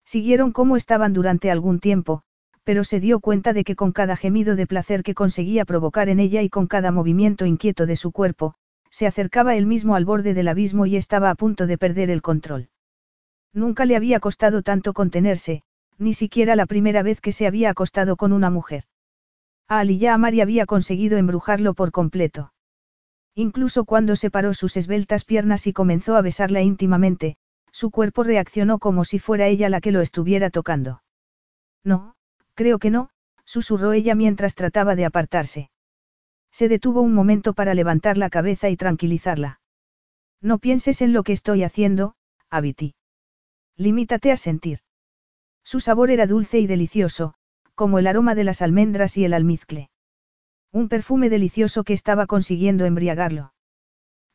[0.05, 2.23] Siguieron como estaban durante algún tiempo,
[2.65, 6.19] pero se dio cuenta de que con cada gemido de placer que conseguía provocar en
[6.19, 8.55] ella y con cada movimiento inquieto de su cuerpo,
[8.91, 12.23] se acercaba él mismo al borde del abismo y estaba a punto de perder el
[12.23, 12.69] control.
[13.53, 15.63] Nunca le había costado tanto contenerse,
[15.99, 18.85] ni siquiera la primera vez que se había acostado con una mujer.
[19.69, 22.54] A Ali ya Amari había conseguido embrujarlo por completo.
[23.35, 27.37] Incluso cuando separó sus esbeltas piernas y comenzó a besarla íntimamente,
[27.73, 31.03] su cuerpo reaccionó como si fuera ella la que lo estuviera tocando.
[31.83, 32.15] No,
[32.55, 33.11] creo que no,
[33.45, 35.71] susurró ella mientras trataba de apartarse.
[36.53, 39.61] Se detuvo un momento para levantar la cabeza y tranquilizarla.
[40.41, 42.15] No pienses en lo que estoy haciendo,
[42.51, 42.95] Abiti.
[43.77, 44.79] Limítate a sentir.
[45.65, 47.35] Su sabor era dulce y delicioso,
[47.75, 49.91] como el aroma de las almendras y el almizcle.
[50.75, 53.53] Un perfume delicioso que estaba consiguiendo embriagarlo.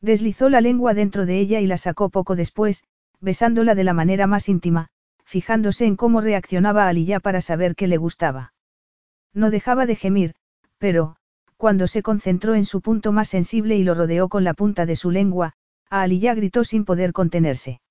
[0.00, 2.82] Deslizó la lengua dentro de ella y la sacó poco después,
[3.20, 4.88] besándola de la manera más íntima,
[5.22, 8.54] fijándose en cómo reaccionaba Aliyah para saber que le gustaba.
[9.34, 10.34] No dejaba de gemir,
[10.78, 11.16] pero,
[11.58, 14.96] cuando se concentró en su punto más sensible y lo rodeó con la punta de
[14.96, 15.52] su lengua,
[15.90, 17.82] a Aliyah gritó sin poder contenerse.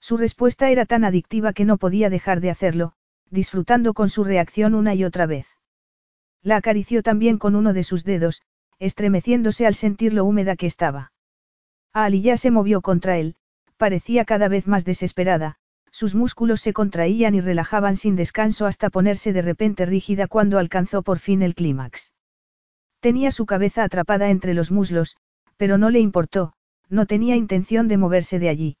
[0.00, 2.94] Su respuesta era tan adictiva que no podía dejar de hacerlo,
[3.30, 5.46] disfrutando con su reacción una y otra vez.
[6.42, 8.42] La acarició también con uno de sus dedos,
[8.78, 11.12] estremeciéndose al sentir lo húmeda que estaba.
[11.92, 13.36] Ali ya se movió contra él,
[13.76, 15.56] parecía cada vez más desesperada,
[15.90, 21.02] sus músculos se contraían y relajaban sin descanso hasta ponerse de repente rígida cuando alcanzó
[21.02, 22.12] por fin el clímax.
[23.00, 25.16] Tenía su cabeza atrapada entre los muslos,
[25.56, 26.52] pero no le importó,
[26.88, 28.76] no tenía intención de moverse de allí.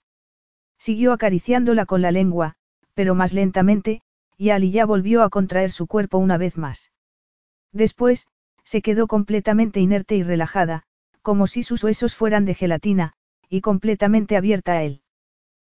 [0.78, 2.54] Siguió acariciándola con la lengua,
[2.94, 4.00] pero más lentamente,
[4.36, 6.92] y Ali ya volvió a contraer su cuerpo una vez más.
[7.72, 8.26] Después,
[8.64, 10.82] se quedó completamente inerte y relajada,
[11.22, 13.12] como si sus huesos fueran de gelatina,
[13.48, 15.02] y completamente abierta a él.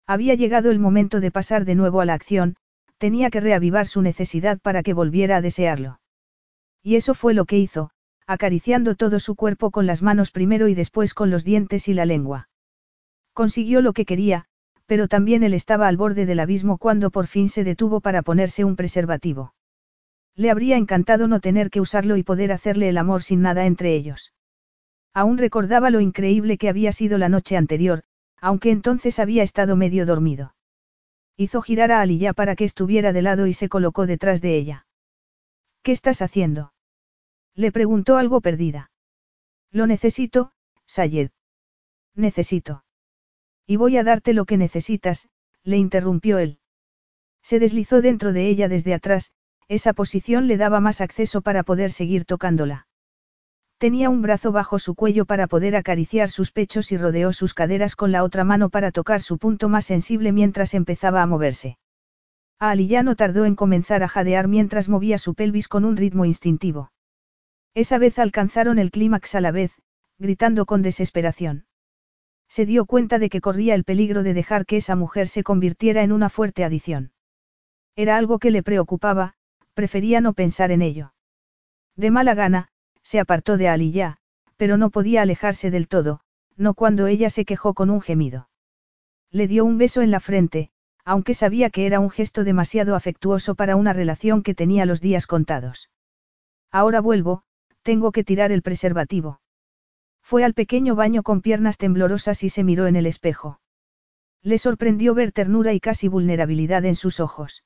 [0.06, 2.56] Había llegado el momento de pasar de nuevo a la acción,
[2.98, 6.00] tenía que reavivar su necesidad para que volviera a desearlo.
[6.82, 7.90] Y eso fue lo que hizo,
[8.26, 12.06] acariciando todo su cuerpo con las manos primero y después con los dientes y la
[12.06, 12.48] lengua.
[13.32, 14.46] Consiguió lo que quería,
[14.86, 18.64] pero también él estaba al borde del abismo cuando por fin se detuvo para ponerse
[18.64, 19.54] un preservativo.
[20.40, 23.94] Le habría encantado no tener que usarlo y poder hacerle el amor sin nada entre
[23.94, 24.32] ellos.
[25.12, 28.04] Aún recordaba lo increíble que había sido la noche anterior,
[28.40, 30.54] aunque entonces había estado medio dormido.
[31.36, 34.86] Hizo girar a Aliyah para que estuviera de lado y se colocó detrás de ella.
[35.82, 36.72] ¿Qué estás haciendo?
[37.54, 38.90] Le preguntó algo perdida.
[39.70, 40.52] Lo necesito,
[40.86, 41.32] Sayed.
[42.14, 42.82] Necesito.
[43.66, 45.28] Y voy a darte lo que necesitas,
[45.64, 46.60] le interrumpió él.
[47.42, 49.32] Se deslizó dentro de ella desde atrás,
[49.70, 52.88] esa posición le daba más acceso para poder seguir tocándola.
[53.78, 57.94] Tenía un brazo bajo su cuello para poder acariciar sus pechos y rodeó sus caderas
[57.94, 61.78] con la otra mano para tocar su punto más sensible mientras empezaba a moverse.
[62.58, 66.24] Ali ya no tardó en comenzar a jadear mientras movía su pelvis con un ritmo
[66.24, 66.90] instintivo.
[67.72, 69.72] Esa vez alcanzaron el clímax a la vez,
[70.18, 71.66] gritando con desesperación.
[72.48, 76.02] Se dio cuenta de que corría el peligro de dejar que esa mujer se convirtiera
[76.02, 77.12] en una fuerte adición.
[77.94, 79.36] Era algo que le preocupaba,
[79.74, 81.12] prefería no pensar en ello.
[81.96, 82.68] De mala gana,
[83.02, 84.18] se apartó de Ali ya,
[84.56, 86.20] pero no podía alejarse del todo,
[86.56, 88.48] no cuando ella se quejó con un gemido.
[89.30, 90.70] Le dio un beso en la frente,
[91.04, 95.26] aunque sabía que era un gesto demasiado afectuoso para una relación que tenía los días
[95.26, 95.90] contados.
[96.70, 97.42] Ahora vuelvo,
[97.82, 99.40] tengo que tirar el preservativo.
[100.22, 103.60] Fue al pequeño baño con piernas temblorosas y se miró en el espejo.
[104.42, 107.64] Le sorprendió ver ternura y casi vulnerabilidad en sus ojos.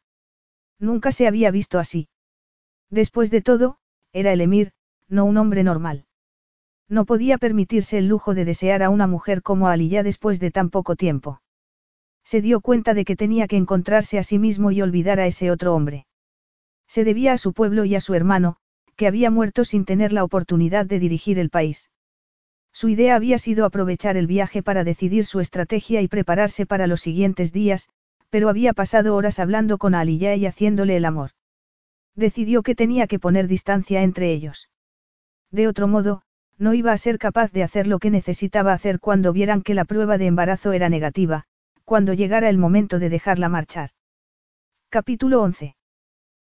[0.79, 2.09] Nunca se había visto así.
[2.91, 3.79] Después de todo,
[4.13, 4.73] era el emir,
[5.09, 6.07] no un hombre normal.
[6.89, 10.71] No podía permitirse el lujo de desear a una mujer como Ali después de tan
[10.71, 11.41] poco tiempo.
[12.25, 15.51] Se dio cuenta de que tenía que encontrarse a sí mismo y olvidar a ese
[15.51, 16.07] otro hombre.
[16.87, 18.57] Se debía a su pueblo y a su hermano,
[18.97, 21.91] que había muerto sin tener la oportunidad de dirigir el país.
[22.73, 27.01] Su idea había sido aprovechar el viaje para decidir su estrategia y prepararse para los
[27.01, 27.89] siguientes días,
[28.35, 31.31] pero había pasado horas hablando con Aliyah y haciéndole el amor.
[32.17, 34.71] Decidió que tenía que poner distancia entre ellos.
[35.53, 36.23] De otro modo,
[36.59, 39.85] no iba a ser capaz de hacer lo que necesitaba hacer cuando vieran que la
[39.85, 41.45] prueba de embarazo era negativa,
[41.85, 43.91] cuando llegara el momento de dejarla marchar.
[44.89, 45.77] Capítulo 11.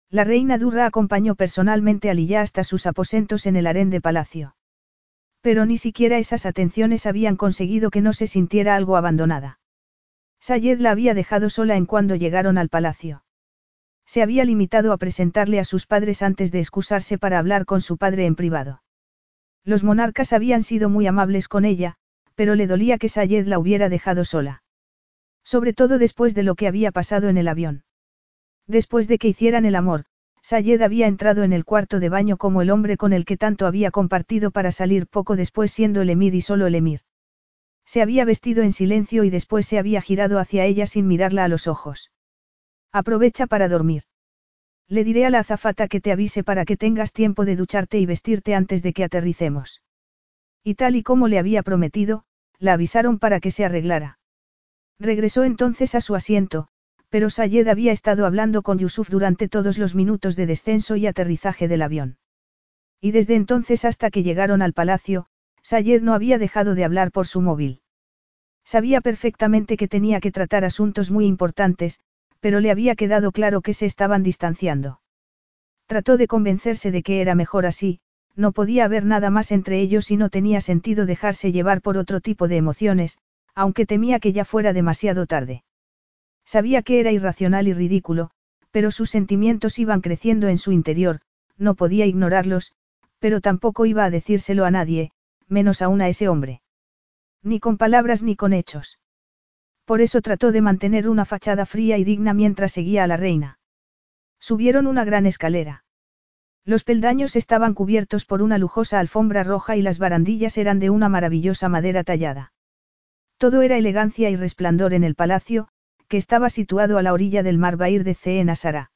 [0.09, 4.57] La reina Durra acompañó personalmente a Lilla hasta sus aposentos en el harén de palacio.
[5.39, 9.59] Pero ni siquiera esas atenciones habían conseguido que no se sintiera algo abandonada.
[10.39, 13.23] Sayed la había dejado sola en cuando llegaron al palacio.
[14.05, 17.97] Se había limitado a presentarle a sus padres antes de excusarse para hablar con su
[17.97, 18.81] padre en privado.
[19.65, 21.95] Los monarcas habían sido muy amables con ella,
[22.35, 24.63] pero le dolía que Sayed la hubiera dejado sola.
[25.43, 27.83] Sobre todo después de lo que había pasado en el avión.
[28.67, 30.05] Después de que hicieran el amor,
[30.41, 33.65] Sayed había entrado en el cuarto de baño como el hombre con el que tanto
[33.65, 37.01] había compartido para salir poco después siendo el emir y solo el emir.
[37.87, 41.47] Se había vestido en silencio y después se había girado hacia ella sin mirarla a
[41.47, 42.11] los ojos.
[42.91, 44.03] Aprovecha para dormir.
[44.89, 48.05] Le diré a la azafata que te avise para que tengas tiempo de ducharte y
[48.05, 49.81] vestirte antes de que aterricemos.
[50.65, 52.25] Y tal y como le había prometido,
[52.59, 54.19] la avisaron para que se arreglara.
[54.99, 56.67] Regresó entonces a su asiento,
[57.07, 61.69] pero Sayed había estado hablando con Yusuf durante todos los minutos de descenso y aterrizaje
[61.69, 62.17] del avión.
[62.99, 65.27] Y desde entonces hasta que llegaron al palacio,
[65.69, 67.81] Sayed no había dejado de hablar por su móvil.
[68.63, 71.99] Sabía perfectamente que tenía que tratar asuntos muy importantes,
[72.39, 75.01] pero le había quedado claro que se estaban distanciando.
[75.85, 77.99] Trató de convencerse de que era mejor así,
[78.33, 82.21] no podía haber nada más entre ellos y no tenía sentido dejarse llevar por otro
[82.21, 83.17] tipo de emociones,
[83.53, 85.65] aunque temía que ya fuera demasiado tarde.
[86.45, 88.31] Sabía que era irracional y ridículo,
[88.71, 91.19] pero sus sentimientos iban creciendo en su interior,
[91.57, 92.71] no podía ignorarlos,
[93.19, 95.11] pero tampoco iba a decírselo a nadie,
[95.47, 96.61] menos aún a ese hombre.
[97.43, 98.99] Ni con palabras ni con hechos.
[99.85, 103.59] Por eso trató de mantener una fachada fría y digna mientras seguía a la reina.
[104.39, 105.85] Subieron una gran escalera.
[106.65, 111.07] Los peldaños estaban cubiertos por una lujosa alfombra roja y las barandillas eran de una
[111.07, 112.51] maravillosa madera tallada.
[113.37, 115.69] Todo era elegancia y resplandor en el palacio,
[116.09, 118.91] que estaba situado a la orilla del mar Bair de Ceen Asara.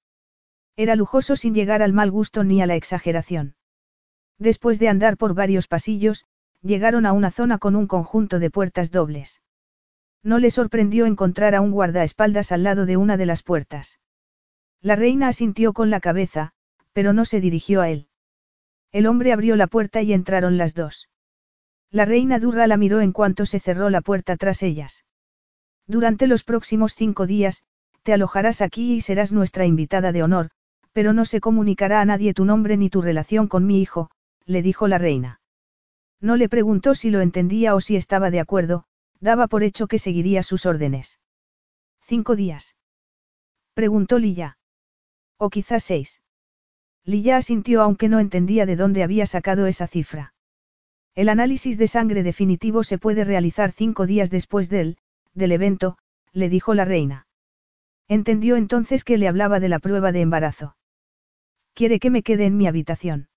[0.76, 3.56] Era lujoso sin llegar al mal gusto ni a la exageración.
[4.38, 6.26] Después de andar por varios pasillos,
[6.62, 9.42] llegaron a una zona con un conjunto de puertas dobles.
[10.24, 14.00] No le sorprendió encontrar a un guardaespaldas al lado de una de las puertas.
[14.82, 16.52] La reina asintió con la cabeza,
[16.94, 18.08] pero no se dirigió a él.
[18.92, 21.10] El hombre abrió la puerta y entraron las dos.
[21.90, 25.04] La reina Durra la miró en cuanto se cerró la puerta tras ellas.
[25.88, 27.64] Durante los próximos cinco días,
[28.04, 30.52] te alojarás aquí y serás nuestra invitada de honor,
[30.94, 34.10] pero no se comunicará a nadie tu nombre ni tu relación con mi hijo,
[34.46, 35.41] le dijo la reina.
[36.22, 38.86] No le preguntó si lo entendía o si estaba de acuerdo,
[39.22, 41.20] Daba por hecho que seguiría sus órdenes.
[42.02, 42.76] ¿Cinco días?
[43.76, 44.58] Preguntó Lilla.
[45.38, 46.22] O quizás seis.
[47.06, 50.34] Lilla asintió aunque no entendía de dónde había sacado esa cifra.
[51.14, 54.98] El análisis de sangre definitivo se puede realizar cinco días después del,
[55.34, 55.98] del evento,
[56.34, 57.28] le dijo la reina.
[58.08, 60.76] Entendió entonces que le hablaba de la prueba de embarazo.
[61.74, 63.30] ¿Quiere que me quede en mi habitación?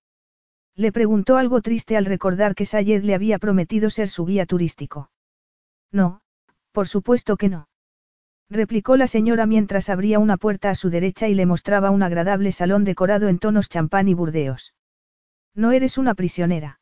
[0.75, 5.09] Le preguntó algo triste al recordar que Sayed le había prometido ser su guía turístico.
[5.91, 6.21] No,
[6.71, 7.69] por supuesto que no.
[8.49, 12.51] Replicó la señora mientras abría una puerta a su derecha y le mostraba un agradable
[12.51, 14.73] salón decorado en tonos champán y burdeos.
[15.55, 16.79] No eres una prisionera.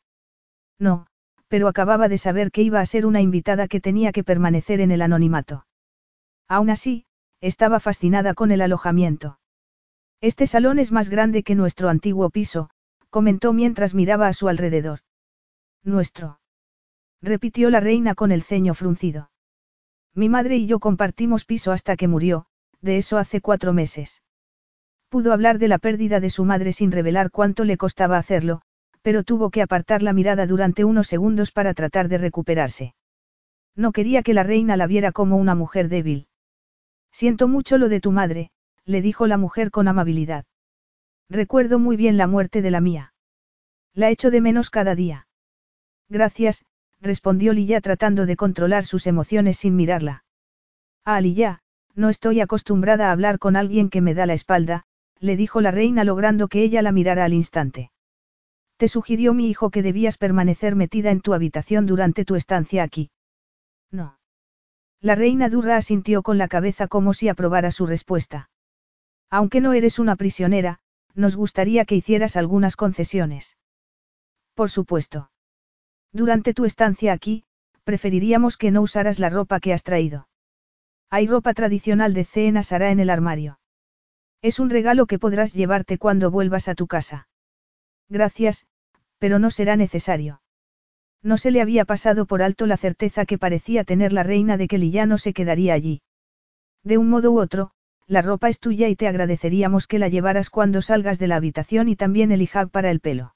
[0.78, 1.06] No,
[1.48, 4.90] pero acababa de saber que iba a ser una invitada que tenía que permanecer en
[4.90, 5.66] el anonimato.
[6.48, 7.06] Aún así,
[7.40, 9.38] estaba fascinada con el alojamiento.
[10.20, 12.70] Este salón es más grande que nuestro antiguo piso,
[13.14, 14.98] comentó mientras miraba a su alrededor.
[15.84, 16.40] Nuestro.
[17.22, 19.30] Repitió la reina con el ceño fruncido.
[20.16, 22.46] Mi madre y yo compartimos piso hasta que murió,
[22.80, 24.24] de eso hace cuatro meses.
[25.08, 28.62] Pudo hablar de la pérdida de su madre sin revelar cuánto le costaba hacerlo,
[29.02, 32.96] pero tuvo que apartar la mirada durante unos segundos para tratar de recuperarse.
[33.76, 36.26] No quería que la reina la viera como una mujer débil.
[37.12, 38.50] Siento mucho lo de tu madre,
[38.84, 40.46] le dijo la mujer con amabilidad.
[41.28, 43.12] Recuerdo muy bien la muerte de la mía.
[43.94, 45.26] La echo de menos cada día.
[46.08, 46.64] Gracias,
[47.00, 50.24] respondió Lilla tratando de controlar sus emociones sin mirarla.
[51.04, 51.60] Ah, Lilla,
[51.94, 54.84] no estoy acostumbrada a hablar con alguien que me da la espalda,
[55.20, 57.90] le dijo la reina logrando que ella la mirara al instante.
[58.76, 63.10] Te sugirió mi hijo que debías permanecer metida en tu habitación durante tu estancia aquí.
[63.90, 64.18] No.
[65.00, 68.50] La reina Durra asintió con la cabeza como si aprobara su respuesta.
[69.30, 70.80] Aunque no eres una prisionera,
[71.14, 73.56] nos gustaría que hicieras algunas concesiones.
[74.54, 75.30] Por supuesto.
[76.12, 77.44] Durante tu estancia aquí,
[77.84, 80.28] preferiríamos que no usaras la ropa que has traído.
[81.10, 83.58] Hay ropa tradicional de Cena Sara en el armario.
[84.42, 87.28] Es un regalo que podrás llevarte cuando vuelvas a tu casa.
[88.08, 88.66] Gracias,
[89.18, 90.42] pero no será necesario.
[91.22, 94.68] No se le había pasado por alto la certeza que parecía tener la reina de
[94.68, 96.02] que Lillano se quedaría allí.
[96.82, 97.70] De un modo u otro,
[98.06, 101.88] la ropa es tuya y te agradeceríamos que la llevaras cuando salgas de la habitación
[101.88, 103.34] y también el hijab para el pelo.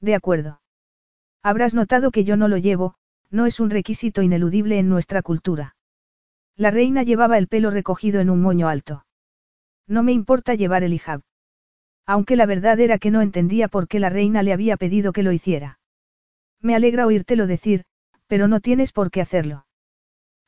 [0.00, 0.60] De acuerdo.
[1.42, 2.96] Habrás notado que yo no lo llevo,
[3.30, 5.76] no es un requisito ineludible en nuestra cultura.
[6.56, 9.04] La reina llevaba el pelo recogido en un moño alto.
[9.86, 11.22] No me importa llevar el hijab.
[12.04, 15.22] Aunque la verdad era que no entendía por qué la reina le había pedido que
[15.22, 15.78] lo hiciera.
[16.60, 17.84] Me alegra oírtelo decir,
[18.26, 19.66] pero no tienes por qué hacerlo.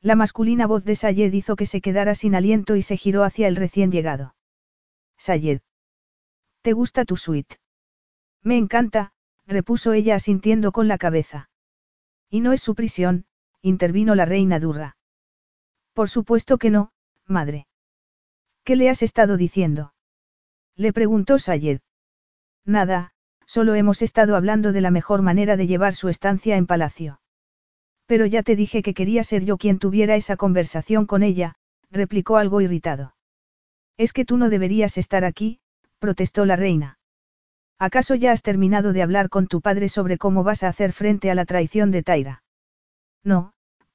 [0.01, 3.47] La masculina voz de Sayed hizo que se quedara sin aliento y se giró hacia
[3.47, 4.35] el recién llegado.
[5.17, 5.61] Sayed.
[6.63, 7.57] ¿Te gusta tu suite?
[8.41, 9.13] Me encanta,
[9.45, 11.49] repuso ella asintiendo con la cabeza.
[12.29, 13.25] Y no es su prisión,
[13.61, 14.97] intervino la reina Durra.
[15.93, 16.91] Por supuesto que no,
[17.27, 17.67] madre.
[18.63, 19.93] ¿Qué le has estado diciendo?
[20.75, 21.81] Le preguntó Sayed.
[22.65, 23.13] Nada,
[23.45, 27.21] solo hemos estado hablando de la mejor manera de llevar su estancia en palacio.
[28.11, 31.55] Pero ya te dije que quería ser yo quien tuviera esa conversación con ella,
[31.89, 33.15] replicó algo irritado.
[33.95, 35.61] Es que tú no deberías estar aquí,
[35.97, 36.99] protestó la reina.
[37.79, 41.31] ¿Acaso ya has terminado de hablar con tu padre sobre cómo vas a hacer frente
[41.31, 42.43] a la traición de Taira?
[43.23, 43.53] No,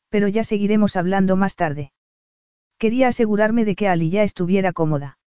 [0.08, 1.92] pero ya seguiremos hablando más tarde.
[2.78, 5.18] Quería asegurarme de que Ali ya estuviera cómoda.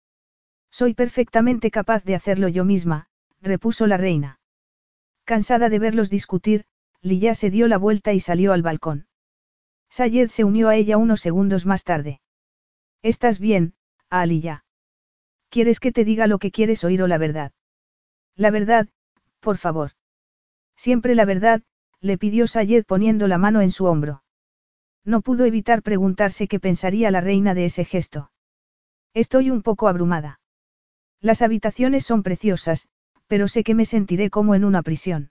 [0.70, 3.08] Soy perfectamente capaz de hacerlo yo misma,
[3.42, 4.41] repuso la reina.
[5.25, 6.65] Cansada de verlos discutir,
[7.02, 9.07] Lilla se dio la vuelta y salió al balcón.
[9.91, 12.20] Sayed se unió a ella unos segundos más tarde.
[13.02, 13.75] ¿Estás bien,
[14.10, 14.65] Aliyah?
[15.51, 17.52] ¿Quieres que te diga lo que quieres oír o la verdad?
[18.36, 18.89] La verdad,
[19.41, 19.93] por favor.
[20.77, 21.62] Siempre la verdad,
[22.01, 24.23] le pidió Sayed poniendo la mano en su hombro.
[25.05, 28.31] No pudo evitar preguntarse qué pensaría la reina de ese gesto.
[29.15, 30.41] Estoy un poco abrumada.
[31.20, 32.89] Las habitaciones son preciosas,
[33.27, 35.31] pero sé que me sentiré como en una prisión.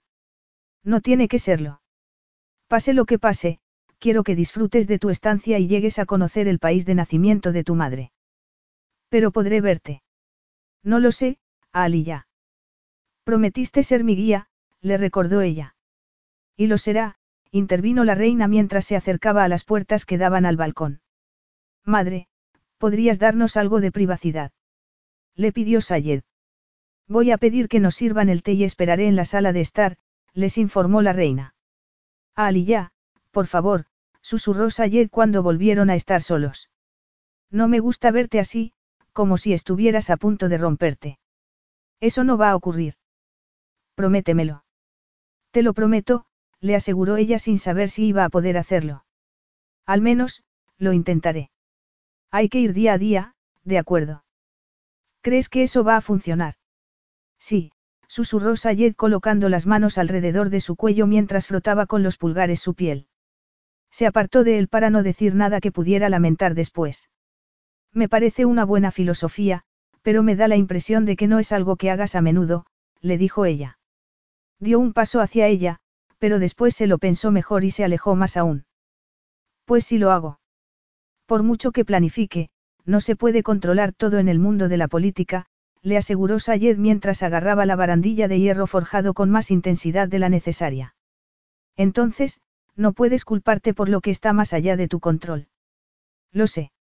[0.84, 1.80] No tiene que serlo.
[2.66, 3.60] Pase lo que pase,
[3.98, 7.64] quiero que disfrutes de tu estancia y llegues a conocer el país de nacimiento de
[7.64, 8.12] tu madre.
[9.08, 10.02] Pero podré verte.
[10.82, 11.38] No lo sé,
[11.72, 12.26] Ali ya.
[13.24, 14.48] Prometiste ser mi guía,
[14.80, 15.74] le recordó ella.
[16.56, 17.16] Y lo será,
[17.50, 21.00] intervino la reina mientras se acercaba a las puertas que daban al balcón.
[21.84, 22.28] Madre,
[22.78, 24.52] ¿podrías darnos algo de privacidad?
[25.34, 26.22] Le pidió Sayed.
[27.06, 29.96] Voy a pedir que nos sirvan el té y esperaré en la sala de estar,
[30.34, 31.54] les informó la reina.
[32.34, 32.92] Ali ya,
[33.30, 33.86] por favor,
[34.20, 36.70] susurró Sayed cuando volvieron a estar solos.
[37.50, 38.72] No me gusta verte así,
[39.12, 41.18] como si estuvieras a punto de romperte.
[42.00, 42.94] Eso no va a ocurrir.
[43.94, 44.64] Prométemelo.
[45.50, 46.26] Te lo prometo,
[46.60, 49.04] le aseguró ella sin saber si iba a poder hacerlo.
[49.86, 50.44] Al menos,
[50.76, 51.50] lo intentaré.
[52.30, 53.34] Hay que ir día a día,
[53.64, 54.24] de acuerdo.
[55.22, 56.54] ¿Crees que eso va a funcionar?
[57.38, 57.72] Sí,
[58.08, 62.74] susurró Sayed colocando las manos alrededor de su cuello mientras frotaba con los pulgares su
[62.74, 63.06] piel.
[63.90, 67.08] Se apartó de él para no decir nada que pudiera lamentar después.
[67.92, 69.62] Me parece una buena filosofía,
[70.02, 72.66] pero me da la impresión de que no es algo que hagas a menudo,
[73.00, 73.78] le dijo ella.
[74.58, 75.78] Dio un paso hacia ella,
[76.18, 78.64] pero después se lo pensó mejor y se alejó más aún.
[79.64, 80.40] Pues sí lo hago.
[81.26, 82.48] Por mucho que planifique,
[82.84, 85.46] no se puede controlar todo en el mundo de la política,
[85.82, 90.28] le aseguró Sayed mientras agarraba la barandilla de hierro forjado con más intensidad de la
[90.28, 90.94] necesaria.
[91.76, 92.40] Entonces,
[92.76, 95.48] no puedes culparte por lo que está más allá de tu control.
[96.32, 96.72] Lo sé.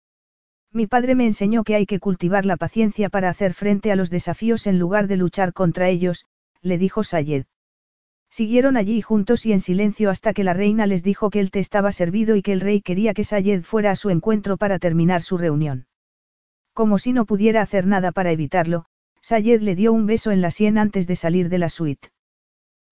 [0.73, 4.11] Mi padre me enseñó que hay que cultivar la paciencia para hacer frente a los
[4.11, 6.27] desafíos en lugar de luchar contra ellos,
[6.61, 7.47] le dijo Sayed.
[8.29, 11.61] Siguieron allí juntos y en silencio hasta que la reina les dijo que el té
[11.61, 15.23] estaba servido y que el rey quería que Sayed fuera a su encuentro para terminar
[15.23, 15.87] su reunión.
[16.77, 18.85] Como si no pudiera hacer nada para evitarlo,
[19.23, 22.11] Sayed le dio un beso en la sien antes de salir de la suite.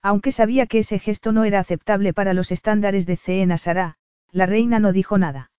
[0.01, 3.47] Aunque sabía que ese gesto no era aceptable para los estándares de C.
[3.53, 3.97] Asara,
[4.33, 5.51] la reina no dijo nada.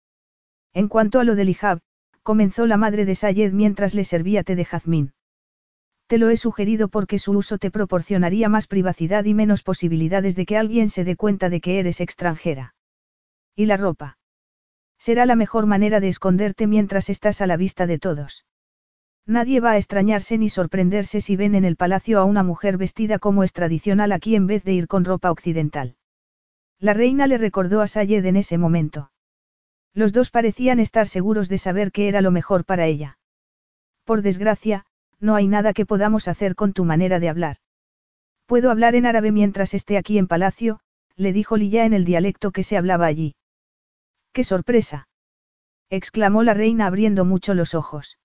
[0.74, 1.82] En cuanto a lo del hijab,
[2.24, 5.14] comenzó la madre de Sayed mientras le servía té de jazmín.
[6.08, 10.48] Te lo he sugerido porque su uso te proporcionaría más privacidad y menos posibilidades de
[10.48, 12.74] que alguien se dé cuenta de que eres extranjera.
[13.56, 14.18] ¿Y la ropa?
[15.06, 18.44] Será la mejor manera de esconderte mientras estás a la vista de todos.
[19.28, 23.20] Nadie va a extrañarse ni sorprenderse si ven en el palacio a una mujer vestida
[23.20, 25.96] como es tradicional aquí en vez de ir con ropa occidental.
[26.80, 29.12] La reina le recordó a Sayed en ese momento.
[29.94, 33.20] Los dos parecían estar seguros de saber qué era lo mejor para ella.
[34.06, 34.88] Por desgracia,
[35.20, 37.58] no hay nada que podamos hacer con tu manera de hablar.
[38.48, 40.80] Puedo hablar en árabe mientras esté aquí en palacio,
[41.16, 43.36] le dijo Lilla en el dialecto que se hablaba allí.
[44.36, 45.08] ¡Qué sorpresa!
[45.90, 48.18] exclamó la reina abriendo mucho los ojos.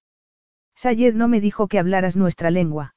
[0.75, 2.97] Sayed no me dijo que hablaras nuestra lengua.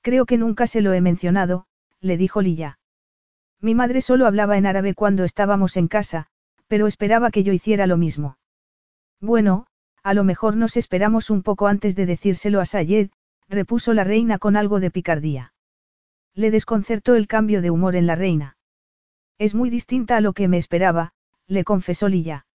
[0.00, 1.66] Creo que nunca se lo he mencionado,
[2.00, 2.78] le dijo Lilla.
[3.60, 6.28] Mi madre solo hablaba en árabe cuando estábamos en casa,
[6.68, 8.38] pero esperaba que yo hiciera lo mismo.
[9.20, 9.66] Bueno,
[10.02, 13.10] a lo mejor nos esperamos un poco antes de decírselo a Sayed,
[13.50, 15.52] repuso la reina con algo de picardía.
[16.32, 18.56] Le desconcertó el cambio de humor en la reina.
[19.36, 21.12] Es muy distinta a lo que me esperaba,
[21.52, 22.46] le confesó Lilla.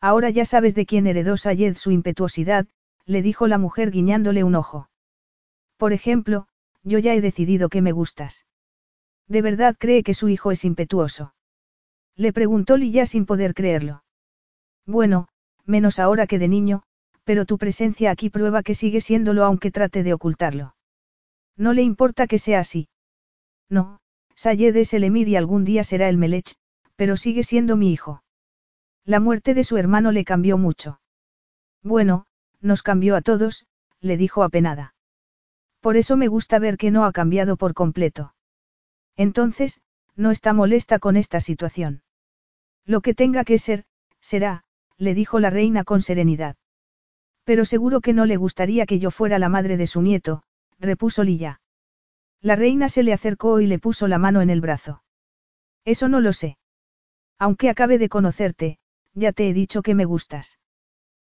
[0.00, 2.66] Ahora ya sabes de quién heredó Sayed su impetuosidad,
[3.06, 4.90] le dijo la mujer guiñándole un ojo.
[5.76, 6.48] Por ejemplo,
[6.82, 8.46] yo ya he decidido que me gustas.
[9.28, 11.34] ¿De verdad cree que su hijo es impetuoso?
[12.16, 14.04] Le preguntó Lilla sin poder creerlo.
[14.86, 15.28] Bueno,
[15.64, 16.82] menos ahora que de niño,
[17.24, 20.76] pero tu presencia aquí prueba que sigue siéndolo aunque trate de ocultarlo.
[21.56, 22.88] No le importa que sea así.
[23.68, 23.98] No,
[24.34, 26.54] Sayed es el emir y algún día será el Melech,
[26.96, 28.22] pero sigue siendo mi hijo.
[29.04, 31.00] La muerte de su hermano le cambió mucho.
[31.82, 32.26] Bueno,
[32.60, 33.66] nos cambió a todos,
[34.00, 34.94] le dijo apenada.
[35.80, 38.34] Por eso me gusta ver que no ha cambiado por completo.
[39.16, 39.80] Entonces,
[40.16, 42.02] no está molesta con esta situación.
[42.84, 43.84] Lo que tenga que ser,
[44.20, 44.64] será,
[44.96, 46.56] le dijo la reina con serenidad.
[47.44, 50.42] Pero seguro que no le gustaría que yo fuera la madre de su nieto,
[50.80, 51.60] repuso Lilla.
[52.40, 55.02] La reina se le acercó y le puso la mano en el brazo.
[55.84, 56.58] Eso no lo sé.
[57.38, 58.78] Aunque acabe de conocerte,
[59.14, 60.58] ya te he dicho que me gustas.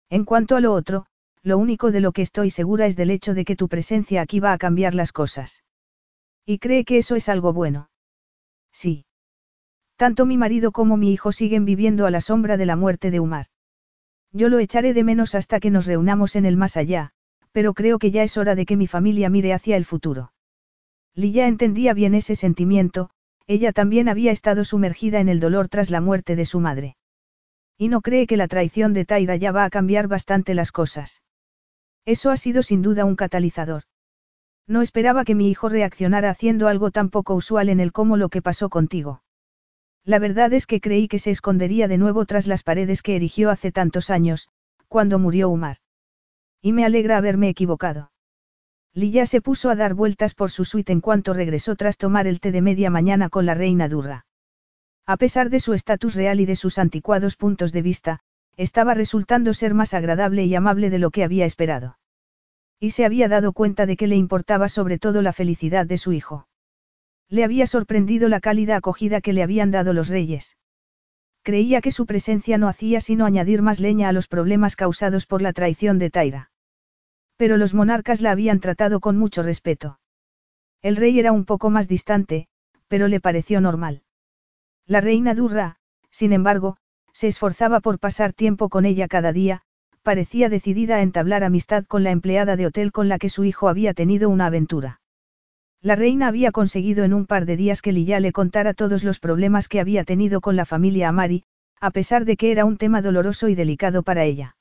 [0.10, 1.08] En cuanto a lo otro,
[1.42, 4.40] lo único de lo que estoy segura es del hecho de que tu presencia aquí
[4.40, 5.64] va a cambiar las cosas.
[6.46, 7.90] ¿Y cree que eso es algo bueno?
[8.72, 9.06] Sí.
[9.96, 13.20] Tanto mi marido como mi hijo siguen viviendo a la sombra de la muerte de
[13.20, 13.48] Umar.
[14.32, 17.12] Yo lo echaré de menos hasta que nos reunamos en el más allá,
[17.52, 20.34] pero creo que ya es hora de que mi familia mire hacia el futuro.
[21.14, 23.12] Lilla entendía bien ese sentimiento,
[23.48, 26.98] ella también había estado sumergida en el dolor tras la muerte de su madre.
[27.78, 31.22] Y no cree que la traición de Taira ya va a cambiar bastante las cosas.
[32.06, 33.84] Eso ha sido sin duda un catalizador.
[34.68, 38.30] No esperaba que mi hijo reaccionara haciendo algo tan poco usual en el como lo
[38.30, 39.22] que pasó contigo.
[40.04, 43.50] La verdad es que creí que se escondería de nuevo tras las paredes que erigió
[43.50, 44.50] hace tantos años,
[44.88, 45.78] cuando murió Umar.
[46.62, 48.12] Y me alegra haberme equivocado.
[48.98, 52.40] Lilla se puso a dar vueltas por su suite en cuanto regresó tras tomar el
[52.40, 54.26] té de media mañana con la reina Durra.
[55.06, 58.22] A pesar de su estatus real y de sus anticuados puntos de vista,
[58.56, 61.98] estaba resultando ser más agradable y amable de lo que había esperado.
[62.80, 66.14] Y se había dado cuenta de que le importaba sobre todo la felicidad de su
[66.14, 66.48] hijo.
[67.28, 70.56] Le había sorprendido la cálida acogida que le habían dado los reyes.
[71.44, 75.42] Creía que su presencia no hacía sino añadir más leña a los problemas causados por
[75.42, 76.52] la traición de Taira.
[77.38, 80.00] Pero los monarcas la habían tratado con mucho respeto.
[80.82, 82.48] El rey era un poco más distante,
[82.88, 84.04] pero le pareció normal.
[84.86, 85.78] La reina Durra,
[86.12, 86.78] sin embargo,
[87.12, 89.64] se esforzaba por pasar tiempo con ella cada día,
[90.04, 93.68] parecía decidida a entablar amistad con la empleada de hotel con la que su hijo
[93.68, 95.02] había tenido una aventura.
[95.82, 99.20] La reina había conseguido en un par de días que Lilla le contara todos los
[99.20, 101.44] problemas que había tenido con la familia Amari,
[101.82, 104.56] a pesar de que era un tema doloroso y delicado para ella.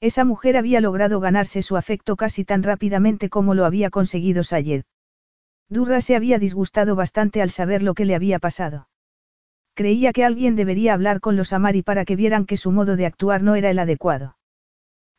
[0.00, 4.84] Esa mujer había logrado ganarse su afecto casi tan rápidamente como lo había conseguido Sayed.
[5.68, 8.88] Durra se había disgustado bastante al saber lo que le había pasado.
[9.74, 13.06] Creía que alguien debería hablar con los Amari para que vieran que su modo de
[13.06, 14.36] actuar no era el adecuado.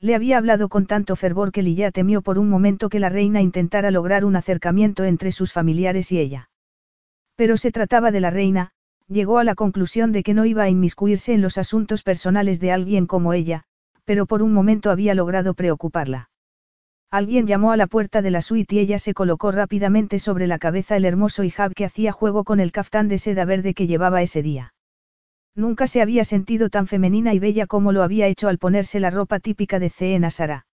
[0.02, 3.42] Le había hablado con tanto fervor que Lilla temió por un momento que la reina
[3.42, 6.50] intentara lograr un acercamiento entre sus familiares y ella.
[7.36, 8.72] Pero se trataba de la reina,
[9.08, 12.72] llegó a la conclusión de que no iba a inmiscuirse en los asuntos personales de
[12.72, 13.66] alguien como ella,
[14.10, 16.32] pero por un momento había logrado preocuparla.
[17.12, 20.58] Alguien llamó a la puerta de la suite y ella se colocó rápidamente sobre la
[20.58, 24.24] cabeza el hermoso hijab que hacía juego con el caftán de seda verde que llevaba
[24.24, 24.74] ese día.
[25.54, 29.12] Nunca se había sentido tan femenina y bella como lo había hecho al ponerse la
[29.12, 30.66] ropa típica de Ceena Sara.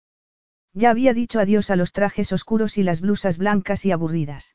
[0.73, 4.55] Ya había dicho adiós a los trajes oscuros y las blusas blancas y aburridas.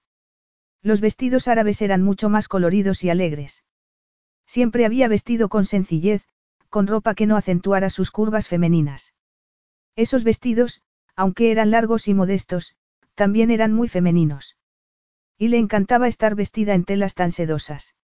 [0.82, 3.66] Los vestidos árabes eran mucho más coloridos y alegres.
[4.46, 6.24] Siempre había vestido con sencillez,
[6.70, 9.14] con ropa que no acentuara sus curvas femeninas.
[9.96, 10.82] Esos vestidos,
[11.16, 12.76] aunque eran largos y modestos,
[13.16, 14.56] también eran muy femeninos.
[15.38, 17.96] Y le encantaba estar vestida en telas tan sedosas.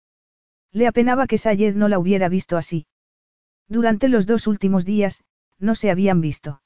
[0.72, 2.86] Le apenaba que Sayed no la hubiera visto así.
[3.68, 5.22] Durante los dos últimos días,
[5.58, 6.62] no se habían visto.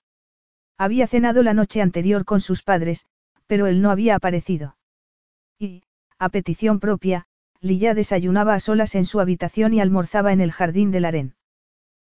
[0.79, 3.07] Había cenado la noche anterior con sus padres,
[3.47, 4.77] pero él no había aparecido.
[5.59, 5.83] Y,
[6.19, 7.27] a petición propia,
[7.61, 11.35] Lilla desayunaba a solas en su habitación y almorzaba en el jardín del harén.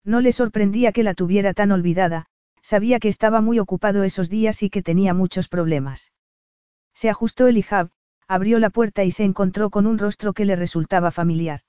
[0.05, 2.27] No le sorprendía que la tuviera tan olvidada,
[2.61, 6.13] sabía que estaba muy ocupado esos días y que tenía muchos problemas.
[6.95, 7.91] Se ajustó el hijab,
[8.29, 11.61] abrió la puerta y se encontró con un rostro que le resultaba familiar.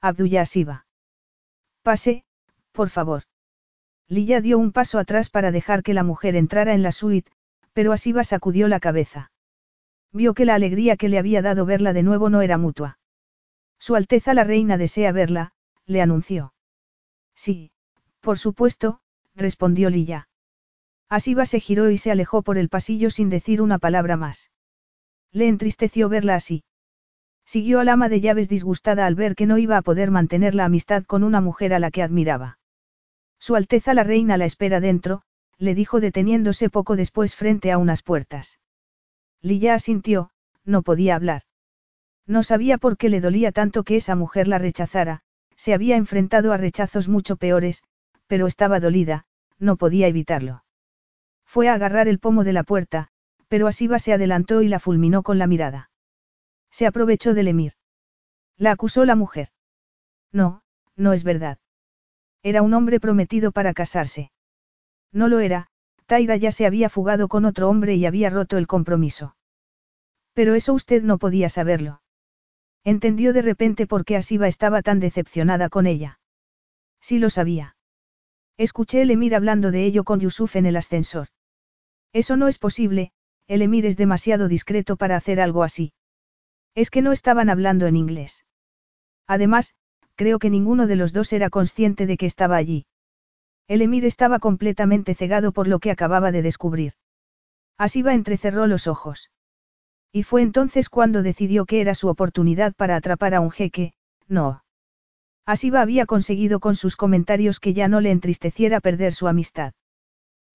[0.00, 0.86] Abdullah Siva.
[1.82, 2.24] Pase,
[2.72, 3.24] por favor.
[4.08, 7.30] Lilla dio un paso atrás para dejar que la mujer entrara en la suite,
[7.72, 9.30] pero Asiba sacudió la cabeza.
[10.12, 12.98] Vio que la alegría que le había dado verla de nuevo no era mutua.
[13.78, 15.52] Su Alteza la Reina desea verla,
[15.86, 16.52] le anunció.
[17.40, 17.70] Sí,
[18.20, 19.00] por supuesto,
[19.34, 20.28] respondió Lilla.
[21.08, 24.50] Asiba se giró y se alejó por el pasillo sin decir una palabra más.
[25.32, 26.64] Le entristeció verla así.
[27.46, 30.66] Siguió al ama de llaves disgustada al ver que no iba a poder mantener la
[30.66, 32.58] amistad con una mujer a la que admiraba.
[33.38, 35.22] Su Alteza la Reina la espera dentro,
[35.56, 38.60] le dijo deteniéndose poco después frente a unas puertas.
[39.40, 40.30] Lilla asintió,
[40.66, 41.44] no podía hablar.
[42.26, 45.22] No sabía por qué le dolía tanto que esa mujer la rechazara,
[45.60, 47.82] se había enfrentado a rechazos mucho peores,
[48.26, 49.26] pero estaba dolida,
[49.58, 50.64] no podía evitarlo.
[51.44, 53.08] Fue a agarrar el pomo de la puerta,
[53.46, 55.90] pero Asiba se adelantó y la fulminó con la mirada.
[56.70, 57.74] Se aprovechó del emir.
[58.56, 59.48] La acusó la mujer.
[60.32, 60.62] No,
[60.96, 61.58] no es verdad.
[62.42, 64.32] Era un hombre prometido para casarse.
[65.12, 65.66] No lo era,
[66.06, 69.36] Taira ya se había fugado con otro hombre y había roto el compromiso.
[70.32, 72.00] Pero eso usted no podía saberlo.
[72.84, 76.18] Entendió de repente por qué Asiba estaba tan decepcionada con ella.
[77.00, 77.76] Sí lo sabía.
[78.56, 81.28] Escuché el emir hablando de ello con Yusuf en el ascensor.
[82.12, 83.12] Eso no es posible,
[83.46, 85.92] el emir es demasiado discreto para hacer algo así.
[86.74, 88.44] Es que no estaban hablando en inglés.
[89.26, 89.74] Además,
[90.14, 92.86] creo que ninguno de los dos era consciente de que estaba allí.
[93.66, 96.94] El emir estaba completamente cegado por lo que acababa de descubrir.
[97.78, 99.30] Asiba entrecerró los ojos.
[100.12, 103.92] Y fue entonces cuando decidió que era su oportunidad para atrapar a un jeque,
[104.26, 104.64] no.
[105.46, 109.72] Asiba había conseguido con sus comentarios que ya no le entristeciera perder su amistad.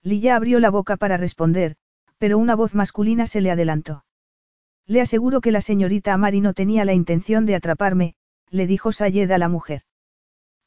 [0.04, 1.76] Lilla abrió la boca para responder,
[2.18, 4.06] pero una voz masculina se le adelantó.
[4.88, 8.16] Le aseguro que la señorita Amari no tenía la intención de atraparme,
[8.50, 9.82] le dijo Sayed a la mujer.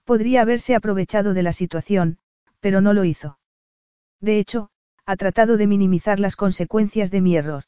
[0.05, 2.19] Podría haberse aprovechado de la situación,
[2.61, 3.39] pero no lo hizo.
[4.21, 4.71] De hecho,
[5.07, 7.65] ha tratado de minimizar las consecuencias de mi error.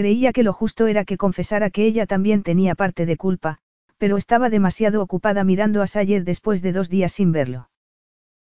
[0.00, 3.58] Creía que lo justo era que confesara que ella también tenía parte de culpa,
[3.98, 7.68] pero estaba demasiado ocupada mirando a Sayed después de dos días sin verlo.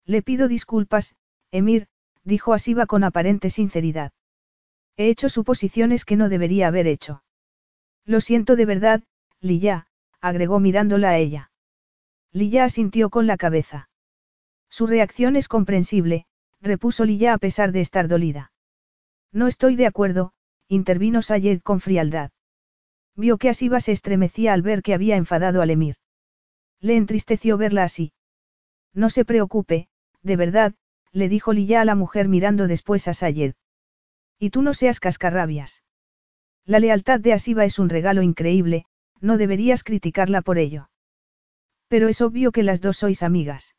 [0.04, 1.14] Le pido disculpas,
[1.52, 1.86] Emir,
[2.24, 4.10] dijo Asiba con aparente sinceridad.
[4.96, 7.22] He hecho suposiciones que no debería haber hecho.
[8.04, 9.04] Lo siento de verdad,
[9.40, 9.86] Lilla,
[10.20, 11.52] agregó mirándola a ella.
[12.32, 13.88] Lilla asintió con la cabeza.
[14.68, 16.26] Su reacción es comprensible,
[16.60, 18.50] repuso Lilla a pesar de estar dolida.
[19.30, 20.32] No estoy de acuerdo,
[20.68, 22.30] intervino Sayed con frialdad.
[23.16, 25.96] Vio que Asiba se estremecía al ver que había enfadado al emir.
[26.80, 28.12] Le entristeció verla así.
[28.92, 29.88] No se preocupe,
[30.22, 30.74] de verdad,
[31.12, 33.54] le dijo Lilla a la mujer mirando después a Sayed.
[34.38, 35.82] Y tú no seas cascarrabias.
[36.64, 38.86] La lealtad de Asiba es un regalo increíble,
[39.20, 40.90] no deberías criticarla por ello.
[41.88, 43.74] Pero es obvio que las dos sois amigas.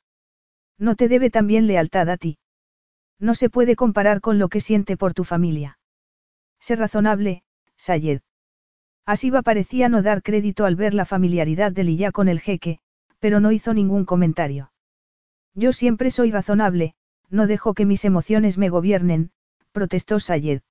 [0.77, 2.37] No te debe también lealtad a ti.
[3.19, 5.77] No se puede comparar con lo que siente por tu familia.
[6.59, 7.43] Sé razonable,
[7.77, 8.21] Sayed.
[9.05, 12.79] Asiba parecía no dar crédito al ver la familiaridad de Lilla con el jeque,
[13.19, 14.71] pero no hizo ningún comentario.
[15.53, 16.95] Yo siempre soy razonable,
[17.29, 19.31] no dejo que mis emociones me gobiernen,
[19.71, 20.61] protestó Sayed.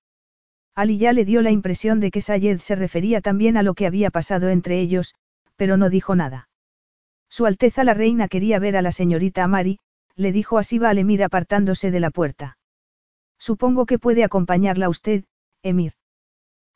[0.74, 3.86] A Lilla le dio la impresión de que Sayed se refería también a lo que
[3.86, 5.14] había pasado entre ellos,
[5.56, 6.48] pero no dijo nada.
[7.28, 9.78] Su Alteza la Reina quería ver a la señorita Amari,
[10.16, 12.58] le dijo Asiba al emir apartándose de la puerta.
[13.38, 15.24] Supongo que puede acompañarla usted,
[15.64, 15.94] emir.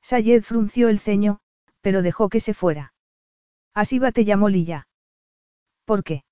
[0.02, 1.38] Sayed frunció el ceño,
[1.80, 2.92] pero dejó que se fuera.
[3.74, 4.88] Asiba te llamó Lilla.
[5.84, 6.24] ¿Por qué?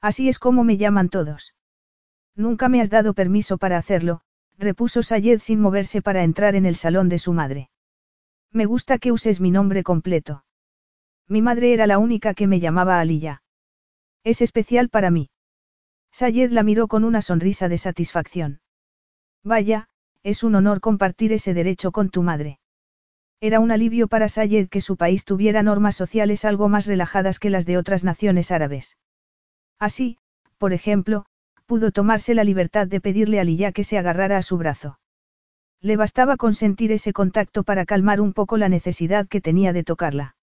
[0.00, 1.54] Así es como me llaman todos.
[2.34, 4.22] Nunca me has dado permiso para hacerlo,
[4.58, 7.70] repuso Sayed sin moverse para entrar en el salón de su madre.
[8.50, 10.44] Me gusta que uses mi nombre completo.
[11.28, 13.42] Mi madre era la única que me llamaba Aliyah.
[14.24, 15.30] Es especial para mí.
[16.12, 18.60] Sayed la miró con una sonrisa de satisfacción.
[19.42, 19.88] Vaya,
[20.24, 22.58] es un honor compartir ese derecho con tu madre.
[23.40, 27.50] Era un alivio para Sayed que su país tuviera normas sociales algo más relajadas que
[27.50, 28.96] las de otras naciones árabes.
[29.78, 30.18] Así,
[30.56, 31.26] por ejemplo,
[31.66, 34.98] pudo tomarse la libertad de pedirle a Aliyah que se agarrara a su brazo.
[35.82, 40.36] Le bastaba consentir ese contacto para calmar un poco la necesidad que tenía de tocarla.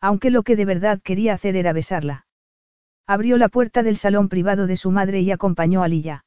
[0.00, 2.26] Aunque lo que de verdad quería hacer era besarla.
[3.06, 6.26] Abrió la puerta del salón privado de su madre y acompañó a Lilla.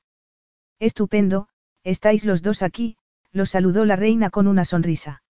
[0.79, 1.47] Estupendo,
[1.83, 2.97] estáis los dos aquí,
[3.31, 5.23] lo saludó la reina con una sonrisa.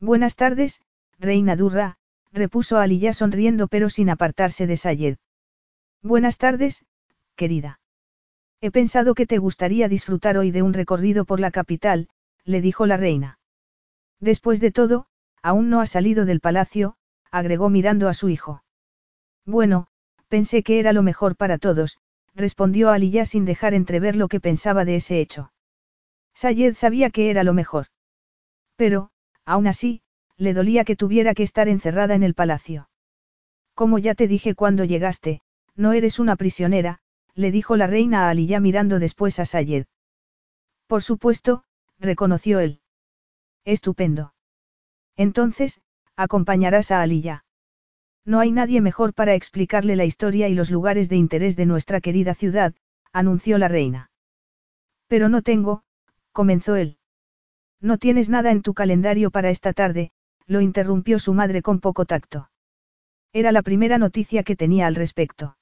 [0.00, 0.80] Buenas tardes,
[1.18, 1.96] reina Durra,
[2.32, 5.16] repuso Aliyah sonriendo pero sin apartarse de Sayed.
[6.02, 6.84] Buenas tardes,
[7.36, 7.80] querida.
[8.60, 12.08] He pensado que te gustaría disfrutar hoy de un recorrido por la capital,
[12.44, 13.38] le dijo la reina.
[14.20, 15.06] Después de todo,
[15.42, 16.96] aún no ha salido del palacio,
[17.30, 18.64] agregó mirando a su hijo.
[19.44, 19.86] Bueno,
[20.28, 21.98] pensé que era lo mejor para todos,
[22.34, 25.52] respondió Aliyah sin dejar entrever lo que pensaba de ese hecho.
[26.40, 27.86] Sayed sabía que era lo mejor.
[28.76, 29.10] Pero,
[29.44, 30.02] aún así,
[30.36, 32.88] le dolía que tuviera que estar encerrada en el palacio.
[33.74, 35.40] Como ya te dije cuando llegaste,
[35.74, 37.00] no eres una prisionera,
[37.34, 39.86] le dijo la reina a Aliyah mirando después a Sayed.
[40.86, 41.64] Por supuesto,
[41.98, 42.82] reconoció él.
[43.64, 44.32] Estupendo.
[45.16, 45.80] Entonces,
[46.14, 47.44] acompañarás a Aliyah.
[48.24, 52.00] No hay nadie mejor para explicarle la historia y los lugares de interés de nuestra
[52.00, 52.76] querida ciudad,
[53.12, 54.12] anunció la reina.
[55.08, 55.82] Pero no tengo,
[56.38, 56.98] comenzó él.
[57.80, 60.12] No tienes nada en tu calendario para esta tarde,
[60.46, 62.48] lo interrumpió su madre con poco tacto.
[63.32, 65.56] Era la primera noticia que tenía al respecto.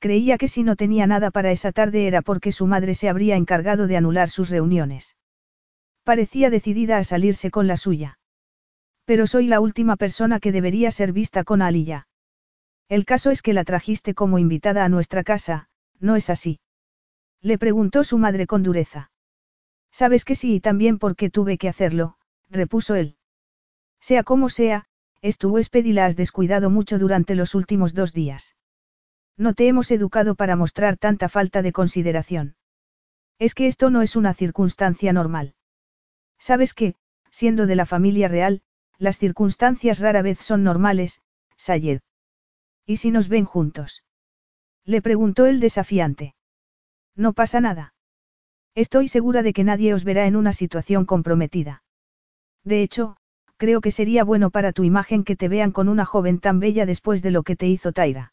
[0.00, 3.36] Creía que si no tenía nada para esa tarde era porque su madre se habría
[3.36, 5.16] encargado de anular sus reuniones.
[6.02, 8.18] Parecía decidida a salirse con la suya.
[9.04, 12.08] Pero soy la última persona que debería ser vista con Aliyah.
[12.88, 15.68] El caso es que la trajiste como invitada a nuestra casa,
[16.00, 16.58] ¿no es así?
[17.40, 19.12] Le preguntó su madre con dureza.
[19.94, 22.16] Sabes que sí y también porque tuve que hacerlo,
[22.50, 23.16] repuso él.
[24.00, 24.86] Sea como sea,
[25.22, 28.56] es tu huésped y la has descuidado mucho durante los últimos dos días.
[29.36, 32.56] No te hemos educado para mostrar tanta falta de consideración.
[33.38, 35.54] Es que esto no es una circunstancia normal.
[36.40, 36.96] Sabes que,
[37.30, 38.62] siendo de la familia real,
[38.98, 41.20] las circunstancias rara vez son normales,
[41.56, 42.00] Sayed.
[42.84, 44.02] ¿Y si nos ven juntos?
[44.84, 46.34] Le preguntó el desafiante.
[47.14, 47.93] No pasa nada.
[48.74, 51.82] Estoy segura de que nadie os verá en una situación comprometida.
[52.64, 53.16] De hecho,
[53.56, 56.84] creo que sería bueno para tu imagen que te vean con una joven tan bella
[56.86, 58.32] después de lo que te hizo Taira.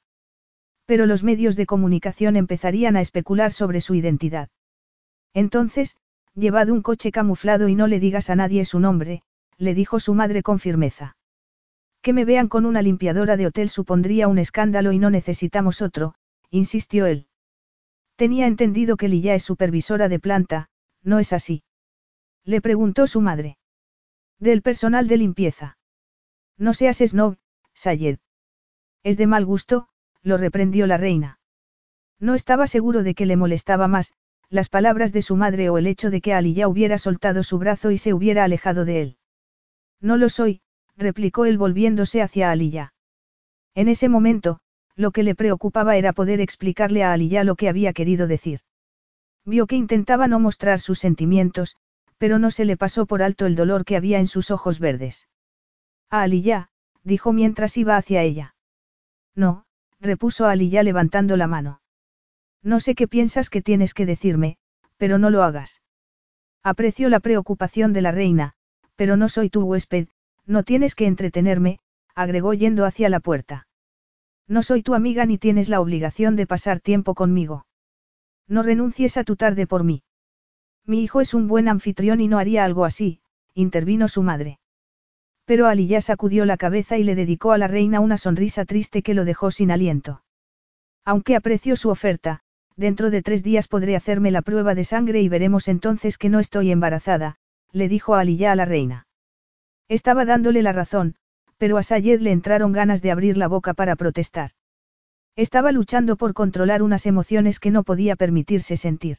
[0.85, 4.49] Pero los medios de comunicación empezarían a especular sobre su identidad.
[5.33, 5.95] Entonces,
[6.33, 9.21] llevad un coche camuflado y no le digas a nadie su nombre,
[9.57, 11.15] le dijo su madre con firmeza.
[12.01, 16.15] Que me vean con una limpiadora de hotel supondría un escándalo y no necesitamos otro,
[16.49, 17.27] insistió él.
[18.15, 20.69] Tenía entendido que Lilla es supervisora de planta,
[21.03, 21.63] ¿no es así?
[22.43, 23.57] Le preguntó su madre.
[24.39, 25.77] Del personal de limpieza.
[26.57, 27.37] No seas snob,
[27.73, 28.19] Sayed.
[29.03, 29.87] Es de mal gusto,
[30.21, 31.39] lo reprendió la reina.
[32.19, 34.13] No estaba seguro de que le molestaba más,
[34.49, 37.57] las palabras de su madre o el hecho de que Ali ya hubiera soltado su
[37.57, 39.17] brazo y se hubiera alejado de él.
[40.01, 40.61] No lo soy,
[40.97, 42.93] replicó él volviéndose hacia Aliyah.
[43.73, 44.59] En ese momento,
[44.95, 48.61] lo que le preocupaba era poder explicarle a Aliyah lo que había querido decir.
[49.45, 51.77] Vio que intentaba no mostrar sus sentimientos,
[52.17, 55.27] pero no se le pasó por alto el dolor que había en sus ojos verdes.
[56.09, 56.69] A Aliyah,
[57.03, 58.55] dijo mientras iba hacia ella.
[59.35, 59.65] No,
[59.99, 61.81] repuso Ali ya levantando la mano.
[62.61, 64.57] No sé qué piensas que tienes que decirme,
[64.97, 65.81] pero no lo hagas.
[66.63, 68.53] Aprecio la preocupación de la reina,
[68.95, 70.07] pero no soy tu huésped,
[70.45, 71.79] no tienes que entretenerme,
[72.13, 73.67] agregó yendo hacia la puerta.
[74.47, 77.65] No soy tu amiga ni tienes la obligación de pasar tiempo conmigo.
[78.47, 80.03] No renuncies a tu tarde por mí.
[80.85, 83.21] Mi hijo es un buen anfitrión y no haría algo así,
[83.53, 84.59] intervino su madre.
[85.45, 89.03] Pero Ali ya sacudió la cabeza y le dedicó a la reina una sonrisa triste
[89.03, 90.23] que lo dejó sin aliento.
[91.03, 92.41] Aunque apreció su oferta,
[92.75, 96.39] dentro de tres días podré hacerme la prueba de sangre y veremos entonces que no
[96.39, 97.37] estoy embarazada,
[97.71, 99.07] le dijo ya a la reina.
[99.87, 101.15] Estaba dándole la razón,
[101.61, 104.49] pero a Sayed le entraron ganas de abrir la boca para protestar.
[105.35, 109.17] Estaba luchando por controlar unas emociones que no podía permitirse sentir.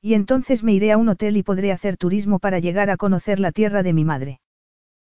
[0.00, 3.40] Y entonces me iré a un hotel y podré hacer turismo para llegar a conocer
[3.40, 4.40] la tierra de mi madre.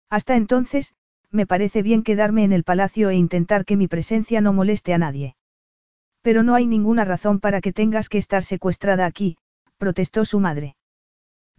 [0.09, 0.94] Hasta entonces,
[1.31, 4.99] me parece bien quedarme en el palacio e intentar que mi presencia no moleste a
[4.99, 5.36] nadie.
[6.23, 9.36] Pero no hay ninguna razón para que tengas que estar secuestrada aquí,
[9.77, 10.77] protestó su madre.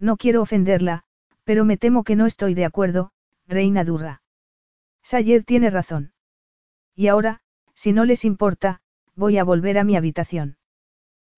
[0.00, 1.04] No quiero ofenderla,
[1.44, 3.12] pero me temo que no estoy de acuerdo,
[3.46, 4.19] reina Durra.
[5.02, 6.12] Sayed tiene razón.
[6.94, 7.40] Y ahora,
[7.74, 8.80] si no les importa,
[9.14, 10.58] voy a volver a mi habitación.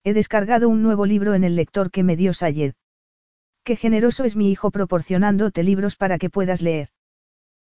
[0.03, 2.73] He descargado un nuevo libro en el lector que me dio Sayed.
[3.63, 6.89] Qué generoso es mi hijo proporcionándote libros para que puedas leer.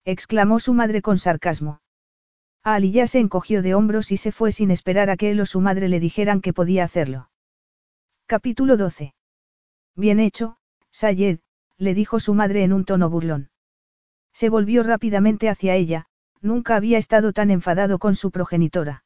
[0.04, 1.80] exclamó su madre con sarcasmo.
[2.64, 5.46] Ali ya se encogió de hombros y se fue sin esperar a que él o
[5.46, 7.30] su madre le dijeran que podía hacerlo.
[8.26, 9.14] Capítulo 12.
[9.94, 10.56] Bien hecho,
[10.90, 11.38] Sayed,
[11.76, 13.50] le dijo su madre en un tono burlón.
[14.34, 16.06] Se volvió rápidamente hacia ella,
[16.40, 19.04] nunca había estado tan enfadado con su progenitora.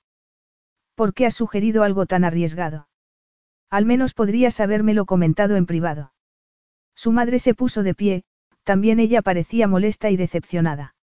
[0.95, 2.89] ¿Por qué has sugerido algo tan arriesgado?
[3.71, 6.13] Al menos podrías habérmelo comentado en privado.
[6.95, 8.25] Su madre se puso de pie,
[8.65, 10.97] también ella parecía molesta y decepcionada.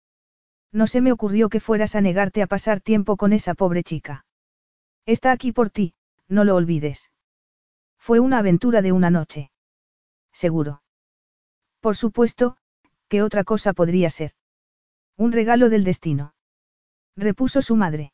[0.72, 4.26] No se me ocurrió que fueras a negarte a pasar tiempo con esa pobre chica.
[5.06, 5.94] Está aquí por ti,
[6.28, 7.12] no lo olvides.
[7.98, 9.52] Fue una aventura de una noche.
[10.34, 10.82] Seguro.
[11.80, 12.58] Por supuesto,
[13.08, 14.32] ¿qué otra cosa podría ser?
[15.18, 16.34] Un regalo del destino.
[17.16, 18.12] Repuso su madre.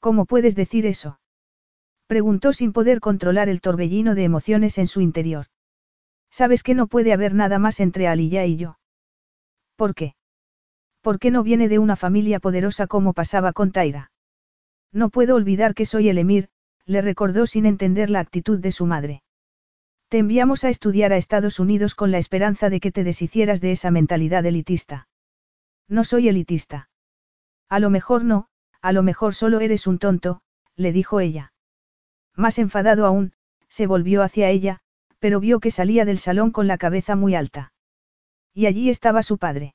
[0.00, 1.18] ¿Cómo puedes decir eso?
[2.06, 5.46] Preguntó sin poder controlar el torbellino de emociones en su interior.
[6.30, 8.78] Sabes que no puede haber nada más entre Aliyah y yo.
[9.74, 10.14] ¿Por qué?
[11.00, 14.10] ¿Por qué no viene de una familia poderosa como pasaba con Taira?
[14.92, 16.48] No puedo olvidar que soy el emir,
[16.84, 19.22] le recordó sin entender la actitud de su madre.
[20.08, 23.72] Te enviamos a estudiar a Estados Unidos con la esperanza de que te deshicieras de
[23.72, 25.08] esa mentalidad elitista.
[25.88, 26.88] No soy elitista.
[27.68, 28.48] A lo mejor no,
[28.80, 30.42] a lo mejor solo eres un tonto,
[30.76, 31.52] le dijo ella.
[32.36, 33.32] Más enfadado aún,
[33.68, 34.78] se volvió hacia ella,
[35.18, 37.72] pero vio que salía del salón con la cabeza muy alta.
[38.54, 39.74] Y allí estaba su padre.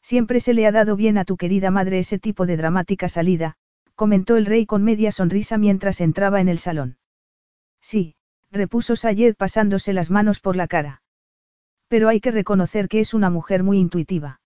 [0.00, 3.56] Siempre se le ha dado bien a tu querida madre ese tipo de dramática salida,
[3.96, 6.96] comentó el rey con media sonrisa mientras entraba en el salón.
[7.80, 8.16] Sí,
[8.52, 11.02] repuso Sayed pasándose las manos por la cara.
[11.88, 14.40] Pero hay que reconocer que es una mujer muy intuitiva.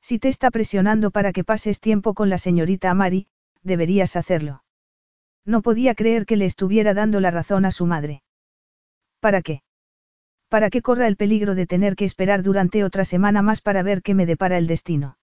[0.00, 3.26] Si te está presionando para que pases tiempo con la señorita Amari,
[3.62, 4.62] deberías hacerlo.
[5.44, 8.22] No podía creer que le estuviera dando la razón a su madre.
[9.20, 9.62] ¿Para qué?
[10.48, 14.02] Para que corra el peligro de tener que esperar durante otra semana más para ver
[14.02, 15.16] qué me depara el destino.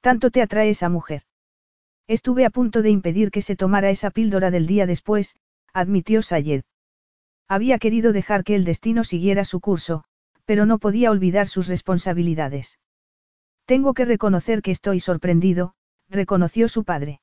[0.00, 1.22] Tanto te atrae esa mujer.
[2.06, 5.38] Estuve a punto de impedir que se tomara esa píldora del día después,
[5.72, 6.62] admitió Sayed.
[7.48, 10.04] Había querido dejar que el destino siguiera su curso,
[10.44, 12.78] pero no podía olvidar sus responsabilidades.
[13.64, 15.74] Tengo que reconocer que estoy sorprendido,
[16.08, 17.20] reconoció su padre.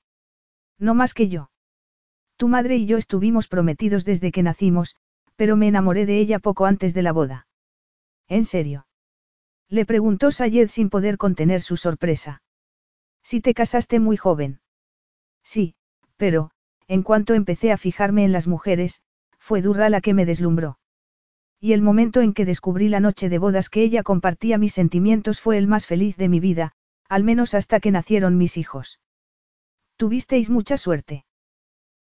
[0.79, 1.51] No más que yo.
[2.37, 4.95] Tu madre y yo estuvimos prometidos desde que nacimos,
[5.35, 7.47] pero me enamoré de ella poco antes de la boda.
[8.27, 8.87] ¿En serio?
[9.69, 12.41] Le preguntó Sayed sin poder contener su sorpresa.
[13.23, 14.59] Si te casaste muy joven.
[15.43, 15.75] Sí,
[16.17, 16.51] pero,
[16.87, 19.01] en cuanto empecé a fijarme en las mujeres,
[19.45, 20.79] fue Durra la que me deslumbró.
[21.61, 25.39] Y el momento en que descubrí la noche de bodas que ella compartía mis sentimientos
[25.39, 26.71] fue el más feliz de mi vida,
[27.09, 28.99] al menos hasta que nacieron mis hijos.
[29.97, 31.25] Tuvisteis mucha suerte.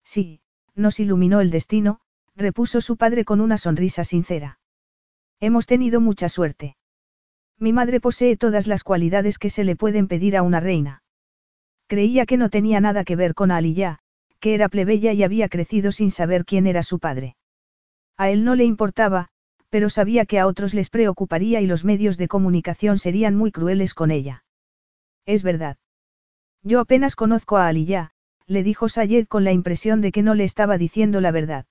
[0.06, 0.40] Sí,
[0.74, 2.00] nos iluminó el destino,
[2.34, 4.60] repuso su padre con una sonrisa sincera.
[5.42, 6.78] Hemos tenido mucha suerte.
[7.60, 11.04] Mi madre posee todas las cualidades que se le pueden pedir a una reina.
[11.88, 14.00] Creía que no tenía nada que ver con Aliyah,
[14.44, 17.38] que era plebeya y había crecido sin saber quién era su padre.
[18.18, 19.30] A él no le importaba,
[19.70, 23.94] pero sabía que a otros les preocuparía y los medios de comunicación serían muy crueles
[23.94, 24.44] con ella.
[25.26, 25.78] Es verdad.
[26.62, 28.12] Yo apenas conozco a Aliyah,
[28.46, 31.66] le dijo Sayed con la impresión de que no le estaba diciendo la verdad.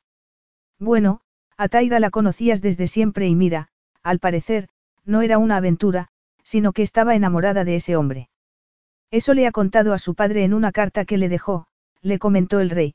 [0.78, 1.20] Bueno,
[1.58, 3.68] a Taira la conocías desde siempre y mira,
[4.02, 4.70] al parecer,
[5.04, 6.08] no era una aventura,
[6.42, 8.30] sino que estaba enamorada de ese hombre.
[9.10, 11.66] Eso le ha contado a su padre en una carta que le dejó,
[12.02, 12.94] le comentó el rey.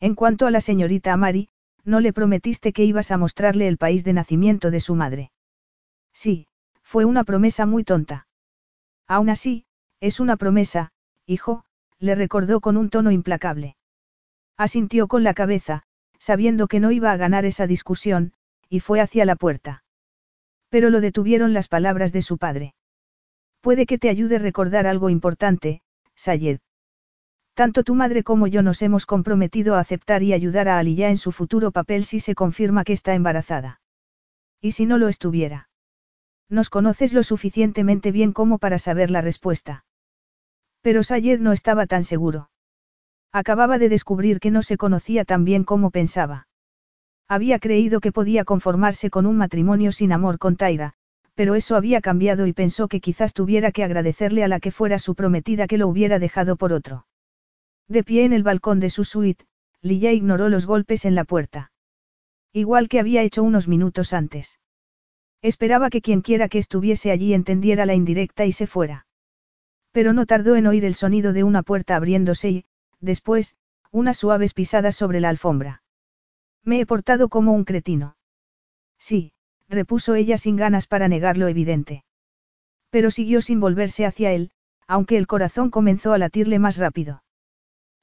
[0.00, 1.48] En cuanto a la señorita Amari,
[1.84, 5.30] no le prometiste que ibas a mostrarle el país de nacimiento de su madre.
[6.12, 6.48] Sí,
[6.82, 8.26] fue una promesa muy tonta.
[9.06, 9.64] Aún así,
[10.00, 10.92] es una promesa,
[11.26, 11.64] hijo,
[11.98, 13.76] le recordó con un tono implacable.
[14.56, 15.84] Asintió con la cabeza,
[16.18, 18.32] sabiendo que no iba a ganar esa discusión,
[18.68, 19.84] y fue hacia la puerta.
[20.68, 22.74] Pero lo detuvieron las palabras de su padre.
[23.60, 25.82] Puede que te ayude a recordar algo importante,
[26.14, 26.58] Sayed.
[27.56, 31.16] Tanto tu madre como yo nos hemos comprometido a aceptar y ayudar a Aliyah en
[31.16, 33.80] su futuro papel si se confirma que está embarazada.
[34.60, 35.70] ¿Y si no lo estuviera?
[36.50, 39.86] Nos conoces lo suficientemente bien como para saber la respuesta.
[40.82, 42.50] Pero Sayed no estaba tan seguro.
[43.32, 46.48] Acababa de descubrir que no se conocía tan bien como pensaba.
[47.26, 50.92] Había creído que podía conformarse con un matrimonio sin amor con Taira,
[51.34, 54.98] pero eso había cambiado y pensó que quizás tuviera que agradecerle a la que fuera
[54.98, 57.06] su prometida que lo hubiera dejado por otro.
[57.88, 59.46] De pie en el balcón de su suite,
[59.80, 61.70] Lilla ignoró los golpes en la puerta.
[62.52, 64.58] Igual que había hecho unos minutos antes.
[65.42, 69.06] Esperaba que quienquiera que estuviese allí entendiera la indirecta y se fuera.
[69.92, 72.64] Pero no tardó en oír el sonido de una puerta abriéndose y,
[73.00, 73.56] después,
[73.92, 75.82] unas suaves pisadas sobre la alfombra.
[76.64, 78.16] Me he portado como un cretino.
[78.98, 79.32] Sí,
[79.68, 82.04] repuso ella sin ganas para negar lo evidente.
[82.90, 84.50] Pero siguió sin volverse hacia él,
[84.86, 87.22] aunque el corazón comenzó a latirle más rápido.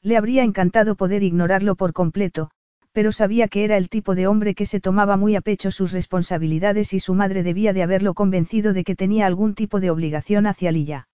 [0.04, 2.52] Le habría encantado poder ignorarlo por completo,
[2.92, 5.94] pero sabía que era el tipo de hombre que se tomaba muy a pecho sus
[5.94, 10.46] responsabilidades y su madre debía de haberlo convencido de que tenía algún tipo de obligación
[10.46, 11.08] hacia Lilla.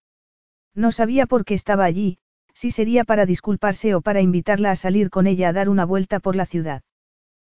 [0.73, 2.17] No sabía por qué estaba allí,
[2.53, 6.19] si sería para disculparse o para invitarla a salir con ella a dar una vuelta
[6.19, 6.81] por la ciudad.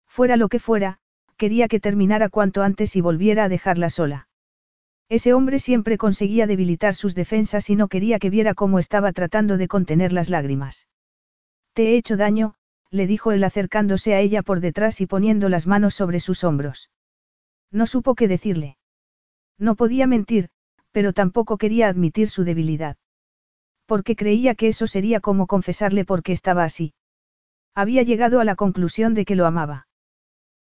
[0.07, 0.97] Fuera lo que fuera,
[1.37, 4.27] quería que terminara cuanto antes y volviera a dejarla sola.
[5.07, 9.57] Ese hombre siempre conseguía debilitar sus defensas y no quería que viera cómo estaba tratando
[9.57, 10.87] de contener las lágrimas.
[11.73, 12.55] Te he hecho daño,
[12.91, 16.89] le dijo él acercándose a ella por detrás y poniendo las manos sobre sus hombros.
[17.71, 18.77] No supo qué decirle.
[19.57, 20.49] No podía mentir,
[20.91, 22.97] pero tampoco quería admitir su debilidad.
[23.85, 26.93] Porque creía que eso sería como confesarle por qué estaba así.
[27.75, 29.87] Había llegado a la conclusión de que lo amaba.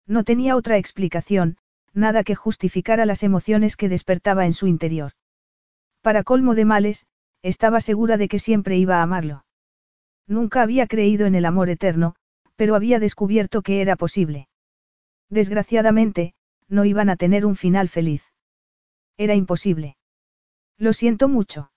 [0.07, 1.57] No tenía otra explicación,
[1.93, 5.13] nada que justificara las emociones que despertaba en su interior.
[6.03, 7.07] Para colmo de males,
[7.43, 9.45] estaba segura de que siempre iba a amarlo.
[10.29, 12.15] Nunca había creído en el amor eterno,
[12.55, 14.49] pero había descubierto que era posible.
[15.31, 16.35] Desgraciadamente,
[16.69, 18.23] no iban a tener un final feliz.
[19.17, 19.97] Era imposible.
[20.77, 21.73] Lo siento mucho.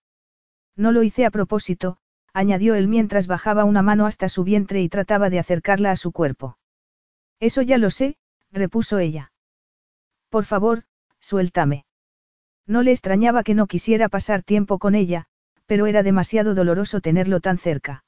[0.76, 1.98] No lo hice a propósito,
[2.34, 6.12] añadió él mientras bajaba una mano hasta su vientre y trataba de acercarla a su
[6.12, 6.58] cuerpo.
[7.40, 8.18] Eso ya lo sé,
[8.52, 9.32] repuso ella.
[10.30, 10.84] Por favor,
[11.20, 11.86] suéltame.
[12.68, 15.26] No le extrañaba que no quisiera pasar tiempo con ella,
[15.66, 18.04] pero era demasiado doloroso tenerlo tan cerca.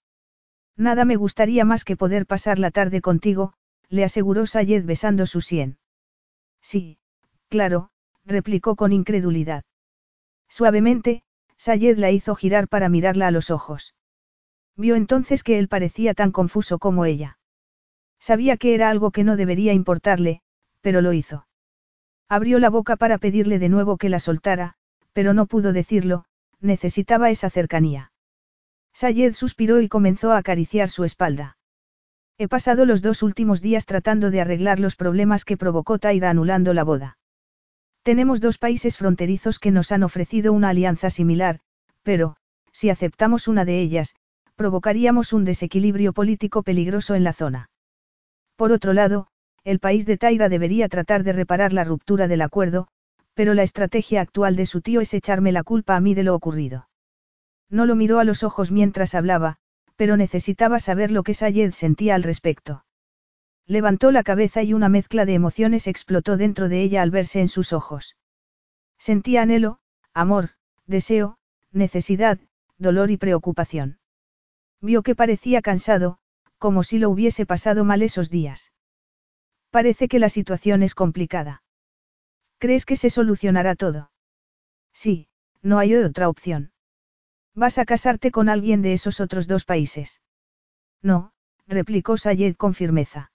[0.77, 3.53] Nada me gustaría más que poder pasar la tarde contigo,
[3.89, 5.77] le aseguró Sayed besando su sien.
[6.61, 6.97] Sí,
[7.49, 7.89] claro,
[8.25, 9.63] replicó con incredulidad.
[10.49, 11.23] Suavemente,
[11.57, 13.93] Sayed la hizo girar para mirarla a los ojos.
[14.75, 17.37] Vio entonces que él parecía tan confuso como ella.
[18.19, 20.41] Sabía que era algo que no debería importarle,
[20.81, 21.45] pero lo hizo.
[22.29, 24.75] Abrió la boca para pedirle de nuevo que la soltara,
[25.11, 26.25] pero no pudo decirlo,
[26.59, 28.12] necesitaba esa cercanía.
[28.93, 31.57] Sayed suspiró y comenzó a acariciar su espalda.
[32.37, 36.73] He pasado los dos últimos días tratando de arreglar los problemas que provocó Taira anulando
[36.73, 37.17] la boda.
[38.03, 41.59] Tenemos dos países fronterizos que nos han ofrecido una alianza similar,
[42.03, 42.35] pero,
[42.71, 44.15] si aceptamos una de ellas,
[44.55, 47.69] provocaríamos un desequilibrio político peligroso en la zona.
[48.55, 49.27] Por otro lado,
[49.63, 52.87] el país de Taira debería tratar de reparar la ruptura del acuerdo,
[53.33, 56.35] pero la estrategia actual de su tío es echarme la culpa a mí de lo
[56.35, 56.87] ocurrido.
[57.73, 59.57] No lo miró a los ojos mientras hablaba,
[59.95, 62.85] pero necesitaba saber lo que Sayed sentía al respecto.
[63.65, 67.47] Levantó la cabeza y una mezcla de emociones explotó dentro de ella al verse en
[67.47, 68.15] sus ojos.
[68.99, 69.79] Sentía anhelo,
[70.13, 70.51] amor,
[70.85, 71.39] deseo,
[71.71, 72.37] necesidad,
[72.77, 73.97] dolor y preocupación.
[74.79, 76.19] Vio que parecía cansado,
[76.59, 78.71] como si lo hubiese pasado mal esos días.
[79.71, 81.63] Parece que la situación es complicada.
[82.59, 84.11] ¿Crees que se solucionará todo?
[84.93, 85.27] Sí,
[85.63, 86.72] no hay otra opción.
[87.55, 90.21] ¿Vas a casarte con alguien de esos otros dos países?
[91.01, 91.31] No,
[91.67, 93.31] replicó Sayed con firmeza.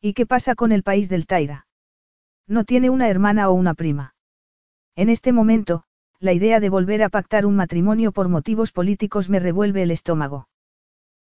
[0.00, 1.66] ¿Y qué pasa con el país del Taira?
[2.46, 4.14] No tiene una hermana o una prima.
[4.94, 5.84] En este momento,
[6.18, 10.48] la idea de volver a pactar un matrimonio por motivos políticos me revuelve el estómago.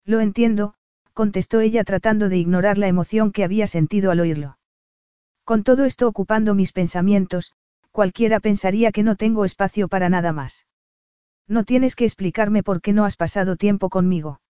[0.05, 0.73] Lo entiendo,
[1.13, 4.57] contestó ella tratando de ignorar la emoción que había sentido al oírlo.
[5.43, 7.53] Con todo esto ocupando mis pensamientos,
[7.91, 10.65] cualquiera pensaría que no tengo espacio para nada más.
[11.47, 14.41] No tienes que explicarme por qué no has pasado tiempo conmigo.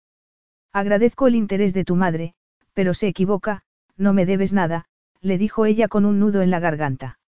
[0.74, 2.34] Agradezco el interés de tu madre,
[2.74, 3.64] pero se equivoca,
[3.96, 4.86] no me debes nada,
[5.22, 7.20] le dijo ella con un nudo en la garganta.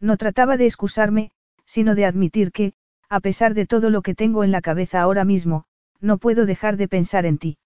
[0.00, 1.30] No trataba de excusarme,
[1.64, 2.74] sino de admitir que,
[3.08, 5.64] a pesar de todo lo que tengo en la cabeza ahora mismo,
[6.00, 7.58] no puedo dejar de pensar en ti.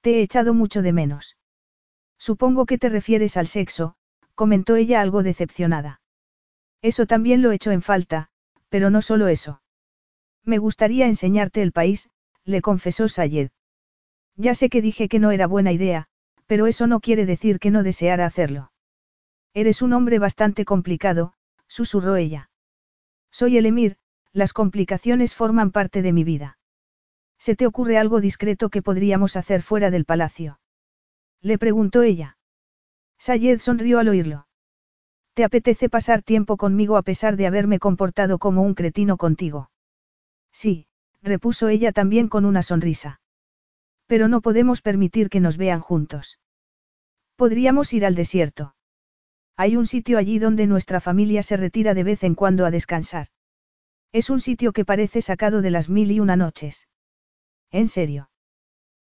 [0.00, 1.36] Te he echado mucho de menos.
[2.18, 3.96] Supongo que te refieres al sexo,
[4.34, 6.00] comentó ella algo decepcionada.
[6.82, 8.28] Eso también lo echo en falta,
[8.68, 9.60] pero no solo eso.
[10.44, 12.10] Me gustaría enseñarte el país,
[12.44, 13.50] le confesó Sayed.
[14.36, 16.06] Ya sé que dije que no era buena idea,
[16.46, 18.72] pero eso no quiere decir que no deseara hacerlo.
[19.54, 21.32] Eres un hombre bastante complicado,
[21.68, 22.50] susurró ella.
[23.30, 23.96] Soy el emir,
[24.32, 26.58] las complicaciones forman parte de mi vida.
[27.38, 30.60] ¿Se te ocurre algo discreto que podríamos hacer fuera del palacio?
[31.40, 32.36] Le preguntó ella.
[33.18, 34.46] Sayed sonrió al oírlo.
[35.34, 39.70] ¿Te apetece pasar tiempo conmigo a pesar de haberme comportado como un cretino contigo?
[40.54, 40.86] Sí,
[41.20, 43.20] repuso ella también con una sonrisa.
[44.06, 46.38] Pero no podemos permitir que nos vean juntos.
[47.36, 48.76] Podríamos ir al desierto.
[49.56, 53.28] Hay un sitio allí donde nuestra familia se retira de vez en cuando a descansar.
[54.12, 56.88] Es un sitio que parece sacado de las mil y una noches.
[57.72, 58.30] ¿En serio?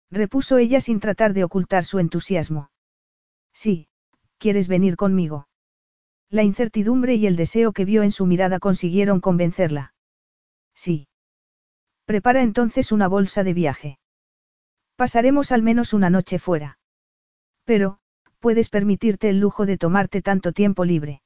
[0.09, 2.71] Repuso ella sin tratar de ocultar su entusiasmo.
[3.53, 3.87] Sí,
[4.39, 5.47] ¿quieres venir conmigo?
[6.29, 9.93] La incertidumbre y el deseo que vio en su mirada consiguieron convencerla.
[10.73, 11.07] Sí.
[12.05, 13.99] Prepara entonces una bolsa de viaje.
[14.95, 16.77] Pasaremos al menos una noche fuera.
[17.63, 17.99] Pero,
[18.39, 21.21] puedes permitirte el lujo de tomarte tanto tiempo libre.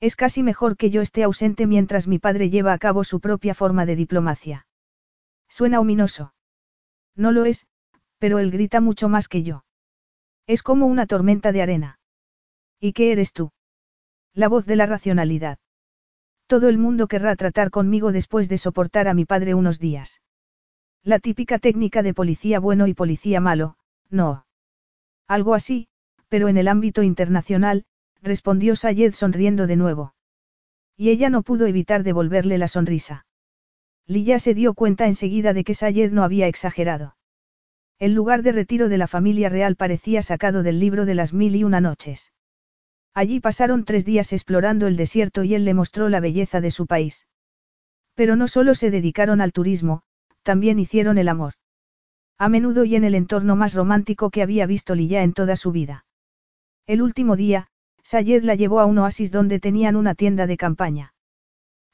[0.00, 3.54] Es casi mejor que yo esté ausente mientras mi padre lleva a cabo su propia
[3.54, 4.66] forma de diplomacia.
[5.48, 6.32] Suena ominoso.
[7.14, 7.66] No lo es,
[8.18, 9.64] pero él grita mucho más que yo.
[10.46, 11.98] Es como una tormenta de arena.
[12.80, 13.52] ¿Y qué eres tú?
[14.32, 15.58] La voz de la racionalidad.
[16.50, 20.20] Todo el mundo querrá tratar conmigo después de soportar a mi padre unos días.
[21.04, 23.76] La típica técnica de policía bueno y policía malo,
[24.08, 24.46] no.
[25.28, 25.86] Algo así,
[26.28, 27.84] pero en el ámbito internacional,
[28.20, 30.14] respondió Sayed sonriendo de nuevo.
[30.96, 33.26] Y ella no pudo evitar devolverle la sonrisa.
[34.08, 37.14] Lilla se dio cuenta enseguida de que Sayed no había exagerado.
[38.00, 41.54] El lugar de retiro de la familia real parecía sacado del libro de las mil
[41.54, 42.32] y una noches.
[43.14, 46.86] Allí pasaron tres días explorando el desierto y él le mostró la belleza de su
[46.86, 47.26] país.
[48.14, 50.02] Pero no solo se dedicaron al turismo,
[50.42, 51.54] también hicieron el amor.
[52.38, 55.72] A menudo y en el entorno más romántico que había visto Lilla en toda su
[55.72, 56.04] vida.
[56.86, 57.66] El último día,
[58.02, 61.12] Sayed la llevó a un oasis donde tenían una tienda de campaña.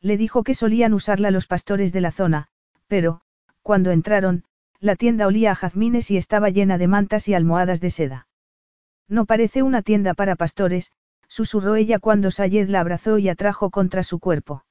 [0.01, 2.49] Le dijo que solían usarla los pastores de la zona,
[2.87, 3.23] pero,
[3.63, 4.45] cuando entraron,
[4.79, 8.29] la tienda olía a jazmines y estaba llena de mantas y almohadas de seda.
[9.09, 10.93] No parece una tienda para pastores,
[11.37, 14.65] susurró ella cuando Sayed la abrazó y atrajo contra su cuerpo.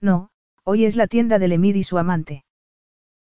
[0.00, 0.30] No,
[0.62, 2.44] hoy es la tienda del emir y su amante.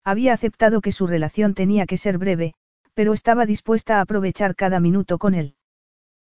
[0.04, 2.54] Había aceptado que su relación tenía que ser breve,
[2.94, 5.56] pero estaba dispuesta a aprovechar cada minuto con él.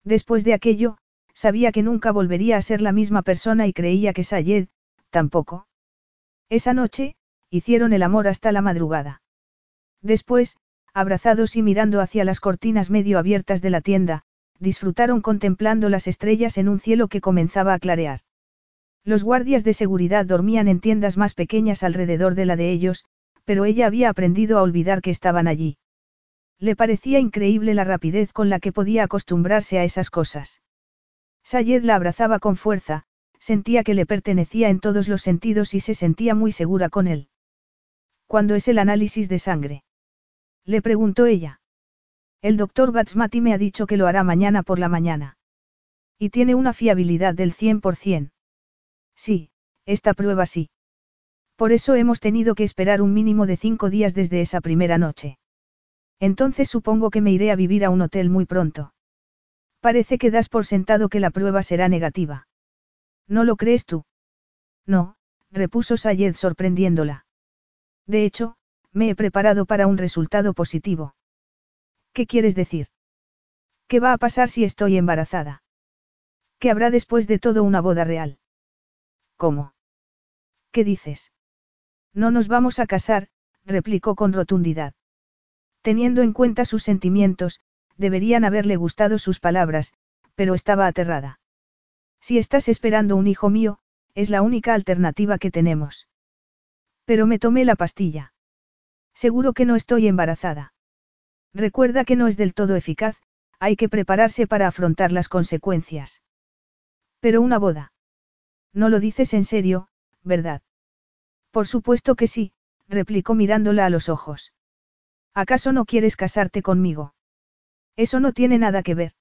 [0.02, 0.98] Después de aquello,
[1.34, 4.66] sabía que nunca volvería a ser la misma persona y creía que Sayed,
[5.10, 5.68] tampoco.
[6.48, 7.14] Esa noche,
[7.48, 9.22] hicieron el amor hasta la madrugada.
[10.02, 10.56] Después,
[10.92, 14.24] abrazados y mirando hacia las cortinas medio abiertas de la tienda,
[14.58, 18.20] disfrutaron contemplando las estrellas en un cielo que comenzaba a clarear.
[19.04, 23.04] Los guardias de seguridad dormían en tiendas más pequeñas alrededor de la de ellos,
[23.44, 25.76] pero ella había aprendido a olvidar que estaban allí.
[26.58, 30.62] Le parecía increíble la rapidez con la que podía acostumbrarse a esas cosas.
[31.42, 33.04] Sayed la abrazaba con fuerza,
[33.38, 37.28] sentía que le pertenecía en todos los sentidos y se sentía muy segura con él.
[38.26, 39.84] ¿Cuándo es el análisis de sangre?
[40.64, 41.60] Le preguntó ella.
[42.44, 45.38] El doctor Batsmati me ha dicho que lo hará mañana por la mañana.
[46.18, 48.32] Y tiene una fiabilidad del 100%.
[49.16, 49.48] Sí,
[49.86, 50.68] esta prueba sí.
[51.56, 55.38] Por eso hemos tenido que esperar un mínimo de cinco días desde esa primera noche.
[56.20, 58.92] Entonces supongo que me iré a vivir a un hotel muy pronto.
[59.80, 62.46] Parece que das por sentado que la prueba será negativa.
[63.26, 64.04] ¿No lo crees tú?
[64.84, 65.16] No,
[65.50, 67.24] repuso Sayed sorprendiéndola.
[68.06, 68.56] De hecho,
[68.92, 71.14] me he preparado para un resultado positivo.
[72.14, 72.86] ¿Qué quieres decir?
[73.88, 75.64] ¿Qué va a pasar si estoy embarazada?
[76.60, 78.38] ¿Qué habrá después de todo una boda real?
[79.36, 79.74] ¿Cómo?
[80.70, 81.32] ¿Qué dices?
[82.14, 83.28] No nos vamos a casar,
[83.64, 84.94] replicó con rotundidad.
[85.82, 87.60] Teniendo en cuenta sus sentimientos,
[87.96, 89.92] deberían haberle gustado sus palabras,
[90.36, 91.40] pero estaba aterrada.
[92.20, 93.80] Si estás esperando un hijo mío,
[94.14, 96.08] es la única alternativa que tenemos.
[97.04, 98.32] Pero me tomé la pastilla.
[99.14, 100.73] Seguro que no estoy embarazada.
[101.54, 103.16] Recuerda que no es del todo eficaz,
[103.60, 106.20] hay que prepararse para afrontar las consecuencias.
[107.20, 107.92] Pero una boda.
[108.72, 109.88] No lo dices en serio,
[110.24, 110.62] ¿verdad?
[111.52, 112.52] Por supuesto que sí,
[112.88, 114.52] replicó mirándola a los ojos.
[115.32, 117.14] ¿Acaso no quieres casarte conmigo?
[117.96, 119.12] Eso no tiene nada que ver.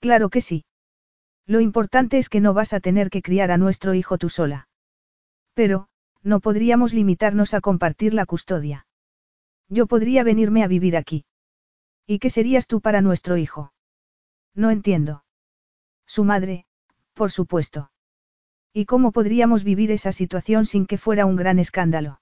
[0.00, 0.64] Claro que sí.
[1.46, 4.68] Lo importante es que no vas a tener que criar a nuestro hijo tú sola.
[5.54, 5.88] Pero,
[6.22, 8.86] no podríamos limitarnos a compartir la custodia.
[9.68, 11.24] Yo podría venirme a vivir aquí.
[12.06, 13.72] ¿Y qué serías tú para nuestro hijo?
[14.54, 15.24] No entiendo.
[16.06, 16.66] Su madre,
[17.14, 17.90] por supuesto.
[18.72, 22.20] ¿Y cómo podríamos vivir esa situación sin que fuera un gran escándalo?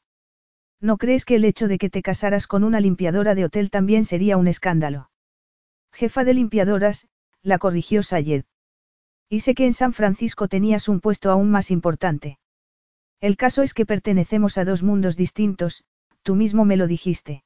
[0.81, 4.05] ¿No crees que el hecho de que te casaras con una limpiadora de hotel también
[4.05, 5.11] sería un escándalo?
[5.93, 7.07] Jefa de limpiadoras,
[7.43, 8.45] la corrigió Sayed.
[9.29, 12.39] Y sé que en San Francisco tenías un puesto aún más importante.
[13.21, 15.85] El caso es que pertenecemos a dos mundos distintos,
[16.23, 17.45] tú mismo me lo dijiste.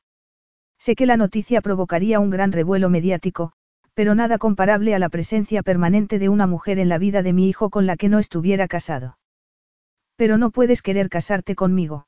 [0.78, 3.52] Sé que la noticia provocaría un gran revuelo mediático,
[3.94, 7.48] pero nada comparable a la presencia permanente de una mujer en la vida de mi
[7.48, 9.18] hijo con la que no estuviera casado.
[10.16, 12.06] Pero no puedes querer casarte conmigo.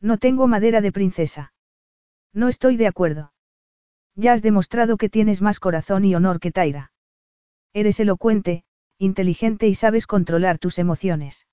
[0.00, 1.52] No tengo madera de princesa.
[2.32, 3.32] No estoy de acuerdo.
[4.14, 6.92] Ya has demostrado que tienes más corazón y honor que Taira.
[7.72, 8.64] Eres elocuente,
[8.98, 11.46] inteligente y sabes controlar tus emociones.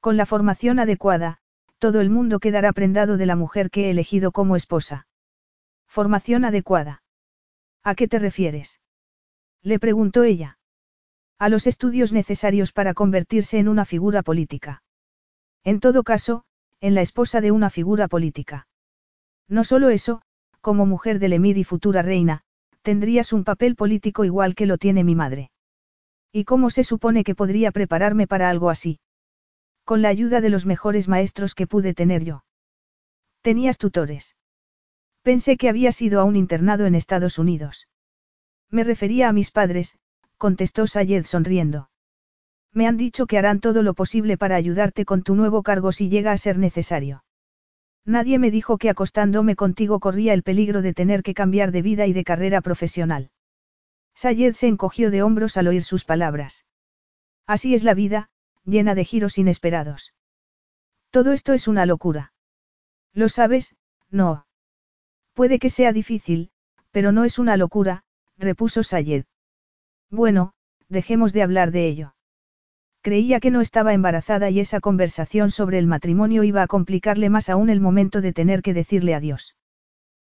[0.00, 1.38] Con la formación adecuada,
[1.78, 5.06] todo el mundo quedará prendado de la mujer que he elegido como esposa.
[5.94, 7.04] Formación adecuada.
[7.84, 8.80] ¿A qué te refieres?
[9.62, 10.58] Le preguntó ella.
[11.38, 14.82] A los estudios necesarios para convertirse en una figura política.
[15.62, 16.42] En todo caso,
[16.80, 18.66] en la esposa de una figura política.
[19.48, 20.20] No solo eso,
[20.60, 22.40] como mujer del emir y futura reina,
[22.82, 25.52] tendrías un papel político igual que lo tiene mi madre.
[26.32, 28.98] ¿Y cómo se supone que podría prepararme para algo así?
[29.84, 32.42] Con la ayuda de los mejores maestros que pude tener yo.
[33.42, 34.34] Tenías tutores.
[35.24, 37.88] Pensé que había ido a un internado en Estados Unidos.
[38.70, 39.96] Me refería a mis padres,
[40.36, 41.88] contestó Sayed sonriendo.
[42.72, 46.10] Me han dicho que harán todo lo posible para ayudarte con tu nuevo cargo si
[46.10, 47.24] llega a ser necesario.
[48.04, 52.06] Nadie me dijo que acostándome contigo corría el peligro de tener que cambiar de vida
[52.06, 53.30] y de carrera profesional.
[54.14, 56.66] Sayed se encogió de hombros al oír sus palabras.
[57.46, 58.28] Así es la vida,
[58.66, 60.12] llena de giros inesperados.
[61.08, 62.34] Todo esto es una locura.
[63.14, 63.74] ¿Lo sabes?
[64.10, 64.43] No.
[65.34, 66.50] Puede que sea difícil,
[66.92, 68.04] pero no es una locura,
[68.38, 69.24] repuso Sayed.
[70.10, 70.52] Bueno,
[70.88, 72.14] dejemos de hablar de ello.
[73.02, 77.50] Creía que no estaba embarazada y esa conversación sobre el matrimonio iba a complicarle más
[77.50, 79.56] aún el momento de tener que decirle adiós.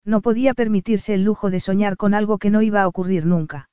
[0.04, 3.68] No podía permitirse el lujo de soñar con algo que no iba a ocurrir nunca.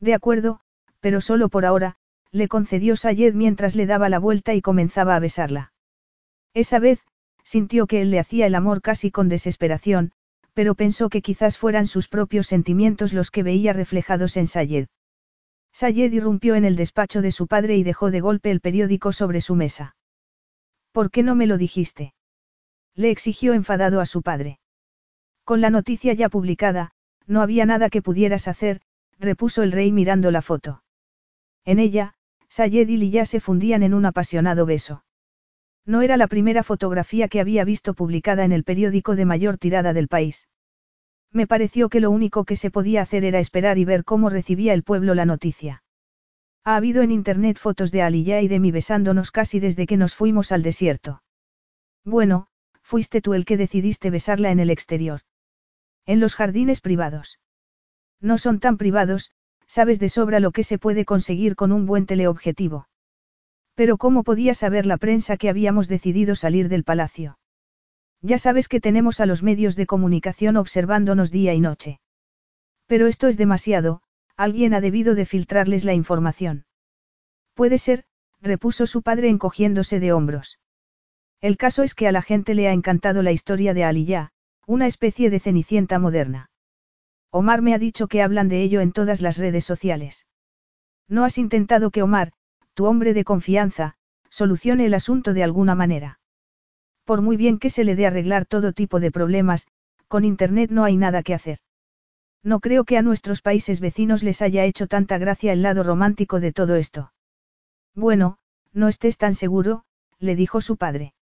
[0.00, 0.60] De acuerdo,
[1.00, 1.96] pero solo por ahora,
[2.30, 5.72] le concedió Sayed mientras le daba la vuelta y comenzaba a besarla.
[6.54, 7.00] Esa vez,
[7.42, 10.12] sintió que él le hacía el amor casi con desesperación,
[10.54, 14.88] pero pensó que quizás fueran sus propios sentimientos los que veía reflejados en Sayed.
[15.72, 19.40] Sayed irrumpió en el despacho de su padre y dejó de golpe el periódico sobre
[19.40, 19.96] su mesa.
[20.92, 22.14] ¿Por qué no me lo dijiste?
[22.94, 24.60] Le exigió enfadado a su padre.
[25.44, 26.92] Con la noticia ya publicada,
[27.26, 28.82] no había nada que pudieras hacer,
[29.18, 30.82] repuso el rey mirando la foto.
[31.64, 32.14] En ella,
[32.48, 35.04] Sayed y Lilla se fundían en un apasionado beso.
[35.84, 39.92] No era la primera fotografía que había visto publicada en el periódico de mayor tirada
[39.92, 40.48] del país.
[41.32, 44.74] Me pareció que lo único que se podía hacer era esperar y ver cómo recibía
[44.74, 45.82] el pueblo la noticia.
[46.64, 50.14] Ha habido en internet fotos de Aliyah y de mí besándonos casi desde que nos
[50.14, 51.22] fuimos al desierto.
[52.04, 52.46] Bueno,
[52.82, 55.22] fuiste tú el que decidiste besarla en el exterior.
[56.06, 57.40] En los jardines privados.
[58.20, 59.32] No son tan privados,
[59.66, 62.86] sabes de sobra lo que se puede conseguir con un buen teleobjetivo.
[63.74, 67.38] Pero ¿cómo podía saber la prensa que habíamos decidido salir del palacio?
[68.20, 72.00] Ya sabes que tenemos a los medios de comunicación observándonos día y noche.
[72.86, 74.02] Pero esto es demasiado,
[74.36, 76.64] alguien ha debido de filtrarles la información.
[77.54, 78.04] Puede ser,
[78.40, 80.58] repuso su padre encogiéndose de hombros.
[81.40, 84.30] El caso es que a la gente le ha encantado la historia de Aliyah,
[84.66, 86.50] una especie de cenicienta moderna.
[87.30, 90.26] Omar me ha dicho que hablan de ello en todas las redes sociales.
[91.08, 92.32] ¿No has intentado que Omar,
[92.74, 93.94] tu hombre de confianza,
[94.28, 96.20] solucione el asunto de alguna manera?
[97.04, 99.66] Por muy bien que se le dé arreglar todo tipo de problemas,
[100.08, 101.58] con Internet no hay nada que hacer.
[102.42, 106.40] No creo que a nuestros países vecinos les haya hecho tanta gracia el lado romántico
[106.40, 107.12] de todo esto.
[107.94, 108.38] Bueno,
[108.72, 109.84] no estés tan seguro,
[110.18, 111.14] le dijo su padre.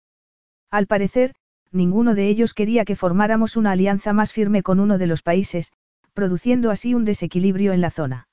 [0.71, 1.35] Al parecer,
[1.73, 5.73] ninguno de ellos quería que formáramos una alianza más firme con uno de los países,
[6.13, 8.28] produciendo así un desequilibrio en la zona.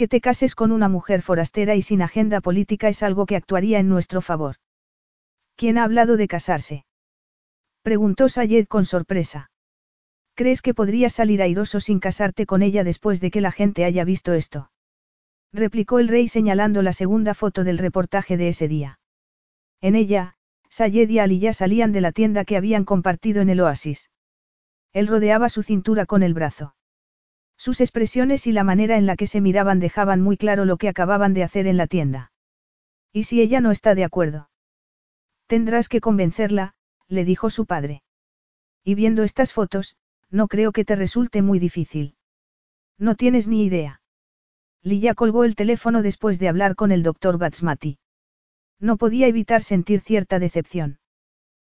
[0.00, 3.78] Que te cases con una mujer forastera y sin agenda política es algo que actuaría
[3.80, 4.56] en nuestro favor.
[5.56, 6.86] ¿Quién ha hablado de casarse?
[7.82, 9.50] Preguntó Sayed con sorpresa.
[10.34, 14.04] ¿Crees que podrías salir airoso sin casarte con ella después de que la gente haya
[14.04, 14.70] visto esto?
[15.52, 19.00] Replicó el rey señalando la segunda foto del reportaje de ese día.
[19.82, 20.34] En ella,
[20.70, 24.08] Sayed y Ali ya salían de la tienda que habían compartido en el oasis.
[24.94, 26.74] Él rodeaba su cintura con el brazo.
[27.60, 30.88] Sus expresiones y la manera en la que se miraban dejaban muy claro lo que
[30.88, 32.32] acababan de hacer en la tienda.
[33.12, 34.48] ¿Y si ella no está de acuerdo?
[35.46, 36.72] Tendrás que convencerla,
[37.06, 38.02] le dijo su padre.
[38.82, 39.98] Y viendo estas fotos,
[40.30, 42.14] no creo que te resulte muy difícil.
[42.96, 44.00] No tienes ni idea.
[44.82, 47.98] Lilla colgó el teléfono después de hablar con el doctor Batsmati.
[48.78, 50.98] No podía evitar sentir cierta decepción.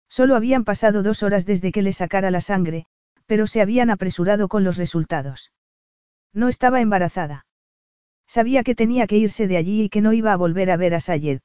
[0.09, 2.87] Solo habían pasado dos horas desde que le sacara la sangre,
[3.25, 5.53] pero se habían apresurado con los resultados.
[6.37, 7.47] No estaba embarazada.
[8.27, 10.93] Sabía que tenía que irse de allí y que no iba a volver a ver
[10.93, 11.39] a Sayed.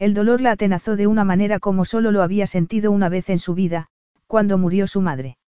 [0.00, 3.38] El dolor la atenazó de una manera como solo lo había sentido una vez en
[3.38, 3.86] su vida,
[4.26, 5.38] cuando murió su madre.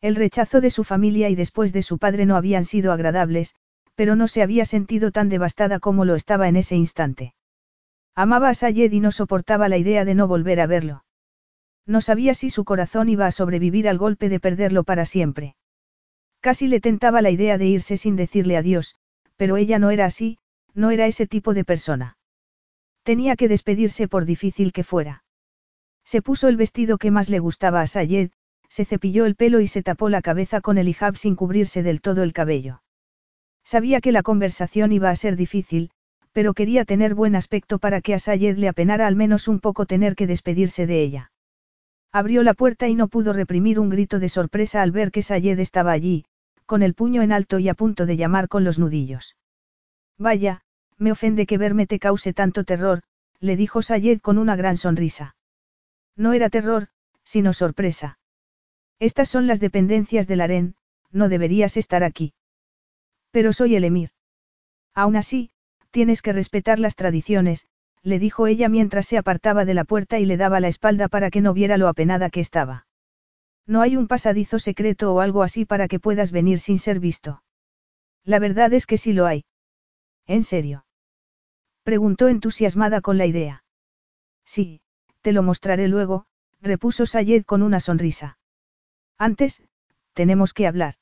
[0.00, 3.56] El rechazo de su familia y después de su padre no habían sido agradables,
[3.94, 7.34] pero no se había sentido tan devastada como lo estaba en ese instante.
[8.14, 11.04] Amaba a Sayed y no soportaba la idea de no volver a verlo.
[11.84, 15.56] No sabía si su corazón iba a sobrevivir al golpe de perderlo para siempre.
[16.42, 18.96] Casi le tentaba la idea de irse sin decirle adiós,
[19.36, 20.38] pero ella no era así,
[20.74, 22.16] no era ese tipo de persona.
[23.04, 25.22] Tenía que despedirse por difícil que fuera.
[26.04, 28.32] Se puso el vestido que más le gustaba a Sayed,
[28.68, 32.00] se cepilló el pelo y se tapó la cabeza con el hijab sin cubrirse del
[32.00, 32.82] todo el cabello.
[33.62, 35.92] Sabía que la conversación iba a ser difícil,
[36.32, 39.86] pero quería tener buen aspecto para que a Sayed le apenara al menos un poco
[39.86, 41.30] tener que despedirse de ella.
[42.10, 45.58] Abrió la puerta y no pudo reprimir un grito de sorpresa al ver que Sayed
[45.60, 46.24] estaba allí,
[46.66, 49.36] con el puño en alto y a punto de llamar con los nudillos.
[50.18, 50.62] Vaya,
[50.98, 53.02] me ofende que verme te cause tanto terror,
[53.40, 55.36] le dijo Sayed con una gran sonrisa.
[56.16, 56.88] No era terror,
[57.24, 58.18] sino sorpresa.
[58.98, 60.76] Estas son las dependencias del harén,
[61.10, 62.34] no deberías estar aquí.
[63.30, 64.10] Pero soy el emir.
[64.94, 65.50] Aún así,
[65.90, 67.66] tienes que respetar las tradiciones,
[68.02, 71.30] le dijo ella mientras se apartaba de la puerta y le daba la espalda para
[71.30, 72.86] que no viera lo apenada que estaba.
[73.66, 77.42] No hay un pasadizo secreto o algo así para que puedas venir sin ser visto.
[78.24, 79.44] La verdad es que sí lo hay.
[80.26, 80.84] ¿En serio?
[81.82, 83.64] Preguntó entusiasmada con la idea.
[84.44, 84.80] Sí,
[85.20, 86.26] te lo mostraré luego,
[86.60, 88.38] repuso Sayed con una sonrisa.
[89.18, 89.62] Antes,
[90.12, 90.94] tenemos que hablar.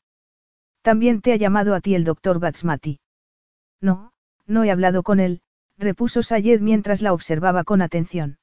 [0.82, 3.00] También te ha llamado a ti el doctor Batsmati.
[3.80, 4.12] No,
[4.46, 5.42] no he hablado con él,
[5.76, 8.38] repuso Sayed mientras la observaba con atención.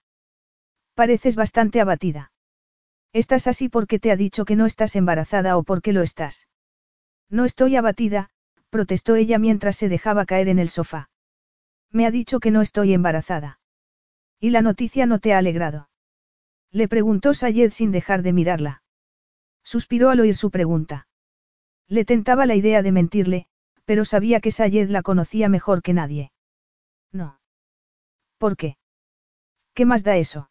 [0.93, 2.31] Pareces bastante abatida.
[3.13, 6.47] Estás así porque te ha dicho que no estás embarazada o porque lo estás.
[7.29, 8.29] No estoy abatida,
[8.69, 11.09] protestó ella mientras se dejaba caer en el sofá.
[11.91, 13.59] Me ha dicho que no estoy embarazada.
[14.39, 15.89] ¿Y la noticia no te ha alegrado?
[16.71, 18.83] Le preguntó Sayed sin dejar de mirarla.
[19.63, 21.07] Suspiró al oír su pregunta.
[21.87, 23.47] Le tentaba la idea de mentirle,
[23.85, 26.31] pero sabía que Sayed la conocía mejor que nadie.
[27.11, 27.39] No.
[28.37, 28.77] ¿Por qué?
[29.73, 30.49] ¿Qué más da eso?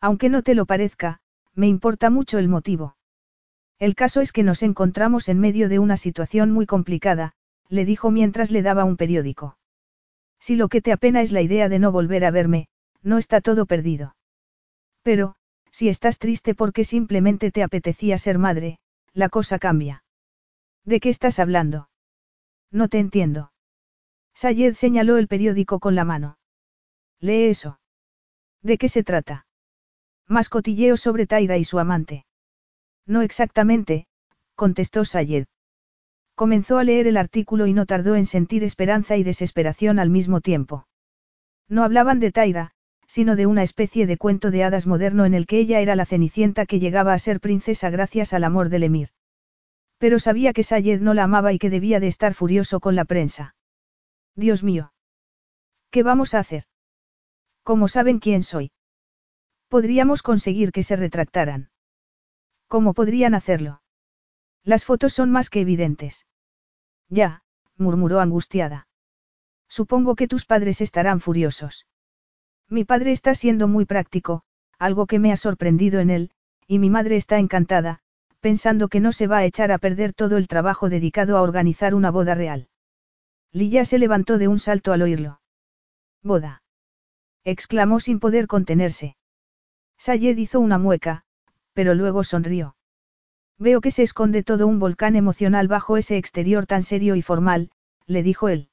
[0.00, 1.20] Aunque no te lo parezca,
[1.56, 2.96] me importa mucho el motivo.
[3.78, 7.32] El caso es que nos encontramos en medio de una situación muy complicada,
[7.68, 9.58] le dijo mientras le daba un periódico.
[10.38, 12.68] Si lo que te apena es la idea de no volver a verme,
[13.02, 14.14] no está todo perdido.
[15.02, 15.34] Pero,
[15.70, 18.78] si estás triste porque simplemente te apetecía ser madre,
[19.12, 20.04] la cosa cambia.
[20.84, 21.88] ¿De qué estás hablando?
[22.70, 23.52] No te entiendo.
[24.34, 26.38] Sayed señaló el periódico con la mano.
[27.20, 27.80] Lee eso.
[28.62, 29.45] ¿De qué se trata?
[30.28, 32.24] Más cotilleos sobre Taira y su amante.
[33.06, 34.06] No exactamente,
[34.56, 35.46] contestó Sayed.
[36.34, 40.40] Comenzó a leer el artículo y no tardó en sentir esperanza y desesperación al mismo
[40.40, 40.86] tiempo.
[41.68, 42.72] No hablaban de Taira,
[43.06, 46.06] sino de una especie de cuento de hadas moderno en el que ella era la
[46.06, 49.10] cenicienta que llegaba a ser princesa gracias al amor del emir.
[49.98, 53.04] Pero sabía que Sayed no la amaba y que debía de estar furioso con la
[53.04, 53.54] prensa.
[54.34, 54.92] Dios mío.
[55.90, 56.64] ¿Qué vamos a hacer?
[57.62, 58.72] ¿Cómo saben quién soy?
[59.68, 61.70] Podríamos conseguir que se retractaran.
[62.68, 63.82] ¿Cómo podrían hacerlo?
[64.64, 66.26] Las fotos son más que evidentes.
[67.08, 67.42] Ya,
[67.76, 68.88] murmuró angustiada.
[69.68, 71.86] Supongo que tus padres estarán furiosos.
[72.68, 74.42] Mi padre está siendo muy práctico,
[74.78, 76.30] algo que me ha sorprendido en él,
[76.66, 78.00] y mi madre está encantada,
[78.40, 81.94] pensando que no se va a echar a perder todo el trabajo dedicado a organizar
[81.94, 82.68] una boda real.
[83.52, 85.40] Lilla se levantó de un salto al oírlo.
[86.22, 86.62] Boda.
[87.44, 89.16] exclamó sin poder contenerse.
[89.98, 91.24] Sayed hizo una mueca,
[91.72, 92.76] pero luego sonrió.
[93.58, 97.70] Veo que se esconde todo un volcán emocional bajo ese exterior tan serio y formal,
[98.06, 98.68] le dijo él.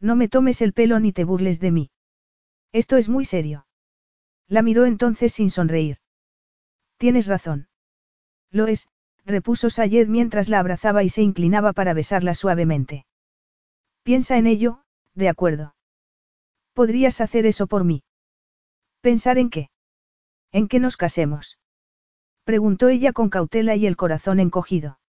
[0.00, 1.90] No me tomes el pelo ni te burles de mí.
[2.72, 3.66] Esto es muy serio.
[4.46, 5.98] La miró entonces sin sonreír.
[6.98, 7.68] Tienes razón.
[8.50, 8.88] Lo es,
[9.24, 13.06] repuso Sayed mientras la abrazaba y se inclinaba para besarla suavemente.
[14.02, 14.82] Piensa en ello,
[15.14, 15.74] de acuerdo.
[16.74, 18.02] ¿Podrías hacer eso por mí?
[19.00, 19.70] ¿Pensar en qué?
[20.58, 21.58] En que nos casemos.
[22.44, 25.00] Preguntó ella con cautela y el corazón encogido.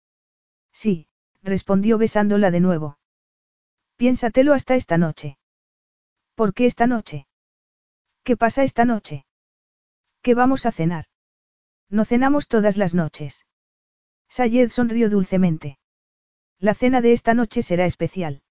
[0.74, 1.08] Sí,
[1.44, 2.98] respondió besándola de nuevo.
[3.96, 5.38] Piénsatelo hasta esta noche.
[6.34, 7.28] ¿Por qué esta noche?
[8.24, 9.28] ¿Qué pasa esta noche?
[10.24, 11.06] ¿Qué vamos a cenar?
[11.92, 13.46] No cenamos todas las noches.
[14.28, 15.78] Sayed sonrió dulcemente.
[16.58, 18.42] La cena de esta noche será especial.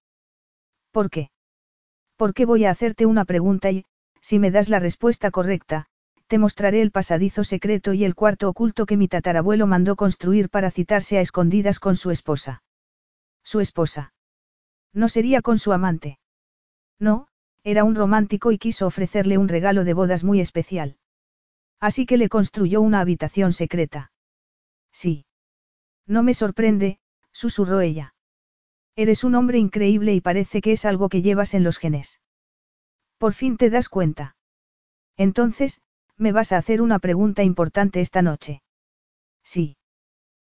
[0.91, 1.29] ¿Por qué?
[2.15, 3.85] Porque voy a hacerte una pregunta y,
[4.21, 5.89] si me das la respuesta correcta,
[6.27, 10.71] te mostraré el pasadizo secreto y el cuarto oculto que mi tatarabuelo mandó construir para
[10.71, 12.63] citarse a escondidas con su esposa.
[13.43, 14.13] Su esposa.
[14.93, 16.19] No sería con su amante.
[16.99, 17.27] No,
[17.63, 20.97] era un romántico y quiso ofrecerle un regalo de bodas muy especial.
[21.79, 24.11] Así que le construyó una habitación secreta.
[24.91, 25.25] Sí.
[26.07, 26.99] No me sorprende,
[27.31, 28.15] susurró ella.
[28.95, 32.21] Eres un hombre increíble y parece que es algo que llevas en los genes.
[33.17, 34.37] Por fin te das cuenta.
[35.17, 35.81] Entonces,
[36.17, 38.61] me vas a hacer una pregunta importante esta noche.
[39.43, 39.77] Sí.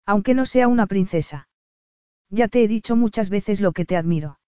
[0.05, 1.47] Aunque no sea una princesa.
[2.29, 4.39] Ya te he dicho muchas veces lo que te admiro.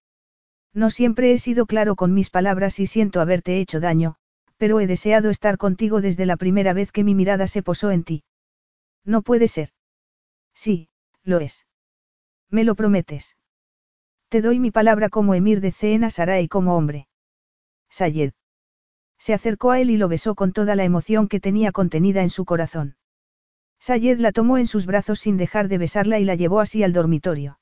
[0.74, 4.16] No siempre he sido claro con mis palabras y siento haberte hecho daño,
[4.58, 8.04] pero he deseado estar contigo desde la primera vez que mi mirada se posó en
[8.04, 8.24] ti.
[9.04, 9.70] No puede ser.
[10.52, 10.90] Sí,
[11.22, 11.66] lo es.
[12.50, 13.36] ¿Me lo prometes?
[14.28, 16.08] Te doy mi palabra como emir de Cena
[16.40, 17.08] y como hombre.
[17.88, 18.32] Sayed.
[19.18, 22.30] Se acercó a él y lo besó con toda la emoción que tenía contenida en
[22.30, 22.96] su corazón.
[23.78, 26.92] Sayed la tomó en sus brazos sin dejar de besarla y la llevó así al
[26.92, 27.58] dormitorio.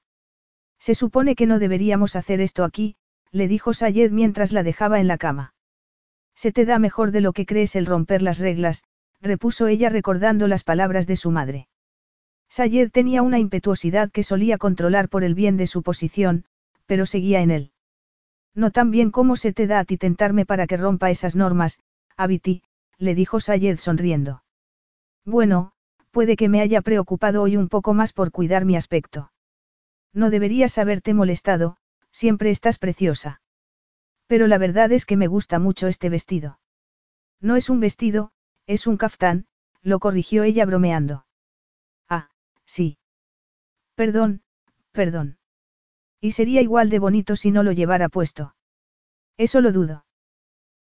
[0.78, 2.97] Se supone que no deberíamos hacer esto aquí,
[3.31, 5.55] le dijo Sayed mientras la dejaba en la cama.
[6.34, 8.84] Se te da mejor de lo que crees el romper las reglas,
[9.20, 11.68] repuso ella recordando las palabras de su madre.
[12.49, 16.44] Sayed tenía una impetuosidad que solía controlar por el bien de su posición,
[16.86, 17.74] pero seguía en él.
[18.55, 21.81] No tan bien como se te da a ti tentarme para que rompa esas normas,
[22.16, 22.62] Abiti,
[22.99, 24.44] le dijo Sayed sonriendo.
[25.24, 25.73] Bueno,
[26.10, 29.33] puede que me haya preocupado hoy un poco más por cuidar mi aspecto.
[30.12, 31.76] No deberías haberte molestado,
[32.12, 33.41] siempre estás preciosa.
[34.28, 36.60] Pero la verdad es que me gusta mucho este vestido.
[37.41, 38.31] No es un vestido,
[38.66, 39.47] es un caftán,
[39.83, 41.26] lo corrigió ella bromeando.
[42.08, 42.31] Ah,
[42.65, 42.99] sí.
[43.97, 44.42] Perdón,
[44.92, 45.39] perdón.
[46.25, 48.55] Y sería igual de bonito si no lo llevara puesto.
[49.36, 50.07] Eso lo dudo.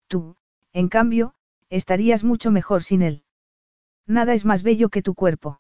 [0.08, 0.36] Tú,
[0.72, 1.34] en cambio,
[1.72, 3.24] estarías mucho mejor sin él.
[4.06, 5.60] Nada es más bello que tu cuerpo.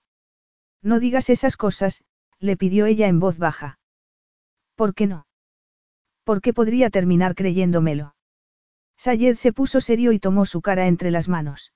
[0.84, 2.03] No digas esas cosas,
[2.38, 3.80] le pidió ella en voz baja.
[4.76, 5.26] ¿Por qué no?
[6.26, 8.14] ¿Por qué podría terminar creyéndomelo?
[8.98, 11.74] Sayed se puso serio y tomó su cara entre las manos.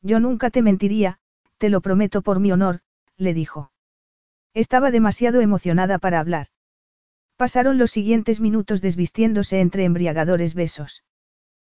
[0.00, 1.18] Yo nunca te mentiría,
[1.58, 2.80] te lo prometo por mi honor,
[3.18, 3.70] le dijo.
[4.54, 6.48] Estaba demasiado emocionada para hablar.
[7.38, 11.04] Pasaron los siguientes minutos desvistiéndose entre embriagadores besos.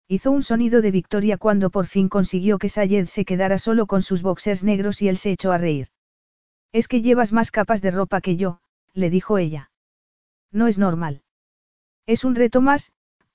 [0.07, 4.01] Hizo un sonido de victoria cuando por fin consiguió que Sayed se quedara solo con
[4.01, 5.90] sus boxers negros y él se echó a reír.
[6.72, 8.59] Es que llevas más capas de ropa que yo,
[8.93, 9.69] le dijo ella.
[10.51, 11.22] No es normal.
[12.07, 12.91] Es un reto más,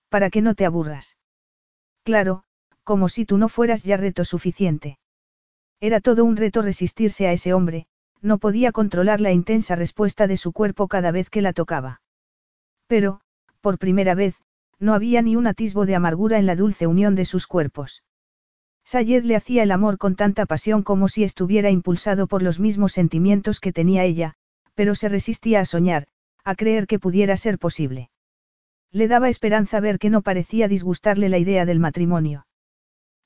[0.08, 1.16] para que no te aburras.
[2.02, 2.42] Claro,
[2.82, 4.98] como si tú no fueras ya reto suficiente.
[5.78, 7.86] Era todo un reto resistirse a ese hombre,
[8.20, 12.00] no podía controlar la intensa respuesta de su cuerpo cada vez que la tocaba.
[12.86, 13.20] Pero,
[13.60, 14.36] por primera vez,
[14.78, 18.02] no había ni un atisbo de amargura en la dulce unión de sus cuerpos.
[18.84, 22.92] Sayed le hacía el amor con tanta pasión como si estuviera impulsado por los mismos
[22.92, 24.34] sentimientos que tenía ella,
[24.74, 26.06] pero se resistía a soñar,
[26.44, 28.10] a creer que pudiera ser posible.
[28.92, 32.46] Le daba esperanza ver que no parecía disgustarle la idea del matrimonio.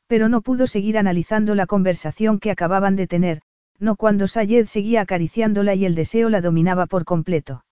[0.06, 3.42] Pero no pudo seguir analizando la conversación que acababan de tener,
[3.78, 7.64] no cuando Sayed seguía acariciándola y el deseo la dominaba por completo.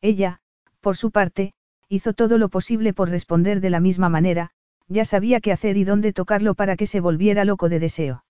[0.00, 0.40] Ella,
[0.84, 1.54] por su parte,
[1.88, 4.50] hizo todo lo posible por responder de la misma manera,
[4.86, 8.24] ya sabía qué hacer y dónde tocarlo para que se volviera loco de deseo.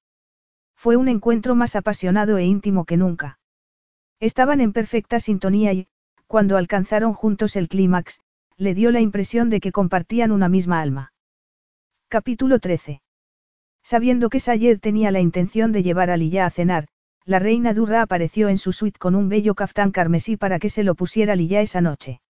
[0.77, 3.41] Fue un encuentro más apasionado e íntimo que nunca.
[4.21, 5.89] Estaban en perfecta sintonía y,
[6.29, 8.21] cuando alcanzaron juntos el clímax,
[8.57, 11.13] le dio la impresión de que compartían una misma alma.
[12.07, 13.03] Capítulo 13.
[13.83, 16.87] Sabiendo que Sayed tenía la intención de llevar a Lilla a cenar,
[17.25, 20.85] la reina Durra apareció en su suite con un bello caftán carmesí para que se
[20.85, 22.21] lo pusiera Lilla esa noche.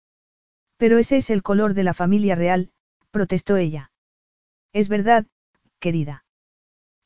[0.84, 2.68] Pero ese es el color de la familia real,
[3.10, 3.90] protestó ella.
[4.74, 5.24] Es verdad,
[5.78, 6.26] querida.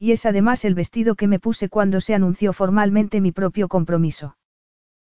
[0.01, 4.37] Y es además el vestido que me puse cuando se anunció formalmente mi propio compromiso.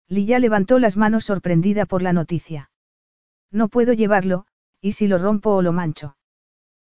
[0.09, 2.69] Lilla levantó las manos sorprendida por la noticia.
[3.51, 4.47] No puedo llevarlo,
[4.81, 6.17] y si lo rompo o lo mancho.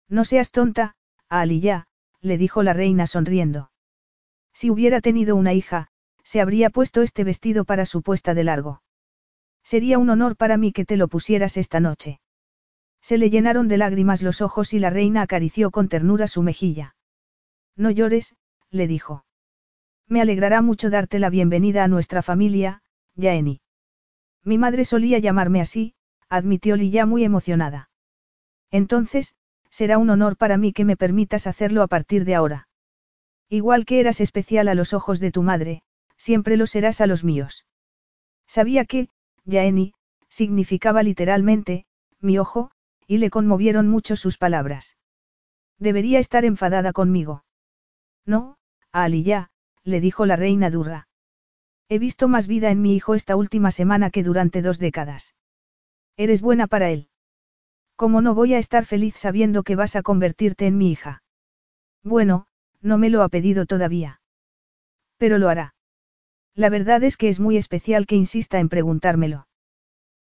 [0.09, 0.95] No seas tonta,
[1.29, 3.69] a le dijo la reina sonriendo.
[4.51, 5.89] Si hubiera tenido una hija,
[6.23, 8.81] se habría puesto este vestido para su puesta de largo.
[9.67, 12.21] Sería un honor para mí que te lo pusieras esta noche.
[13.01, 16.95] Se le llenaron de lágrimas los ojos y la reina acarició con ternura su mejilla.
[17.75, 18.37] No llores,
[18.69, 19.25] le dijo.
[20.07, 22.81] Me alegrará mucho darte la bienvenida a nuestra familia,
[23.15, 23.59] Yaeni.
[24.41, 25.95] Mi madre solía llamarme así,
[26.29, 27.89] admitió Lilla muy emocionada.
[28.71, 29.35] Entonces,
[29.69, 32.69] será un honor para mí que me permitas hacerlo a partir de ahora.
[33.49, 35.81] Igual que eras especial a los ojos de tu madre,
[36.15, 37.65] siempre lo serás a los míos.
[38.47, 39.09] Sabía que,
[39.47, 39.93] Yaeni,
[40.27, 41.85] significaba literalmente,
[42.19, 42.69] mi ojo,
[43.07, 44.97] y le conmovieron mucho sus palabras.
[45.79, 47.45] Debería estar enfadada conmigo.
[48.25, 48.57] No,
[49.23, 49.49] ya,
[49.83, 51.07] le dijo la reina Durra.
[51.87, 55.35] He visto más vida en mi hijo esta última semana que durante dos décadas.
[56.17, 57.09] Eres buena para él.
[57.95, 61.23] ¿Cómo no voy a estar feliz sabiendo que vas a convertirte en mi hija?
[62.03, 62.47] Bueno,
[62.81, 64.19] no me lo ha pedido todavía.
[65.17, 65.76] Pero lo hará.
[66.57, 69.47] La verdad es que es muy especial que insista en preguntármelo.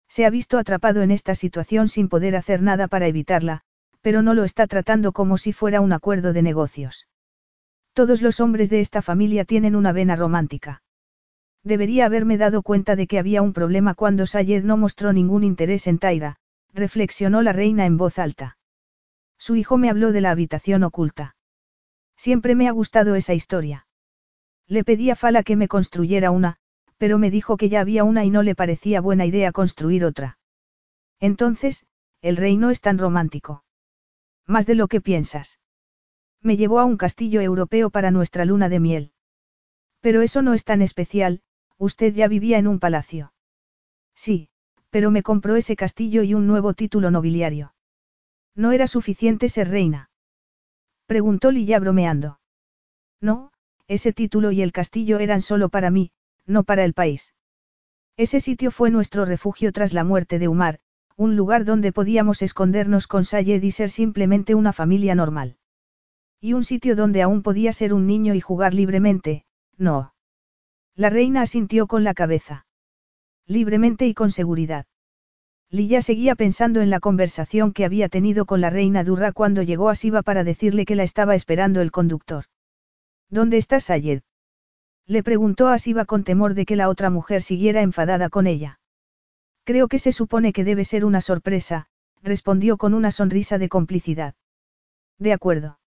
[0.10, 3.62] Se ha visto atrapado en esta situación sin poder hacer nada para evitarla,
[4.02, 7.08] pero no lo está tratando como si fuera un acuerdo de negocios.
[7.94, 10.84] Todos los hombres de esta familia tienen una vena romántica.
[11.64, 15.88] Debería haberme dado cuenta de que había un problema cuando Sayed no mostró ningún interés
[15.88, 16.36] en Taira,
[16.74, 18.58] reflexionó la reina en voz alta.
[19.38, 21.38] Su hijo me habló de la habitación oculta.
[22.18, 23.85] Siempre me ha gustado esa historia.
[24.68, 26.58] Le pedí a Fala que me construyera una,
[26.98, 30.38] pero me dijo que ya había una y no le parecía buena idea construir otra.
[31.20, 31.86] Entonces,
[32.22, 33.64] el rey no es tan romántico.
[34.48, 35.60] Más de lo que piensas.
[36.42, 39.12] Me llevó a un castillo europeo para nuestra luna de miel.
[40.02, 41.42] Pero eso no es tan especial,
[41.78, 43.34] usted ya vivía en un palacio.
[44.16, 44.50] Sí,
[44.90, 47.74] pero me compró ese castillo y un nuevo título nobiliario.
[48.56, 50.10] ¿No era suficiente ser reina?
[51.06, 52.40] Preguntó Lilla bromeando.
[53.20, 53.52] No,
[53.88, 56.12] ese título y el castillo eran solo para mí,
[56.46, 57.34] no para el país.
[58.18, 60.80] Ese sitio fue nuestro refugio tras la muerte de Umar,
[61.18, 65.58] un lugar donde podíamos escondernos con Sayed y ser simplemente una familia normal.
[66.42, 69.46] Y un sitio donde aún podía ser un niño y jugar libremente,
[69.78, 70.14] no.
[70.96, 72.66] La reina asintió con la cabeza.
[73.48, 74.86] Libremente y con seguridad.
[75.70, 79.90] Lilla seguía pensando en la conversación que había tenido con la reina Durra cuando llegó
[79.90, 82.46] a Siva para decirle que la estaba esperando el conductor.
[83.30, 84.22] ¿Dónde está Sayed?
[85.08, 88.80] Le preguntó a Siva con temor de que la otra mujer siguiera enfadada con ella.
[89.64, 91.88] Creo que se supone que debe ser una sorpresa,
[92.22, 94.36] respondió con una sonrisa de complicidad.
[95.20, 95.80] De acuerdo.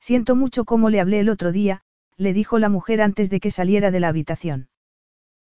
[0.00, 1.82] Siento mucho cómo le hablé el otro día,
[2.16, 4.68] le dijo la mujer antes de que saliera de la habitación.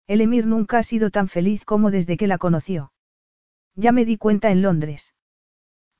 [0.07, 2.91] El emir nunca ha sido tan feliz como desde que la conoció.
[3.75, 5.13] Ya me di cuenta en Londres.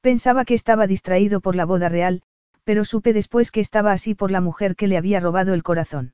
[0.02, 2.24] Pensaba que estaba distraído por la boda real,
[2.70, 6.14] pero supe después que estaba así por la mujer que le había robado el corazón.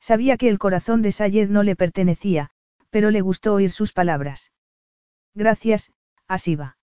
[0.00, 2.50] Sabía que el corazón de Sayed no le pertenecía,
[2.90, 4.52] pero le gustó oír sus palabras.
[5.34, 5.90] Gracias,
[6.28, 6.76] Asiba.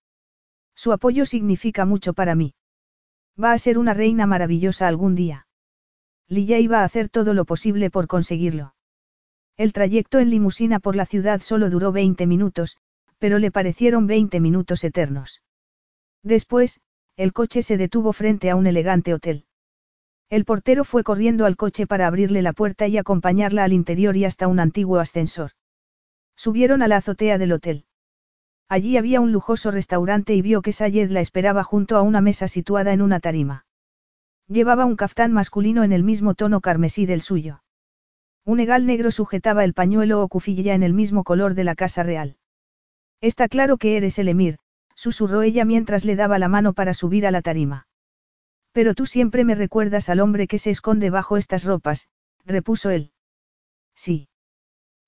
[0.73, 2.55] Su apoyo significa mucho para mí.
[3.39, 5.45] Va a ser una reina maravillosa algún día.
[6.27, 8.73] Lilla iba a hacer todo lo posible por conseguirlo.
[9.55, 12.77] El trayecto en limusina por la ciudad solo duró 20 minutos,
[13.19, 15.43] pero le parecieron 20 minutos eternos.
[16.23, 16.81] Después,
[17.19, 19.43] el coche se detuvo frente a un elegante hotel.
[20.29, 24.23] El portero fue corriendo al coche para abrirle la puerta y acompañarla al interior y
[24.23, 25.51] hasta un antiguo ascensor.
[26.37, 27.83] Subieron a la azotea del hotel.
[28.69, 32.47] Allí había un lujoso restaurante y vio que Sayed la esperaba junto a una mesa
[32.47, 33.65] situada en una tarima.
[34.47, 37.63] Llevaba un caftán masculino en el mismo tono carmesí del suyo.
[38.45, 42.01] Un egal negro sujetaba el pañuelo o cufilla en el mismo color de la casa
[42.01, 42.37] real.
[43.19, 44.57] Está claro que eres el emir,
[44.99, 47.87] susurró ella mientras le daba la mano para subir a la tarima.
[48.73, 52.09] Pero tú siempre me recuerdas al hombre que se esconde bajo estas ropas,
[52.45, 53.13] repuso él.
[53.95, 54.27] Sí.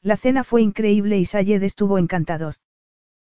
[0.02, 2.56] La cena fue increíble y Sayed estuvo encantador.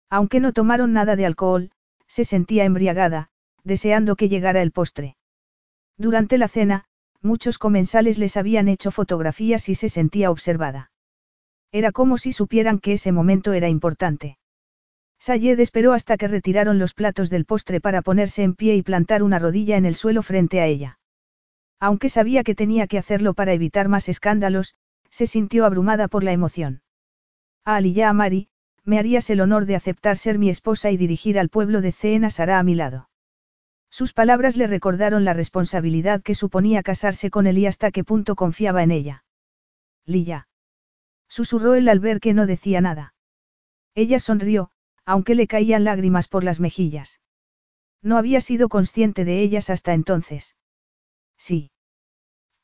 [0.08, 1.72] Aunque no tomaron nada de alcohol,
[2.06, 3.30] se sentía embriagada,
[3.64, 5.18] deseando que llegara el postre.
[5.98, 6.86] Durante la cena,
[7.24, 10.92] muchos comensales les habían hecho fotografías y se sentía observada.
[11.72, 14.38] Era como si supieran que ese momento era importante.
[15.22, 19.22] Sayed esperó hasta que retiraron los platos del postre para ponerse en pie y plantar
[19.22, 20.98] una rodilla en el suelo frente a ella.
[21.80, 24.74] Aunque sabía que tenía que hacerlo para evitar más escándalos,
[25.12, 26.82] se sintió abrumada por la emoción.
[27.64, 28.50] A Ali y a Mari,
[28.84, 32.32] me harías el honor de aceptar ser mi esposa y dirigir al pueblo de Ceena
[32.32, 33.08] Sara a mi lado.
[33.92, 38.36] Sus palabras le recordaron la responsabilidad que suponía casarse con él y hasta qué punto
[38.36, 39.24] confiaba en ella.
[40.04, 40.48] Lilla.
[41.28, 43.14] Susurró él al ver que no decía nada.
[43.94, 44.72] Ella sonrió,
[45.06, 47.20] aunque le caían lágrimas por las mejillas.
[48.02, 50.56] No había sido consciente de ellas hasta entonces.
[51.38, 51.72] Sí.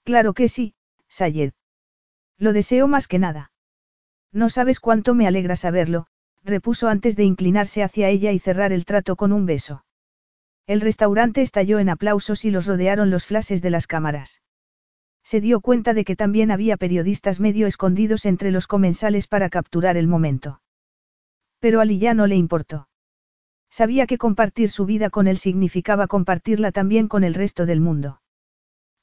[0.04, 0.74] Claro que sí,
[1.08, 1.54] Sayed.
[2.38, 3.52] Lo deseo más que nada.
[4.32, 6.08] No sabes cuánto me alegra saberlo,
[6.44, 9.86] repuso antes de inclinarse hacia ella y cerrar el trato con un beso.
[10.66, 14.42] El restaurante estalló en aplausos y los rodearon los flashes de las cámaras.
[15.24, 19.98] Se dio cuenta de que también había periodistas medio escondidos entre los comensales para capturar
[19.98, 20.62] el momento.
[21.60, 22.88] Pero a ya no le importó.
[23.70, 28.22] Sabía que compartir su vida con él significaba compartirla también con el resto del mundo.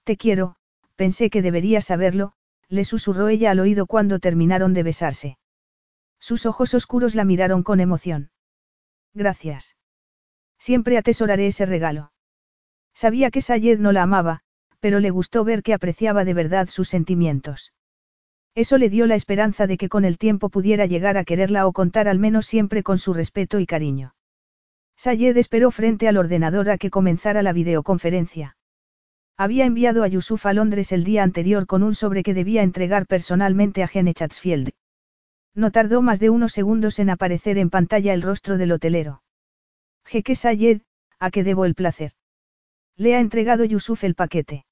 [0.04, 0.56] Te quiero,
[0.96, 2.32] pensé que debería saberlo,
[2.68, 5.38] le susurró ella al oído cuando terminaron de besarse.
[6.18, 8.30] Sus ojos oscuros la miraron con emoción.
[9.12, 9.76] Gracias.
[10.58, 12.12] Siempre atesoraré ese regalo.
[12.94, 14.40] Sabía que Sayed no la amaba,
[14.80, 17.72] pero le gustó ver que apreciaba de verdad sus sentimientos.
[18.54, 21.72] Eso le dio la esperanza de que con el tiempo pudiera llegar a quererla o
[21.72, 24.14] contar al menos siempre con su respeto y cariño.
[24.96, 28.56] Sayed esperó frente al ordenador a que comenzara la videoconferencia.
[29.36, 33.06] Había enviado a Yusuf a Londres el día anterior con un sobre que debía entregar
[33.06, 34.70] personalmente a Gene Chatsfield.
[35.54, 39.22] No tardó más de unos segundos en aparecer en pantalla el rostro del hotelero.
[40.04, 40.82] Jeque Sayed,
[41.18, 42.12] a que debo el placer.
[42.96, 44.64] Le ha entregado Yusuf el paquete.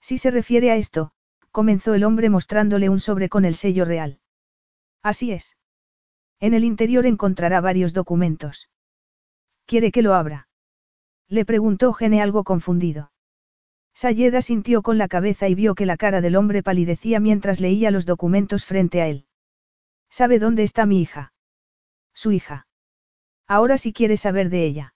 [0.00, 1.12] Si se refiere a esto,
[1.58, 4.20] comenzó el hombre mostrándole un sobre con el sello real.
[5.02, 5.56] Así es.
[6.38, 8.70] En el interior encontrará varios documentos.
[9.66, 10.46] ¿Quiere que lo abra?
[11.26, 13.10] Le preguntó Gene algo confundido.
[13.92, 17.90] Sayeda sintió con la cabeza y vio que la cara del hombre palidecía mientras leía
[17.90, 19.26] los documentos frente a él.
[20.08, 21.32] ¿Sabe dónde está mi hija?
[22.14, 22.68] Su hija.
[23.48, 24.94] Ahora sí quiere saber de ella.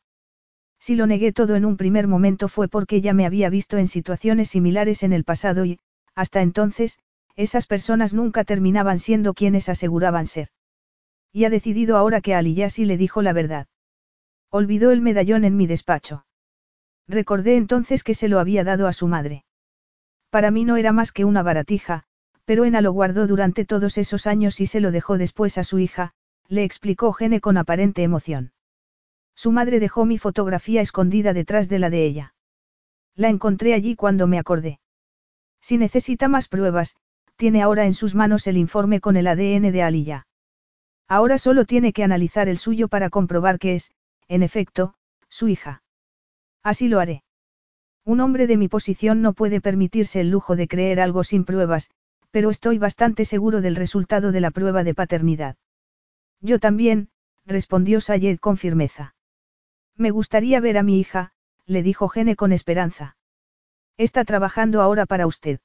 [0.79, 3.89] Si lo negué todo en un primer momento fue porque ella me había visto en
[3.89, 5.81] situaciones similares en el pasado y,
[6.15, 6.99] hasta entonces,
[7.37, 10.49] esas personas nunca terminaban siendo quienes aseguraban ser.
[11.33, 13.67] Y ha decidido ahora que a sí le dijo la verdad.
[14.51, 16.27] Olvidó el medallón en mi despacho.
[17.09, 19.45] Recordé entonces que se lo había dado a su madre.
[20.29, 22.05] Para mí no era más que una baratija,
[22.45, 25.79] pero Ena lo guardó durante todos esos años y se lo dejó después a su
[25.79, 26.13] hija,
[26.49, 28.53] le explicó Gene con aparente emoción.
[29.35, 32.35] Su madre dejó mi fotografía escondida detrás de la de ella.
[33.15, 34.82] La encontré allí cuando me acordé.
[35.63, 36.97] Si necesita más pruebas,
[37.37, 40.27] tiene ahora en sus manos el informe con el ADN de Aliyah.
[41.09, 43.93] Ahora solo tiene que analizar el suyo para comprobar que es,
[44.29, 44.95] en efecto,
[45.29, 45.83] su hija.
[46.63, 47.23] Así lo haré.
[48.05, 51.91] Un hombre de mi posición no puede permitirse el lujo de creer algo sin pruebas,
[52.33, 55.57] pero estoy bastante seguro del resultado de la prueba de paternidad.
[56.41, 57.09] Yo también,
[57.47, 59.15] respondió Sayed con firmeza.
[59.97, 61.33] Me gustaría ver a mi hija,
[61.67, 63.17] le dijo Gene con esperanza.
[64.03, 65.61] Está trabajando ahora para usted.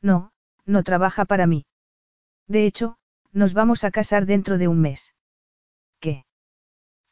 [0.00, 0.32] No,
[0.64, 1.66] no trabaja para mí.
[2.48, 2.96] De hecho,
[3.32, 5.14] nos vamos a casar dentro de un mes.
[6.00, 6.24] ¿Qué?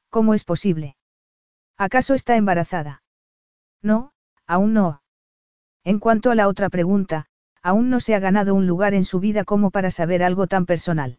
[0.08, 0.96] ¿Cómo es posible?
[1.76, 3.02] ¿Acaso está embarazada?
[3.82, 4.12] No,
[4.46, 5.02] aún no.
[5.84, 7.26] En cuanto a la otra pregunta,
[7.62, 10.64] aún no se ha ganado un lugar en su vida como para saber algo tan
[10.64, 11.18] personal.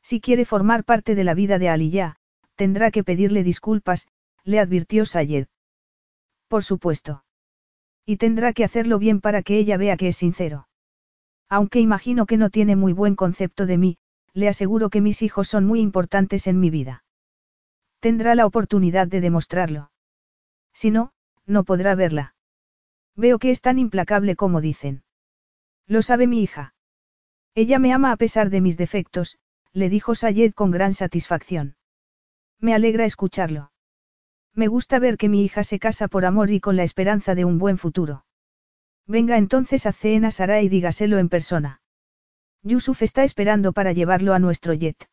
[0.00, 2.16] Si quiere formar parte de la vida de Aliyah,
[2.54, 4.08] tendrá que pedirle disculpas,
[4.42, 5.48] le advirtió Sayed.
[6.48, 7.24] Por supuesto.
[8.08, 10.66] Y tendrá que hacerlo bien para que ella vea que es sincero.
[11.46, 13.98] Aunque imagino que no tiene muy buen concepto de mí,
[14.32, 17.04] le aseguro que mis hijos son muy importantes en mi vida.
[18.00, 19.90] Tendrá la oportunidad de demostrarlo.
[20.72, 21.12] Si no,
[21.44, 22.34] no podrá verla.
[23.14, 25.02] Veo que es tan implacable como dicen.
[25.86, 26.72] Lo sabe mi hija.
[27.54, 29.36] Ella me ama a pesar de mis defectos,
[29.74, 31.76] le dijo Sayed con gran satisfacción.
[32.58, 33.70] Me alegra escucharlo.
[34.54, 37.44] Me gusta ver que mi hija se casa por amor y con la esperanza de
[37.44, 38.24] un buen futuro.
[39.06, 41.80] Venga entonces a Cena Sara y dígaselo en persona.
[42.62, 45.08] Yusuf está esperando para llevarlo a nuestro jet.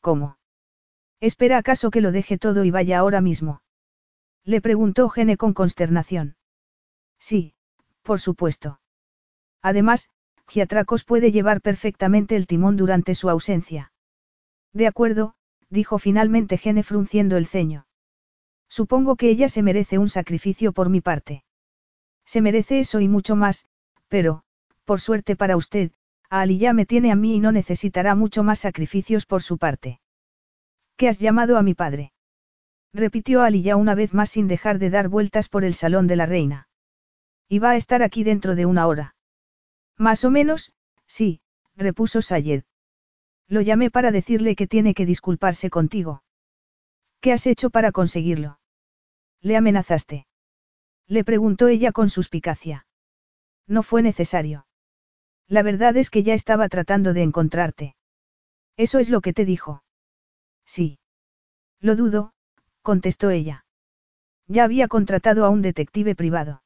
[0.00, 0.38] ¿Cómo?
[1.20, 3.62] ¿Espera acaso que lo deje todo y vaya ahora mismo?
[4.44, 6.36] Le preguntó Gene con consternación.
[7.18, 7.54] Sí,
[8.02, 8.80] por supuesto.
[9.62, 10.10] Además,
[10.48, 13.92] Giatracos puede llevar perfectamente el timón durante su ausencia.
[14.72, 15.34] De acuerdo,
[15.70, 17.86] dijo finalmente Gene frunciendo el ceño.
[18.78, 21.44] Supongo que ella se merece un sacrificio por mi parte.
[22.24, 23.66] Se merece eso y mucho más,
[24.08, 24.44] pero,
[24.86, 25.92] por suerte para usted,
[26.30, 30.00] Ali ya me tiene a mí y no necesitará mucho más sacrificios por su parte.
[30.96, 32.14] ¿Qué has llamado a mi padre?
[32.94, 36.16] Repitió Ali ya una vez más sin dejar de dar vueltas por el salón de
[36.16, 36.66] la reina.
[37.50, 39.16] Y va a estar aquí dentro de una hora.
[39.98, 40.72] Más o menos,
[41.06, 41.42] sí,
[41.76, 42.62] repuso Sayed.
[43.48, 46.22] Lo llamé para decirle que tiene que disculparse contigo.
[47.20, 48.60] ¿Qué has hecho para conseguirlo?
[49.42, 50.26] ¿Le amenazaste?
[51.08, 52.86] Le preguntó ella con suspicacia.
[53.66, 54.66] No fue necesario.
[55.48, 57.96] La verdad es que ya estaba tratando de encontrarte.
[58.76, 59.82] ¿Eso es lo que te dijo?
[60.64, 60.98] Sí.
[61.80, 62.32] Lo dudo,
[62.82, 63.64] contestó ella.
[64.46, 66.62] Ya había contratado a un detective privado.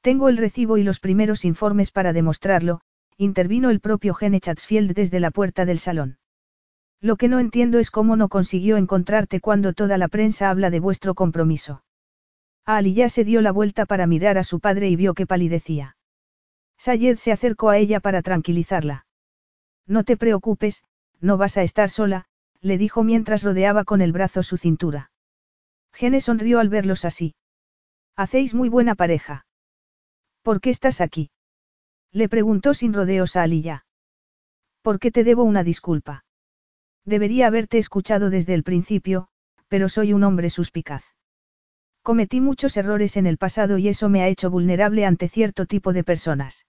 [0.00, 2.80] Tengo el recibo y los primeros informes para demostrarlo,
[3.16, 6.18] intervino el propio Gene Chatsfield desde la puerta del salón.
[7.04, 10.80] Lo que no entiendo es cómo no consiguió encontrarte cuando toda la prensa habla de
[10.80, 11.84] vuestro compromiso.
[12.64, 15.98] Ali ya se dio la vuelta para mirar a su padre y vio que palidecía.
[16.78, 19.04] Sayed se acercó a ella para tranquilizarla.
[19.86, 20.82] No te preocupes,
[21.20, 22.24] no vas a estar sola,
[22.62, 25.10] le dijo mientras rodeaba con el brazo su cintura.
[25.92, 27.34] Gene sonrió al verlos así.
[28.16, 29.44] Hacéis muy buena pareja.
[30.40, 31.30] ¿Por qué estás aquí?
[32.12, 33.84] Le preguntó sin rodeos a Aliyah.
[34.80, 36.23] ¿Por qué te debo una disculpa?
[37.04, 39.28] Debería haberte escuchado desde el principio,
[39.68, 41.04] pero soy un hombre suspicaz.
[42.02, 45.92] Cometí muchos errores en el pasado y eso me ha hecho vulnerable ante cierto tipo
[45.92, 46.66] de personas.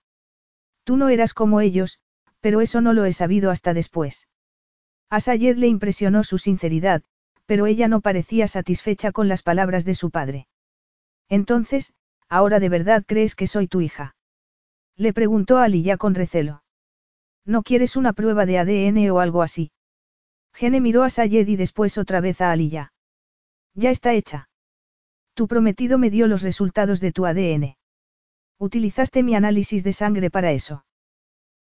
[0.84, 2.00] Tú no eras como ellos,
[2.40, 4.28] pero eso no lo he sabido hasta después.
[5.10, 7.04] A Sayed le impresionó su sinceridad,
[7.46, 10.48] pero ella no parecía satisfecha con las palabras de su padre.
[11.30, 11.94] Entonces,
[12.30, 14.16] ¿ahora de verdad crees que soy tu hija?
[14.96, 16.64] Le preguntó a ya con recelo.
[17.46, 19.72] ¿No quieres una prueba de ADN o algo así?
[20.56, 22.94] Gene miró a Sayed y después otra vez a Aliyah.
[23.74, 24.50] Ya está hecha.
[25.34, 27.78] Tu prometido me dio los resultados de tu ADN.
[28.58, 30.86] ¿Utilizaste mi análisis de sangre para eso?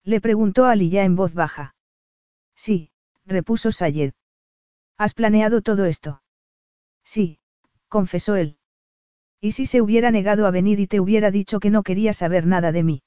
[0.05, 1.75] Le preguntó Aliyah en voz baja.
[2.55, 2.91] Sí,
[3.25, 4.13] repuso Sayed.
[4.99, 6.23] ¿Has planeado todo esto?
[7.03, 7.39] Sí,
[7.89, 8.59] confesó él.
[9.41, 12.47] ¿Y si se hubiera negado a venir y te hubiera dicho que no quería saber
[12.47, 13.03] nada de mí?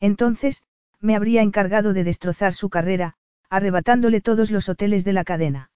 [0.00, 0.62] Entonces,
[1.00, 3.16] me habría encargado de destrozar su carrera,
[3.50, 5.70] arrebatándole todos los hoteles de la cadena.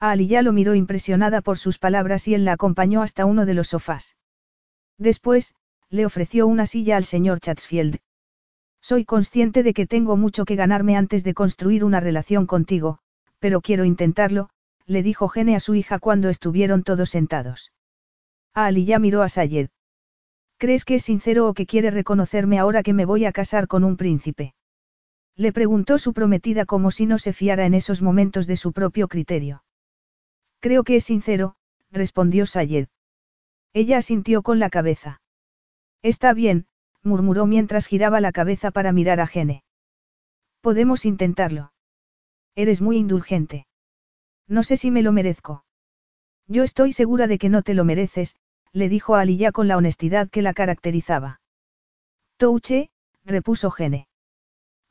[0.00, 3.54] A Aliyah lo miró impresionada por sus palabras y él la acompañó hasta uno de
[3.54, 4.16] los sofás.
[4.98, 5.54] Después,
[5.88, 7.98] le ofreció una silla al señor Chatsfield.
[8.80, 12.98] Soy consciente de que tengo mucho que ganarme antes de construir una relación contigo,
[13.38, 14.48] pero quiero intentarlo,
[14.86, 17.72] le dijo Gene a su hija cuando estuvieron todos sentados.
[18.54, 19.68] A Aliyah miró a Sayed.
[20.58, 23.84] ¿Crees que es sincero o que quiere reconocerme ahora que me voy a casar con
[23.84, 24.54] un príncipe?
[25.36, 29.06] Le preguntó su prometida como si no se fiara en esos momentos de su propio
[29.06, 29.62] criterio.
[30.60, 31.56] Creo que es sincero,
[31.90, 32.88] respondió Sayed.
[33.74, 35.20] Ella asintió con la cabeza.
[36.02, 36.66] Está bien,
[37.02, 39.62] murmuró mientras giraba la cabeza para mirar a Gene.
[40.62, 41.72] Podemos intentarlo.
[42.54, 43.66] Eres muy indulgente.
[44.48, 45.64] No sé si me lo merezco.
[46.48, 48.36] Yo estoy segura de que no te lo mereces,
[48.72, 51.40] le dijo a Aliyah con la honestidad que la caracterizaba.
[52.38, 52.90] Touche,
[53.24, 54.08] repuso Gene.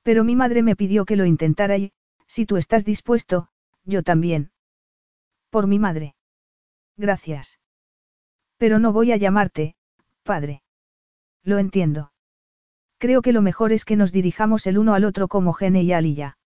[0.05, 1.91] Pero mi madre me pidió que lo intentara y,
[2.27, 3.47] si tú estás dispuesto,
[3.85, 4.51] yo también.
[5.49, 6.13] Por mi madre.
[6.95, 7.59] Gracias.
[8.57, 9.75] Pero no voy a llamarte,
[10.21, 10.61] padre.
[11.41, 12.11] Lo entiendo.
[12.99, 15.91] Creo que lo mejor es que nos dirijamos el uno al otro como Gene y
[15.91, 16.37] Aliyah.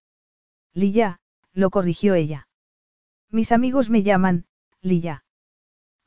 [0.72, 1.20] Lilla,
[1.52, 2.48] lo corrigió ella.
[3.30, 4.46] Mis amigos me llaman,
[4.80, 5.22] Lilla.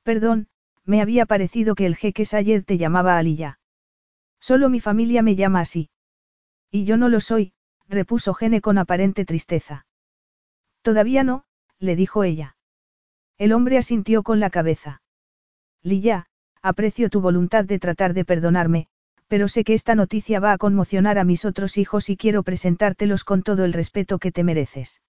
[0.02, 0.48] Perdón,
[0.86, 3.60] me había parecido que el jeque Sayed te llamaba Aliyah.
[4.40, 5.92] Solo mi familia me llama así.
[6.76, 7.54] Y yo no lo soy,
[7.88, 9.86] repuso Gene con aparente tristeza.
[10.82, 11.46] Todavía no,
[11.78, 12.58] le dijo ella.
[13.38, 15.04] El hombre asintió con la cabeza.
[15.84, 16.26] Lilla,
[16.64, 18.88] aprecio tu voluntad de tratar de perdonarme,
[19.28, 23.24] pero sé que esta noticia va a conmocionar a mis otros hijos y quiero presentártelos
[23.24, 25.00] con todo el respeto que te mereces.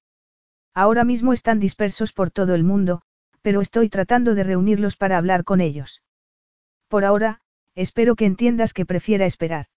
[0.74, 3.00] Ahora mismo están dispersos por todo el mundo,
[3.40, 6.02] pero estoy tratando de reunirlos para hablar con ellos.
[6.88, 7.40] Por ahora,
[7.74, 9.68] espero que entiendas que prefiera esperar.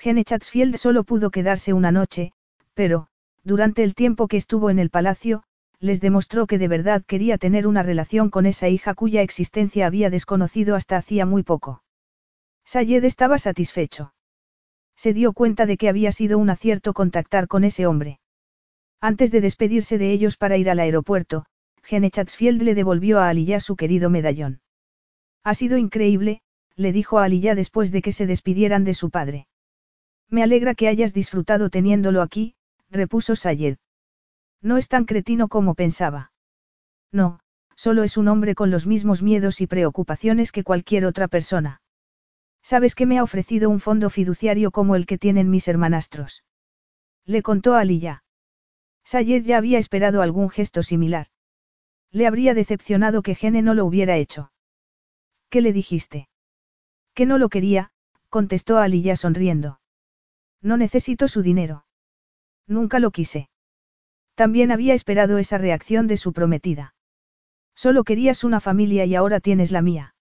[0.00, 2.32] Gene Chatsfield solo pudo quedarse una noche,
[2.72, 3.08] pero,
[3.44, 5.42] durante el tiempo que estuvo en el palacio,
[5.78, 10.08] les demostró que de verdad quería tener una relación con esa hija cuya existencia había
[10.08, 11.82] desconocido hasta hacía muy poco.
[12.64, 14.14] Sayed estaba satisfecho.
[14.96, 18.20] Se dio cuenta de que había sido un acierto contactar con ese hombre.
[19.02, 21.44] Antes de despedirse de ellos para ir al aeropuerto,
[21.82, 24.62] Gene Chatsfield le devolvió a Aliyah su querido medallón.
[25.44, 26.40] Ha sido increíble,
[26.74, 29.46] le dijo a Aliyah después de que se despidieran de su padre.
[30.30, 32.54] Me alegra que hayas disfrutado teniéndolo aquí,
[32.88, 33.78] repuso Sayed.
[34.62, 36.32] No es tan cretino como pensaba.
[37.10, 37.40] No,
[37.74, 41.82] solo es un hombre con los mismos miedos y preocupaciones que cualquier otra persona.
[42.62, 46.44] Sabes que me ha ofrecido un fondo fiduciario como el que tienen mis hermanastros.
[47.24, 48.22] Le contó a Aliyah.
[49.04, 51.26] Sayed ya había esperado algún gesto similar.
[52.12, 54.52] Le habría decepcionado que Gene no lo hubiera hecho.
[55.48, 56.28] ¿Qué le dijiste?
[57.14, 57.90] Que no lo quería,
[58.28, 59.79] contestó Aliyah sonriendo.
[60.62, 61.84] No necesito su dinero.
[62.66, 63.48] Nunca lo quise.
[64.34, 66.94] También había esperado esa reacción de su prometida.
[67.74, 70.14] Solo querías una familia y ahora tienes la mía.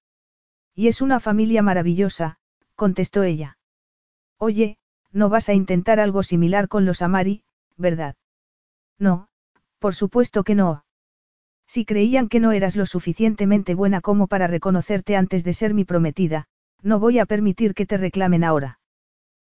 [0.75, 2.37] Y es una familia maravillosa,
[2.75, 3.57] contestó ella.
[4.37, 4.77] Oye,
[5.11, 7.43] no vas a intentar algo similar con los Amari,
[7.75, 8.15] ¿verdad?
[8.97, 9.27] No,
[9.79, 10.85] por supuesto que no.
[11.67, 15.85] Si creían que no eras lo suficientemente buena como para reconocerte antes de ser mi
[15.85, 16.47] prometida,
[16.81, 18.79] no voy a permitir que te reclamen ahora.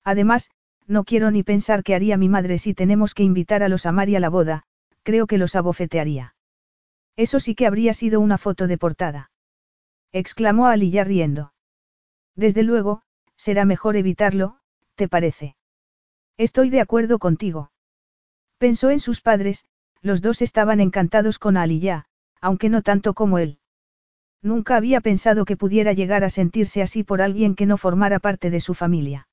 [0.03, 0.51] Además,
[0.87, 4.15] no quiero ni pensar qué haría mi madre si tenemos que invitar a los Amari
[4.15, 4.63] a la boda,
[5.03, 6.35] creo que los abofetearía.
[7.15, 9.31] Eso sí que habría sido una foto de portada.
[10.11, 11.53] Exclamó Ali riendo.
[12.35, 13.01] Desde luego,
[13.35, 14.57] será mejor evitarlo,
[14.95, 15.55] ¿te parece?
[16.37, 17.71] Estoy de acuerdo contigo.
[18.57, 19.65] Pensó en sus padres,
[20.01, 22.05] los dos estaban encantados con Aliyah,
[22.41, 23.59] aunque no tanto como él.
[24.41, 28.49] Nunca había pensado que pudiera llegar a sentirse así por alguien que no formara parte
[28.49, 29.27] de su familia.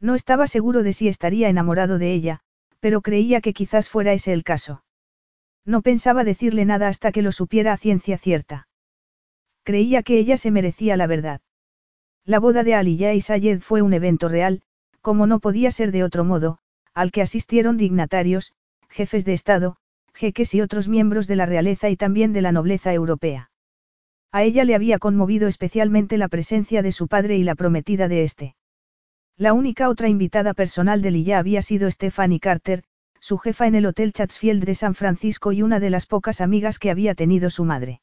[0.00, 2.40] No estaba seguro de si estaría enamorado de ella,
[2.80, 4.84] pero creía que quizás fuera ese el caso.
[5.64, 8.68] No pensaba decirle nada hasta que lo supiera a ciencia cierta.
[9.62, 11.40] Creía que ella se merecía la verdad.
[12.26, 14.62] La boda de Aliyah y Sayed fue un evento real,
[15.00, 16.58] como no podía ser de otro modo,
[16.92, 18.54] al que asistieron dignatarios,
[18.88, 19.76] jefes de Estado,
[20.12, 23.50] jeques y otros miembros de la realeza y también de la nobleza europea.
[24.32, 28.24] A ella le había conmovido especialmente la presencia de su padre y la prometida de
[28.24, 28.56] este.
[29.36, 32.84] La única otra invitada personal de Lilla había sido Stephanie Carter,
[33.18, 36.78] su jefa en el Hotel Chatsfield de San Francisco y una de las pocas amigas
[36.78, 38.00] que había tenido su madre.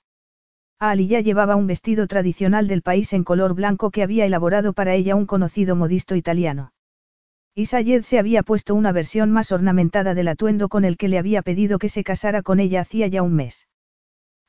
[0.77, 5.15] Aliya llevaba un vestido tradicional del país en color blanco que había elaborado para ella
[5.15, 6.73] un conocido modisto italiano.
[7.55, 11.17] Y Sayed se había puesto una versión más ornamentada del atuendo con el que le
[11.17, 13.69] había pedido que se casara con ella hacía ya un mes.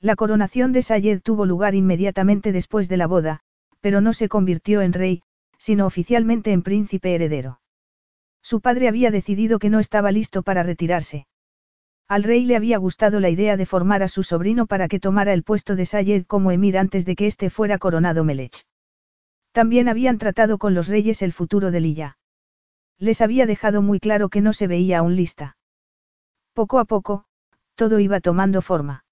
[0.00, 3.40] La coronación de Sayed tuvo lugar inmediatamente después de la boda,
[3.80, 5.22] pero no se convirtió en rey,
[5.62, 7.60] sino oficialmente en príncipe heredero.
[8.42, 11.28] Su padre había decidido que no estaba listo para retirarse.
[12.08, 15.32] Al rey le había gustado la idea de formar a su sobrino para que tomara
[15.32, 18.64] el puesto de Sayed como emir antes de que éste fuera coronado Melech.
[19.52, 22.18] También habían tratado con los reyes el futuro de Lilla.
[22.98, 25.56] Les había dejado muy claro que no se veía aún lista.
[26.54, 27.26] Poco a poco,
[27.76, 29.04] todo iba tomando forma.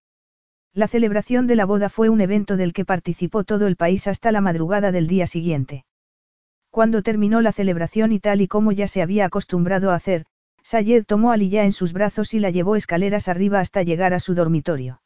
[0.74, 4.32] La celebración de la boda fue un evento del que participó todo el país hasta
[4.32, 5.84] la madrugada del día siguiente.
[6.70, 10.26] Cuando terminó la celebración y tal y como ya se había acostumbrado a hacer,
[10.62, 14.20] Sayed tomó a Lilla en sus brazos y la llevó escaleras arriba hasta llegar a
[14.20, 15.02] su dormitorio.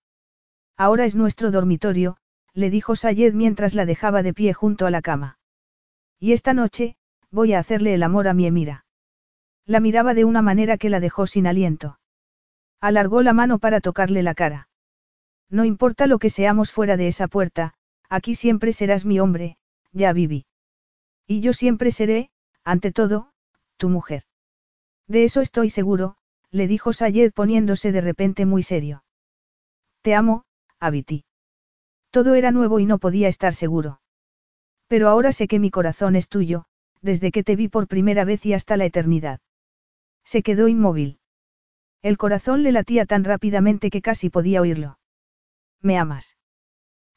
[0.77, 2.17] Ahora es nuestro dormitorio,
[2.53, 5.39] le dijo Sayed mientras la dejaba de pie junto a la cama.
[6.21, 6.97] Y esta noche,
[7.31, 8.85] voy a hacerle el amor a mi Emira.
[9.67, 11.99] La miraba de una manera que la dejó sin aliento.
[12.81, 14.69] Alargó la mano para tocarle la cara.
[15.49, 17.75] No importa lo que seamos fuera de esa puerta,
[18.11, 19.57] aquí siempre serás mi hombre,
[19.93, 20.47] ya viví.
[21.27, 22.31] Y yo siempre seré,
[22.65, 23.31] ante todo,
[23.77, 24.25] tu mujer.
[25.07, 26.17] De eso estoy seguro,
[26.51, 29.05] le dijo Sayed poniéndose de repente muy serio.
[30.03, 30.45] Te amo,
[30.81, 31.25] Abiti.
[32.11, 34.01] Todo era nuevo y no podía estar seguro.
[34.87, 36.67] Pero ahora sé que mi corazón es tuyo,
[37.01, 39.41] desde que te vi por primera vez y hasta la eternidad.
[40.25, 41.19] Se quedó inmóvil.
[42.03, 44.99] El corazón le latía tan rápidamente que casi podía oírlo.
[45.81, 46.37] ¿Me amas?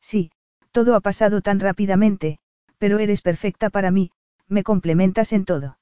[0.02, 0.32] Sí,
[0.72, 2.40] todo ha pasado tan rápidamente,
[2.78, 4.12] pero eres perfecta para mí,
[4.48, 5.80] me complementas en todo.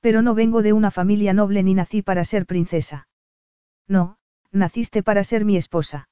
[0.00, 3.08] Pero no vengo de una familia noble ni nací para ser princesa.
[3.86, 4.18] No,
[4.50, 6.08] naciste para ser mi esposa.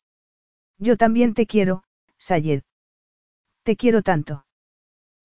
[0.78, 1.84] Yo también te quiero,
[2.18, 2.62] Sayed.
[3.62, 4.46] Te quiero tanto.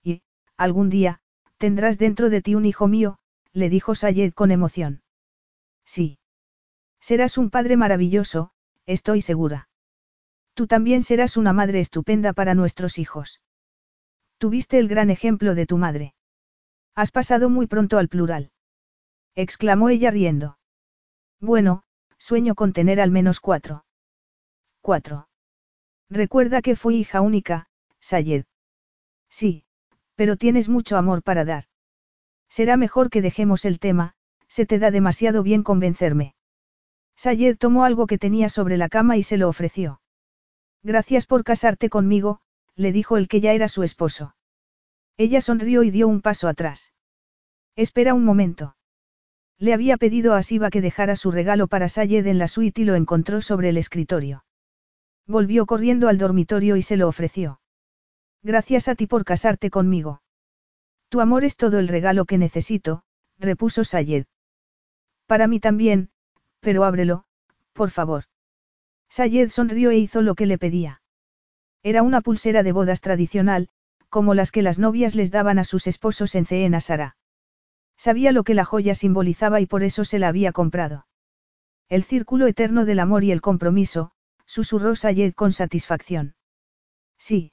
[0.03, 0.21] Y,
[0.57, 1.21] algún día,
[1.57, 3.19] tendrás dentro de ti un hijo mío,
[3.53, 5.01] le dijo Sayed con emoción.
[5.85, 6.19] Sí.
[6.99, 8.51] Serás un padre maravilloso,
[8.85, 9.69] estoy segura.
[10.53, 13.41] Tú también serás una madre estupenda para nuestros hijos.
[14.37, 16.13] Tuviste el gran ejemplo de tu madre.
[16.95, 18.51] Has pasado muy pronto al plural
[19.35, 20.57] exclamó ella riendo.
[21.39, 21.83] Bueno,
[22.17, 23.85] sueño con tener al menos cuatro.
[24.81, 25.27] Cuatro.
[26.09, 27.67] Recuerda que fui hija única,
[27.99, 28.45] Sayed.
[29.29, 29.65] Sí,
[30.15, 31.65] pero tienes mucho amor para dar.
[32.47, 34.13] Será mejor que dejemos el tema,
[34.47, 36.35] se te da demasiado bien convencerme.
[37.17, 40.01] Sayed tomó algo que tenía sobre la cama y se lo ofreció.
[40.83, 42.39] Gracias por casarte conmigo,
[42.75, 44.35] le dijo el que ya era su esposo.
[45.17, 46.93] Ella sonrió y dio un paso atrás.
[47.75, 48.75] Espera un momento.
[49.57, 52.85] Le había pedido a Siva que dejara su regalo para Sayed en la suite y
[52.85, 54.43] lo encontró sobre el escritorio.
[55.25, 57.61] Volvió corriendo al dormitorio y se lo ofreció.
[58.43, 60.21] Gracias a ti por casarte conmigo.
[61.09, 63.03] Tu amor es todo el regalo que necesito,
[63.39, 64.25] repuso Sayed.
[65.25, 66.09] Para mí también,
[66.59, 67.25] pero ábrelo,
[67.73, 68.25] por favor.
[69.09, 71.01] Sayed sonrió e hizo lo que le pedía.
[71.85, 73.69] Era una pulsera de bodas tradicional,
[74.09, 77.15] como las que las novias les daban a sus esposos en Ceen Sara.
[77.95, 81.05] Sabía lo que la joya simbolizaba y por eso se la había comprado.
[81.87, 84.13] El círculo eterno del amor y el compromiso,
[84.47, 86.33] susurró Sayed con satisfacción.
[87.19, 87.51] Sí,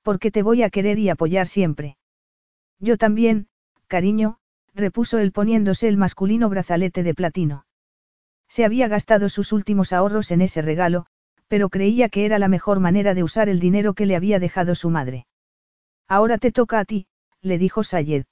[0.00, 1.98] porque te voy a querer y apoyar siempre.
[2.78, 3.48] Yo también,
[3.86, 4.38] cariño,
[4.72, 7.66] repuso él poniéndose el masculino brazalete de platino.
[8.48, 11.04] Se había gastado sus últimos ahorros en ese regalo,
[11.48, 14.74] pero creía que era la mejor manera de usar el dinero que le había dejado
[14.74, 15.26] su madre.
[16.08, 17.06] Ahora te toca a ti,
[17.40, 18.24] le dijo Sayed.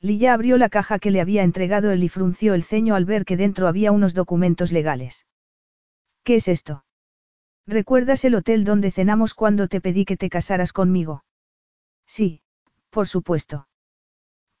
[0.00, 3.24] Lilla abrió la caja que le había entregado él y frunció el ceño al ver
[3.24, 5.26] que dentro había unos documentos legales.
[6.22, 6.84] ¿Qué es esto?
[7.66, 11.24] ¿Recuerdas el hotel donde cenamos cuando te pedí que te casaras conmigo?
[12.06, 12.42] Sí,
[12.90, 13.68] por supuesto.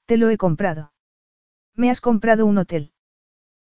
[0.06, 0.92] Te lo he comprado.
[1.74, 2.92] ¿Me has comprado un hotel?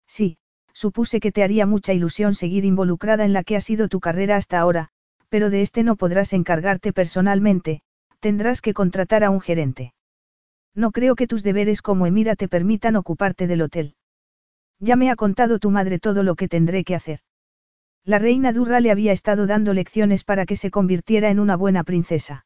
[0.06, 0.38] Sí,
[0.76, 4.36] supuse que te haría mucha ilusión seguir involucrada en la que ha sido tu carrera
[4.36, 4.90] hasta ahora,
[5.30, 7.80] pero de este no podrás encargarte personalmente,
[8.20, 9.94] tendrás que contratar a un gerente.
[10.74, 13.94] No creo que tus deberes como Emira te permitan ocuparte del hotel.
[14.78, 17.20] Ya me ha contado tu madre todo lo que tendré que hacer.
[18.04, 21.84] La reina Durra le había estado dando lecciones para que se convirtiera en una buena
[21.84, 22.44] princesa.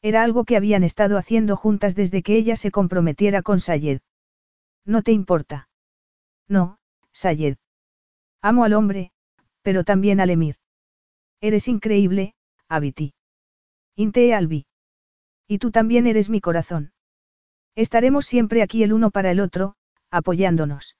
[0.00, 4.00] Era algo que habían estado haciendo juntas desde que ella se comprometiera con Sayed.
[4.86, 5.68] ¿No te importa?
[6.48, 6.78] No,
[7.12, 7.56] Sayed.
[8.40, 9.12] Amo al hombre,
[9.62, 10.56] pero también al emir.
[11.40, 12.34] Eres increíble,
[12.68, 13.14] Abiti.
[13.96, 14.66] Inte Albi.
[15.46, 16.92] Y tú también eres mi corazón.
[17.74, 19.76] Estaremos siempre aquí el uno para el otro,
[20.10, 20.96] apoyándonos.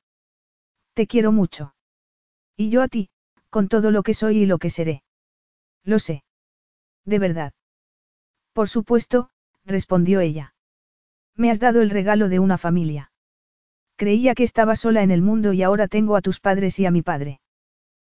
[0.94, 1.74] Te quiero mucho.
[2.56, 3.10] Y yo a ti,
[3.50, 5.02] con todo lo que soy y lo que seré.
[5.84, 6.24] Lo sé.
[7.04, 7.52] ¿De verdad?
[8.52, 9.30] Por supuesto,
[9.64, 10.54] respondió ella.
[11.36, 13.11] Me has dado el regalo de una familia.
[13.96, 16.90] Creía que estaba sola en el mundo y ahora tengo a tus padres y a
[16.90, 17.40] mi padre.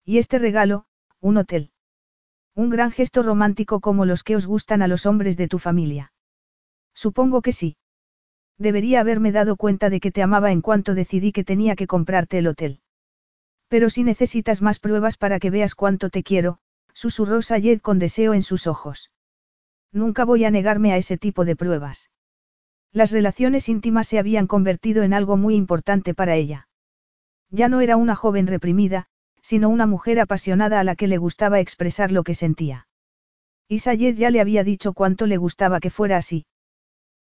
[0.04, 0.86] Y este regalo,
[1.20, 1.72] un hotel.
[2.56, 6.14] Un gran gesto romántico como los que os gustan a los hombres de tu familia.
[6.94, 7.78] Supongo que sí.
[8.58, 12.38] Debería haberme dado cuenta de que te amaba en cuanto decidí que tenía que comprarte
[12.38, 12.80] el hotel.
[13.68, 16.60] Pero si necesitas más pruebas para que veas cuánto te quiero,
[16.94, 19.12] susurró Sayed con deseo en sus ojos.
[19.92, 22.10] Nunca voy a negarme a ese tipo de pruebas.
[22.96, 26.70] Las relaciones íntimas se habían convertido en algo muy importante para ella.
[27.52, 29.08] Ya no era una joven reprimida,
[29.42, 32.88] sino una mujer apasionada a la que le gustaba expresar lo que sentía.
[33.68, 36.46] Y Sayed ya le había dicho cuánto le gustaba que fuera así.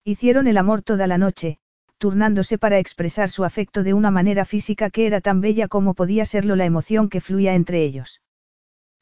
[0.04, 1.56] Hicieron el amor toda la noche,
[1.96, 6.26] turnándose para expresar su afecto de una manera física que era tan bella como podía
[6.26, 8.20] serlo la emoción que fluía entre ellos.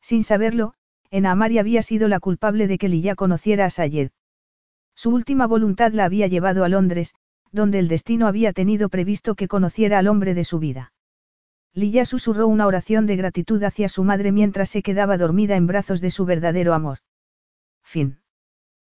[0.00, 0.74] Sin saberlo,
[1.10, 4.12] Enamari había sido la culpable de que Lilla conociera a Sayed.
[5.02, 7.14] Su última voluntad la había llevado a Londres,
[7.52, 10.92] donde el destino había tenido previsto que conociera al hombre de su vida.
[11.72, 16.02] Lilla susurró una oración de gratitud hacia su madre mientras se quedaba dormida en brazos
[16.02, 16.98] de su verdadero amor.
[17.82, 18.19] Fin.